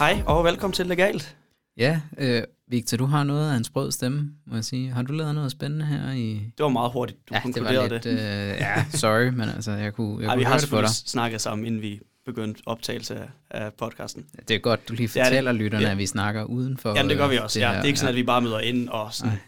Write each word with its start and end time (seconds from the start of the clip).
Hej 0.00 0.22
og 0.26 0.44
velkommen 0.44 0.72
til 0.74 0.86
Legalt. 0.86 1.36
Ja, 1.76 2.00
øh, 2.18 2.42
Victor, 2.66 2.96
du 2.96 3.04
har 3.06 3.24
noget 3.24 3.52
af 3.52 3.56
en 3.56 3.64
sprød 3.64 3.92
stemme, 3.92 4.30
må 4.46 4.54
jeg 4.54 4.64
sige. 4.64 4.90
Har 4.90 5.02
du 5.02 5.12
lavet 5.12 5.34
noget 5.34 5.50
spændende 5.50 5.86
her 5.86 6.12
i... 6.12 6.52
Det 6.58 6.62
var 6.64 6.68
meget 6.68 6.92
hurtigt, 6.92 7.18
du 7.28 7.34
ja, 7.34 7.40
det 7.54 7.64
var 7.64 7.88
lidt, 7.88 8.04
det. 8.04 8.10
Øh, 8.12 8.18
ja, 8.18 8.84
sorry, 8.90 9.28
men 9.28 9.48
altså, 9.48 9.70
jeg 9.72 9.92
kunne, 9.94 10.20
jeg 10.22 10.26
Ej, 10.26 10.34
kunne 10.34 10.38
vi 10.38 10.44
har 10.44 10.50
høre 10.52 10.60
det 10.60 10.70
på 10.70 10.80
dig. 10.80 10.88
snakket 10.90 11.40
sammen, 11.40 11.66
inden 11.66 11.82
vi 11.82 12.00
begyndte 12.26 12.62
optagelse 12.66 13.22
af, 13.50 13.72
podcasten. 13.74 14.26
Det 14.48 14.54
er 14.56 14.58
godt, 14.58 14.88
du 14.88 14.92
lige 14.92 15.06
Det 15.08 15.16
er 15.16 15.20
det. 15.24 15.28
fortæller 15.30 15.52
lytterne, 15.52 15.84
Ja. 15.84 15.90
at 15.90 15.98
vi 15.98 16.06
snakker 16.06 16.44
uden 16.44 16.76
for... 16.78 16.94
Jamen, 16.96 17.10
det 17.10 17.18
gør 17.18 17.28
vi 17.28 17.36
øh, 17.36 17.44
også. 17.44 17.60
Ja, 17.60 17.70
det 17.70 17.78
er 17.78 17.82
ikke 17.82 17.98
sådan, 17.98 18.08
at 18.14 18.16
vi 18.16 18.22
bare 18.22 18.40
møder 18.40 18.58
ind 18.60 18.88
og 18.88 19.14
sådan, 19.14 19.38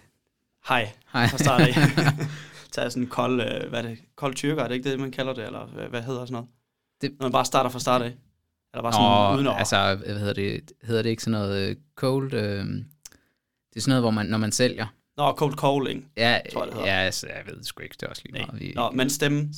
hej, 0.68 0.88
Hej. 1.12 1.28
fra 1.28 1.38
start 1.38 1.60
af. 1.60 1.74
Tager 2.72 2.88
sådan 2.88 3.02
en 3.02 3.08
kold, 3.08 3.40
øh, 3.40 3.68
hvad 3.70 3.84
er 3.84 3.88
det, 3.88 3.98
kold 4.16 4.34
tyrker, 4.34 4.62
er 4.62 4.68
det 4.68 4.74
ikke 4.74 4.90
det, 4.90 5.00
man 5.00 5.10
kalder 5.10 5.32
det, 5.32 5.46
eller 5.46 5.66
hvad, 5.66 5.84
hvad 5.84 6.02
hedder 6.02 6.20
sådan 6.20 6.32
noget? 6.32 6.48
Det- 7.02 7.12
Når 7.20 7.24
man 7.26 7.32
bare 7.32 7.44
starter 7.44 7.70
fra 7.70 7.78
start 7.78 8.02
af. 8.02 8.12
Eller 8.74 8.82
bare 8.82 8.92
sådan 8.92 9.32
Nå, 9.32 9.36
uden 9.36 9.46
over. 9.46 9.56
altså, 9.56 9.94
hvad 9.94 10.18
hedder 10.18 10.32
det, 10.32 10.72
hedder 10.82 11.02
det 11.02 11.10
ikke 11.10 11.22
sådan 11.22 11.40
noget 11.40 11.68
øh, 11.70 11.76
cold... 11.96 12.34
Øh, 12.34 12.40
det 12.44 13.76
er 13.76 13.80
sådan 13.80 13.90
noget, 13.90 14.02
hvor 14.02 14.10
man, 14.10 14.26
når 14.26 14.38
man 14.38 14.52
sælger... 14.52 14.86
Nå, 15.16 15.32
cold 15.32 15.54
calling. 15.54 16.10
Ja, 16.16 16.40
Tror 16.52 16.60
jeg, 16.60 16.66
det 16.66 16.74
hedder. 16.74 16.88
ja 16.92 16.98
altså, 16.98 17.26
jeg 17.26 17.42
ved 17.46 17.56
det 17.56 17.66
sgu 17.66 17.82
ikke, 17.82 17.96
det 18.00 18.02
er 18.06 18.10
også 18.10 18.22
lige 18.24 18.44
meget. 18.46 18.60
Vi 18.60 18.72
Nå, 18.74 18.90
men 18.90 19.10
stemme, 19.10 19.48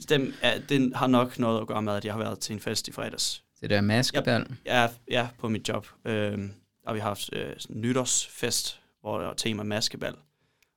stemme 0.00 0.32
ja, 0.42 0.52
den 0.68 0.94
har 0.94 1.06
nok 1.06 1.38
noget 1.38 1.60
at 1.60 1.66
gøre 1.66 1.82
med, 1.82 1.92
at 1.94 2.04
jeg 2.04 2.14
har 2.14 2.18
været 2.18 2.38
til 2.38 2.52
en 2.52 2.60
fest 2.60 2.88
i 2.88 2.92
fredags. 2.92 3.42
Det 3.60 3.70
der 3.70 3.80
maskebal. 3.80 4.46
Jeg 4.64 4.90
er 5.10 5.26
på 5.38 5.48
mit 5.48 5.68
job, 5.68 5.86
øh, 6.04 6.38
og 6.86 6.94
vi 6.94 7.00
har 7.00 7.08
haft 7.08 7.30
øh, 7.32 7.52
sådan 7.58 7.76
en 7.76 7.82
nytårsfest, 7.82 8.80
hvor 9.00 9.18
der 9.18 9.28
er 9.28 9.34
tema 9.34 9.62
maskebal. 9.62 10.14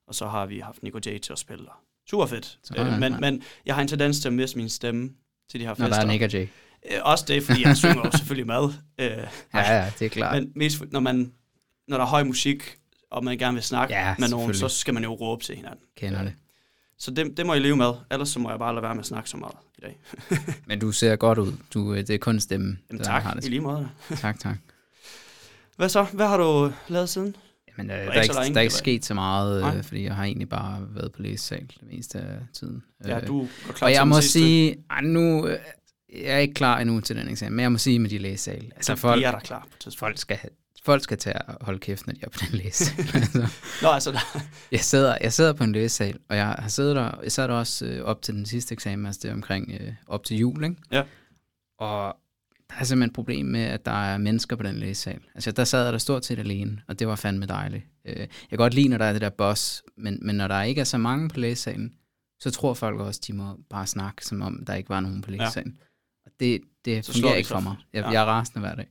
Og 0.08 0.16
så 0.16 0.28
har 0.28 0.46
vi 0.46 0.60
haft 0.60 0.84
Nico 0.84 0.98
J 0.98 1.18
til 1.18 1.34
at 1.34 1.40
spille 1.40 1.66
der. 1.66 1.82
Super 2.10 2.26
fedt. 2.26 2.60
Øh, 2.78 3.00
men, 3.00 3.14
ja. 3.14 3.20
men 3.20 3.44
jeg 3.66 3.76
har 3.76 3.82
en 3.82 3.88
tendens 3.88 4.20
til 4.20 4.28
at 4.28 4.34
miste 4.34 4.58
min 4.58 4.70
stemme 4.70 5.10
til 5.52 5.60
de 5.60 5.66
her 5.66 5.76
Når 5.78 5.86
fester. 5.86 6.02
der 6.02 6.08
er 6.08 6.12
Nick 6.12 6.24
og 6.24 6.34
Jay. 6.34 6.48
Øh, 6.92 6.98
også 7.04 7.26
det, 7.28 7.44
fordi 7.44 7.64
jeg 7.66 7.78
synger 7.78 8.02
jo 8.06 8.12
selvfølgelig 8.18 8.48
med. 8.48 8.64
Øh, 9.00 9.28
Ja, 9.54 9.74
ja, 9.76 9.92
det 10.00 10.06
er 10.06 10.10
klart. 10.10 10.36
Men 10.44 10.52
mest, 10.56 10.84
når, 10.92 11.00
man, 11.00 11.32
når 11.88 11.98
der 11.98 12.04
er 12.04 12.10
høj 12.10 12.24
musik, 12.24 12.78
og 13.12 13.24
man 13.24 13.38
gerne 13.38 13.54
vil 13.54 13.64
snakke 13.64 13.94
Ja, 13.94 14.16
med 14.20 14.30
nogen, 14.30 14.54
så 14.54 14.68
skal 14.68 14.94
man 14.94 15.04
jo 15.04 15.14
råbe 15.14 15.44
til 15.44 15.56
hinanden. 15.56 15.80
Kender 15.98 16.24
det. 16.24 16.34
Så 16.98 17.12
det, 17.12 17.38
det 17.38 17.46
må 17.46 17.54
jeg 17.54 17.62
leve 17.62 17.76
med, 17.76 17.92
ellers 18.12 18.30
så 18.30 18.40
må 18.40 18.50
jeg 18.50 18.60
bare 18.60 18.74
lade 18.74 18.84
være 18.84 18.96
med 18.96 19.00
at 19.02 19.06
snakke 19.08 19.30
så 19.30 19.38
meget 19.38 19.56
i 19.78 19.82
dag. 19.82 20.00
Men 20.68 20.80
du 20.80 20.92
ser 20.92 21.16
godt 21.16 21.38
ud. 21.38 21.54
Du, 21.74 21.94
øh, 21.94 21.98
det 22.00 22.10
er 22.10 22.18
kun 22.18 22.40
stemmen, 22.40 22.80
Jamen 22.92 23.04
tak, 23.04 23.24
har 23.24 23.34
det. 23.34 23.46
i 23.46 23.50
lige 23.50 23.60
måde. 23.62 23.90
Tak, 24.18 24.40
tak. 24.40 24.58
Hvad 25.76 25.90
så? 25.90 26.04
Hvad 26.14 26.28
har 26.28 26.38
du 26.38 26.72
lavet 26.88 27.10
siden? 27.10 27.36
Men 27.78 27.92
øh, 27.92 27.98
der, 27.98 28.02
ikke 28.04 28.34
er 28.38 28.44
ikke, 28.44 28.54
der 28.54 28.60
er 28.60 28.62
ikke 28.62 28.74
sket 28.74 29.06
så 29.06 29.14
meget, 29.14 29.62
Nej. 29.62 29.78
øh, 29.78 29.84
fordi 29.84 30.04
jeg 30.04 30.16
har 30.16 30.24
egentlig 30.24 30.50
bare 30.50 30.88
været 30.90 31.12
på 31.12 31.22
læsesal 31.22 31.60
det 31.60 31.88
meste 31.92 32.20
af 32.20 32.38
tiden. 32.54 32.84
Ja, 33.08 33.20
Øh, 33.20 33.28
du 33.28 33.48
går 33.66 33.74
klar 33.74 33.88
og 33.88 33.94
jeg 33.94 34.08
må 34.08 34.22
sige, 34.22 34.76
ej, 34.90 35.02
nu 35.02 35.48
øh, 35.48 35.58
jeg 36.14 36.34
er 36.34 36.38
ikke 36.38 36.54
klar 36.54 36.80
endnu 36.80 37.00
til 37.00 37.16
den 37.16 37.28
eksamen, 37.30 37.56
men 37.56 37.64
jeg 37.64 37.72
må 37.72 37.78
sige 37.78 38.00
med 38.00 38.10
de 38.10 38.18
læsesal. 38.18 38.72
Altså 38.76 38.96
Så 38.96 39.02
folk, 39.02 39.24
er 39.24 39.32
der 39.32 39.40
klar 39.40 39.68
på 39.72 39.78
tidspunkt. 39.80 40.00
folk, 40.00 40.18
skal, 40.18 40.40
folk 40.86 41.04
skal 41.04 41.18
tage 41.18 41.42
og 41.42 41.66
holde 41.66 41.80
kæft, 41.80 42.08
når 42.08 42.14
de 42.14 42.20
er 42.24 42.30
på 42.30 42.40
den 42.50 42.58
læsesal. 42.64 43.06
altså, 43.16 43.48
Nå, 43.82 43.88
altså, 43.90 44.12
der, 44.12 44.40
jeg, 44.72 44.80
sidder, 44.80 45.18
jeg 45.22 45.34
sidder 45.34 45.54
på 45.54 45.64
en 45.64 45.72
læsesal, 45.72 46.18
og 46.30 46.36
jeg 46.38 46.46
har 46.48 46.68
siddet 46.70 46.96
der, 46.96 47.20
jeg 47.24 47.32
sad 47.32 47.48
der 47.48 47.54
også 47.54 47.86
øh, 47.86 48.04
op 48.04 48.22
til 48.22 48.34
den 48.34 48.46
sidste 48.46 48.74
eksamen, 48.74 49.06
altså 49.06 49.20
det 49.24 49.30
er 49.30 49.34
omkring 49.34 49.72
øh, 49.82 49.94
op 50.08 50.24
til 50.24 50.38
jul, 50.38 50.64
ikke? 50.64 50.76
Ja. 50.92 51.04
Og 51.80 52.16
der 52.70 52.76
er 52.80 52.84
simpelthen 52.84 53.10
et 53.10 53.16
problem 53.16 53.46
med, 53.46 53.62
at 53.62 53.86
der 53.86 54.04
er 54.06 54.18
mennesker 54.18 54.56
på 54.56 54.64
den 54.64 54.76
læsesal. 54.76 55.20
Altså, 55.36 55.52
der 55.52 55.64
sad 55.64 55.84
jeg 55.84 55.94
der 55.94 56.00
stort 56.00 56.26
set 56.26 56.40
alene, 56.40 56.82
og 56.88 57.00
det 57.00 57.08
var 57.08 57.16
fandme 57.16 57.46
dejligt. 57.46 57.84
Øh, 58.06 58.20
Jeg 58.20 58.28
kan 58.50 58.58
godt 58.58 58.74
lide, 58.74 58.88
når 58.88 58.98
der 58.98 59.06
er 59.06 59.12
det 59.14 59.22
der 59.22 59.30
boss, 59.30 59.84
men, 59.98 60.20
men 60.22 60.36
når 60.36 60.48
der 60.48 60.62
ikke 60.62 60.82
er 60.82 60.86
så 60.86 60.98
mange 60.98 61.30
på 61.30 61.40
læsesalen, 61.40 61.94
så 62.40 62.52
tror 62.52 62.74
folk 62.74 63.00
også, 63.00 63.22
de 63.28 63.34
må 63.34 63.58
bare 63.70 63.88
snakke, 63.88 64.26
som 64.26 64.42
om 64.42 64.64
der 64.68 64.74
ikke 64.74 64.90
var 64.90 65.00
nogen 65.00 65.22
på 65.22 65.32
læsesalen. 65.32 65.78
Og 65.80 65.88
det, 66.40 66.62
det 66.86 67.06
Så 67.06 67.14
fungerer 67.14 67.36
ikke 67.36 67.50
for 67.50 67.60
mig. 67.60 67.76
Jeg, 67.94 68.04
Ja. 68.04 68.10
jeg 68.10 68.22
er 68.22 68.26
rasende 68.26 68.60
hver 68.60 68.76
dag. 68.76 68.88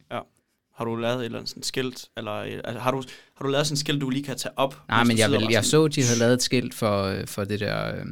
har 0.74 0.84
du 0.84 0.96
lavet 0.96 1.18
et 1.20 1.24
eller 1.24 1.38
andet 1.38 1.48
sådan 1.50 1.62
skilt? 1.62 2.08
Eller, 2.16 2.32
øh, 2.34 2.60
altså, 2.64 2.78
har, 2.80 2.90
du, 2.90 3.02
har 3.36 3.44
du 3.44 3.50
lavet 3.50 3.66
sådan 3.66 3.74
et 3.74 3.78
skilt, 3.78 4.00
du 4.00 4.10
lige 4.10 4.24
kan 4.24 4.36
tage 4.38 4.58
op? 4.58 4.82
Nej, 4.88 5.04
men 5.04 5.18
jeg, 5.18 5.30
vil, 5.30 5.46
jeg 5.50 5.64
så, 5.64 5.88
de 5.88 6.02
havde 6.02 6.18
lavet 6.18 6.34
et 6.34 6.42
skilt 6.42 6.74
for, 6.74 7.02
øh, 7.02 7.26
for 7.26 7.44
det 7.44 7.60
der, 7.60 7.96
øh, 7.96 8.04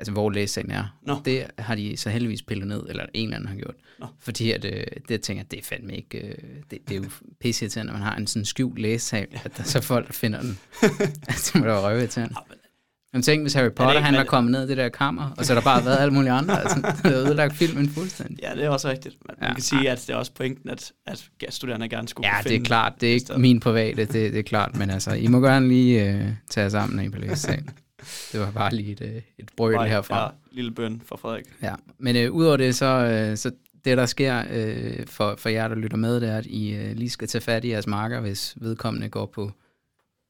altså 0.00 0.12
hvor 0.12 0.30
læsesalen 0.30 0.70
er. 0.70 0.98
Nå. 1.02 1.16
Det 1.24 1.46
har 1.58 1.74
de 1.74 1.96
så 1.96 2.10
heldigvis 2.10 2.42
pillet 2.42 2.66
ned, 2.68 2.82
eller 2.88 3.06
en 3.14 3.24
eller 3.24 3.36
anden 3.36 3.48
har 3.48 3.56
gjort. 3.56 3.74
Nå. 3.98 4.06
Fordi 4.20 4.52
at, 4.52 4.64
øh, 4.64 4.84
det 5.08 5.22
tænker 5.22 5.42
jeg, 5.42 5.50
det 5.50 5.58
er 5.58 5.62
fandme 5.62 5.96
ikke, 5.96 6.18
øh, 6.18 6.34
det, 6.70 6.78
det 6.88 6.96
er 6.96 7.00
jo 7.00 7.10
pisse 7.40 7.68
til, 7.68 7.86
når 7.86 7.92
man 7.92 8.02
har 8.02 8.16
en 8.16 8.26
sådan 8.26 8.44
skjult 8.44 8.78
læsesal, 8.78 9.26
at 9.44 9.56
der 9.56 9.62
så 9.62 9.80
folk 9.80 10.12
finder 10.12 10.40
den. 10.40 10.58
det 11.28 11.52
må 11.54 11.60
da 11.60 11.66
være 11.66 11.82
røve 11.86 12.06
til. 12.06 12.20
Ja, 12.20 12.26
men- 12.48 12.57
Men 13.12 13.22
tænk, 13.22 13.42
hvis 13.42 13.54
Harry 13.54 13.68
Potter, 13.68 13.92
ikke- 13.92 14.02
han 14.04 14.14
var 14.14 14.20
men- 14.20 14.26
kommet 14.26 14.50
ned 14.52 14.64
i 14.64 14.68
det 14.68 14.76
der 14.76 14.88
kammer, 14.88 15.30
og 15.38 15.44
så 15.44 15.54
der 15.54 15.60
bare 15.60 15.84
været 15.84 15.98
alle 15.98 16.14
mulige 16.14 16.30
andre. 16.32 16.60
Altså, 16.60 16.92
havde 17.04 17.16
ødelagt 17.26 17.54
filmen 17.54 17.88
fuldstændig. 17.88 18.38
Ja, 18.42 18.54
det 18.54 18.64
er 18.64 18.68
også 18.68 18.88
rigtigt. 18.88 19.16
Men 19.26 19.36
ja, 19.42 19.46
man 19.46 19.54
kan 19.54 19.62
sige, 19.64 19.90
at 19.90 19.98
det 20.06 20.10
er 20.10 20.16
også 20.16 20.32
pointen, 20.32 20.70
at, 20.70 20.92
at 21.06 21.28
studerende 21.48 21.88
gerne 21.88 22.08
skulle 22.08 22.28
Ja, 22.28 22.42
det 22.42 22.56
er 22.56 22.60
klart. 22.64 22.92
Det 23.00 23.08
er 23.08 23.12
ikke 23.12 23.24
stedet. 23.24 23.40
min 23.40 23.60
private, 23.60 24.04
det, 24.04 24.12
det 24.12 24.38
er 24.38 24.42
klart. 24.42 24.76
Men 24.76 24.90
altså, 24.90 25.10
I 25.12 25.26
må 25.26 25.40
gerne 25.40 25.68
lige 25.68 26.04
øh, 26.14 26.24
tage 26.50 26.62
jer 26.62 26.68
sammen, 26.68 26.96
når 26.96 27.02
I 27.02 27.08
på. 27.10 27.18
Det 28.32 28.40
var 28.40 28.50
bare 28.50 28.74
lige 28.74 28.92
et, 28.92 29.00
øh, 29.00 29.22
et 29.38 29.50
brøl 29.56 29.74
Nej, 29.74 29.88
herfra. 29.88 30.22
Ja, 30.22 30.28
lille 30.52 30.70
bøn 30.70 31.02
for 31.06 31.16
Frederik. 31.16 31.44
Ja, 31.62 31.74
men 31.98 32.16
øh, 32.16 32.32
udover 32.32 32.56
det, 32.56 32.74
så, 32.74 32.86
øh, 32.86 33.36
så 33.36 33.50
det, 33.84 33.96
der 33.96 34.06
sker 34.06 34.42
øh, 34.50 35.06
for, 35.06 35.34
for 35.38 35.48
jer, 35.48 35.68
der 35.68 35.74
lytter 35.74 35.96
med, 35.96 36.20
det 36.20 36.28
er, 36.28 36.36
at 36.38 36.46
I 36.46 36.74
øh, 36.74 36.96
lige 36.96 37.10
skal 37.10 37.28
tage 37.28 37.42
fat 37.42 37.64
i 37.64 37.70
jeres 37.70 37.86
marker, 37.86 38.20
hvis 38.20 38.54
vedkommende 38.60 39.08
går 39.08 39.26
på 39.26 39.52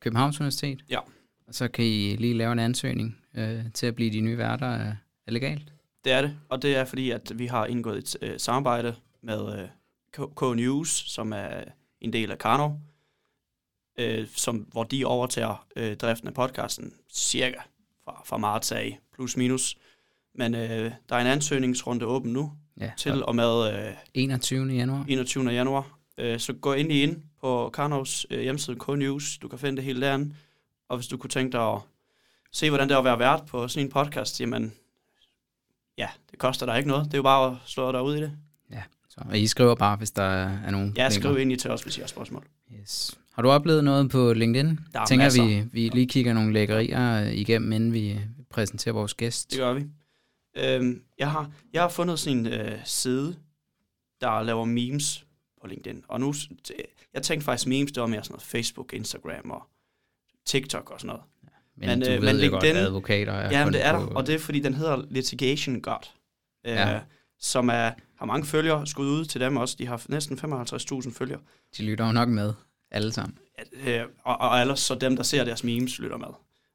Københavns 0.02 0.40
Universitet. 0.40 0.80
Ja. 0.90 0.98
Og 1.48 1.54
så 1.54 1.68
kan 1.68 1.84
I 1.84 2.16
lige 2.16 2.34
lave 2.34 2.52
en 2.52 2.58
ansøgning 2.58 3.18
øh, 3.34 3.64
til 3.74 3.86
at 3.86 3.94
blive 3.94 4.10
de 4.10 4.20
nye 4.20 4.38
værter 4.38 4.66
af, 4.66 4.96
af 5.26 5.32
legalt. 5.32 5.72
Det 6.04 6.12
er 6.12 6.22
det, 6.22 6.36
og 6.48 6.62
det 6.62 6.76
er 6.76 6.84
fordi, 6.84 7.10
at 7.10 7.32
vi 7.34 7.46
har 7.46 7.66
indgået 7.66 7.98
et 7.98 8.16
øh, 8.22 8.40
samarbejde 8.40 8.94
med 9.22 9.58
øh, 9.58 9.68
K- 10.16 10.32
K-News, 10.36 10.88
som 10.88 11.32
er 11.32 11.64
en 12.00 12.12
del 12.12 12.30
af 12.30 12.38
Karno, 12.38 12.70
øh, 13.98 14.26
som, 14.34 14.56
hvor 14.56 14.84
de 14.84 15.04
overtager 15.04 15.66
øh, 15.76 15.96
driften 15.96 16.28
af 16.28 16.34
podcasten 16.34 16.92
cirka 17.12 17.60
fra, 18.04 18.22
fra 18.26 18.36
marts 18.36 18.72
af, 18.72 18.98
plus 19.14 19.36
minus. 19.36 19.76
Men 20.34 20.54
øh, 20.54 20.92
der 21.08 21.16
er 21.16 21.20
en 21.20 21.26
ansøgningsrunde 21.26 22.06
åben 22.06 22.32
nu, 22.32 22.52
Ja, 22.80 22.90
til 22.96 23.24
og 23.24 23.36
med 23.36 23.86
øh, 23.88 23.94
21. 24.14 24.66
januar. 24.72 25.04
21. 25.08 25.50
januar. 25.50 25.98
Øh, 26.18 26.38
så 26.38 26.52
gå 26.52 26.72
endelig 26.72 27.02
ind 27.02 27.22
på 27.40 27.70
Karnovs 27.74 28.26
øh, 28.30 28.40
hjemmeside 28.40 28.76
K-News. 28.76 29.38
Du 29.42 29.48
kan 29.48 29.58
finde 29.58 29.76
det 29.76 29.84
hele 29.84 30.00
derinde. 30.00 30.34
Og 30.88 30.96
hvis 30.96 31.06
du 31.06 31.16
kunne 31.16 31.30
tænke 31.30 31.52
dig 31.52 31.72
at 31.72 31.80
se, 32.52 32.70
hvordan 32.70 32.88
det 32.88 32.94
er 32.94 32.98
at 32.98 33.04
være 33.04 33.18
vært 33.18 33.46
på 33.46 33.68
sådan 33.68 33.86
en 33.86 33.92
podcast, 33.92 34.40
jamen, 34.40 34.72
ja, 35.98 36.08
det 36.30 36.38
koster 36.38 36.66
dig 36.66 36.76
ikke 36.76 36.88
noget. 36.88 37.04
Det 37.04 37.14
er 37.14 37.18
jo 37.18 37.22
bare 37.22 37.50
at 37.50 37.56
slå 37.66 37.92
dig 37.92 38.02
ud 38.02 38.16
i 38.16 38.20
det. 38.20 38.32
Så, 39.08 39.20
og 39.28 39.38
I 39.38 39.46
skriver 39.46 39.74
bare, 39.74 39.96
hvis 39.96 40.10
der 40.10 40.22
er 40.46 40.70
nogen 40.70 40.94
Ja, 40.96 41.10
skriv 41.10 41.38
ind 41.38 41.52
i 41.52 41.56
til 41.56 41.70
os, 41.70 41.82
hvis 41.82 41.96
I 41.96 42.00
har 42.00 42.08
spørgsmål. 42.08 42.46
Yes. 42.80 43.18
Har 43.32 43.42
du 43.42 43.50
oplevet 43.50 43.84
noget 43.84 44.10
på 44.10 44.32
LinkedIn? 44.32 44.80
Der 44.92 45.00
er 45.00 45.06
Tænker 45.06 45.24
masser. 45.24 45.46
vi, 45.46 45.64
vi 45.72 45.88
lige 45.88 46.06
kigger 46.06 46.32
nogle 46.32 46.52
lækkerier 46.52 47.20
igennem, 47.20 47.72
inden 47.72 47.92
vi 47.92 48.20
præsenterer 48.50 48.92
vores 48.92 49.14
gæst. 49.14 49.50
Det 49.50 49.58
gør 49.58 49.72
vi. 49.72 49.84
Øhm, 50.56 51.02
jeg, 51.18 51.30
har, 51.30 51.50
jeg 51.72 51.82
har 51.82 51.88
fundet 51.88 52.18
sådan 52.18 52.38
en 52.38 52.46
øh, 52.46 52.78
side, 52.84 53.36
der 54.20 54.42
laver 54.42 54.64
memes 54.64 55.24
på 55.60 55.66
LinkedIn. 55.66 56.04
Og 56.08 56.20
nu, 56.20 56.34
jeg 57.14 57.22
tænkte 57.22 57.44
faktisk 57.44 57.66
memes, 57.68 57.92
det 57.92 58.00
var 58.00 58.06
mere 58.06 58.24
sådan 58.24 58.32
noget 58.32 58.42
Facebook, 58.42 58.92
Instagram 58.92 59.50
og 59.50 59.62
TikTok 60.48 60.90
og 60.90 61.00
sådan 61.00 61.06
noget. 61.08 61.22
Men, 61.76 61.88
Men, 61.88 62.00
du 62.00 62.06
øh, 62.10 62.22
ved 62.22 62.40
men 62.40 62.50
godt, 62.50 62.64
advokater 62.64 63.32
er 63.32 63.50
Ja, 63.58 63.64
men 63.64 63.74
det 63.74 63.86
er 63.86 63.92
der, 63.92 64.06
og 64.06 64.26
det 64.26 64.34
er 64.34 64.38
fordi, 64.38 64.60
den 64.60 64.74
hedder 64.74 65.04
Litigation 65.10 65.80
God, 65.80 66.08
øh, 66.66 66.72
Ja. 66.72 67.00
som 67.40 67.68
er, 67.68 67.90
har 68.18 68.26
mange 68.26 68.46
følgere, 68.46 68.86
skud 68.86 69.06
ud 69.06 69.24
til 69.24 69.40
dem 69.40 69.56
også, 69.56 69.76
de 69.78 69.86
har 69.86 70.02
næsten 70.08 70.38
55.000 70.38 71.12
følgere, 71.12 71.40
De 71.76 71.82
lytter 71.84 72.06
jo 72.06 72.12
nok 72.12 72.28
med, 72.28 72.52
alle 72.90 73.12
sammen. 73.12 73.38
øh, 73.86 74.00
og, 74.24 74.38
og 74.38 74.60
ellers 74.60 74.80
så 74.80 74.94
dem, 74.94 75.16
der 75.16 75.22
ser 75.22 75.44
deres 75.44 75.64
memes, 75.64 75.98
lytter 75.98 76.16
med. 76.16 76.28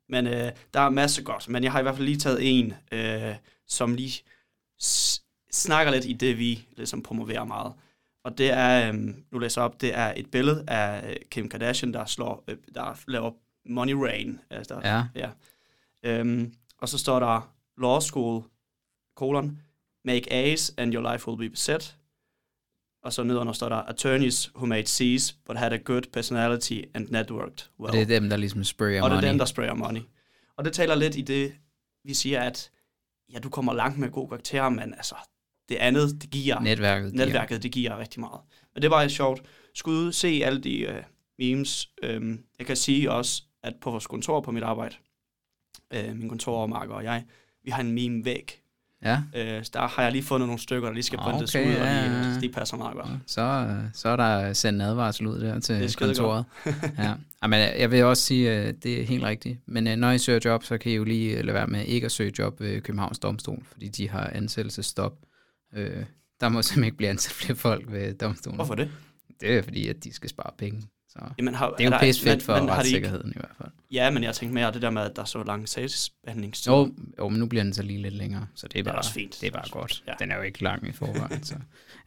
Men 0.09 0.27
øh, 0.27 0.51
der 0.73 0.79
er 0.79 0.89
masser 0.89 1.23
godt, 1.23 1.49
men 1.49 1.63
jeg 1.63 1.71
har 1.71 1.79
i 1.79 1.83
hvert 1.83 1.95
fald 1.95 2.05
lige 2.07 2.17
taget 2.17 2.39
en, 2.59 2.73
øh, 2.91 3.35
som 3.67 3.93
lige 3.95 4.21
snakker 5.51 5.91
lidt 5.93 6.05
i 6.05 6.13
det, 6.13 6.37
vi 6.37 6.67
ligesom 6.77 7.03
promoverer 7.03 7.43
meget. 7.43 7.73
Og 8.25 8.37
det 8.37 8.51
er, 8.51 8.89
øh, 8.93 8.95
nu 9.31 9.39
læser 9.39 9.61
jeg 9.61 9.65
op, 9.65 9.81
det 9.81 9.97
er 9.97 10.13
et 10.17 10.31
billede 10.31 10.63
af 10.67 11.09
øh, 11.09 11.15
Kim 11.31 11.49
Kardashian, 11.49 11.93
der 11.93 12.05
slår, 12.05 12.43
øh, 12.47 12.55
der 12.75 12.99
laver 13.07 13.31
money 13.65 13.93
rain. 13.93 14.39
Altså, 14.49 14.75
der, 14.75 14.81
Ja. 14.97 15.03
Ja. 15.15 15.29
Øhm, 16.03 16.53
og 16.77 16.89
så 16.89 16.97
står 16.97 17.19
der 17.19 17.53
law 17.77 17.99
school, 17.99 18.43
colon, 19.15 19.59
make 20.05 20.33
A's 20.53 20.73
and 20.77 20.93
your 20.93 21.11
life 21.11 21.27
will 21.27 21.49
be 21.49 21.55
set. 21.57 21.97
Og 23.03 23.13
så 23.13 23.23
nedenunder 23.23 23.53
står 23.53 23.69
der 23.69 23.75
attorneys 23.75 24.51
who 24.55 24.65
made 24.65 24.83
C's 24.87 25.35
but 25.45 25.57
had 25.57 25.73
a 25.73 25.77
good 25.77 26.01
personality 26.13 26.81
and 26.93 27.07
networked 27.09 27.69
well. 27.79 27.87
Og 27.89 27.93
det 27.93 28.01
er 28.01 28.05
dem, 28.19 28.29
der 28.29 28.37
ligesom 28.37 28.63
sprayer 28.63 29.03
og 29.03 29.09
det 29.09 29.15
money. 29.15 29.27
er 29.27 29.31
dem, 29.31 29.37
der 29.37 29.45
sprayer 29.45 29.73
money. 29.73 30.01
Og 30.57 30.65
det 30.65 30.73
taler 30.73 30.95
lidt 30.95 31.15
i 31.15 31.21
det, 31.21 31.53
vi 32.03 32.13
siger, 32.13 32.41
at 32.41 32.71
ja, 33.33 33.39
du 33.39 33.49
kommer 33.49 33.73
langt 33.73 33.97
med 33.97 34.09
god 34.11 34.29
karakter, 34.29 34.69
men 34.69 34.93
altså, 34.93 35.15
det 35.69 35.75
andet, 35.75 36.21
det 36.21 36.29
giver, 36.29 36.59
Netværket. 36.59 37.11
giver. 37.13 37.25
netværket, 37.25 37.63
det 37.63 37.71
giver 37.71 37.97
rigtig 37.97 38.19
meget. 38.19 38.41
Men 38.73 38.81
det 38.81 38.89
var 38.91 39.07
sjovt. 39.07 39.41
Skud 39.75 39.93
ud, 39.97 40.11
se 40.11 40.41
alle 40.45 40.61
de 40.61 40.87
uh, 40.89 40.95
memes. 41.39 41.89
Um, 42.15 42.39
jeg 42.59 42.67
kan 42.67 42.75
sige 42.75 43.11
også, 43.11 43.43
at 43.63 43.73
på 43.81 43.91
vores 43.91 44.07
kontor 44.07 44.41
på 44.41 44.51
mit 44.51 44.63
arbejde, 44.63 44.95
uh, 45.95 46.17
min 46.17 46.29
kontormarker 46.29 46.93
og 46.93 47.03
jeg, 47.03 47.23
vi 47.63 47.71
har 47.71 47.81
en 47.81 47.91
meme-væg. 47.91 48.59
Ja, 49.05 49.21
Øh, 49.35 49.65
der 49.73 49.87
har 49.87 50.03
jeg 50.03 50.11
lige 50.11 50.23
fundet 50.23 50.47
nogle 50.47 50.59
stykker, 50.61 50.87
der 50.87 50.93
lige 50.93 51.03
skal 51.03 51.19
Ah, 51.19 51.31
printes 51.31 51.55
okay, 51.55 51.67
ud, 51.67 51.75
og 51.75 51.85
ja, 51.85 52.05
de, 52.05 52.11
ja, 52.11 52.29
ja. 52.33 52.39
de 52.39 52.49
passer 52.49 52.77
meget 52.77 52.95
godt. 52.95 53.07
så, 53.25 53.41
øh, 53.41 53.83
så 53.93 54.09
er 54.09 54.15
der 54.15 54.53
sendt 54.53 54.75
en 54.75 54.81
advarsel 54.81 55.27
ud 55.27 55.39
der 55.39 55.53
Det 55.53 55.63
til 55.63 55.91
skide 55.91 56.09
kontoret. 56.09 56.45
ja. 56.97 57.13
Jamen, 57.43 57.59
jeg 57.59 57.91
vil 57.91 58.03
også 58.03 58.23
sige, 58.23 58.51
at 58.51 58.83
det 58.83 59.01
er 59.01 59.05
helt 59.05 59.23
rigtigt. 59.23 59.59
Men 59.65 59.87
øh, 59.87 59.95
når 59.95 60.11
I 60.11 60.17
søger 60.17 60.39
job, 60.45 60.63
så 60.63 60.77
kan 60.77 60.91
I 60.91 60.95
jo 60.95 61.03
lige 61.03 61.37
øh, 61.37 61.45
lade 61.45 61.53
være 61.53 61.67
med 61.67 61.85
ikke 61.85 62.05
at 62.05 62.11
søge 62.11 62.31
job 62.39 62.59
ved 62.61 62.81
Københavns 62.81 63.19
Domstol, 63.19 63.63
fordi 63.71 63.87
de 63.87 64.09
har 64.09 64.29
ansættelsesstop. 64.33 65.13
Øh, 65.73 66.05
der 66.41 66.49
må 66.49 66.61
simpelthen 66.61 66.83
ikke 66.83 66.97
blive 66.97 67.09
ansat 67.09 67.31
flere 67.31 67.55
folk 67.55 67.91
ved 67.91 68.13
domstolen. 68.13 68.55
Hvorfor 68.55 68.75
det? 68.75 68.91
Det 69.41 69.57
er 69.57 69.61
fordi, 69.61 69.87
at 69.87 70.03
de 70.03 70.13
skal 70.13 70.29
spare 70.29 70.51
penge. 70.57 70.81
Så 71.13 71.19
Jamen, 71.37 71.55
har, 71.55 71.69
det 71.69 71.85
er 71.85 71.89
jo 71.89 71.97
pisse 71.99 72.21
fedt 72.23 72.43
for 72.43 72.53
men 72.53 72.61
de 72.61 72.65
ikke- 72.65 72.73
retssikkerheden 72.73 73.29
i 73.29 73.33
hvert 73.39 73.51
fald. 73.57 73.69
Ja, 73.91 74.09
men 74.11 74.23
jeg 74.23 74.35
tænkte 74.35 74.53
mere 74.53 74.71
det 74.71 74.81
der 74.81 74.89
med, 74.89 75.01
at 75.01 75.15
der 75.15 75.21
er 75.21 75.25
så 75.25 75.43
lang 75.43 75.69
sagsbehandlingstid. 75.69 76.71
Jo, 76.71 76.93
jo, 77.19 77.29
men 77.29 77.39
nu 77.39 77.45
bliver 77.45 77.63
den 77.63 77.73
så 77.73 77.83
lige 77.83 78.01
lidt 78.01 78.13
længere, 78.13 78.47
så 78.55 78.67
det 78.67 78.79
er 78.79 78.83
Det 78.83 78.87
er 78.89 78.91
bare, 78.91 78.99
også 78.99 79.13
fint. 79.13 79.37
Det 79.41 79.47
er 79.47 79.51
bare 79.51 79.69
godt. 79.71 80.03
Ja. 80.07 80.13
Den 80.19 80.31
er 80.31 80.35
jo 80.35 80.41
ikke 80.41 80.63
lang 80.63 80.87
i 80.87 80.91
forvejen. 80.91 81.43
så. 81.43 81.55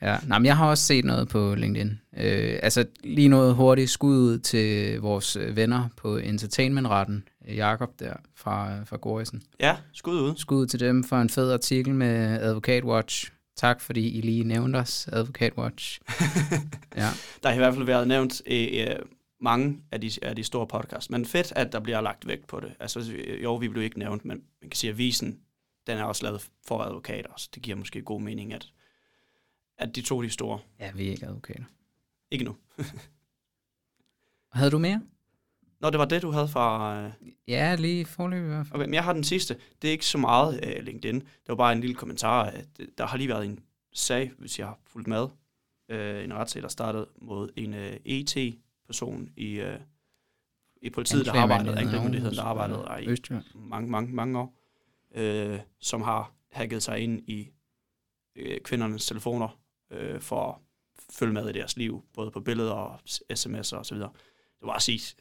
Ja. 0.02 0.16
Nej, 0.26 0.38
men 0.38 0.46
jeg 0.46 0.56
har 0.56 0.66
også 0.70 0.84
set 0.84 1.04
noget 1.04 1.28
på 1.28 1.54
LinkedIn. 1.54 2.00
Øh, 2.16 2.58
altså 2.62 2.84
lige 3.04 3.28
noget 3.28 3.54
hurtigt 3.54 3.90
skud 3.90 4.16
ud 4.16 4.38
til 4.38 4.98
vores 5.00 5.38
venner 5.52 5.88
på 5.96 6.16
entertainmentretten. 6.16 7.28
Jakob 7.48 7.90
der 8.00 8.12
fra, 8.34 8.84
fra 8.84 8.96
Gorisen. 8.96 9.42
Ja, 9.60 9.76
skud 9.92 10.20
ud. 10.20 10.34
Skud 10.36 10.56
ud 10.56 10.66
til 10.66 10.80
dem 10.80 11.04
for 11.04 11.16
en 11.20 11.30
fed 11.30 11.52
artikel 11.52 11.94
med 11.94 12.40
Advocat 12.40 12.84
Watch. 12.84 13.30
Tak 13.56 13.80
fordi 13.80 14.18
I 14.18 14.20
lige 14.20 14.44
nævnte 14.44 14.76
os, 14.76 15.08
Advocat 15.12 15.52
Watch. 15.58 16.00
ja. 16.96 17.08
Der 17.42 17.48
har 17.48 17.54
i 17.54 17.58
hvert 17.58 17.74
fald 17.74 17.84
været 17.86 18.08
nævnt 18.08 18.42
øh, 18.46 18.68
øh, 18.72 18.96
mange 19.40 19.82
af 19.90 20.00
de, 20.00 20.10
af 20.22 20.36
de 20.36 20.44
store 20.44 20.66
podcasts, 20.66 21.10
men 21.10 21.26
fedt, 21.26 21.52
at 21.56 21.72
der 21.72 21.80
bliver 21.80 22.00
lagt 22.00 22.26
vægt 22.26 22.46
på 22.46 22.60
det. 22.60 22.74
Altså, 22.80 23.12
jo, 23.42 23.54
vi 23.54 23.68
blev 23.68 23.82
ikke 23.82 23.98
nævnt, 23.98 24.24
men 24.24 24.42
man 24.62 24.70
kan 24.70 24.76
sige, 24.76 24.90
at 24.90 24.94
avisen, 24.94 25.40
den 25.86 25.98
er 25.98 26.04
også 26.04 26.22
lavet 26.22 26.50
for 26.66 26.82
advokater, 26.82 27.30
så 27.36 27.48
det 27.54 27.62
giver 27.62 27.76
måske 27.76 28.02
god 28.02 28.20
mening, 28.20 28.52
at, 28.52 28.72
at 29.78 29.96
de 29.96 30.02
to 30.02 30.22
de 30.22 30.30
store. 30.30 30.58
ja, 30.80 30.92
vi 30.92 31.06
er 31.06 31.10
ikke 31.10 31.26
advokater. 31.26 31.64
Ikke 32.30 32.44
nu. 32.44 32.56
Havde 34.52 34.70
du 34.70 34.78
mere? 34.78 35.02
Nå, 35.80 35.90
det 35.90 35.98
var 35.98 36.04
det, 36.04 36.22
du 36.22 36.30
havde 36.30 36.48
fra... 36.48 36.96
Øh, 37.02 37.10
Ja, 37.48 37.74
lige 37.74 38.04
forløb 38.06 38.44
i 38.44 38.48
hvert 38.48 38.66
fald. 38.66 38.74
okay, 38.74 38.84
men 38.86 38.94
jeg 38.94 39.04
har 39.04 39.12
den 39.12 39.24
sidste. 39.24 39.56
Det 39.82 39.88
er 39.88 39.92
ikke 39.92 40.06
så 40.06 40.18
meget 40.18 40.60
øh, 40.64 40.82
LinkedIn. 40.84 41.14
Det 41.20 41.48
var 41.48 41.54
bare 41.54 41.72
en 41.72 41.80
lille 41.80 41.96
kommentar. 41.96 42.46
Øh, 42.46 42.86
der 42.98 43.06
har 43.06 43.16
lige 43.16 43.28
været 43.28 43.44
en 43.46 43.60
sag, 43.92 44.32
hvis 44.38 44.58
jeg 44.58 44.66
har 44.66 44.78
fulgt 44.86 45.08
med. 45.08 45.28
Øh, 45.88 46.24
en 46.24 46.34
retssag, 46.34 46.62
der 46.62 46.68
startede 46.68 47.08
mod 47.18 47.48
en 47.56 47.74
øh, 47.74 47.96
ET-person 48.04 49.28
i, 49.36 49.52
øh, 49.60 49.78
i 50.82 50.90
politiet, 50.90 51.26
der 51.26 51.32
arbejdede, 51.32 51.78
anklagemyndigheden, 51.78 52.36
der 52.36 52.42
arbejdede 52.42 52.78
der 52.78 52.96
i 52.96 53.06
Østjylland. 53.08 53.44
mange, 53.54 53.90
mange, 53.90 54.14
mange 54.14 54.38
år, 54.38 54.58
øh, 55.14 55.60
som 55.80 56.02
har 56.02 56.32
hacket 56.52 56.82
sig 56.82 56.98
ind 57.00 57.28
i 57.28 57.48
øh, 58.36 58.60
kvindernes 58.60 59.06
telefoner 59.06 59.58
øh, 59.90 60.20
for 60.20 60.48
at 60.52 60.54
følge 61.14 61.32
med 61.32 61.48
i 61.48 61.52
deres 61.52 61.76
liv, 61.76 62.04
både 62.14 62.30
på 62.30 62.40
billeder 62.40 62.72
og 62.72 62.98
sms'er 63.32 63.76
og 63.76 63.86
så 63.86 63.90
videre. 63.94 64.10
Det 64.60 64.66
var 64.66 64.72
at 64.72 64.82
sige, 64.82 65.14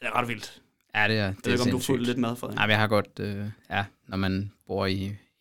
det 0.00 0.06
er 0.06 0.16
ret 0.18 0.28
vildt. 0.28 0.60
Ja, 0.94 1.08
det 1.08 1.18
er, 1.18 1.24
Jeg 1.24 1.34
det 1.36 1.46
ved 1.46 1.52
er 1.52 1.56
ikke, 1.56 1.62
om 1.62 1.70
du 1.70 1.78
fulgte 1.78 2.06
lidt 2.06 2.18
med 2.18 2.36
for 2.36 2.46
det. 2.46 2.56
Nej, 2.56 2.66
men 2.66 2.70
jeg 2.70 2.80
har 2.80 2.86
godt, 2.86 3.06
øh, 3.20 3.44
ja, 3.70 3.84
når 4.08 4.16
man 4.16 4.52
bor 4.66 4.86
i, 4.86 4.92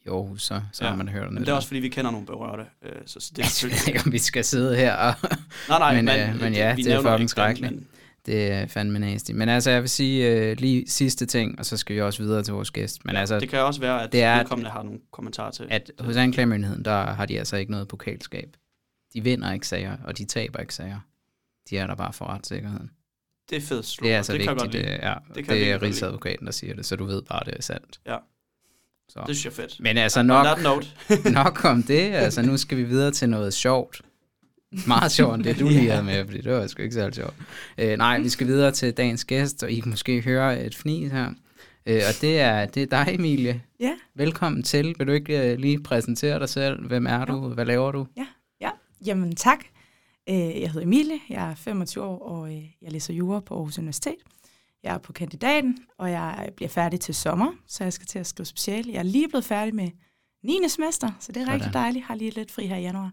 i 0.06 0.09
Aarhus, 0.09 0.44
så, 0.44 0.62
så 0.74 0.83
Ja, 0.83 0.89
har 0.89 0.98
man 0.98 1.07
hørt 1.09 1.27
om 1.27 1.33
Men 1.33 1.44
det 1.44 1.50
er 1.50 1.54
også, 1.54 1.68
fordi 1.68 1.80
vi 1.80 1.89
kender 1.89 2.12
nogle 2.12 2.25
berørte. 2.27 2.63
Øh, 2.83 2.92
så, 3.06 3.19
det 3.19 3.39
er 3.39 3.44
Jeg 3.44 3.44
ved 3.45 3.50
selvfølgelig... 3.50 3.88
ikke, 3.88 4.01
om 4.06 4.12
vi 4.12 4.18
skal 4.18 4.44
sidde 4.44 4.75
her 4.75 4.94
og... 4.95 5.13
Nej, 5.69 5.80
nej, 5.80 5.95
men, 5.95 6.06
men, 6.06 6.30
øh, 6.30 6.42
men 6.42 6.54
ja, 6.54 6.75
vi 6.75 6.81
det 6.81 6.94
er 6.94 7.01
fucking 7.01 7.30
skrækkeligt. 7.30 7.74
men- 7.74 7.88
Det 8.25 8.51
er 8.51 8.68
fandme 8.68 9.00
nasty. 9.00 9.31
Men 9.31 9.50
altså, 9.50 9.71
jeg 9.71 9.81
vil 9.81 9.89
sige 9.89 10.27
øh, 10.31 10.57
lige 10.60 10.89
sidste 10.89 11.25
ting, 11.25 11.60
og 11.60 11.65
så 11.65 11.77
skal 11.77 11.95
vi 11.95 12.01
også 12.01 12.24
videre 12.24 12.44
til 12.44 12.53
vores 12.53 12.71
gæst. 12.71 13.06
Men 13.06 13.15
ja, 13.15 13.19
altså, 13.19 13.39
det 13.39 13.50
kan 13.50 13.60
også 13.60 13.80
være, 13.80 14.03
at 14.03 14.12
det 14.12 14.24
er- 14.24 14.38
vedkommende 14.38 14.69
har 14.71 14.83
nogle 14.83 15.00
kommentarer 15.12 15.51
til. 15.51 15.68
at 15.69 15.92
hos 16.00 16.15
anklagemyndigheden, 16.15 16.86
der 16.86 17.06
har 17.13 17.25
de 17.25 17.39
altså 17.39 17.57
ikke 17.57 17.71
noget 17.71 17.88
pokalskab. 17.88 18.50
De 19.13 19.24
vinder 19.24 19.51
ikke 19.53 19.68
sager, 19.68 19.98
og 20.03 20.18
de 20.18 20.25
taber 20.25 20.60
ikke 20.60 20.74
sager. 20.75 21.00
De 21.69 21.77
er 21.77 21.88
der 21.88 21.95
bare 21.95 22.13
for 22.13 22.25
retssikkerheden. 22.25 22.89
Det 23.50 23.56
er 23.58 23.62
fedt 23.62 23.86
slået. 23.86 24.08
Det 24.08 24.14
er 24.14 24.18
altså 24.18 24.34
det 24.34 24.42
kan 24.42 24.48
jeg 24.48 24.56
vigtigt. 24.56 24.74
godt 24.74 24.86
Det, 24.86 25.00
lide. 25.02 25.10
ja, 25.10 25.14
Det 25.36 25.46
kan 25.46 25.56
det 25.56 25.72
er 25.72 25.82
rigsadvokaten, 25.82 26.46
der 26.46 26.52
siger 26.52 26.76
det, 26.76 26.86
så 26.86 26.96
du 26.96 27.06
ved 27.06 27.22
bare, 27.22 27.42
det 27.46 27.54
er 27.58 27.62
sandt. 27.62 28.00
Ja. 28.08 28.18
Så. 29.10 29.24
Det 29.28 29.36
synes 29.38 29.58
jeg 29.58 29.64
er 29.64 29.68
fedt. 29.68 29.80
Men 29.80 29.98
altså 29.98 30.22
nok, 30.22 30.62
note. 30.64 30.88
nok 31.32 31.66
om 31.66 31.84
det. 31.84 32.00
Altså 32.14 32.42
nu 32.42 32.58
skal 32.58 32.78
vi 32.78 32.84
videre 32.84 33.12
til 33.12 33.30
noget 33.30 33.54
sjovt. 33.54 34.02
Meget 34.88 35.12
sjovt 35.12 35.36
end 35.36 35.44
det, 35.44 35.60
du 35.60 35.68
lige 35.70 35.90
havde 35.90 36.04
med, 36.04 36.26
fordi 36.26 36.42
det 36.42 36.52
var 36.54 36.68
sgu 36.68 36.82
ikke 36.82 36.96
særlig 36.96 37.16
sjovt. 37.16 37.34
Øh, 37.78 37.98
nej, 37.98 38.20
vi 38.20 38.30
skal 38.30 38.48
videre 38.48 38.72
til 38.72 38.94
dagens 38.94 39.26
gæst, 39.26 39.64
og 39.64 39.72
I 39.72 39.80
kan 39.80 39.90
måske 39.90 40.22
høre 40.22 40.66
et 40.66 40.76
fnis 40.76 41.12
her. 41.12 41.30
Øh, 41.86 42.02
og 42.10 42.22
det 42.22 42.40
er, 42.40 42.66
det 42.66 42.84
er 42.94 43.04
dig, 43.04 43.16
Emilie. 43.16 43.62
Ja. 43.80 43.92
Velkommen 44.16 44.64
til. 44.64 44.96
Vil 44.98 45.08
du 45.08 45.12
ikke 45.12 45.52
øh, 45.52 45.58
lige 45.58 45.84
præsentere 45.84 46.40
dig 46.40 46.50
selv? 46.50 46.88
Hvem 46.88 47.08
er 47.08 47.26
du? 47.26 47.48
Hvad 47.50 47.66
laver 47.66 47.92
du? 47.92 48.08
Jamen 49.06 49.36
tak. 49.36 49.60
Øh, 50.29 50.35
Jeg 50.62 50.71
hedder 50.71 50.81
Emilie, 50.81 51.19
jeg 51.29 51.50
er 51.51 51.56
25 51.56 52.03
år, 52.03 52.19
og 52.19 52.53
øh, 52.56 52.63
jeg 52.81 52.91
læser 52.91 53.13
jura 53.13 53.39
på 53.39 53.56
Aarhus 53.56 53.77
Universitet. 53.77 54.15
Jeg 54.83 54.94
er 54.94 54.97
på 54.97 55.13
kandidaten, 55.13 55.77
og 55.97 56.12
jeg 56.12 56.50
bliver 56.56 56.69
færdig 56.69 57.00
til 57.00 57.15
sommer, 57.15 57.51
så 57.68 57.83
jeg 57.83 57.94
skal 57.94 58.07
til 58.07 58.19
at 58.19 58.27
skrive 58.27 58.45
special. 58.45 58.88
Jeg 58.88 59.00
er 59.00 59.03
lige 59.03 59.27
blevet 59.29 59.45
færdig 59.45 59.75
med 59.75 59.89
9. 60.44 60.59
semester, 60.69 61.12
så 61.19 61.31
det 61.31 61.38
er 61.38 61.45
Sådan. 61.45 61.53
rigtig 61.53 61.74
dejligt. 61.74 62.01
Jeg 62.03 62.07
har 62.07 62.15
lige 62.15 62.31
lidt 62.31 62.51
fri 62.51 62.68
her 62.68 62.75
i 62.75 62.81
januar. 62.81 63.12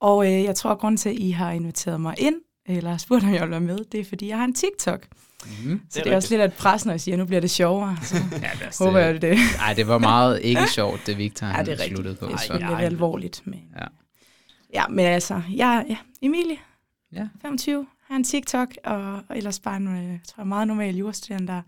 Og 0.00 0.26
øh, 0.26 0.42
jeg 0.44 0.56
tror, 0.56 0.70
at 0.70 0.78
grunden 0.78 0.96
til, 0.96 1.08
at 1.08 1.14
I 1.18 1.30
har 1.30 1.50
inviteret 1.50 2.00
mig 2.00 2.14
ind, 2.18 2.36
eller 2.66 2.96
spurgt, 2.96 3.24
om 3.24 3.34
jeg 3.34 3.42
vil 3.42 3.50
være 3.50 3.60
med, 3.60 3.78
det 3.92 4.00
er, 4.00 4.04
fordi 4.04 4.28
jeg 4.28 4.36
har 4.38 4.44
en 4.44 4.54
TikTok. 4.54 5.06
Mm-hmm. 5.44 5.80
Så 5.90 5.94
det 5.94 5.98
er, 6.00 6.04
det 6.04 6.12
er 6.12 6.16
også 6.16 6.30
lidt 6.30 6.40
af 6.40 6.44
et 6.46 6.52
pres, 6.54 6.84
når 6.86 6.92
jeg 6.92 7.00
siger, 7.00 7.14
at 7.14 7.18
nu 7.18 7.24
bliver 7.24 7.40
det 7.40 7.50
sjovere. 7.50 7.96
Så 8.02 8.16
Ja, 8.32 8.50
det, 8.66 8.76
håber 8.78 8.98
jeg, 8.98 9.14
det 9.14 9.22
det. 9.22 9.38
Ej, 9.60 9.74
det 9.74 9.88
var 9.88 9.98
meget 9.98 10.40
ikke 10.42 10.66
sjovt, 10.74 11.00
det 11.06 11.18
Victor 11.18 11.46
Ja, 11.46 11.62
det 11.62 11.80
er 11.80 11.86
sluttede 11.88 12.14
på. 12.14 12.26
Det 12.26 12.34
er 12.50 12.52
lidt 12.58 12.80
alvorligt. 12.80 13.42
Men... 13.44 13.60
Ja. 13.80 13.86
Ja, 14.74 14.88
men 14.88 15.06
altså, 15.06 15.42
jeg 15.56 15.86
ja, 15.88 15.96
Emilie, 16.22 16.56
Ja. 17.12 17.28
25, 17.42 17.86
har 18.06 18.16
en 18.16 18.24
TikTok, 18.24 18.68
og, 18.84 19.14
og 19.28 19.36
ellers 19.36 19.60
bare 19.60 19.76
en, 19.76 19.86
øh, 19.88 20.18
tror 20.24 20.40
jeg, 20.42 20.46
meget 20.46 20.68
normal 20.68 20.96
jurastuderende, 20.96 21.52
der 21.52 21.62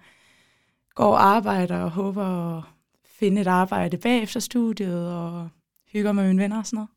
går 0.95 1.13
og 1.13 1.25
arbejder 1.25 1.79
og 1.79 1.91
håber 1.91 2.25
at 2.59 2.65
finde 3.19 3.41
et 3.41 3.47
arbejde 3.47 3.97
bagefter 3.97 4.41
studiet, 4.41 5.09
og 5.09 5.49
hygger 5.93 6.13
med 6.13 6.27
mine 6.27 6.43
venner 6.43 6.59
og 6.59 6.67
sådan 6.67 6.77
noget. 6.77 6.89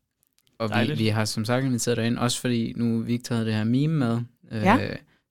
Og 0.58 0.68
vi, 0.68 0.74
Dejligt. 0.74 0.98
vi 0.98 1.06
har 1.08 1.24
som 1.24 1.44
sagt 1.44 1.64
inviteret 1.64 1.96
dig 1.96 2.06
ind, 2.06 2.18
også 2.18 2.40
fordi 2.40 2.72
nu 2.76 2.98
Victor 2.98 3.34
havde 3.34 3.46
det 3.46 3.54
her 3.54 3.64
meme 3.64 3.94
med, 3.98 4.20
øh, 4.52 4.62
Ja. 4.62 4.78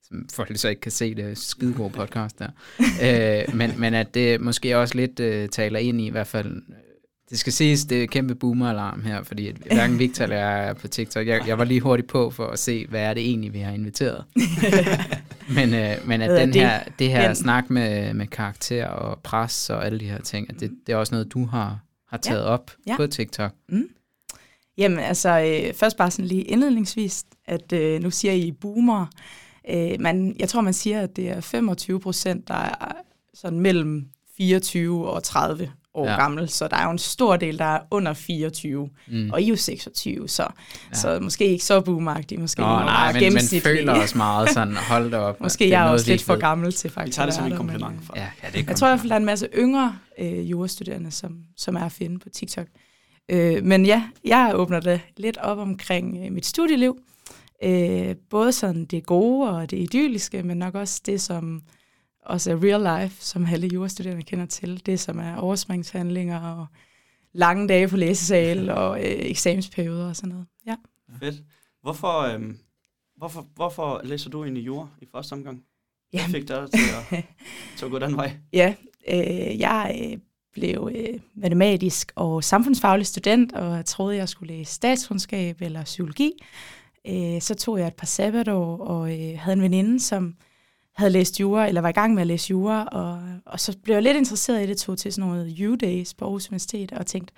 som 0.03 0.25
folk 0.33 0.57
så 0.57 0.69
ikke 0.69 0.81
kan 0.81 0.91
se, 0.91 1.15
det 1.15 1.25
er 1.25 1.33
skidegod 1.35 1.89
podcast 1.89 2.39
der. 2.39 2.49
øh, 3.49 3.55
men, 3.55 3.79
men 3.79 3.93
at 3.93 4.13
det 4.13 4.41
måske 4.41 4.77
også 4.77 4.95
lidt 4.95 5.19
øh, 5.19 5.49
taler 5.49 5.79
ind 5.79 6.01
i, 6.01 6.05
i 6.05 6.09
hvert 6.09 6.27
fald, 6.27 6.61
det 7.33 7.39
skal 7.39 7.53
siges, 7.53 7.85
det 7.85 8.03
er 8.03 8.07
kæmpe 8.07 8.35
boomer-alarm 8.35 9.01
her, 9.01 9.23
fordi 9.23 9.47
at 9.47 9.55
hverken 9.55 9.99
Victor 9.99 10.23
eller 10.23 10.35
jeg 10.37 10.67
er 10.67 10.73
på 10.73 10.87
TikTok. 10.87 11.27
Jeg, 11.27 11.47
jeg 11.47 11.57
var 11.57 11.63
lige 11.63 11.81
hurtigt 11.81 12.07
på 12.09 12.29
for 12.29 12.47
at 12.47 12.59
se, 12.59 12.85
hvad 12.87 13.01
er 13.01 13.13
det 13.13 13.23
egentlig, 13.25 13.53
vi 13.53 13.59
har 13.59 13.71
inviteret. 13.71 14.23
men, 15.55 15.73
øh, 15.73 15.91
men 16.07 16.21
at 16.21 16.29
den 16.41 16.53
det? 16.53 16.61
her, 16.61 16.83
det 16.99 17.09
her 17.09 17.25
Den- 17.27 17.35
snak 17.35 17.69
med, 17.69 18.13
med 18.13 18.27
karakter 18.27 18.87
og 18.87 19.19
pres 19.23 19.69
og 19.69 19.85
alle 19.85 19.99
de 19.99 20.05
her 20.05 20.21
ting, 20.21 20.49
at 20.49 20.59
det, 20.59 20.71
det 20.87 20.93
er 20.93 20.97
også 20.97 21.13
noget, 21.15 21.33
du 21.33 21.45
har, 21.45 21.79
har 22.09 22.17
Ja. 22.25 22.29
taget 22.29 22.43
op 22.45 22.71
Ja. 22.87 22.95
på 22.97 23.07
TikTok. 23.07 23.51
Jamen 24.77 24.99
altså, 24.99 25.39
øh, 25.39 25.73
først 25.73 25.97
bare 25.97 26.11
sådan 26.11 26.25
lige 26.25 26.41
indledningsvis, 26.43 27.23
at 27.45 27.73
øh, 27.73 28.01
nu 28.03 28.11
siger 28.11 28.33
I 28.33 28.51
boomer. 28.51 29.05
Øh, 29.69 29.91
man, 29.99 30.35
jeg 30.39 30.49
tror, 30.49 30.61
man 30.61 30.73
siger, 30.73 31.01
at 31.01 31.15
det 31.15 31.29
er 31.29 31.41
25 31.41 31.99
procent, 31.99 32.47
der 32.47 32.53
er 32.53 32.91
sådan 33.33 33.59
mellem 33.59 34.05
24 34.37 35.09
og 35.09 35.23
30 35.23 35.71
år 35.93 36.07
Ja. 36.09 36.15
gammel, 36.15 36.49
så 36.49 36.67
der 36.67 36.75
er 36.77 36.85
jo 36.85 36.91
en 36.91 36.97
stor 36.97 37.35
del, 37.37 37.59
der 37.59 37.65
er 37.65 37.79
under 37.91 38.13
24, 38.13 38.89
Mm. 39.07 39.29
og 39.33 39.41
I 39.41 39.45
er 39.45 39.47
jo 39.49 39.55
26, 39.55 40.29
så, 40.29 40.43
Ja. 40.43 40.47
så 40.97 41.19
måske 41.21 41.45
ikke 41.45 41.65
så 41.65 41.81
boomeragtigt, 41.81 42.41
måske 42.41 42.61
Nå, 42.61 42.67
meget 42.67 42.85
nej, 42.85 43.07
men 43.07 43.13
man 43.13 43.21
gennemsnitlig. 43.23 43.61
føler 43.79 43.93
os 44.03 44.15
meget 44.15 44.49
sådan, 44.53 44.75
hold 44.75 45.11
da 45.11 45.17
op. 45.17 45.41
Måske 45.41 45.69
jeg 45.69 45.75
er 45.75 45.79
noget, 45.79 45.93
også 45.93 46.05
vi 46.05 46.11
lidt 46.11 46.23
for 46.23 46.35
gammel 46.35 46.73
til 46.73 46.89
Vi 46.89 46.93
faktisk. 46.93 47.15
tager 47.15 47.25
det 47.25 47.31
at 47.31 47.35
som 47.35 47.43
en 47.45 47.49
men, 47.49 47.57
kompliment. 47.57 48.05
For. 48.05 48.13
Ja, 48.15 48.21
ja, 48.43 48.47
det 48.53 48.59
er 48.59 48.63
Jeg 48.67 48.75
tror 48.75 48.87
i 48.87 48.89
hvert 48.89 48.99
fald, 48.99 49.09
der 49.09 49.15
er 49.15 49.19
en 49.19 49.25
masse 49.25 49.47
yngre 49.57 49.95
øh, 50.19 50.51
jurastuderende, 50.51 51.11
som, 51.11 51.37
som 51.57 51.75
er 51.75 51.85
at 51.85 51.91
finde 51.91 52.19
på 52.19 52.29
TikTok. 52.29 52.67
Øh, 53.29 53.63
men 53.63 53.85
ja, 53.85 54.03
jeg 54.25 54.51
åbner 54.55 54.79
det 54.79 55.01
lidt 55.17 55.37
op 55.37 55.57
omkring 55.57 56.17
øh, 56.25 56.31
mit 56.31 56.45
studieliv. 56.45 56.97
Øh, 57.63 58.15
både 58.29 58.51
sådan 58.51 58.85
det 58.85 59.05
gode 59.05 59.49
og 59.49 59.71
det 59.71 59.77
idylliske, 59.77 60.43
men 60.43 60.57
nok 60.57 60.75
også 60.75 61.01
det, 61.05 61.21
som 61.21 61.61
også 62.25 62.59
real 62.63 63.01
life, 63.01 63.23
som 63.23 63.45
alle 63.45 63.67
jurastuderende 63.67 64.23
kender 64.23 64.45
til. 64.45 64.85
Det, 64.85 64.99
som 64.99 65.19
er 65.19 65.35
overspringshandlinger 65.35 66.39
og 66.39 66.65
lange 67.33 67.67
dage 67.67 67.87
på 67.87 67.97
læsesal 67.97 68.69
og 68.81 68.99
øh, 68.99 69.05
eksamensperioder 69.05 70.09
og 70.09 70.15
sådan 70.15 70.29
noget. 70.29 70.47
Ja. 70.67 70.75
Fedt. 71.19 71.43
Hvorfor, 71.81 72.21
øhm, 72.21 72.57
hvorfor, 73.17 73.47
hvorfor 73.55 74.01
læser 74.03 74.29
du 74.29 74.43
ind 74.43 74.57
i 74.57 74.61
jura 74.61 74.87
i 75.01 75.05
første 75.11 75.33
omgang? 75.33 75.63
Hvad 76.11 76.21
Jamen, 76.21 76.31
fik 76.31 76.47
dig 76.47 76.71
til 76.71 77.15
at, 77.15 77.25
til 77.77 77.85
at 77.85 77.91
gå 77.91 77.99
den 77.99 78.15
vej? 78.17 78.37
Ja, 78.53 78.75
øh, 79.07 79.59
jeg 79.59 80.01
øh, 80.03 80.17
blev 80.53 80.89
øh, 80.95 81.19
matematisk 81.35 82.11
og 82.15 82.43
samfundsfaglig 82.43 83.07
student, 83.07 83.53
og 83.53 83.75
jeg 83.75 83.85
troede, 83.85 84.17
jeg 84.17 84.29
skulle 84.29 84.53
læse 84.53 84.73
statskundskab 84.73 85.61
eller 85.61 85.83
psykologi. 85.83 86.31
Øh, 87.07 87.41
så 87.41 87.55
tog 87.55 87.79
jeg 87.79 87.87
et 87.87 87.95
par 87.95 88.05
sabbatår 88.05 88.77
og 88.77 89.19
øh, 89.19 89.39
havde 89.39 89.53
en 89.53 89.61
veninde, 89.61 89.99
som 89.99 90.35
havde 90.95 91.11
læst 91.11 91.39
jura, 91.39 91.67
eller 91.67 91.81
var 91.81 91.89
i 91.89 91.91
gang 91.91 92.13
med 92.13 92.21
at 92.21 92.27
læse 92.27 92.49
jura, 92.51 92.83
og, 92.85 93.21
og 93.45 93.59
så 93.59 93.77
blev 93.83 93.95
jeg 93.95 94.03
lidt 94.03 94.17
interesseret 94.17 94.63
i 94.63 94.67
det, 94.67 94.77
tog 94.77 94.97
til 94.97 95.13
sådan 95.13 95.29
noget 95.29 95.47
U-Days 95.59 96.13
på 96.17 96.25
Aarhus 96.25 96.47
Universitet, 96.49 96.91
og 96.91 97.05
tænkte, 97.05 97.33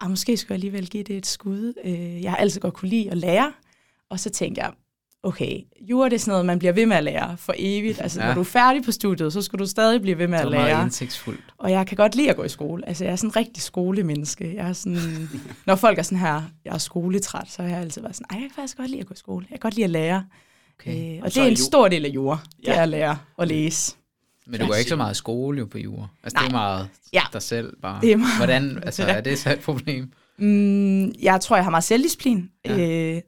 ah, 0.00 0.10
måske 0.10 0.36
skulle 0.36 0.50
jeg 0.52 0.56
alligevel 0.56 0.88
give 0.90 1.02
det 1.04 1.16
et 1.16 1.26
skud. 1.26 1.72
Øh, 1.84 2.22
jeg 2.22 2.30
har 2.30 2.36
altid 2.36 2.60
godt 2.60 2.74
kunne 2.74 2.88
lide 2.88 3.10
at 3.10 3.16
lære, 3.16 3.52
og 4.10 4.20
så 4.20 4.30
tænkte 4.30 4.62
jeg, 4.62 4.72
okay, 5.22 5.60
jura 5.80 6.08
det 6.08 6.14
er 6.14 6.18
sådan 6.18 6.32
noget, 6.32 6.46
man 6.46 6.58
bliver 6.58 6.72
ved 6.72 6.86
med 6.86 6.96
at 6.96 7.04
lære 7.04 7.36
for 7.36 7.54
evigt. 7.56 8.00
Altså, 8.00 8.20
ja. 8.20 8.26
når 8.26 8.34
du 8.34 8.40
er 8.40 8.44
færdig 8.44 8.82
på 8.84 8.92
studiet, 8.92 9.32
så 9.32 9.42
skal 9.42 9.58
du 9.58 9.66
stadig 9.66 10.02
blive 10.02 10.18
ved 10.18 10.26
med 10.28 10.38
Det 10.38 10.44
at 10.44 10.50
var 10.50 10.56
meget 10.56 10.70
lære. 10.72 10.82
indsigtsfuldt. 10.82 11.40
Og 11.58 11.70
jeg 11.70 11.86
kan 11.86 11.96
godt 11.96 12.14
lide 12.14 12.30
at 12.30 12.36
gå 12.36 12.42
i 12.44 12.48
skole. 12.48 12.88
Altså, 12.88 13.04
jeg 13.04 13.12
er 13.12 13.16
sådan 13.16 13.30
en 13.30 13.36
rigtig 13.36 13.62
skolemenneske. 13.62 14.54
Jeg 14.56 14.68
er 14.68 14.72
sådan, 14.72 15.28
når 15.66 15.74
folk 15.76 15.98
er 15.98 16.02
sådan 16.02 16.18
her, 16.18 16.42
jeg 16.64 16.74
er 16.74 16.78
skoletræt, 16.78 17.48
så 17.50 17.62
har 17.62 17.68
jeg 17.68 17.78
altid 17.78 18.02
været 18.02 18.16
sådan, 18.16 18.26
ej, 18.30 18.42
jeg 18.42 18.50
kan 18.50 18.54
faktisk 18.54 18.76
godt 18.76 18.90
lide 18.90 19.00
at 19.00 19.06
gå 19.06 19.14
i 19.14 19.16
skole. 19.16 19.46
Jeg 19.50 19.60
kan 19.60 19.66
godt 19.66 19.74
lide 19.74 19.84
at 19.84 19.90
lære. 19.90 20.24
Okay. 20.80 21.12
Øh, 21.14 21.18
Og 21.18 21.24
og 21.24 21.34
det 21.34 21.42
er 21.42 21.44
en 21.46 21.50
ju- 21.50 21.56
stor 21.64 21.88
del 21.88 22.04
af 22.04 22.08
jura, 22.08 22.38
det 22.60 22.66
Ja. 22.66 22.74
er 22.74 22.82
at 22.82 22.88
lære 22.88 23.18
og 23.36 23.46
læse. 23.46 23.94
Men 24.46 24.60
du 24.60 24.66
går 24.66 24.74
ikke 24.74 24.88
så 24.88 24.96
meget 24.96 25.14
i 25.14 25.16
skole 25.18 25.58
jo 25.58 25.66
på 25.66 25.78
jura. 25.78 26.06
Altså, 26.22 26.38
det 26.40 26.46
er 26.46 26.52
Nej. 26.52 26.60
meget 26.60 26.88
Ja. 27.12 27.22
dig 27.32 27.42
selv 27.42 27.76
bare. 27.82 28.00
Det 28.00 28.12
er 28.12 28.16
meget- 28.16 28.36
Hvordan, 28.36 28.78
altså, 28.82 29.02
er 29.02 29.20
det 29.20 29.38
så 29.38 29.52
et 29.52 29.60
problem? 29.60 30.12
Mm, 30.38 31.12
jeg 31.22 31.40
tror, 31.40 31.56
jeg 31.56 31.64
har 31.64 31.70
meget 31.70 31.84
selvdisciplin. 31.84 32.50
Ja. 32.64 32.72
Øh, 33.16 33.20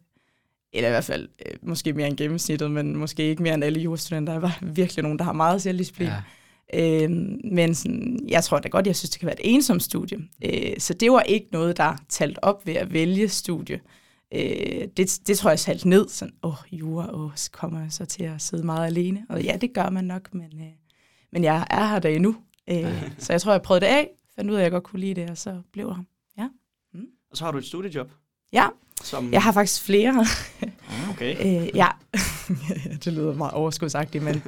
eller 0.73 0.89
i 0.89 0.93
hvert 0.93 1.05
fald 1.05 1.29
øh, 1.47 1.53
måske 1.63 1.93
mere 1.93 2.07
end 2.07 2.17
gennemsnittet, 2.17 2.71
men 2.71 2.97
måske 2.97 3.23
ikke 3.23 3.43
mere 3.43 3.55
end 3.55 3.65
alle 3.65 3.81
jurastudenter. 3.81 4.41
Der 4.41 4.49
er 4.49 4.53
virkelig 4.81 5.03
nogen, 5.03 5.19
der 5.19 5.25
har 5.25 5.33
meget 5.33 5.63
selvdisciplin. 5.63 6.09
Ja. 6.09 6.15
Ja. 6.73 7.03
Øh, 7.05 7.11
men 7.45 7.75
sådan, 7.75 8.21
jeg 8.29 8.45
tror 8.45 8.59
da 8.59 8.69
godt, 8.69 8.87
jeg 8.87 8.97
synes, 8.97 9.11
det 9.11 9.21
kan 9.21 9.27
være 9.27 9.41
et 9.47 9.55
ensomt 9.55 9.83
studie. 9.83 10.19
Øh, 10.45 10.73
så 10.79 10.95
det 10.95 11.13
var 11.13 11.21
ikke 11.23 11.47
noget, 11.53 11.77
der 11.77 11.97
talt 12.09 12.39
op 12.43 12.67
ved 12.67 12.75
at 12.75 12.93
vælge 12.93 13.29
studie. 13.29 13.81
Øh, 14.35 14.89
det, 14.97 15.21
det 15.27 15.39
tror 15.39 15.51
jeg 15.51 15.59
talt 15.59 15.85
ned. 15.85 16.09
Sådan, 16.09 16.35
åh, 16.43 16.51
oh, 16.51 16.79
jura, 16.79 17.15
åh, 17.15 17.31
så 17.35 17.51
kommer 17.51 17.81
jeg 17.81 17.93
så 17.93 18.05
til 18.05 18.23
at 18.25 18.43
sidde 18.43 18.67
meget 18.67 18.87
alene. 18.87 19.27
Og 19.29 19.43
ja, 19.43 19.57
det 19.61 19.73
gør 19.75 19.91
man 19.91 20.05
nok, 20.05 20.35
men, 20.35 20.61
øh, 20.61 20.67
men 21.33 21.45
jeg 21.45 21.67
er 21.71 21.87
her 21.87 21.99
da 21.99 22.11
endnu. 22.15 22.37
Øh, 22.71 23.03
så 23.19 23.33
jeg 23.33 23.41
tror, 23.41 23.53
jeg 23.53 23.63
prøvede 23.63 23.85
det 23.87 23.91
af, 23.93 24.09
fandt 24.37 24.51
ud 24.51 24.55
af, 24.57 24.61
at 24.61 24.63
jeg 24.65 24.71
godt 24.71 24.85
kunne 24.85 25.01
lide 25.01 25.15
det, 25.21 25.31
og 25.31 25.39
så 25.39 25.61
blev 25.73 25.87
jeg 25.87 25.97
her. 26.45 26.49
Og 27.31 27.37
så 27.37 27.45
har 27.45 27.53
du 27.53 27.59
et 27.59 27.65
studiejob. 27.65 28.11
Ja, 28.53 28.67
Som, 29.03 29.33
jeg 29.33 29.43
har 29.43 29.53
faktisk 29.53 29.83
flere. 29.83 30.27
Okay. 31.11 31.37
Øh, 31.63 31.69
ja, 31.77 31.89
det 33.05 33.13
lyder 33.13 33.35
meget 33.35 33.53
overskudsagtigt, 33.55 34.25
men 34.25 34.43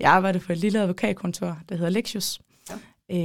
jeg 0.00 0.10
arbejder 0.12 0.40
på 0.40 0.52
et 0.52 0.58
lille 0.58 0.80
advokatkontor, 0.80 1.58
der 1.68 1.74
hedder 1.76 1.90
Lexius, 1.90 2.40
Ja. 2.70 2.74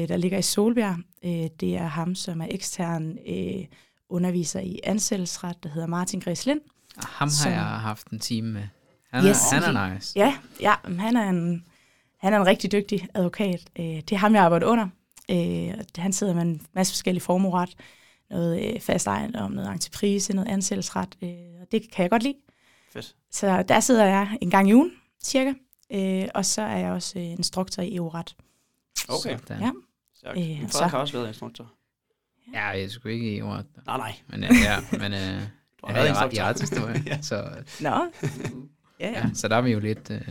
øh, 0.04 0.08
der 0.10 0.18
ligger 0.18 0.38
i 0.38 0.42
Solbjerg. 0.42 0.98
Øh, 1.26 1.50
det 1.60 1.76
er 1.78 1.88
ham, 1.88 2.16
som 2.16 2.42
er 2.42 2.48
ekstern 2.50 3.18
øh, 3.28 3.66
underviser 4.10 4.60
i 4.60 4.80
ansættelsesret, 4.84 5.64
der 5.64 5.70
hedder 5.70 5.88
Martin 5.88 6.20
Græslind. 6.20 6.62
Og 6.98 7.04
Ham 7.08 7.28
har 7.28 7.34
Som- 7.44 7.52
jeg 7.52 7.62
haft 7.62 8.08
en 8.08 8.20
time 8.20 8.52
med. 8.52 8.64
Han, 9.12 9.26
Yes. 9.26 9.38
er, 9.52 9.60
han 9.62 9.76
er 9.76 9.94
nice. 9.94 10.14
Ja, 10.16 10.38
ja 10.62 10.74
han, 11.00 11.16
er 11.18 11.30
en, 11.30 11.66
han 12.18 12.34
er 12.34 12.40
en 12.40 12.46
rigtig 12.46 12.72
dygtig 12.72 13.08
advokat. 13.14 13.70
Øh, 13.80 13.86
det 13.86 14.12
er 14.12 14.18
ham, 14.18 14.36
jeg 14.36 14.44
arbejder 14.44 14.68
under. 14.68 14.88
Øh, 15.32 15.74
og 15.80 15.86
han 16.02 16.14
sidder 16.14 16.34
med 16.34 16.42
en 16.42 16.62
masse 16.74 16.94
forskellige 16.94 17.22
formueret. 17.24 17.76
Noget 18.30 18.74
øh, 18.76 18.82
fast 18.82 19.08
ejendom, 19.08 19.52
noget 19.52 19.72
entreprise, 19.72 20.34
noget 20.34 20.48
ansættelsesret. 20.50 21.16
Og 21.62 21.68
det 21.72 21.92
kan 21.92 22.04
jeg 22.04 22.10
godt 22.10 22.24
lide. 22.24 22.36
Fedt. 22.94 23.16
Så 23.32 23.64
der 23.64 23.80
sidder 23.80 24.06
jeg 24.06 24.38
en 24.42 24.50
gang 24.50 24.70
i 24.70 24.74
ugen, 24.74 24.92
cirka. 25.24 25.54
Og 26.36 26.46
så 26.46 26.62
er 26.62 26.78
jeg 26.78 26.92
også 26.92 27.20
instruktor 27.20 27.84
i 27.84 27.96
EU-ret. 27.96 28.36
Okay. 29.10 29.38
Sådan. 29.48 29.62
Ja. 29.62 29.72
Stærkt. 30.16 30.38
Min 30.38 30.70
så- 30.70 30.78
far 30.80 30.88
har 30.88 30.98
også 30.98 31.14
været 31.18 31.28
instruktør. 31.28 31.64
Ja, 32.54 32.68
jeg 32.68 32.92
skulle 32.92 33.14
ikke 33.16 33.36
i 33.36 33.42
ordet. 33.42 33.66
Nej, 33.86 33.98
nej. 33.98 34.16
Men 34.28 34.44
øh, 34.44 34.50
ja, 34.64 34.78
men 34.92 35.14
øh, 35.14 35.20
Du 35.82 35.88
har 35.88 35.88
ja, 35.88 35.94
været 35.94 36.04
jeg, 36.04 36.10
instruktør. 36.10 36.38
jeg 36.38 36.46
er 36.46 36.50
retshistorie. 36.50 37.04
Ja. 37.06 37.22
Så 37.22 37.50
Nå, 37.82 37.90
ja, 37.90 38.00
ja. 39.00 39.12
ja, 39.12 39.30
så 39.34 39.48
der 39.48 39.56
er 39.56 39.62
vi 39.62 39.72
jo 39.72 39.80
lidt 39.80 40.12
øh, 40.12 40.22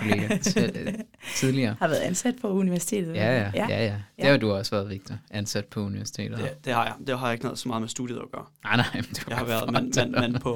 kollegaer 0.00 0.38
til- 0.38 0.72
øh, 0.74 0.94
tidligere. 1.36 1.76
Har 1.78 1.88
været 1.88 2.00
ansat 2.00 2.34
på 2.40 2.48
universitetet. 2.50 3.14
Ja, 3.14 3.32
ja, 3.40 3.50
ja, 3.54 3.66
ja. 3.68 3.84
Det 3.84 4.02
Ja. 4.18 4.24
har 4.24 4.32
jo 4.32 4.38
du 4.38 4.52
også 4.52 4.70
været, 4.76 4.88
Victor. 4.90 5.14
Ansat 5.30 5.64
på 5.64 5.80
universitetet. 5.80 6.38
Det, 6.38 6.64
det 6.64 6.72
har 6.74 6.84
jeg. 6.84 6.94
Det 7.06 7.18
har 7.18 7.26
jeg 7.26 7.32
ikke 7.34 7.44
noget 7.44 7.58
så 7.58 7.68
meget 7.68 7.80
med 7.82 7.88
studiet 7.88 8.18
at 8.18 8.30
gøre. 8.32 8.44
Nej, 8.64 8.76
nej, 8.76 8.86
men 8.94 9.02
det 9.02 9.28
Jeg 9.28 9.36
har 9.36 9.44
været, 9.44 9.72
men, 9.72 9.92
men, 9.96 10.10
men 10.32 10.40
på, 10.40 10.54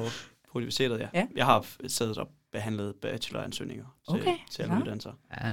på 0.51 0.57
universitetet, 0.57 0.99
ja. 0.99 1.07
Ja. 1.13 1.25
Jeg 1.35 1.45
har 1.45 1.65
siddet 1.87 2.17
og 2.17 2.27
behandlet 2.51 2.95
bacheloransøgninger 3.01 3.85
til, 4.09 4.21
Okay. 4.21 4.35
til 4.51 4.61
alle 4.61 4.73
Nå. 4.75 4.81
uddannelser. 4.81 5.11
Ja, 5.41 5.51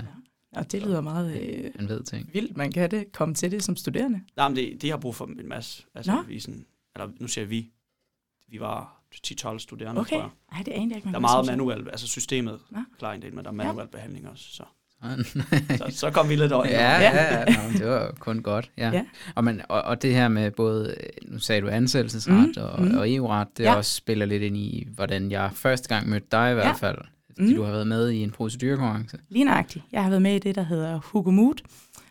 Og 0.57 0.73
det 0.73 0.83
lyder 0.83 1.01
meget 1.01 1.41
øh, 1.41 1.71
man 1.79 1.89
ved 1.89 2.03
ting. 2.03 2.31
vildt, 2.33 2.57
man 2.57 2.73
kan 2.73 2.91
det 2.91 3.13
komme 3.13 3.35
til 3.35 3.51
det 3.51 3.63
som 3.65 3.77
studerende. 3.77 4.21
Nej, 4.37 4.49
men 4.49 4.57
det, 4.57 4.83
de 4.83 4.91
har 4.91 4.97
brug 4.97 5.15
for 5.15 5.25
en 5.27 5.49
masse. 5.49 5.83
Altså, 5.95 6.13
Nå. 6.13 6.23
vi 6.23 6.41
sådan, 6.41 6.67
eller 6.95 7.09
nu 7.21 7.29
siger 7.29 7.45
vi, 7.47 7.71
vi 8.49 8.61
var 8.61 9.03
10-12 9.27 9.59
studerende, 9.59 10.01
Okay. 10.01 10.11
tror 10.17 10.23
jeg. 10.23 10.31
Nej, 10.53 10.63
det 10.63 10.73
er 10.73 10.77
egentlig 10.79 10.97
ikke, 10.97 11.09
Der 11.09 11.15
er 11.15 11.19
meget 11.19 11.45
synes 11.47 11.59
jeg. 11.59 11.67
manuel, 11.67 11.89
altså 11.91 12.07
systemet 12.07 12.59
Nå. 12.71 12.79
klarer 12.99 13.15
en 13.15 13.23
del, 13.23 13.35
men 13.35 13.45
der 13.45 13.51
er 13.51 13.55
Ja. 13.55 13.67
manuel 13.73 13.89
behandling 13.89 14.29
også. 14.29 14.45
Så, 14.51 14.65
så, 15.77 15.85
så 15.91 16.11
kom 16.11 16.29
vi 16.29 16.37
lidt 16.37 16.53
over. 16.53 16.67
Ja, 16.69 17.01
Ja. 17.01 17.01
ja, 17.01 17.39
ja. 17.39 17.45
Nå, 17.63 17.69
men 17.69 17.79
det 17.81 17.87
var 17.89 18.13
kun 18.19 18.43
godt. 18.43 18.71
Ja. 18.77 18.91
Ja. 18.91 19.05
Og, 19.35 19.45
man, 19.45 19.63
og, 19.69 19.83
og 19.83 20.03
det 20.03 20.15
her 20.15 20.29
med 20.29 20.51
både, 20.51 20.95
nu 21.23 21.39
sagde 21.39 21.63
du 21.63 21.69
ansættelsesret 21.69 22.35
Mm, 22.57 22.63
og, 22.63 22.83
mm. 22.83 22.99
og 22.99 23.13
EU-ret, 23.15 23.49
det 23.57 23.65
Ja. 23.65 23.75
også 23.75 23.95
spiller 23.95 24.27
lidt 24.27 24.43
ind 24.43 24.57
i, 24.57 24.87
hvordan 24.95 25.31
jeg 25.31 25.51
første 25.55 25.89
gang 25.89 26.09
mødte 26.09 26.27
dig 26.33 26.51
i 26.51 26.55
hvert 26.55 26.67
Ja. 26.67 26.73
fald. 26.73 26.99
Fordi 27.39 27.51
Mm. 27.51 27.57
du 27.57 27.63
har 27.63 27.71
været 27.73 27.87
med 27.87 28.11
i 28.11 28.23
en 28.23 28.31
procedurekonkurrence. 28.31 29.19
Lige 29.29 29.45
nøjagtigt. 29.45 29.85
Jeg 29.93 30.03
har 30.03 30.11
været 30.11 30.23
med 30.23 30.35
i 30.37 30.39
det, 30.39 30.55
der 30.55 30.63
hedder 30.63 31.01
Hugo 31.05 31.31
Mood, 31.31 31.55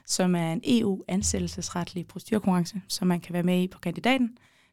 som 0.05 0.35
er 0.35 0.53
en 0.53 0.61
EU-ansættelsesretlig 0.63 2.07
procedurkonkurrence, 2.07 2.81
som 2.87 3.07
man 3.07 3.19
kan 3.19 3.33
være 3.33 3.43
med 3.43 3.63
i 3.63 3.67
på 3.67 3.79
kandidaten. 3.79 4.29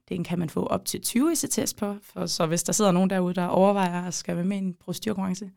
Den 0.09 0.25
kan 0.25 0.39
man 0.39 0.51
få 0.51 0.67
op 0.67 0.85
til 0.85 1.01
20 1.01 1.33
ECTS 1.33 1.75
på, 1.75 1.95
for 2.03 2.27
så 2.27 2.47
hvis 2.47 2.63
der 2.63 2.73
sidder 2.73 2.93
nogen 2.93 3.11
derude, 3.11 3.35
der 3.35 3.47
overvejer 3.47 4.03
at 4.03 4.15
skal 4.15 4.37
være 4.37 4.45
med 4.45 4.57
i 4.57 4.61
en 4.61 4.75
procedurkonkurrence, 4.85 5.51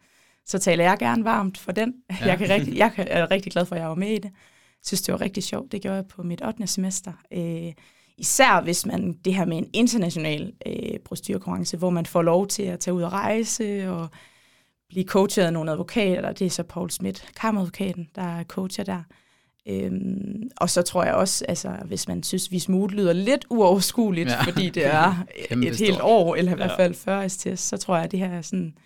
så 0.45 0.59
taler 0.59 0.83
jeg 0.83 0.97
gerne 0.99 1.23
varmt 1.23 1.57
for 1.57 1.71
den. 1.71 1.93
Ja. 2.21 2.25
Jeg, 2.25 2.37
kan 2.37 2.49
rigtig, 2.49 2.77
jeg 2.77 2.91
er 2.97 3.31
rigtig 3.31 3.51
glad 3.51 3.65
for, 3.65 3.75
at 3.75 3.81
jeg 3.81 3.89
var 3.89 3.95
med 3.95 4.09
i 4.11 4.17
det. 4.17 4.31
synes, 4.85 5.01
det 5.01 5.11
var 5.11 5.21
rigtig 5.21 5.43
sjovt. 5.43 5.71
Det 5.71 5.81
gjorde 5.81 5.95
jeg 5.95 6.05
på 6.05 6.23
mit 6.23 6.41
8. 6.47 6.67
semester. 6.67 7.11
Øh, 7.33 7.73
især 8.17 8.61
hvis 8.63 8.85
man 8.85 9.13
det 9.25 9.35
her 9.35 9.45
med 9.45 9.57
en 9.57 9.69
international 9.73 10.53
øh, 10.67 10.99
procedurkonkurrence, 11.05 11.77
hvor 11.77 11.89
man 11.89 12.05
får 12.05 12.21
lov 12.21 12.47
til 12.47 12.63
at 12.63 12.79
tage 12.79 12.93
ud 12.93 13.01
og 13.01 13.11
rejse 13.13 13.89
og 13.91 14.09
blive 14.89 15.05
coachet 15.05 15.43
af 15.43 15.53
nogle 15.53 15.71
advokater. 15.71 16.31
Det 16.31 16.45
er 16.47 16.51
så 16.51 16.63
Paul 16.63 16.89
Schmidt, 16.91 17.31
kammeradvokaten, 17.35 18.09
der 18.15 18.21
er 18.21 18.43
coacher 18.43 18.83
der. 18.83 19.03
Øhm, 19.69 20.49
og 20.57 20.69
så 20.69 20.81
tror 20.81 21.03
jeg 21.03 21.13
også, 21.13 21.45
altså, 21.47 21.69
hvis 21.85 22.07
man 22.07 22.23
synes, 22.23 22.51
vi 22.51 22.59
smut 22.59 22.91
lyder 22.91 23.13
lidt 23.13 23.45
uoverskueligt, 23.49 24.29
Ja. 24.29 24.43
fordi 24.51 24.69
det 24.69 24.85
er 24.95 25.13
et 25.51 25.77
helt 25.79 25.99
år, 26.01 26.35
eller 26.35 26.51
i 26.51 26.55
hvert 26.55 26.69
Ja. 26.71 26.77
fald 26.85 26.93
40 26.93 27.29
STS, 27.29 27.59
så 27.59 27.77
tror 27.77 27.95
jeg, 27.95 28.03
at 28.05 28.11
det 28.11 28.19
her 28.19 28.27
er 28.29 28.41
sådan 28.41 28.77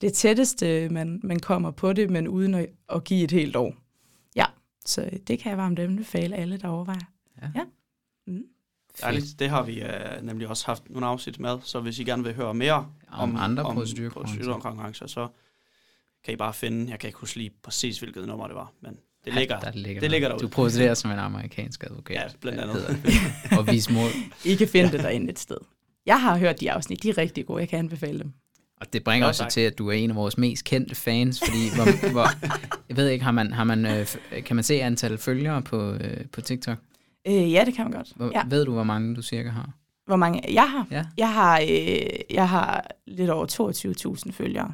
det 0.00 0.12
tætteste, 0.12 0.88
man, 0.88 1.20
man 1.22 1.38
kommer 1.40 1.70
på 1.70 1.92
det, 1.92 2.10
men 2.10 2.28
uden 2.28 2.54
at, 2.54 2.66
at 2.88 3.04
give 3.04 3.24
et 3.24 3.30
helt 3.30 3.56
år. 3.56 3.74
Ja, 4.36 4.44
så 4.86 5.10
det 5.26 5.38
kan 5.38 5.50
jeg 5.50 5.58
varmt 5.58 5.78
anbefale 5.78 6.36
alle, 6.36 6.56
der 6.56 6.68
overvejer. 6.68 7.10
Ja. 7.42 7.48
Ja. 7.54 7.64
Mm. 8.26 8.42
Dejligt. 9.02 9.38
Det 9.38 9.50
har 9.50 9.62
vi 9.62 9.82
uh, 9.82 10.26
nemlig 10.26 10.48
også 10.48 10.66
haft 10.66 10.90
nogle 10.90 11.06
afsnit 11.06 11.40
med, 11.40 11.58
så 11.64 11.80
hvis 11.80 11.98
I 11.98 12.04
gerne 12.04 12.24
vil 12.24 12.34
høre 12.34 12.54
mere 12.54 12.86
Om 13.12 13.36
andre 13.36 13.62
procedurekonkurrencer. 13.64 14.36
procedurekonkurrencer, 14.36 15.06
så 15.06 15.28
kan 16.24 16.34
I 16.34 16.36
bare 16.36 16.54
finde, 16.54 16.90
jeg 16.90 16.98
kan 16.98 17.08
ikke 17.08 17.18
huske 17.18 17.36
lige 17.36 17.50
præcis, 17.62 17.98
hvilket 17.98 18.26
nummer 18.26 18.46
det 18.46 18.56
var, 18.56 18.72
men 18.80 18.96
det 19.24 19.34
Ja, 19.34 19.38
ligger. 19.38 19.60
der 19.60 19.70
ligger 19.74 20.00
det 20.00 20.10
ligger 20.10 20.28
derude. 20.28 20.42
Du 20.42 20.48
procederer 20.48 20.94
som 20.94 21.10
en 21.10 21.18
amerikansk 21.18 21.84
advokat. 21.84 22.16
Ja, 22.16 22.22
blandt 22.40 22.60
andet. 22.60 23.02
Og 23.58 23.66
vis 23.66 23.90
mod. 23.90 24.08
I 24.44 24.54
kan 24.54 24.68
finde 24.68 24.92
det 24.92 25.00
derinde 25.00 25.30
et 25.30 25.38
sted. 25.38 25.56
Jeg 26.06 26.22
har 26.22 26.38
hørt 26.38 26.60
de 26.60 26.72
afsnit, 26.72 27.02
de 27.02 27.08
er 27.10 27.18
rigtig 27.18 27.46
gode, 27.46 27.60
jeg 27.60 27.68
kan 27.68 27.78
anbefale 27.78 28.18
dem. 28.18 28.32
Og 28.80 28.92
det 28.92 29.04
bringer 29.04 29.26
jo 29.26 29.32
tak. 29.32 29.48
til, 29.50 29.60
at 29.60 29.78
du 29.78 29.88
er 29.88 29.92
en 29.92 30.10
af 30.10 30.16
vores 30.16 30.38
mest 30.38 30.64
kendte 30.64 30.94
fans, 30.94 31.40
fordi 31.40 31.74
hvor, 31.74 32.10
hvor, 32.12 32.26
jeg 32.88 32.96
ved 32.96 33.08
ikke, 33.08 33.24
har 33.24 33.32
man, 33.32 33.52
har 33.52 33.64
man, 33.64 33.86
øh, 33.86 34.06
kan 34.44 34.56
man 34.56 34.64
se 34.64 34.82
antal 34.82 35.18
følgere 35.18 35.62
på, 35.62 35.92
øh, 35.92 36.26
på 36.32 36.40
TikTok? 36.40 36.78
Øh, 37.26 37.52
ja, 37.52 37.64
det 37.64 37.74
kan 37.74 37.84
man 37.84 37.92
godt. 37.92 38.08
Hvor, 38.16 38.30
Ja. 38.34 38.42
Ved 38.48 38.64
du, 38.64 38.72
hvor 38.72 38.82
mange 38.84 39.16
du 39.16 39.22
cirka 39.22 39.48
har? 39.48 39.70
Hvor 40.06 40.16
mange 40.16 40.42
jeg 40.54 40.70
har? 40.70 40.86
Ja. 40.90 41.04
Jeg 41.16 41.32
har, 41.34 41.60
øh, 41.60 42.06
jeg 42.30 42.48
har 42.48 42.86
lidt 43.06 43.30
over 43.30 43.46
22.000 44.16 44.32
følgere. 44.32 44.72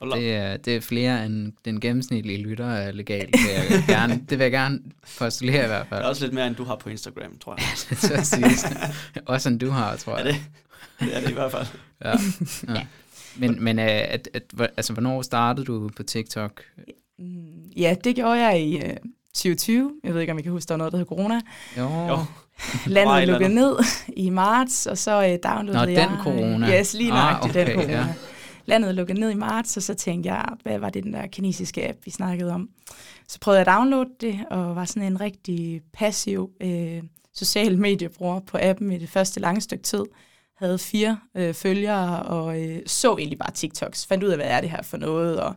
Op. 0.00 0.16
Det 0.18 0.34
er, 0.34 0.56
det 0.56 0.76
er 0.76 0.80
flere 0.80 1.26
end 1.26 1.52
den 1.64 1.80
gennemsnitlige 1.80 2.38
lytter 2.42 2.66
er 2.66 2.92
legal. 2.92 3.26
Det 3.26 3.40
vil 3.40 3.50
jeg 3.50 3.84
gerne, 3.96 4.14
det 4.14 4.38
vil 4.38 4.44
jeg 4.44 4.52
gerne 4.52 4.80
postulere 5.18 5.64
i 5.64 5.66
hvert 5.66 5.80
Det 5.82 5.88
fald. 5.88 6.02
er 6.02 6.06
også 6.08 6.24
lidt 6.24 6.34
mere, 6.34 6.46
end 6.46 6.56
du 6.56 6.64
har 6.64 6.76
på 6.76 6.88
Instagram, 6.88 7.38
tror 7.38 7.54
jeg. 7.58 7.64
så 7.98 8.24
siges. 8.36 8.64
Også 9.26 9.48
end 9.48 9.60
du 9.60 9.70
har, 9.70 9.96
tror 9.96 10.12
Er 10.16 10.24
jeg. 10.24 10.26
det? 10.26 10.36
Det 11.00 11.16
er 11.16 11.20
det 11.20 11.30
i 11.30 11.32
hvert 11.32 11.50
fald. 11.52 11.66
Ja. 12.04 12.10
ja. 12.74 12.86
Men, 13.36 13.64
men 13.64 13.78
øh, 13.78 13.84
at, 13.86 14.28
at, 14.34 14.42
hvor- 14.52 14.68
altså, 14.76 14.92
hvornår 14.92 15.22
startede 15.22 15.66
du 15.66 15.90
på 15.96 16.02
TikTok? 16.02 16.62
Ja, 17.76 17.96
det 18.04 18.16
gjorde 18.16 18.40
jeg 18.46 18.60
i 18.62 18.76
øh, 18.78 18.96
2020. 19.34 19.92
Jeg 20.04 20.14
ved 20.14 20.20
ikke, 20.20 20.32
om 20.32 20.38
I 20.38 20.42
kan 20.42 20.52
huske, 20.52 20.68
der 20.68 20.74
var 20.74 20.78
noget, 20.78 20.92
der 20.92 20.98
hed 20.98 21.06
corona. 21.06 21.40
Jo, 21.78 22.06
Jo. 22.08 22.18
Landet 22.86 23.22
et 23.22 23.28
lukkede 23.28 23.54
ned 23.54 23.76
i 24.16 24.30
marts, 24.30 24.86
og 24.86 24.98
så 24.98 25.10
øh, 25.26 25.38
downloadede 25.52 25.94
Nå, 25.94 26.00
jeg... 26.00 26.08
den 26.10 26.18
corona. 26.22 26.80
Yes, 26.80 26.94
lige 26.94 27.12
Ah, 27.12 27.16
nøjagtigt 27.16 27.56
okay, 27.56 27.66
den 27.66 27.74
corona. 27.74 27.98
ja. 27.98 28.06
Landet 28.66 28.94
lukkede 28.94 29.20
ned 29.20 29.30
i 29.30 29.34
marts, 29.34 29.76
og 29.76 29.82
så 29.82 29.94
tænkte 29.94 30.32
jeg, 30.32 30.44
hvad 30.62 30.78
var 30.78 30.90
det 30.90 31.04
den 31.04 31.12
der 31.12 31.26
kinesiske 31.26 31.88
app, 31.88 31.98
vi 32.04 32.10
snakkede 32.10 32.52
om? 32.52 32.68
Så 33.28 33.40
prøvede 33.40 33.58
jeg 33.60 33.68
at 33.68 33.74
downloade 33.78 34.10
det, 34.20 34.40
og 34.50 34.76
var 34.76 34.84
sådan 34.84 35.02
en 35.12 35.20
rigtig 35.20 35.80
passiv 35.92 36.50
øh, 36.60 37.02
social 37.34 37.78
mediebrugere 37.78 38.40
på 38.40 38.58
appen 38.60 38.92
i 38.92 38.98
det 38.98 39.08
første 39.08 39.40
lange 39.40 39.60
stykke 39.60 39.84
tid. 39.84 40.04
Havde 40.58 40.78
fire 40.78 41.18
øh, 41.34 41.54
følgere, 41.54 42.22
og 42.22 42.62
øh, 42.62 42.78
så 42.86 43.16
egentlig 43.16 43.38
bare 43.38 43.50
TikToks. 43.50 44.06
Fandt 44.06 44.24
ud 44.24 44.28
af, 44.28 44.36
hvad 44.38 44.46
er 44.46 44.60
det 44.60 44.70
her 44.70 44.82
for 44.82 44.96
noget, 44.96 45.40
og 45.40 45.54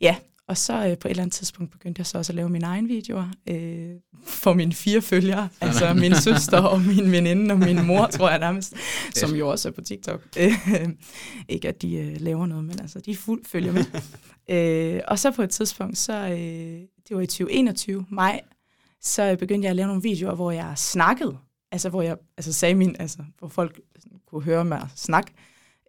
ja, 0.00 0.16
og 0.48 0.56
så 0.56 0.86
øh, 0.86 0.98
på 0.98 1.08
et 1.08 1.10
eller 1.10 1.22
andet 1.22 1.34
tidspunkt 1.34 1.72
begyndte 1.72 1.98
jeg 2.00 2.06
så 2.06 2.18
også 2.18 2.32
at 2.32 2.36
lave 2.36 2.48
mine 2.48 2.66
egne 2.66 2.88
videoer 2.88 3.30
øh, 3.48 3.90
for 4.24 4.52
mine 4.52 4.72
fire 4.72 5.02
følgere. 5.02 5.48
Altså 5.60 5.94
min 5.94 6.14
søster 6.14 6.60
og 6.60 6.80
min 6.80 7.12
veninde 7.12 7.52
og 7.52 7.58
min 7.58 7.86
mor, 7.86 8.06
tror 8.16 8.30
jeg 8.30 8.38
nærmest, 8.38 8.74
som 9.14 9.34
jo 9.34 9.48
også 9.48 9.68
er 9.68 9.72
på 9.72 9.80
TikTok. 9.80 10.20
Øh, 10.38 10.88
ikke 11.48 11.68
at 11.68 11.82
de 11.82 11.96
øh, 11.96 12.20
laver 12.20 12.46
noget, 12.46 12.64
men 12.64 12.80
altså 12.80 13.00
de 13.00 13.16
fuld 13.16 13.44
følger 13.44 13.72
med. 13.72 13.84
øh, 14.96 15.00
og 15.08 15.18
så 15.18 15.30
på 15.30 15.42
et 15.42 15.50
tidspunkt, 15.50 15.98
så 15.98 16.12
øh, 16.12 16.80
det 17.08 17.16
var 17.16 17.20
i 17.20 17.26
2021, 17.26 18.06
maj, 18.08 18.40
så 19.00 19.36
begyndte 19.36 19.66
jeg 19.66 19.70
at 19.70 19.76
lave 19.76 19.86
nogle 19.86 20.02
videoer, 20.02 20.34
hvor 20.34 20.50
jeg 20.50 20.72
snakkede. 20.76 21.36
Altså 21.72 21.88
hvor 21.88 22.02
jeg 22.02 22.16
altså, 22.36 22.52
sagde 22.52 22.74
min, 22.74 22.96
altså 22.98 23.18
hvor 23.38 23.48
folk 23.48 23.80
kunne 24.26 24.42
høre 24.42 24.64
mig 24.64 24.88
snakke. 24.96 25.32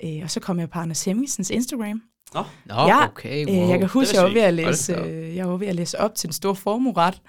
Øh, 0.03 0.19
og 0.23 0.31
så 0.31 0.39
kom 0.39 0.59
jeg 0.59 0.69
på 0.69 0.79
Anders 0.79 1.05
Hemmingsens 1.05 1.49
Instagram, 1.49 2.01
Nå, 2.33 2.43
Nå, 2.65 2.73
Ja, 2.75 3.05
okay, 3.05 3.47
Øh, 3.47 3.53
wow. 3.53 3.69
Jeg 3.69 3.79
kan 3.79 3.87
huske, 3.89 4.15
jeg 4.15 4.23
var, 4.23 4.29
ved 4.29 4.37
at 4.41 4.43
jeg 4.43 4.53
læse, 4.53 4.93
øh, 4.95 5.35
jeg 5.35 5.49
var 5.49 5.57
ved 5.57 5.67
at 5.67 5.75
læse 5.75 5.99
op 5.99 6.15
til 6.15 6.27
den 6.29 6.33
store 6.33 6.55
formueret 6.55 7.21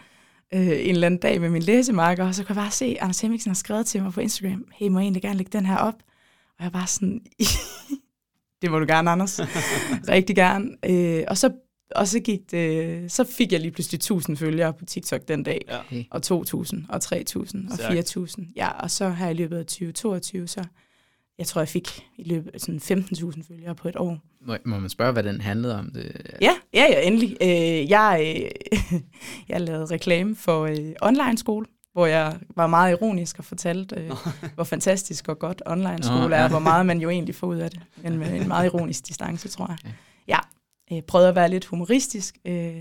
øh, 0.55 0.61
en 0.61 0.71
eller 0.77 1.07
anden 1.07 1.21
dag 1.21 1.41
med 1.41 1.51
min 1.51 1.63
læsemarker, 1.63 2.27
og 2.27 2.35
så 2.35 2.45
kunne 2.45 2.57
jeg 2.57 2.63
bare 2.63 2.71
se, 2.71 2.85
at 2.85 2.97
Anders 3.01 3.21
Hemmingsen 3.21 3.51
har 3.51 3.55
skrevet 3.55 3.87
til 3.87 4.03
mig 4.03 4.13
på 4.13 4.21
Instagram, 4.21 4.65
hey, 4.75 4.89
må 4.89 4.99
jeg 4.99 5.05
egentlig 5.05 5.23
gerne 5.23 5.37
lægge 5.37 5.59
den 5.59 5.67
her 5.67 5.77
op? 5.77 5.95
Og 6.59 6.65
jeg 6.65 6.73
var 6.73 6.85
sådan, 6.87 7.21
det 8.63 8.71
må 8.71 8.79
du 8.79 8.85
gerne, 8.89 9.11
Anders. 9.11 9.41
Rigtig 10.09 10.37
gerne. 10.37 10.71
Øh, 10.85 11.25
og 11.29 11.39
så 11.39 11.51
og 11.95 12.09
så, 12.09 12.21
gik 12.21 12.51
det, 12.51 13.13
så 13.13 13.25
fik 13.25 13.53
jeg 13.53 13.61
lige 13.61 13.71
pludselig 13.71 13.99
1000 13.99 14.37
følgere 14.37 14.73
på 14.73 14.85
TikTok 14.85 15.29
den 15.29 15.43
dag, 15.43 15.61
Ja. 15.93 16.03
Og 16.11 16.23
2000, 16.23 16.85
og 16.89 17.01
3000, 17.01 17.69
og 17.71 17.77
Stærkt. 17.77 17.93
4000. 17.93 18.47
Ja, 18.57 18.69
og 18.71 18.91
så 18.91 19.11
her 19.11 19.29
i 19.29 19.35
løbet 19.35 19.57
af 19.59 19.67
2022, 19.67 20.47
så 20.49 20.65
jeg 21.39 21.47
tror, 21.47 21.61
jeg 21.61 21.69
fik 21.69 22.07
i 22.19 22.29
løbet 22.29 22.51
af 22.55 22.61
sådan 22.61 22.81
15.000 23.05 23.43
følgere 23.49 23.75
på 23.75 23.89
et 23.89 23.97
år. 23.97 24.19
Må, 24.47 24.57
må 24.65 24.79
man 24.79 24.91
spørge, 24.91 25.13
hvad 25.13 25.23
den 25.23 25.41
handlede 25.41 25.79
om? 25.79 25.91
Det, 25.95 26.13
Ja, 26.41 26.53
ja, 26.75 26.85
ja, 26.91 27.01
endelig. 27.07 27.37
Øh, 27.43 27.91
jeg, 27.91 28.37
øh, 28.93 29.01
jeg 29.49 29.61
lavede 29.61 29.87
reklame 29.87 30.37
for 30.37 30.65
øh, 30.65 30.93
online 31.03 31.39
skole, 31.39 31.67
hvor 31.93 32.07
jeg 32.07 32.37
var 32.57 32.67
meget 32.67 32.93
ironisk 32.93 33.39
og 33.39 33.45
fortalte, 33.45 33.97
øh, 33.97 34.11
hvor 34.55 34.65
fantastisk 34.65 35.29
og 35.29 35.39
godt 35.39 35.63
online 35.67 36.03
skole 36.03 36.29
Nå, 36.29 36.35
er, 36.35 36.43
og 36.45 36.51
hvor 36.51 36.59
meget 36.59 36.87
man 36.87 37.01
jo 37.01 37.11
egentlig 37.11 37.35
får 37.35 37.47
ud 37.47 37.57
af 37.57 37.71
det. 37.71 37.81
Men 38.03 38.19
med 38.19 38.41
en 38.41 38.49
meget 38.49 38.67
ironisk 38.67 39.09
distance, 39.09 39.49
tror 39.49 39.67
jeg. 39.69 39.77
Okay. 39.85 39.95
Ja, 40.29 40.39
øh, 40.93 41.03
prøvede 41.03 41.29
at 41.29 41.35
være 41.35 41.51
lidt 41.51 41.65
humoristisk, 41.65 42.37
øh, 42.45 42.77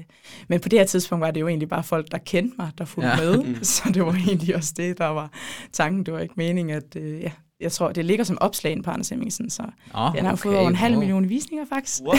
men 0.48 0.60
på 0.60 0.70
det 0.70 0.80
her 0.80 0.86
tidspunkt 0.86 1.22
var 1.22 1.32
det 1.32 1.42
jo 1.42 1.48
egentlig 1.48 1.70
bare 1.70 1.84
folk, 1.84 2.12
der 2.12 2.18
kendte 2.18 2.56
mig, 2.60 2.72
der 2.78 2.86
fulgte 2.86 3.10
Ja. 3.10 3.38
med, 3.38 3.56
så 3.64 3.84
det 3.94 4.06
var 4.06 4.14
egentlig 4.14 4.56
også 4.56 4.74
det, 4.78 4.98
der 4.98 5.06
var 5.08 5.32
tanken. 5.74 6.06
Det 6.06 6.14
var 6.14 6.20
ikke 6.20 6.34
meningen, 6.38 6.76
at 6.76 6.96
øh, 6.96 7.22
ja, 7.22 7.32
jeg 7.60 7.72
tror, 7.72 7.92
det 7.92 8.06
ligger 8.06 8.24
som 8.26 8.38
opslag 8.42 8.84
på 8.84 8.92
Anders 8.92 9.10
Hemmingsen, 9.10 9.50
så 9.50 9.62
Nå, 9.94 10.12
den 10.16 10.26
har 10.26 10.32
okay, 10.32 10.42
fået 10.42 10.58
over 10.58 10.68
en 10.68 10.76
halv 10.76 10.94
wow. 10.94 11.00
million 11.00 11.30
visninger 11.30 11.66
faktisk. 11.70 12.02
Nå. 12.04 12.14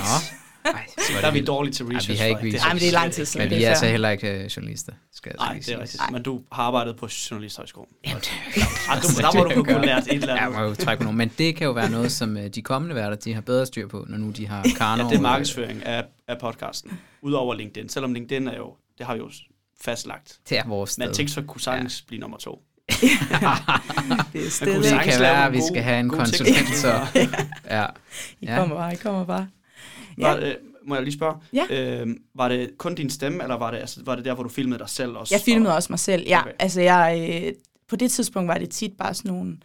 Ej, 0.74 0.86
der 1.20 1.26
er 1.28 1.32
vi 1.32 1.44
dårlige 1.44 1.72
til 1.72 1.84
Ej, 1.84 1.88
vi 1.88 1.96
research. 1.96 2.20
har 2.22 2.28
ikke 2.28 2.40
research. 2.46 2.66
Ej, 2.66 2.72
men 2.72 2.80
det 2.80 2.88
er 2.88 2.92
lang 2.92 3.12
tid 3.12 3.24
siden. 3.24 3.44
Men 3.44 3.50
det 3.50 3.58
vi 3.58 3.64
er 3.64 3.70
er 3.70 3.74
så 3.74 3.86
heller 3.86 4.10
ikke 4.10 4.44
øh, 4.44 4.44
journalister, 4.44 4.92
skal 5.12 5.32
jeg 5.38 5.46
Nej, 5.46 5.58
det 5.58 5.68
er 5.74 5.80
rigtigt. 5.80 6.02
Men 6.12 6.22
du 6.22 6.42
har 6.52 6.62
arbejdet 6.62 6.96
på 6.96 7.08
Journalisthøjskolen. 7.30 7.92
Jamen, 8.06 8.20
det 8.20 8.62
du, 9.02 9.20
der 9.20 9.38
må 9.38 9.44
du 9.54 9.64
kunne 9.64 9.86
lære 9.86 9.98
et 9.98 10.12
eller 10.12 10.34
Ja, 10.34 10.44
andet. 10.46 10.56
jeg 10.56 10.62
må 10.62 10.68
jo 10.68 10.74
trække 10.74 11.02
nogen. 11.04 11.18
Men 11.18 11.30
det 11.38 11.56
kan 11.56 11.64
jo 11.66 11.72
være 11.72 11.90
noget, 11.90 12.12
som 12.12 12.36
øh, 12.36 12.46
de 12.48 12.62
kommende 12.62 12.94
værter, 12.94 13.16
de 13.16 13.34
har 13.34 13.40
bedre 13.40 13.66
styr 13.66 13.88
på, 13.88 14.04
når 14.08 14.18
nu 14.18 14.30
de 14.30 14.46
har 14.46 14.66
Karno. 14.76 15.02
Ja, 15.02 15.08
det 15.08 15.16
er 15.16 15.20
markedsføring 15.20 15.86
af, 15.86 16.04
af 16.28 16.38
podcasten. 16.38 16.98
Udover 17.22 17.54
LinkedIn. 17.54 17.88
Selvom 17.88 18.14
LinkedIn 18.14 18.48
er 18.48 18.56
jo, 18.56 18.74
det 18.98 19.06
har 19.06 19.14
vi 19.14 19.18
jo 19.18 19.30
fastlagt. 19.80 20.38
Det 20.48 20.58
er 20.58 20.66
vores 20.66 20.90
sted. 20.90 21.06
Men 21.06 21.14
TikTok 21.14 21.44
kunne 21.46 21.60
sagtens 21.60 22.02
blive 22.02 22.20
nummer 22.20 22.36
to. 22.38 22.62
Det 24.32 24.62
er 24.62 24.80
det 24.82 25.00
kan 25.04 25.20
være, 25.20 25.46
at 25.46 25.52
vi 25.52 25.60
skal 25.68 25.82
have 25.82 26.00
en 26.00 26.10
konsulent, 26.10 26.68
så... 26.74 27.06
Ja. 27.70 27.86
I 28.40 28.46
Ja. 28.46 28.58
kommer 28.58 28.76
bare, 28.76 28.92
I 28.92 28.96
kommer 28.96 29.24
bare. 29.24 29.48
Var, 30.18 30.36
Ja. 30.36 30.48
øh, 30.48 30.54
må 30.86 30.94
jeg 30.94 31.04
lige 31.04 31.14
spørge? 31.14 31.36
Ja. 31.52 32.00
Øh, 32.00 32.06
var 32.34 32.48
det 32.48 32.70
kun 32.78 32.94
din 32.94 33.10
stemme, 33.10 33.42
eller 33.42 33.56
var 33.56 33.70
det, 33.70 33.78
altså, 33.78 34.00
var 34.04 34.14
det 34.16 34.24
der, 34.24 34.34
hvor 34.34 34.42
du 34.42 34.48
filmede 34.48 34.78
dig 34.78 34.88
selv 34.88 35.10
også? 35.16 35.34
Jeg 35.34 35.40
filmede 35.44 35.70
og, 35.70 35.76
også 35.76 35.92
mig 35.92 35.98
selv. 35.98 36.24
Ja, 36.26 36.40
Okay. 36.40 36.52
altså 36.58 36.80
jeg, 36.80 37.28
øh, 37.46 37.52
på 37.88 37.96
det 37.96 38.10
tidspunkt 38.10 38.48
var 38.48 38.58
det 38.58 38.70
tit 38.70 38.92
bare 38.98 39.14
sådan 39.14 39.32
nogle 39.32 39.56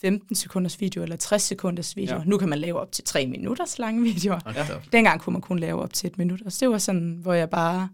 15 0.00 0.36
sekunders 0.36 0.80
video 0.80 1.02
eller 1.02 1.16
60 1.16 1.42
sekunders 1.42 1.96
video. 1.96 2.14
Ja. 2.14 2.18
Ja. 2.20 2.24
Nu 2.26 2.38
kan 2.38 2.48
man 2.48 2.58
lave 2.58 2.80
op 2.80 2.92
til 2.92 3.04
3 3.04 3.26
minutters 3.26 3.78
lange 3.78 4.02
videoer. 4.02 4.40
Op. 4.44 4.82
Dengang 4.92 5.20
kunne 5.20 5.32
man 5.32 5.42
kun 5.42 5.58
lave 5.58 5.82
op 5.82 5.92
til 5.92 6.06
et 6.06 6.18
minut. 6.18 6.40
Og 6.46 6.52
så 6.52 6.58
det 6.60 6.70
var 6.70 6.78
sådan, 6.78 7.18
hvor 7.22 7.32
jeg 7.32 7.50
bare, 7.50 7.88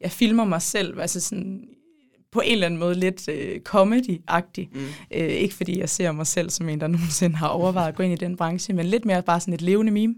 jeg 0.00 0.10
filmer 0.10 0.44
mig 0.44 0.62
selv, 0.62 1.00
altså 1.00 1.20
sådan 1.20 1.60
på 2.32 2.40
en 2.40 2.52
eller 2.52 2.66
anden 2.66 2.80
måde 2.80 2.94
lidt 2.94 3.28
øh, 3.28 3.60
comedy-agtig. 3.68 4.68
Mm. 4.72 4.86
Øh, 5.10 5.28
ikke 5.28 5.54
fordi 5.54 5.78
jeg 5.78 5.88
ser 5.88 6.12
mig 6.12 6.26
selv 6.26 6.50
som 6.50 6.68
en, 6.68 6.80
der 6.80 6.86
nogensinde 6.96 7.36
har 7.36 7.48
overvejet 7.48 7.88
at 7.88 7.94
gå 7.94 8.02
ind 8.02 8.12
i 8.12 8.16
den 8.16 8.36
branche, 8.36 8.74
men 8.74 8.86
lidt 8.86 9.04
mere 9.04 9.22
bare 9.22 9.40
sådan 9.40 9.54
et 9.54 9.62
levende 9.62 9.92
meme, 9.92 10.14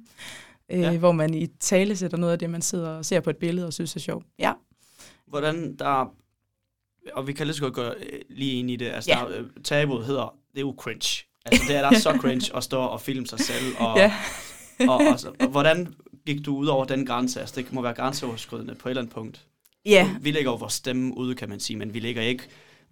øh, 0.70 0.80
Ja. 0.80 0.96
hvor 0.98 1.12
man 1.12 1.34
i 1.34 1.46
tale 1.60 1.96
sætter 1.96 2.16
noget 2.18 2.32
af 2.32 2.38
det, 2.38 2.50
man 2.50 2.62
sidder 2.62 2.88
og 2.88 3.04
ser 3.04 3.20
på 3.20 3.30
et 3.30 3.36
billede 3.36 3.66
og 3.66 3.72
synes 3.72 3.96
er 3.96 4.00
sjovt. 4.00 4.26
Ja. 4.38 4.52
Hvordan 5.26 5.76
der... 5.76 6.12
Og 7.12 7.26
vi 7.26 7.32
kan 7.32 7.46
lige 7.46 7.56
så 7.56 7.62
godt 7.62 7.74
gå 7.74 7.82
øh, 7.82 7.92
lige 8.30 8.52
ind 8.58 8.70
i 8.70 8.76
det. 8.76 8.86
Altså, 8.86 9.10
Ja. 9.10 9.18
der, 9.32 9.38
øh, 9.40 9.46
tabuet 9.64 10.06
hedder, 10.06 10.34
det 10.52 10.56
er 10.56 10.60
jo 10.60 10.74
cringe. 10.78 11.24
Altså, 11.46 11.64
det 11.68 11.76
er 11.76 11.90
der 11.90 11.98
så 11.98 12.12
cringe 12.20 12.56
at 12.56 12.64
stå 12.64 12.80
og 12.80 13.00
filme 13.00 13.26
sig 13.26 13.40
selv. 13.40 13.74
Og, 13.78 13.96
Ja. 13.98 14.14
og, 14.88 14.94
og, 14.96 15.00
og, 15.26 15.36
og, 15.40 15.48
hvordan 15.48 15.94
gik 16.26 16.46
du 16.46 16.56
ud 16.56 16.66
over 16.66 16.84
den 16.84 17.06
grænse? 17.06 17.40
Altså, 17.40 17.54
det 17.60 17.72
må 17.72 17.82
være 17.82 17.94
grænseoverskridende 17.94 18.74
på 18.74 18.88
et 18.88 18.90
eller 18.90 19.02
andet 19.02 19.14
punkt. 19.14 19.46
Ja, 19.86 20.10
Vi 20.20 20.30
lægger 20.30 20.50
jo 20.50 20.56
vores 20.56 20.72
stemme 20.72 21.16
ude, 21.18 21.34
kan 21.34 21.48
man 21.48 21.60
sige, 21.60 21.76
men 21.76 21.94
vi 21.94 22.00
lægger 22.00 22.22
ikke 22.22 22.42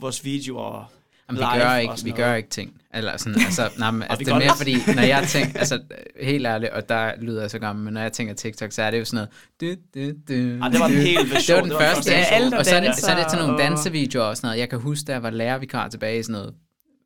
vores 0.00 0.24
videoer 0.24 0.92
Jamen, 1.28 1.40
vi 1.40 1.58
gør 1.60 1.74
ikke, 1.76 1.94
sådan 1.96 2.12
vi 2.12 2.16
gør 2.22 2.34
ikke 2.34 2.48
ting. 2.48 2.80
Eller 2.94 3.16
sådan, 3.16 3.40
altså, 3.46 3.70
nej, 3.78 3.90
men, 3.90 4.02
altså 4.02 4.18
det 4.24 4.28
er 4.28 4.38
mere 4.38 4.56
fordi, 4.56 4.76
når 4.94 5.02
jeg 5.02 5.24
tænker, 5.28 5.58
altså 5.58 5.80
helt 6.22 6.46
ærligt, 6.46 6.72
og 6.72 6.88
der 6.88 7.12
lyder 7.20 7.40
jeg 7.40 7.50
så 7.50 7.58
gammel, 7.58 7.84
men 7.84 7.94
når 7.94 8.00
jeg 8.00 8.12
tænker 8.12 8.34
TikTok, 8.34 8.72
så 8.72 8.82
er 8.82 8.90
det 8.90 8.98
jo 8.98 9.04
sådan 9.04 9.28
noget, 9.60 9.76
du, 9.76 9.80
du, 10.00 10.06
du, 10.28 10.64
Ah, 10.64 10.72
det 10.72 10.80
var 10.80 10.86
den 10.88 10.96
du. 10.96 11.02
hele 11.02 11.22
Det 11.22 11.30
version. 11.30 11.56
var 11.56 11.62
den 11.62 11.72
første, 11.80 12.12
Ja, 12.12 12.18
version. 12.18 12.54
og 12.54 12.64
så 12.66 12.74
er, 12.76 12.80
det, 12.80 12.96
så 12.96 13.10
er 13.10 13.16
det 13.16 13.26
til 13.30 13.38
nogle 13.38 13.52
og- 13.54 13.58
dansevideoer 13.60 14.24
og 14.24 14.36
sådan 14.36 14.46
noget. 14.48 14.58
Jeg 14.60 14.68
kan 14.68 14.78
huske, 14.80 15.04
da 15.06 15.12
jeg 15.12 15.22
var 15.22 15.30
lærervikar 15.30 15.88
tilbage 15.88 16.18
i 16.18 16.22
sådan 16.22 16.32
noget 16.32 16.54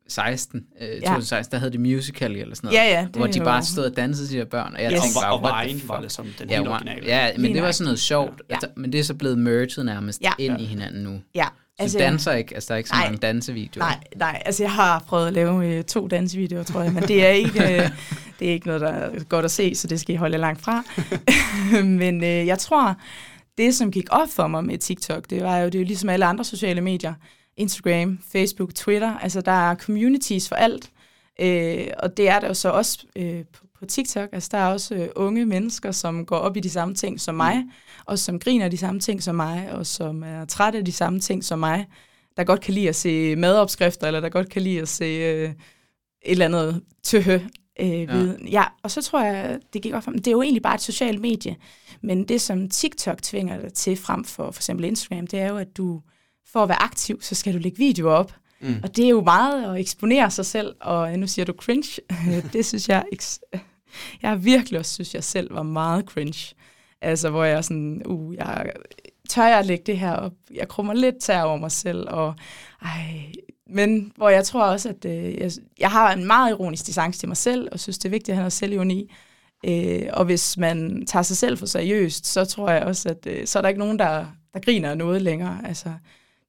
16, 0.07 0.63
øh, 0.81 0.87
Ja. 0.87 0.93
2016, 0.93 1.51
der 1.51 1.57
havde 1.59 1.71
det 1.71 1.79
musical 1.79 2.31
eller 2.35 2.55
sådan 2.55 2.67
noget. 2.67 2.77
ja, 2.77 2.99
ja. 2.99 3.01
Det 3.07 3.15
hvor 3.15 3.27
de 3.27 3.39
bare 3.39 3.55
jo- 3.55 3.61
stod 3.73 3.83
og 3.85 3.95
dansede 3.97 4.29
de 4.29 4.37
der 4.37 4.45
børn, 4.45 4.73
og 4.75 4.81
jeg 4.83 4.91
Yes. 4.93 5.01
tænkte 5.01 5.17
Og, 5.27 5.41
bare, 5.41 5.51
og 5.53 5.57
the 5.63 5.67
Vine 5.75 5.87
var 5.89 5.95
fuck? 5.95 6.03
det 6.03 6.11
som 6.11 6.25
den 6.39 6.49
Ja, 6.49 6.55
helt 6.57 6.67
originale. 6.69 7.05
ja, 7.05 7.29
men 7.35 7.41
Lige 7.41 7.53
det 7.53 7.63
var 7.63 7.71
sådan 7.71 7.85
noget 7.85 7.99
sjovt, 7.99 8.41
Ja. 8.49 8.53
altså, 8.55 8.69
men 8.77 8.91
det 8.91 8.99
er 8.99 9.03
så 9.03 9.13
blevet 9.13 9.37
merged 9.37 9.83
nærmest 9.83 10.21
Ja. 10.21 10.31
ind 10.39 10.53
Ja. 10.57 10.63
i 10.63 10.65
hinanden 10.65 11.03
nu. 11.03 11.19
Ja, 11.35 11.45
Så 11.45 11.83
altså, 11.83 11.97
danser 11.97 12.31
ikke, 12.33 12.55
altså 12.55 12.67
der 12.67 12.73
er 12.73 12.77
ikke 12.77 12.89
så 12.89 12.95
nej. 12.95 13.05
mange 13.05 13.17
dansevideoer. 13.17 13.85
Nej, 13.85 13.99
nej, 14.15 14.41
altså 14.45 14.63
jeg 14.63 14.71
har 14.71 15.03
prøvet 15.07 15.27
at 15.27 15.33
lave 15.33 15.67
øh, 15.77 15.83
to 15.83 16.07
dansevideoer, 16.07 16.63
tror 16.63 16.81
jeg, 16.81 16.93
men 16.93 17.03
det 17.03 17.25
er 17.25 17.29
ikke, 17.29 17.63
øh, 17.63 17.89
det 18.39 18.47
er 18.47 18.51
ikke 18.53 18.67
noget, 18.67 18.81
der 18.81 18.87
er 18.89 19.23
godt 19.23 19.45
at 19.45 19.51
se, 19.51 19.75
så 19.75 19.87
det 19.87 19.99
skal 19.99 20.13
I 20.15 20.17
holde 20.17 20.37
langt 20.37 20.61
fra. 20.61 20.83
men 21.83 22.23
øh, 22.23 22.47
jeg 22.47 22.59
tror, 22.59 22.95
det 23.57 23.75
som 23.75 23.91
gik 23.91 24.05
op 24.09 24.27
for 24.35 24.47
mig 24.47 24.63
med 24.65 24.77
TikTok, 24.77 25.29
det 25.29 25.43
var 25.43 25.57
jo, 25.57 25.65
det 25.65 25.75
er 25.75 25.79
jo 25.79 25.85
ligesom 25.85 26.09
alle 26.09 26.25
andre 26.25 26.43
sociale 26.43 26.81
medier, 26.81 27.13
Instagram, 27.57 28.19
Facebook, 28.31 28.75
Twitter, 28.75 29.17
altså 29.17 29.41
der 29.41 29.71
er 29.71 29.75
communities 29.75 30.49
for 30.49 30.55
alt, 30.55 30.91
øh, 31.39 31.87
og 31.99 32.17
det 32.17 32.29
er 32.29 32.39
der 32.39 32.47
jo 32.47 32.53
så 32.53 32.69
også 32.69 33.05
øh, 33.15 33.43
på, 33.53 33.65
på 33.79 33.85
TikTok, 33.85 34.29
altså 34.31 34.49
der 34.51 34.57
er 34.57 34.67
også 34.67 34.95
øh, 34.95 35.07
unge 35.15 35.45
mennesker, 35.45 35.91
som 35.91 36.25
går 36.25 36.37
op 36.37 36.57
i 36.57 36.59
de 36.59 36.69
samme 36.69 36.95
ting 36.95 37.21
som 37.21 37.35
mig, 37.35 37.63
og 38.05 38.19
som 38.19 38.39
griner 38.39 38.69
de 38.69 38.77
samme 38.77 38.99
ting 38.99 39.23
som 39.23 39.35
mig, 39.35 39.69
og 39.71 39.85
som 39.85 40.23
er 40.23 40.45
trætte 40.45 40.79
af 40.79 40.85
de 40.85 40.91
samme 40.91 41.19
ting 41.19 41.43
som 41.43 41.59
mig, 41.59 41.87
der 42.37 42.43
godt 42.43 42.61
kan 42.61 42.73
lide 42.73 42.89
at 42.89 42.95
se 42.95 43.35
madopskrifter, 43.35 44.07
eller 44.07 44.19
der 44.19 44.29
godt 44.29 44.49
kan 44.49 44.61
lide 44.61 44.81
at 44.81 44.87
se 44.87 45.05
øh, 45.05 45.49
et 45.49 45.55
eller 46.25 46.45
andet 46.45 46.81
tøhø. 47.03 47.39
Øh, 47.79 47.89
ja. 47.89 48.05
Viden. 48.05 48.47
ja, 48.47 48.63
og 48.83 48.91
så 48.91 49.01
tror 49.01 49.23
jeg, 49.23 49.59
det 49.73 49.81
gik 49.81 49.93
op 49.93 50.03
for 50.03 50.11
mig. 50.11 50.19
Det 50.19 50.27
er 50.27 50.31
jo 50.31 50.41
egentlig 50.41 50.61
bare 50.61 50.75
et 50.75 50.81
socialt 50.81 51.21
medie, 51.21 51.55
men 52.01 52.27
det 52.27 52.41
som 52.41 52.69
TikTok 52.69 53.21
tvinger 53.21 53.61
dig 53.61 53.73
til 53.73 53.97
frem 53.97 54.23
for 54.23 54.51
for 54.51 54.59
eksempel 54.59 54.85
Instagram, 54.85 55.27
det 55.27 55.39
er 55.39 55.49
jo, 55.49 55.57
at 55.57 55.77
du 55.77 56.01
for 56.45 56.63
at 56.63 56.69
være 56.69 56.83
aktiv, 56.83 57.21
så 57.21 57.35
skal 57.35 57.53
du 57.53 57.59
lægge 57.59 57.77
videoer 57.77 58.13
op. 58.13 58.33
Mm. 58.61 58.75
Og 58.83 58.95
det 58.95 59.05
er 59.05 59.09
jo 59.09 59.21
meget 59.21 59.73
at 59.73 59.79
eksponere 59.79 60.31
sig 60.31 60.45
selv, 60.45 60.75
og 60.81 61.19
nu 61.19 61.27
siger 61.27 61.45
du 61.45 61.53
cringe, 61.53 62.01
det 62.53 62.65
synes 62.65 62.89
jeg, 62.89 63.03
jeg 64.21 64.45
virkelig 64.45 64.79
også 64.79 64.93
synes, 64.93 65.15
jeg 65.15 65.23
selv 65.23 65.53
var 65.53 65.63
meget 65.63 66.05
cringe. 66.05 66.55
Altså, 67.01 67.29
hvor 67.29 67.43
jeg 67.43 67.63
sådan, 67.63 68.01
uh, 68.05 68.35
jeg, 68.35 68.71
tør 69.29 69.47
jeg 69.47 69.59
at 69.59 69.65
lægge 69.65 69.83
det 69.85 69.97
her 69.97 70.13
op? 70.13 70.33
Jeg 70.53 70.67
krummer 70.67 70.93
lidt 70.93 71.15
tær 71.21 71.41
over 71.41 71.57
mig 71.57 71.71
selv, 71.71 72.09
og 72.09 72.35
ej, 72.81 73.31
men 73.67 74.11
hvor 74.15 74.29
jeg 74.29 74.45
tror 74.45 74.63
også, 74.63 74.89
at 74.89 75.05
øh, 75.05 75.37
jeg, 75.37 75.51
jeg 75.79 75.91
har 75.91 76.13
en 76.13 76.25
meget 76.25 76.51
ironisk 76.51 76.85
distance 76.85 77.19
til 77.19 77.27
mig 77.27 77.37
selv, 77.37 77.67
og 77.71 77.79
synes, 77.79 77.97
det 77.97 78.05
er 78.05 78.09
vigtigt 78.09 78.29
at 78.29 78.35
have 78.35 78.41
noget 78.41 78.53
selvironi. 78.53 79.11
Øh, 79.65 80.09
og 80.13 80.25
hvis 80.25 80.57
man 80.57 81.05
tager 81.05 81.23
sig 81.23 81.37
selv 81.37 81.57
for 81.57 81.65
seriøst, 81.65 82.27
så 82.27 82.45
tror 82.45 82.69
jeg 82.69 82.83
også, 82.83 83.09
at 83.09 83.27
øh, 83.27 83.47
så 83.47 83.59
er 83.59 83.61
der 83.61 83.69
ikke 83.69 83.79
nogen, 83.79 83.99
der, 83.99 84.25
der 84.53 84.59
griner 84.59 84.95
noget 84.95 85.21
længere. 85.21 85.61
Altså, 85.65 85.93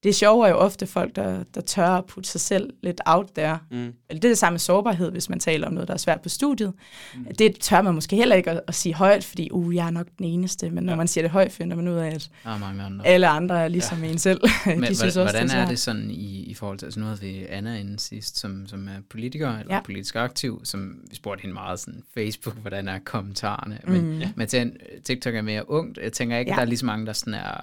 det 0.05 0.15
sjove 0.15 0.45
er 0.45 0.49
jo 0.49 0.55
ofte 0.57 0.87
folk, 0.87 1.15
der, 1.15 1.43
der 1.55 1.61
tør 1.61 1.87
at 1.87 2.05
putte 2.05 2.29
sig 2.29 2.41
selv 2.41 2.69
lidt 2.83 3.01
out 3.05 3.25
there. 3.35 3.59
Mm. 3.71 3.77
Eller 3.77 3.93
det 4.09 4.25
er 4.25 4.29
det 4.29 4.37
samme 4.37 4.53
med 4.53 4.59
sårbarhed, 4.59 5.11
hvis 5.11 5.29
man 5.29 5.39
taler 5.39 5.67
om 5.67 5.73
noget, 5.73 5.87
der 5.87 5.93
er 5.93 5.97
svært 5.97 6.21
på 6.21 6.29
studiet. 6.29 6.73
Mm. 7.15 7.25
Det 7.39 7.59
tør 7.59 7.81
man 7.81 7.93
måske 7.93 8.15
heller 8.15 8.35
ikke 8.35 8.51
at, 8.51 8.61
at 8.67 8.75
sige 8.75 8.95
højt, 8.95 9.23
fordi 9.23 9.49
uh, 9.51 9.75
jeg 9.75 9.85
er 9.87 9.91
nok 9.91 10.07
den 10.17 10.25
eneste. 10.25 10.69
Men 10.69 10.83
når 10.83 10.93
Ja. 10.93 10.97
man 10.97 11.07
siger 11.07 11.21
det 11.23 11.31
højt, 11.31 11.51
finder 11.51 11.75
man 11.75 11.87
ud 11.87 11.93
af, 11.95 12.07
at 12.07 12.29
Der 12.43 12.49
er 12.49 12.57
mange 12.59 12.83
andre. 12.83 13.07
alle 13.07 13.27
andre 13.27 13.63
er 13.63 13.67
ligesom 13.67 14.03
ja. 14.03 14.09
en 14.09 14.17
selv. 14.17 14.41
Men, 14.65 14.81
De 14.81 14.95
synes 14.95 15.13
hvordan 15.15 15.43
også, 15.43 15.55
er 15.55 15.59
svært. 15.59 15.69
det 15.69 15.79
sådan 15.79 16.11
i, 16.11 16.43
i 16.43 16.53
forhold 16.53 16.77
til, 16.77 16.85
altså 16.85 16.99
nu 16.99 17.05
havde 17.05 17.19
vi 17.21 17.45
Anna 17.49 17.75
inden 17.77 17.97
sidst, 17.97 18.39
som, 18.39 18.67
som 18.67 18.87
er 18.87 19.01
politiker, 19.09 19.57
eller 19.59 19.75
Ja. 19.75 19.81
politisk 19.81 20.15
aktiv, 20.15 20.61
som 20.63 20.95
vi 21.09 21.15
spurgte 21.15 21.41
hende 21.41 21.53
meget 21.53 21.79
sådan, 21.79 22.03
Facebook, 22.13 22.55
hvordan 22.57 22.87
er 22.87 22.99
kommentarerne, 23.05 23.79
Mm. 23.87 23.91
men, 23.93 24.23
men 24.35 24.47
til, 24.47 24.71
TikTok 25.03 25.35
er 25.35 25.41
mere 25.41 25.69
ungt, 25.69 25.99
jeg 26.03 26.13
tænker 26.13 26.37
ikke, 26.37 26.51
ja. 26.51 26.55
der 26.55 26.61
er 26.61 26.65
lige 26.65 26.77
så 26.77 26.85
mange, 26.85 27.05
der 27.05 27.13
sådan 27.13 27.33
er 27.33 27.57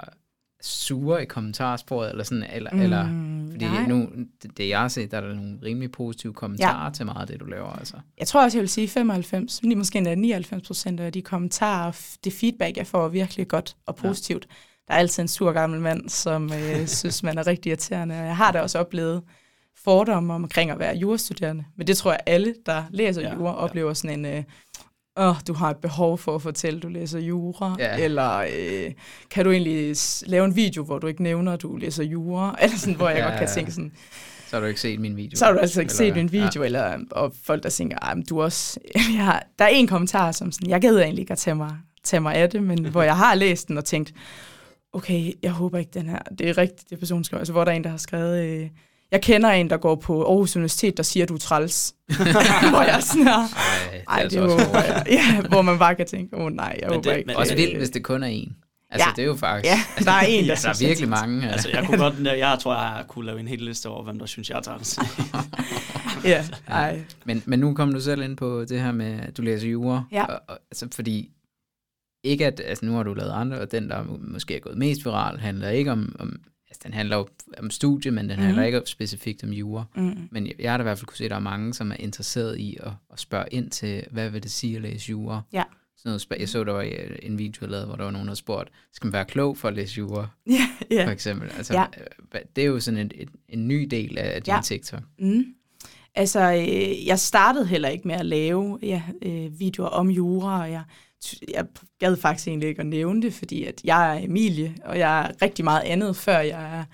sure 0.62 1.22
i 1.22 1.26
kommentarsporet, 1.26 2.10
eller 2.10 2.24
sådan, 2.24 2.44
eller, 2.52 2.70
mm, 2.72 2.80
eller 2.80 3.04
fordi 3.50 3.64
nej. 3.64 3.86
nu, 3.86 4.08
det, 4.42 4.56
det 4.56 4.68
jeg 4.68 4.80
har 4.80 4.88
set, 4.88 5.10
der 5.10 5.16
er 5.16 5.20
der 5.20 5.34
nogle 5.34 5.58
rimelig 5.62 5.92
positive 5.92 6.32
kommentarer 6.32 6.84
ja. 6.84 6.90
til 6.90 7.06
meget 7.06 7.20
af 7.20 7.26
det, 7.26 7.40
du 7.40 7.44
laver, 7.44 7.72
altså. 7.72 7.96
Jeg 8.18 8.26
tror 8.26 8.44
også, 8.44 8.58
jeg 8.58 8.62
vil 8.62 8.68
sige 8.68 8.88
95, 8.88 9.62
lige 9.62 9.76
måske 9.76 9.98
endda 9.98 10.14
99 10.14 10.66
procent 10.66 11.00
af 11.00 11.12
de 11.12 11.22
kommentarer 11.22 12.16
det 12.24 12.32
feedback, 12.32 12.76
jeg 12.76 12.86
får, 12.86 13.04
er 13.04 13.08
virkelig 13.08 13.48
godt 13.48 13.76
og 13.86 13.96
positivt. 13.96 14.46
Ja. 14.50 14.54
Der 14.88 14.94
er 14.94 14.98
altid 14.98 15.22
en 15.22 15.28
sur 15.28 15.52
gammel 15.52 15.80
mand, 15.80 16.08
som 16.08 16.52
øh, 16.52 16.86
synes, 16.98 17.22
man 17.22 17.38
er 17.38 17.46
rigtig 17.46 17.70
irriterende. 17.70 18.14
Og 18.14 18.26
Jeg 18.26 18.36
har 18.36 18.52
da 18.52 18.60
også 18.60 18.78
oplevet 18.78 19.22
fordomme 19.76 20.34
omkring 20.34 20.70
at 20.70 20.78
være 20.78 20.96
jurastuderende. 20.96 21.64
Men 21.76 21.86
det 21.86 21.96
tror 21.96 22.10
jeg, 22.10 22.20
alle, 22.26 22.54
der 22.66 22.84
læser 22.90 23.22
Ja, 23.22 23.34
jura, 23.34 23.50
ja. 23.50 23.56
oplever 23.56 23.94
sådan 23.94 24.18
en... 24.18 24.36
Øh, 24.36 24.44
Åh, 25.16 25.36
du 25.48 25.52
har 25.54 25.70
et 25.70 25.76
behov 25.76 26.18
for 26.18 26.34
at 26.34 26.42
fortælle, 26.42 26.80
du 26.80 26.88
læser 26.88 27.18
jura, 27.18 27.76
Ja. 27.78 27.98
eller 28.04 28.36
øh, 28.38 28.92
kan 29.30 29.44
du 29.44 29.50
egentlig 29.50 29.96
lave 30.26 30.44
en 30.44 30.56
video, 30.56 30.84
hvor 30.84 30.98
du 30.98 31.06
ikke 31.06 31.22
nævner, 31.22 31.52
at 31.52 31.62
du 31.62 31.76
læser 31.76 32.04
jura, 32.04 32.56
eller 32.62 32.76
sådan, 32.76 32.94
hvor 32.94 33.08
jeg 33.08 33.18
Ja, 33.18 33.24
godt 33.28 33.38
kan 33.38 33.48
tænke 33.48 33.72
sådan, 33.72 33.92
Så 34.48 34.56
har 34.56 34.60
du 34.60 34.66
ikke 34.66 34.80
set 34.80 35.00
min 35.00 35.16
video. 35.16 35.38
så 35.38 35.44
har 35.44 35.52
du 35.52 35.58
altså 35.58 35.80
ikke 35.80 35.90
Eller- 35.90 35.96
set 35.96 36.14
min 36.16 36.32
video, 36.32 36.62
ja. 36.62 36.66
eller 36.66 36.98
og 37.10 37.32
folk, 37.44 37.62
der 37.62 37.68
tænker, 37.70 37.98
"Ej, 38.02 38.14
men 38.14 38.24
du 38.24 38.42
også... 38.42 38.80
Jeg 39.16 39.24
har, 39.24 39.46
der 39.58 39.64
er 39.64 39.68
en 39.68 39.86
kommentar, 39.86 40.32
som 40.32 40.52
sådan, 40.52 40.70
jeg 40.70 40.80
gider 40.80 41.02
egentlig 41.02 41.20
ikke 41.22 41.32
at 41.32 41.38
tage 41.38 41.54
mig, 41.54 41.76
tage 42.04 42.20
mig 42.20 42.34
af 42.34 42.50
det, 42.50 42.62
men 42.62 42.84
hvor 42.84 43.02
jeg 43.02 43.16
har 43.16 43.34
læst 43.34 43.68
den 43.68 43.78
og 43.78 43.84
tænkt, 43.84 44.12
okay, 44.92 45.32
jeg 45.42 45.50
håber 45.50 45.78
ikke 45.78 45.90
den 45.94 46.08
her, 46.08 46.18
det 46.38 46.48
er 46.48 46.58
rigtigt, 46.58 46.90
det 46.90 46.98
person 46.98 47.24
skriver, 47.24 47.38
altså 47.38 47.52
hvor 47.52 47.64
der 47.64 47.72
er 47.72 47.76
en, 47.76 47.84
der 47.84 47.90
har 47.90 47.96
skrevet, 47.96 48.44
øh, 48.44 48.68
jeg 49.12 49.22
kender 49.22 49.50
en, 49.50 49.70
der 49.70 49.76
går 49.76 49.94
på 49.94 50.24
Aarhus 50.24 50.56
Universitet, 50.56 50.96
der 50.96 51.02
siger, 51.02 51.26
du 51.26 51.34
er 51.34 51.38
træls. 51.38 51.94
hvor 52.70 52.82
jeg 52.82 53.02
sådan 53.02 53.22
her, 53.22 53.32
Ej, 53.34 53.42
det 53.92 53.98
er 53.98 54.10
ej, 54.10 54.20
altså 54.22 54.40
det 54.40 54.50
også 54.52 54.66
håber 54.66 54.78
jeg. 54.82 55.04
Ja, 55.10 55.40
hvor 55.48 55.62
man 55.62 55.78
bare 55.78 55.94
kan 55.94 56.06
tænke, 56.06 56.36
åh 56.36 56.44
oh, 56.44 56.52
nej, 56.52 56.78
jeg 56.80 56.88
Men 56.88 56.94
håber 56.94 57.10
det- 57.10 57.16
ikke. 57.18 57.26
men- 57.26 57.36
Også 57.36 57.52
øh, 57.54 57.58
vildt, 57.58 57.76
hvis 57.76 57.90
det 57.90 58.04
kun 58.04 58.22
er 58.22 58.26
en. 58.26 58.56
Altså, 58.90 59.08
Ja. 59.08 59.12
det 59.16 59.22
er 59.22 59.26
jo 59.26 59.36
faktisk... 59.36 59.72
Ja, 59.74 59.80
der 60.04 60.12
er 60.12 60.20
en, 60.20 60.42
der 60.44 60.48
der 60.48 60.54
synes, 60.56 60.82
er 60.82 60.86
virkelig 60.86 61.08
mange. 61.08 61.50
Altså, 61.50 61.68
jeg 61.72 61.84
kunne 61.86 61.98
godt, 61.98 62.14
jeg 62.24 62.58
tror, 62.60 62.74
jeg 62.74 63.04
kunne 63.08 63.26
lave 63.26 63.40
en 63.40 63.48
hel 63.48 63.62
liste 63.62 63.88
over, 63.88 64.02
hvem 64.02 64.18
der 64.18 64.26
synes, 64.26 64.50
jeg 64.50 64.56
er 64.56 64.62
træls. 64.62 64.98
Ja, 66.24 66.44
ej. 66.68 67.00
Men, 67.24 67.42
men 67.46 67.58
nu 67.58 67.74
kom 67.74 67.92
du 67.92 68.00
selv 68.00 68.22
ind 68.22 68.36
på 68.36 68.64
det 68.64 68.80
her 68.80 68.92
med, 68.92 69.20
at 69.20 69.36
du 69.36 69.42
læser 69.42 69.68
jura. 69.68 70.04
Ja. 70.12 70.24
Og, 70.24 70.40
og, 70.48 70.58
altså, 70.70 70.88
fordi 70.94 71.30
ikke 72.24 72.46
at, 72.46 72.60
altså 72.64 72.84
nu 72.84 72.92
har 72.96 73.02
du 73.02 73.14
lavet 73.14 73.30
andre, 73.30 73.58
og 73.58 73.72
den, 73.72 73.88
der 73.90 74.04
måske 74.20 74.56
er 74.56 74.60
gået 74.60 74.78
mest 74.78 75.04
viral, 75.04 75.38
handler 75.38 75.68
ikke 75.68 75.92
om, 75.92 76.16
om 76.18 76.28
altså 76.28 76.51
den 76.84 76.92
handler 76.94 77.16
jo 77.16 77.28
om 77.58 77.70
studie, 77.70 78.10
men 78.10 78.28
den 78.28 78.36
Mhm. 78.36 78.44
handler 78.46 78.62
ikke 78.64 78.82
specifikt 78.84 79.44
om 79.44 79.50
jura. 79.52 79.84
Mm. 79.96 80.28
Men 80.30 80.46
jeg, 80.46 80.54
jeg 80.58 80.70
har 80.70 80.78
da 80.78 80.82
i 80.82 80.84
hvert 80.84 80.98
fald 80.98 81.06
kunne 81.06 81.16
se, 81.16 81.24
at 81.24 81.30
der 81.30 81.36
er 81.36 81.40
mange, 81.40 81.74
som 81.74 81.90
er 81.90 81.96
interesseret 81.98 82.58
i 82.58 82.76
at, 82.80 82.92
at 83.12 83.20
spørge 83.20 83.44
ind 83.50 83.70
til, 83.70 84.04
hvad 84.10 84.30
vil 84.30 84.42
det 84.42 84.50
sige 84.50 84.76
at 84.76 84.82
læse 84.82 85.10
jura? 85.10 85.42
Ja. 85.52 85.62
Sådan 85.96 86.10
noget, 86.10 86.26
jeg 86.40 86.48
så, 86.48 86.64
der 86.64 86.72
var 86.72 86.80
øh, 86.82 87.16
en 87.22 87.38
video, 87.38 87.58
jeg 87.60 87.70
lavede, 87.70 87.86
hvor 87.86 87.96
der 87.96 88.04
var 88.04 88.10
nogen, 88.10 88.28
der 88.28 88.34
spurgte, 88.34 88.72
skal 88.92 89.06
man 89.06 89.12
være 89.12 89.24
klog 89.24 89.56
for 89.58 89.68
at 89.68 89.74
læse 89.74 89.98
jura, 89.98 90.28
Ja, 90.46 90.68
ja. 90.90 91.06
for 91.06 91.10
eksempel? 91.10 91.50
Altså, 91.56 91.74
Ja. 91.74 91.84
øh, 92.34 92.40
det 92.56 92.62
er 92.64 92.68
jo 92.68 92.80
sådan 92.80 93.00
en, 93.00 93.10
en, 93.14 93.28
en 93.48 93.68
ny 93.68 93.86
del 93.90 94.18
af 94.18 94.42
din 94.42 94.54
Ja. 94.54 94.60
TikTok. 94.64 95.02
Mm. 95.18 95.44
Altså, 96.14 96.52
øh, 96.52 97.06
jeg 97.06 97.18
startede 97.18 97.66
heller 97.66 97.88
ikke 97.88 98.08
med 98.08 98.14
at 98.14 98.26
lave 98.26 98.78
ja, 98.82 99.02
øh, 99.22 99.60
videoer 99.60 99.88
om 99.88 100.10
jura, 100.10 100.62
og 100.62 100.70
jeg, 100.70 100.82
jeg 101.48 101.64
gad 101.98 102.16
faktisk 102.16 102.48
egentlig 102.48 102.68
ikke 102.68 102.80
at 102.80 102.86
nævne 102.86 103.22
det, 103.22 103.34
fordi 103.34 103.64
at 103.64 103.80
jeg 103.84 104.16
er 104.16 104.24
Emilie, 104.24 104.74
og 104.84 104.98
jeg 104.98 105.20
er 105.24 105.42
rigtig 105.42 105.64
meget 105.64 105.82
andet, 105.82 106.16
før 106.16 106.38
jeg 106.38 106.78
er 106.78 106.84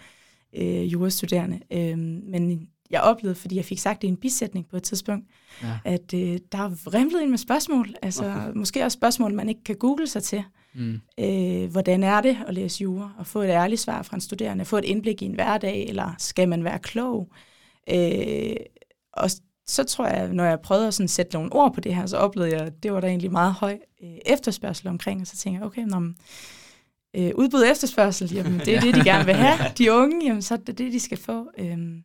øh, 0.56 0.92
jurastuderende. 0.92 1.60
Øh, 1.72 1.98
men 1.98 2.68
jeg 2.90 3.00
oplevede, 3.00 3.34
fordi 3.34 3.56
jeg 3.56 3.64
fik 3.64 3.78
sagt 3.78 4.02
det 4.02 4.08
i 4.08 4.10
en 4.10 4.16
bisætning 4.16 4.68
på 4.68 4.76
et 4.76 4.82
tidspunkt, 4.82 5.26
Ja. 5.62 5.78
at 5.84 6.14
øh, 6.14 6.38
der 6.52 6.58
er 6.58 6.90
vrimlet 6.90 7.20
ind 7.22 7.30
med 7.30 7.38
spørgsmål, 7.38 7.94
altså 8.02 8.34
måske 8.54 8.84
også 8.84 8.96
spørgsmål, 8.96 9.34
man 9.34 9.48
ikke 9.48 9.64
kan 9.64 9.76
google 9.76 10.06
sig 10.06 10.22
til. 10.22 10.42
Mm. 10.74 11.00
Øh, 11.20 11.70
hvordan 11.70 12.02
er 12.02 12.20
det 12.20 12.38
at 12.46 12.54
læse 12.54 12.82
jura, 12.82 13.10
og 13.18 13.26
få 13.26 13.42
et 13.42 13.48
ærligt 13.48 13.80
svar 13.80 14.02
fra 14.02 14.16
en 14.16 14.20
studerende, 14.20 14.64
få 14.64 14.76
et 14.76 14.84
indblik 14.84 15.22
i 15.22 15.24
en 15.24 15.34
hverdag, 15.34 15.86
eller 15.88 16.14
skal 16.18 16.48
man 16.48 16.64
være 16.64 16.78
klog? 16.78 17.28
Øh, 17.90 18.56
og 19.18 19.30
så 19.66 19.84
tror 19.84 20.06
jeg, 20.06 20.28
når 20.28 20.44
jeg 20.44 20.60
prøvede 20.60 20.86
at 20.86 20.94
sådan 20.94 21.08
sætte 21.08 21.34
nogle 21.34 21.52
ord 21.52 21.74
på 21.74 21.80
det 21.80 21.94
her, 21.94 22.06
så 22.06 22.16
oplevede 22.16 22.52
jeg, 22.52 22.60
at 22.60 22.82
det 22.82 22.92
var 22.92 23.00
der 23.00 23.08
egentlig 23.08 23.32
meget 23.32 23.52
høj 23.52 23.78
øh, 24.02 24.10
efterspørgsel 24.26 24.88
omkring, 24.88 25.20
og 25.20 25.26
så 25.26 25.36
tænker 25.36 25.60
jeg, 25.60 25.66
okay, 25.66 25.82
når 25.82 25.98
man, 25.98 26.16
øh, 27.16 27.32
udbud 27.34 27.60
og 27.60 27.68
efterspørgsel, 27.68 28.34
jamen, 28.34 28.58
det 28.58 28.76
er 28.76 28.80
det, 28.80 28.94
de 28.94 29.04
gerne 29.04 29.24
vil 29.24 29.34
have, 29.34 29.58
de 29.78 29.92
unge, 29.92 30.26
jamen, 30.26 30.42
så 30.42 30.54
er 30.54 30.58
det 30.58 30.78
det, 30.78 30.92
de 30.92 31.00
skal 31.00 31.18
få. 31.18 31.50
Øhm, 31.58 32.02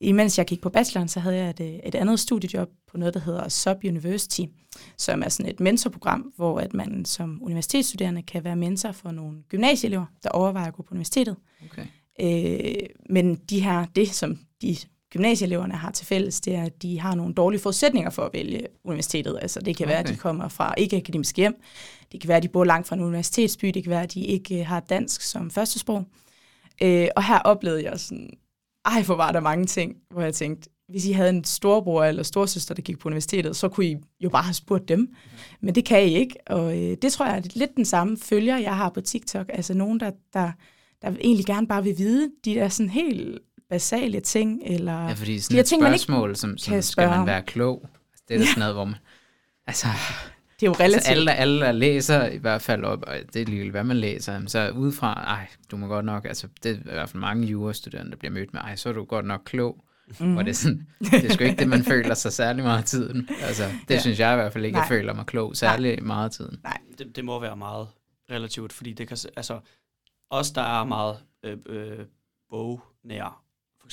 imens 0.00 0.38
jeg 0.38 0.46
gik 0.46 0.60
på 0.60 0.70
bacheloren, 0.70 1.08
så 1.08 1.20
havde 1.20 1.36
jeg 1.36 1.50
et, 1.50 1.60
øh, 1.60 1.66
et 1.66 1.94
andet 1.94 2.20
studiejob 2.20 2.70
på 2.90 2.98
noget, 2.98 3.14
der 3.14 3.20
hedder 3.20 3.48
Sub 3.48 3.76
University, 3.84 4.42
som 4.98 5.22
er 5.22 5.28
sådan 5.28 5.52
et 5.52 5.60
mentorprogram, 5.60 6.32
hvor 6.36 6.60
at 6.60 6.74
man 6.74 7.04
som 7.04 7.38
universitetsstuderende 7.42 8.22
kan 8.22 8.44
være 8.44 8.56
mentor 8.56 8.92
for 8.92 9.10
nogle 9.10 9.42
gymnasieelever, 9.48 10.06
der 10.22 10.28
overvejer 10.28 10.66
at 10.66 10.74
gå 10.74 10.82
på 10.82 10.90
universitetet. 10.90 11.36
Okay. 11.64 11.86
Øh, 12.20 12.88
men 13.10 13.34
de 13.34 13.60
her, 13.60 13.86
det 13.96 14.08
som 14.08 14.38
de 14.62 14.76
gymnasieeleverne 15.12 15.74
har 15.74 15.90
til 15.90 16.06
fælles, 16.06 16.40
det 16.40 16.54
er, 16.54 16.62
at 16.62 16.82
de 16.82 17.00
har 17.00 17.14
nogle 17.14 17.34
dårlige 17.34 17.60
forudsætninger 17.60 18.10
for 18.10 18.22
at 18.22 18.30
vælge 18.32 18.66
universitetet. 18.84 19.38
Altså 19.42 19.60
det 19.60 19.76
kan 19.76 19.86
okay. 19.86 19.92
være, 19.92 20.00
at 20.00 20.08
de 20.08 20.16
kommer 20.16 20.48
fra 20.48 20.74
ikke-akademisk 20.78 21.36
hjem. 21.36 21.62
Det 22.12 22.20
kan 22.20 22.28
være, 22.28 22.36
at 22.36 22.42
de 22.42 22.48
bor 22.48 22.64
langt 22.64 22.88
fra 22.88 22.96
en 22.96 23.02
universitetsby. 23.02 23.66
Det 23.66 23.82
kan 23.82 23.90
være, 23.90 24.02
at 24.02 24.14
de 24.14 24.20
ikke 24.20 24.60
øh, 24.60 24.66
har 24.66 24.80
dansk 24.80 25.20
som 25.20 25.50
førstesprog. 25.50 26.04
Øh, 26.82 27.08
og 27.16 27.24
her 27.24 27.38
oplevede 27.38 27.84
jeg 27.84 28.00
sådan, 28.00 28.30
ej, 28.84 29.02
hvor 29.02 29.14
var 29.16 29.32
der 29.32 29.40
mange 29.40 29.66
ting, 29.66 29.96
hvor 30.10 30.22
jeg 30.22 30.34
tænkte, 30.34 30.70
hvis 30.88 31.06
I 31.06 31.12
havde 31.12 31.30
en 31.30 31.44
storbror 31.44 32.04
eller 32.04 32.22
storsøster, 32.22 32.74
der 32.74 32.82
gik 32.82 32.98
på 32.98 33.08
universitetet, 33.08 33.56
så 33.56 33.68
kunne 33.68 33.86
I 33.86 33.96
jo 34.20 34.28
bare 34.28 34.42
have 34.42 34.54
spurgt 34.54 34.88
dem. 34.88 35.14
Men 35.60 35.74
det 35.74 35.84
kan 35.84 36.02
I 36.02 36.14
ikke, 36.14 36.36
og 36.46 36.78
øh, 36.78 36.96
det 37.02 37.12
tror 37.12 37.26
jeg 37.26 37.36
er 37.36 37.42
lidt 37.54 37.76
den 37.76 37.84
samme 37.84 38.16
følger, 38.18 38.58
jeg 38.58 38.76
har 38.76 38.88
på 38.90 39.00
TikTok. 39.00 39.46
Altså 39.48 39.74
nogen, 39.74 40.00
der, 40.00 40.10
der, 40.32 40.52
der 41.02 41.10
egentlig 41.20 41.46
gerne 41.46 41.66
bare 41.66 41.84
vil 41.84 41.98
vide 41.98 42.30
de 42.44 42.54
der 42.54 42.68
sådan 42.68 42.90
helt 42.90 43.38
basale 43.72 44.20
ting, 44.20 44.62
eller... 44.66 45.06
Ja, 45.06 45.12
fordi 45.12 45.40
sådan 45.40 45.58
et 45.60 45.66
ting, 45.66 45.82
man 45.82 45.92
spørgsmål, 45.98 46.36
som, 46.36 46.58
som 46.58 46.72
kan 46.72 46.82
skal 46.82 47.08
man 47.08 47.26
være 47.26 47.42
klog, 47.42 47.88
det 48.28 48.34
er 48.34 48.38
da 48.38 48.44
sådan 48.44 48.58
noget, 48.60 48.74
hvor 48.74 48.84
man... 48.84 48.94
Altså, 49.66 49.86
det 50.60 50.66
er 50.66 50.70
jo 50.70 50.72
relativt... 50.72 50.94
altså 50.94 51.10
alle, 51.10 51.26
der- 51.26 51.32
alle, 51.32 51.60
der 51.60 51.72
læser 51.72 52.26
i 52.26 52.36
hvert 52.36 52.62
fald 52.62 52.84
op, 52.84 53.02
og 53.06 53.14
det 53.34 53.42
er 53.42 53.46
lige 53.46 53.70
hvad 53.70 53.84
man 53.84 53.96
læser, 53.96 54.40
så 54.46 54.70
udefra, 54.70 55.14
ej, 55.14 55.46
du 55.70 55.76
må 55.76 55.86
godt 55.86 56.04
nok, 56.04 56.24
altså 56.24 56.48
det 56.62 56.70
er 56.70 56.74
i 56.76 56.80
hvert 56.82 57.08
fald 57.08 57.20
mange 57.20 57.46
jurastuderende, 57.46 58.10
der 58.10 58.16
bliver 58.16 58.32
mødt 58.32 58.52
med, 58.52 58.60
ej, 58.60 58.76
så 58.76 58.88
er 58.88 58.92
du 58.92 59.04
godt 59.04 59.26
nok 59.26 59.40
klog, 59.44 59.84
Mhm. 60.20 60.28
mm. 60.28 60.36
og 60.36 60.44
det 60.44 60.50
er 60.50 60.54
sådan, 60.54 60.86
det 61.00 61.24
er 61.26 61.32
sgu 61.32 61.44
ikke 61.44 61.56
det, 61.58 61.68
man 61.68 61.84
føler 61.84 62.14
sig 62.14 62.32
særlig 62.32 62.64
meget 62.64 62.78
af 62.78 62.84
tiden. 62.84 63.28
Altså, 63.42 63.62
det 63.64 63.70
Ja. 63.90 63.94
ja. 63.94 64.00
synes 64.00 64.18
jeg 64.18 64.32
i 64.32 64.36
hvert 64.36 64.52
fald 64.52 64.64
ikke, 64.64 64.74
Nej. 64.74 64.80
jeg 64.82 64.88
føler 64.88 65.14
mig 65.14 65.26
klog 65.26 65.56
særlig 65.56 65.90
Nej. 65.96 66.00
meget 66.06 66.24
af 66.24 66.30
tiden. 66.30 66.60
det, 66.98 67.16
det 67.16 67.24
må 67.24 67.40
være 67.40 67.56
meget 67.56 67.88
relativt, 68.30 68.72
fordi 68.72 68.92
det 68.92 69.08
kan, 69.08 69.16
altså, 69.36 69.60
os, 70.30 70.50
der 70.50 70.62
er 70.80 70.84
meget 70.84 71.16
øh, 71.44 71.58
øh, 71.66 71.98
bognær, 72.50 73.41
for 73.41 73.41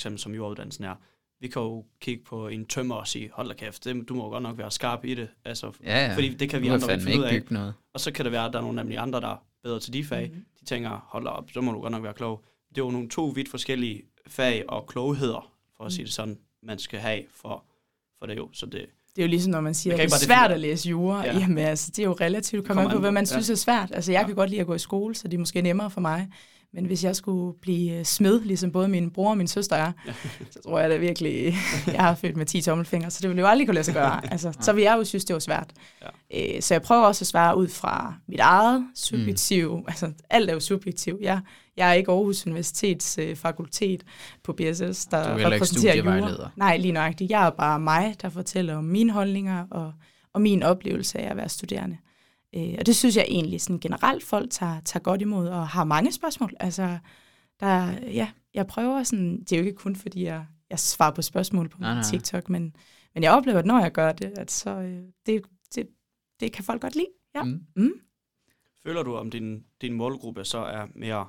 eksempel 0.00 0.18
som 0.20 0.34
jorduddannelsen 0.34 0.84
er, 0.84 0.94
vi 1.40 1.48
kan 1.48 1.62
jo 1.62 1.84
kigge 2.00 2.24
på 2.24 2.48
en 2.48 2.66
tømmer 2.66 2.94
og 2.94 3.08
sige, 3.08 3.30
hold 3.32 3.48
da 3.48 3.54
kæft, 3.54 3.84
det, 3.84 4.08
du 4.08 4.14
må 4.14 4.24
jo 4.24 4.30
godt 4.30 4.42
nok 4.42 4.58
være 4.58 4.70
skarp 4.70 5.04
i 5.04 5.14
det. 5.14 5.28
Altså, 5.44 5.72
Ja, 5.84 6.06
ja. 6.06 6.14
Fordi 6.14 6.34
det 6.34 6.48
kan 6.50 6.62
vi 6.62 6.68
andre 6.68 6.92
ikke 6.92 7.04
finde 7.04 7.18
ud 7.18 7.24
af. 7.24 7.42
noget. 7.50 7.74
Og 7.94 8.00
så 8.00 8.12
kan 8.12 8.24
det 8.24 8.32
være, 8.32 8.44
at 8.46 8.52
der 8.52 8.58
er 8.58 8.62
nogle 8.62 8.76
nemlig 8.76 8.98
andre, 8.98 9.20
der 9.20 9.28
er 9.28 9.36
bedre 9.62 9.80
til 9.80 9.92
de 9.92 10.04
fag. 10.04 10.30
Mhm. 10.30 10.44
De 10.60 10.64
tænker, 10.64 11.06
hold 11.08 11.24
da 11.24 11.30
op, 11.30 11.50
så 11.52 11.60
må 11.60 11.72
du 11.72 11.80
godt 11.80 11.92
nok 11.92 12.02
være 12.02 12.14
klog. 12.14 12.44
Det 12.68 12.78
er 12.78 12.84
jo 12.84 12.90
nogle 12.90 13.08
to 13.08 13.26
vidt 13.26 13.48
forskellige 13.48 14.02
fag 14.26 14.64
og 14.68 14.86
klogheder, 14.86 15.52
for 15.76 15.84
at 15.84 15.92
sige 15.92 16.04
det 16.04 16.12
sådan, 16.12 16.38
man 16.62 16.78
skal 16.78 16.98
have 17.00 17.22
for, 17.34 17.64
for 18.18 18.26
det 18.26 18.36
jo. 18.36 18.48
Så 18.52 18.66
det, 18.66 18.86
Det 19.16 19.22
er 19.22 19.26
jo 19.26 19.28
ligesom, 19.28 19.50
når 19.50 19.60
man 19.60 19.74
siger, 19.74 19.96
Man 19.96 20.00
at 20.00 20.06
det 20.10 20.14
er 20.14 20.18
svært 20.18 20.50
at 20.50 20.60
læse 20.60 20.88
jura. 20.88 21.24
Ja. 21.24 21.32
Ja. 21.32 21.38
Jamen 21.38 21.58
altså, 21.58 21.90
det 21.90 21.98
er 21.98 22.06
jo 22.06 22.12
relativt. 22.20 22.66
Kommer 22.66 22.82
Kommer 22.82 22.90
an 22.90 22.96
på, 22.96 23.00
hvad 23.00 23.12
man 23.12 23.22
ja. 23.24 23.26
synes 23.26 23.50
er 23.50 23.54
svært. 23.54 23.90
Altså, 23.94 24.12
jeg 24.12 24.20
Ja. 24.20 24.26
kan 24.26 24.34
godt 24.34 24.50
lide 24.50 24.60
at 24.60 24.66
gå 24.66 24.74
i 24.74 24.78
skole, 24.78 25.14
så 25.14 25.28
det 25.28 25.34
er 25.34 25.38
måske 25.38 25.62
nemmere 25.62 25.90
for 25.90 26.00
mig. 26.00 26.28
Men 26.72 26.84
hvis 26.84 27.04
jeg 27.04 27.16
skulle 27.16 27.58
blive 27.62 27.98
øh, 27.98 28.04
smed, 28.04 28.40
ligesom 28.40 28.72
både 28.72 28.88
min 28.88 29.10
bror 29.10 29.30
og 29.30 29.36
min 29.36 29.46
søster 29.46 29.76
er, 29.76 29.92
så 30.52 30.58
tror 30.62 30.80
jeg 30.80 30.90
da 30.90 30.96
virkelig, 30.96 31.54
jeg 31.86 32.00
har 32.00 32.14
født 32.14 32.36
med 32.36 32.46
10 32.46 32.62
tommelfingre, 32.62 33.10
så 33.10 33.18
det 33.22 33.28
ville 33.30 33.40
jo 33.40 33.46
aldrig 33.48 33.66
kunne 33.66 33.74
lade 33.74 33.84
sig 33.84 33.94
gøre. 33.94 34.32
Altså, 34.32 34.52
så 34.60 34.72
vil 34.72 34.82
jeg 34.82 34.96
jo 34.98 35.04
synes, 35.04 35.24
det 35.24 35.34
var 35.34 35.40
svært. 35.40 35.72
Ja. 36.32 36.56
Øh, 36.56 36.62
Så 36.62 36.74
jeg 36.74 36.82
prøver 36.82 37.02
også 37.02 37.22
at 37.22 37.26
svare 37.26 37.56
ud 37.56 37.68
fra 37.68 38.14
mit 38.28 38.40
eget 38.40 38.86
subjektiv. 38.94 39.76
Mm. 39.76 39.84
Altså, 39.88 40.12
alt 40.30 40.50
er 40.50 40.54
jo 40.54 40.60
subjektivt. 40.60 41.20
Jeg, 41.20 41.40
jeg 41.76 41.88
er 41.90 41.92
ikke 41.92 42.12
Aarhus 42.12 42.46
Universitets 42.46 43.18
øh, 43.18 43.36
fakultet 43.36 44.02
på 44.44 44.52
BSS, 44.52 45.06
der 45.06 45.34
Du 45.36 45.42
er 45.42 45.50
repræsenterer 45.50 45.96
jura. 45.96 46.50
Nej, 46.56 46.76
lige 46.76 46.92
nøjagtigt. 46.92 47.30
Jeg 47.30 47.46
er 47.46 47.50
bare 47.50 47.80
mig, 47.80 48.14
der 48.22 48.28
fortæller 48.28 48.76
om 48.76 48.84
mine 48.84 49.12
holdninger 49.12 49.64
og, 49.70 49.92
og 50.32 50.40
min 50.40 50.62
oplevelse 50.62 51.18
af 51.18 51.30
at 51.30 51.36
være 51.36 51.48
studerende. 51.48 51.96
Øh, 52.56 52.74
og 52.78 52.86
det 52.86 52.96
synes 52.96 53.16
jeg 53.16 53.26
egentlig 53.28 53.60
sådan 53.60 53.80
generelt 53.80 54.24
folk 54.24 54.50
tager, 54.50 54.80
tager 54.80 55.02
godt 55.02 55.22
imod 55.22 55.48
og 55.48 55.68
har 55.68 55.84
mange 55.84 56.12
spørgsmål. 56.12 56.52
Altså, 56.60 56.98
der, 57.60 57.92
ja, 58.06 58.30
jeg 58.54 58.66
prøver 58.66 59.02
sådan, 59.02 59.40
det 59.40 59.52
er 59.52 59.58
jo 59.58 59.64
ikke 59.64 59.76
kun 59.78 59.96
fordi, 59.96 60.22
jeg, 60.24 60.46
jeg 60.70 60.78
svarer 60.78 61.14
på 61.14 61.22
spørgsmål 61.22 61.68
på 61.68 61.78
Nej. 61.80 62.02
TikTok, 62.02 62.48
men, 62.48 62.76
men 63.14 63.22
jeg 63.22 63.32
oplever, 63.32 63.58
at 63.58 63.66
når 63.66 63.80
jeg 63.80 63.92
gør 63.92 64.12
det, 64.12 64.32
at 64.38 64.50
så, 64.50 64.70
øh, 64.70 65.02
det, 65.26 65.42
det, 65.74 65.88
det 66.40 66.52
kan 66.52 66.64
folk 66.64 66.82
godt 66.82 66.94
lide. 66.96 67.06
Ja. 67.34 67.42
Mm. 67.42 67.60
Mm. 67.76 67.92
Føler 68.82 69.02
du, 69.02 69.16
om 69.16 69.30
din, 69.30 69.64
din 69.80 69.92
målgruppe 69.94 70.44
så 70.44 70.58
er 70.58 70.86
mere 70.94 71.26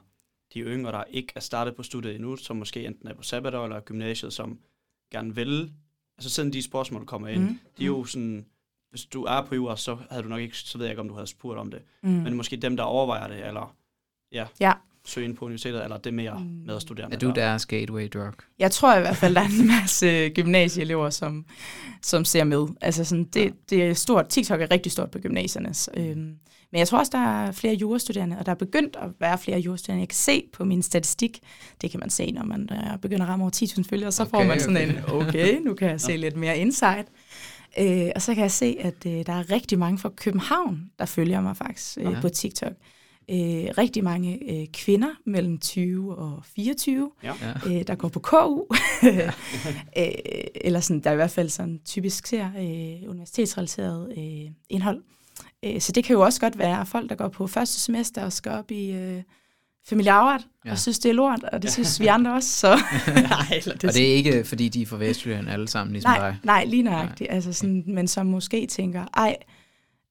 de 0.53 0.59
yngre, 0.59 0.91
der 0.91 1.03
ikke 1.03 1.33
er 1.35 1.39
startet 1.39 1.75
på 1.75 1.83
studiet 1.83 2.15
endnu, 2.15 2.35
som 2.35 2.55
måske 2.57 2.85
enten 2.85 3.07
er 3.07 3.13
på 3.13 3.23
sabbatår 3.23 3.63
eller 3.63 3.79
gymnasiet, 3.81 4.33
som 4.33 4.59
gerne 5.11 5.35
vil, 5.35 5.73
altså 6.17 6.29
siden 6.29 6.53
de 6.53 6.61
spørgsmål 6.61 7.05
kommer 7.05 7.27
ind, 7.27 7.43
Mm. 7.43 7.59
de 7.77 7.83
er 7.83 7.87
jo 7.87 8.05
sådan, 8.05 8.45
hvis 8.91 9.05
du 9.05 9.23
er 9.23 9.41
på 9.41 9.55
jura, 9.55 9.77
så 9.77 9.97
havde 10.09 10.23
du 10.23 10.27
nok 10.29 10.39
ikke, 10.41 10.57
så 10.57 10.77
ved 10.77 10.85
jeg 10.85 10.91
ikke, 10.91 11.01
om 11.01 11.07
du 11.07 11.13
havde 11.13 11.27
spurgt 11.27 11.59
om 11.59 11.71
det, 11.71 11.79
Mm. 12.03 12.09
men 12.09 12.33
måske 12.33 12.55
dem, 12.57 12.77
der 12.77 12.83
overvejer 12.83 13.27
det, 13.27 13.47
eller 13.47 13.75
ja, 14.31 14.45
Ja. 14.59 14.71
søge 15.05 15.25
ind 15.25 15.35
på 15.35 15.45
universitetet, 15.45 15.83
eller 15.83 15.97
det 15.97 16.13
mere 16.13 16.39
Mm. 16.39 16.45
medstuderende. 16.65 17.15
Er 17.15 17.19
du 17.19 17.27
der? 17.27 17.33
deres 17.33 17.65
gateway 17.65 18.07
drug? 18.13 18.33
Jeg 18.59 18.71
tror 18.71 18.95
i 18.97 18.99
hvert 19.01 19.17
fald, 19.17 19.35
der 19.35 19.41
er 19.41 19.45
en 19.61 19.67
masse 19.67 20.29
gymnasieelever, 20.29 21.09
som, 21.09 21.45
som 22.01 22.25
ser 22.25 22.43
med. 22.43 22.67
Altså 22.81 23.03
sådan, 23.03 23.23
det, 23.23 23.53
det 23.69 23.83
er 23.83 23.93
stort. 23.93 24.27
TikTok 24.27 24.61
er 24.61 24.71
rigtig 24.71 24.91
stort 24.91 25.11
på 25.11 25.19
gymnasierne. 25.19 25.73
så, 25.73 25.91
Øhm, 25.97 26.35
men 26.71 26.79
jeg 26.79 26.87
tror 26.87 26.99
også, 26.99 27.09
der 27.11 27.17
er 27.45 27.51
flere 27.51 27.73
jurastuderende, 27.73 28.37
og 28.39 28.45
der 28.45 28.51
er 28.51 28.55
begyndt 28.55 28.95
at 28.95 29.09
være 29.19 29.37
flere 29.37 29.59
jurastuderende. 29.59 30.01
Jeg 30.01 30.09
kan 30.09 30.15
se 30.15 30.43
på 30.53 30.65
min 30.65 30.81
statistik, 30.81 31.39
det 31.81 31.91
kan 31.91 31.99
man 31.99 32.09
se, 32.09 32.31
når 32.31 32.43
man 32.43 32.69
øh, 32.71 32.97
begynder 33.01 33.23
at 33.25 33.29
ramme 33.29 33.43
over 33.45 33.51
10.000 33.55 33.83
følgere, 33.89 34.11
så 34.11 34.23
okay, 34.23 34.29
får 34.31 34.43
man 34.43 34.59
sådan 34.59 34.77
okay. 34.77 34.89
en, 35.19 35.27
okay, 35.27 35.57
nu 35.65 35.73
kan 35.73 35.89
jeg 35.89 36.01
se 36.01 36.17
lidt 36.17 36.37
mere 36.37 36.57
insight. 36.57 37.07
Øh, 37.79 38.09
og 38.15 38.21
så 38.21 38.33
kan 38.33 38.41
jeg 38.41 38.51
se, 38.51 38.77
at 38.79 39.05
øh, 39.05 39.25
der 39.25 39.33
er 39.33 39.51
rigtig 39.51 39.79
mange 39.79 39.97
fra 39.97 40.09
København, 40.09 40.91
der 40.99 41.05
følger 41.05 41.41
mig 41.41 41.57
faktisk 41.57 41.97
øh, 41.97 42.03
Ja. 42.11 42.21
på 42.21 42.29
TikTok. 42.29 42.73
Øh, 43.31 43.37
rigtig 43.77 44.03
mange 44.03 44.39
øh, 44.61 44.67
kvinder 44.73 45.09
mellem 45.25 45.57
20 45.57 46.15
og 46.17 46.43
24, 46.55 47.11
Ja. 47.23 47.33
Ja. 47.41 47.53
øh, 47.79 47.87
der 47.87 47.95
går 47.95 48.07
på 48.07 48.19
KU, 48.19 48.63
øh, 49.03 49.31
eller 50.55 50.79
sådan, 50.79 50.99
der 50.99 51.11
i 51.11 51.15
hvert 51.15 51.31
fald 51.31 51.49
sådan 51.49 51.79
typisk 51.85 52.25
ser 52.27 52.45
øh, 52.59 53.09
universitetsrelateret 53.09 54.13
øh, 54.17 54.51
indhold. 54.69 55.03
Øh, 55.63 55.81
så 55.81 55.91
det 55.91 56.03
kan 56.03 56.13
jo 56.13 56.21
også 56.21 56.39
godt 56.41 56.57
være 56.57 56.85
folk, 56.85 57.09
der 57.09 57.15
går 57.15 57.27
på 57.27 57.47
første 57.47 57.79
semester 57.79 58.23
og 58.25 58.33
skal 58.33 58.51
op 58.51 58.71
i 58.71 58.91
øh, 58.91 59.21
familiearbejde, 59.87 60.43
Ja. 60.65 60.69
ja. 60.69 60.71
og 60.73 60.79
synes, 60.79 60.99
det 60.99 61.09
er 61.09 61.13
lort, 61.13 61.43
og 61.43 61.61
det 61.61 61.71
synes 61.77 61.99
vi 61.99 62.07
andre 62.07 62.33
også. 62.33 62.49
Så. 62.49 62.67
nej, 63.07 63.45
eller 63.51 63.73
Og 63.73 63.93
det 63.93 64.11
er 64.11 64.15
ikke, 64.15 64.43
fordi 64.45 64.69
de 64.69 64.81
er 64.81 64.85
fra 64.85 64.97
Vestjylland 64.97 65.49
alle 65.49 65.67
sammen, 65.67 65.93
ligesom 65.93 66.11
nej, 66.11 66.29
dig? 66.29 66.37
nej, 66.43 66.65
lige 66.65 66.83
nøjagtigt. 66.83 67.31
Altså 67.31 67.53
sådan, 67.53 67.83
men 67.87 68.07
som 68.07 68.25
måske 68.25 68.67
tænker, 68.67 69.05
ej, 69.13 69.37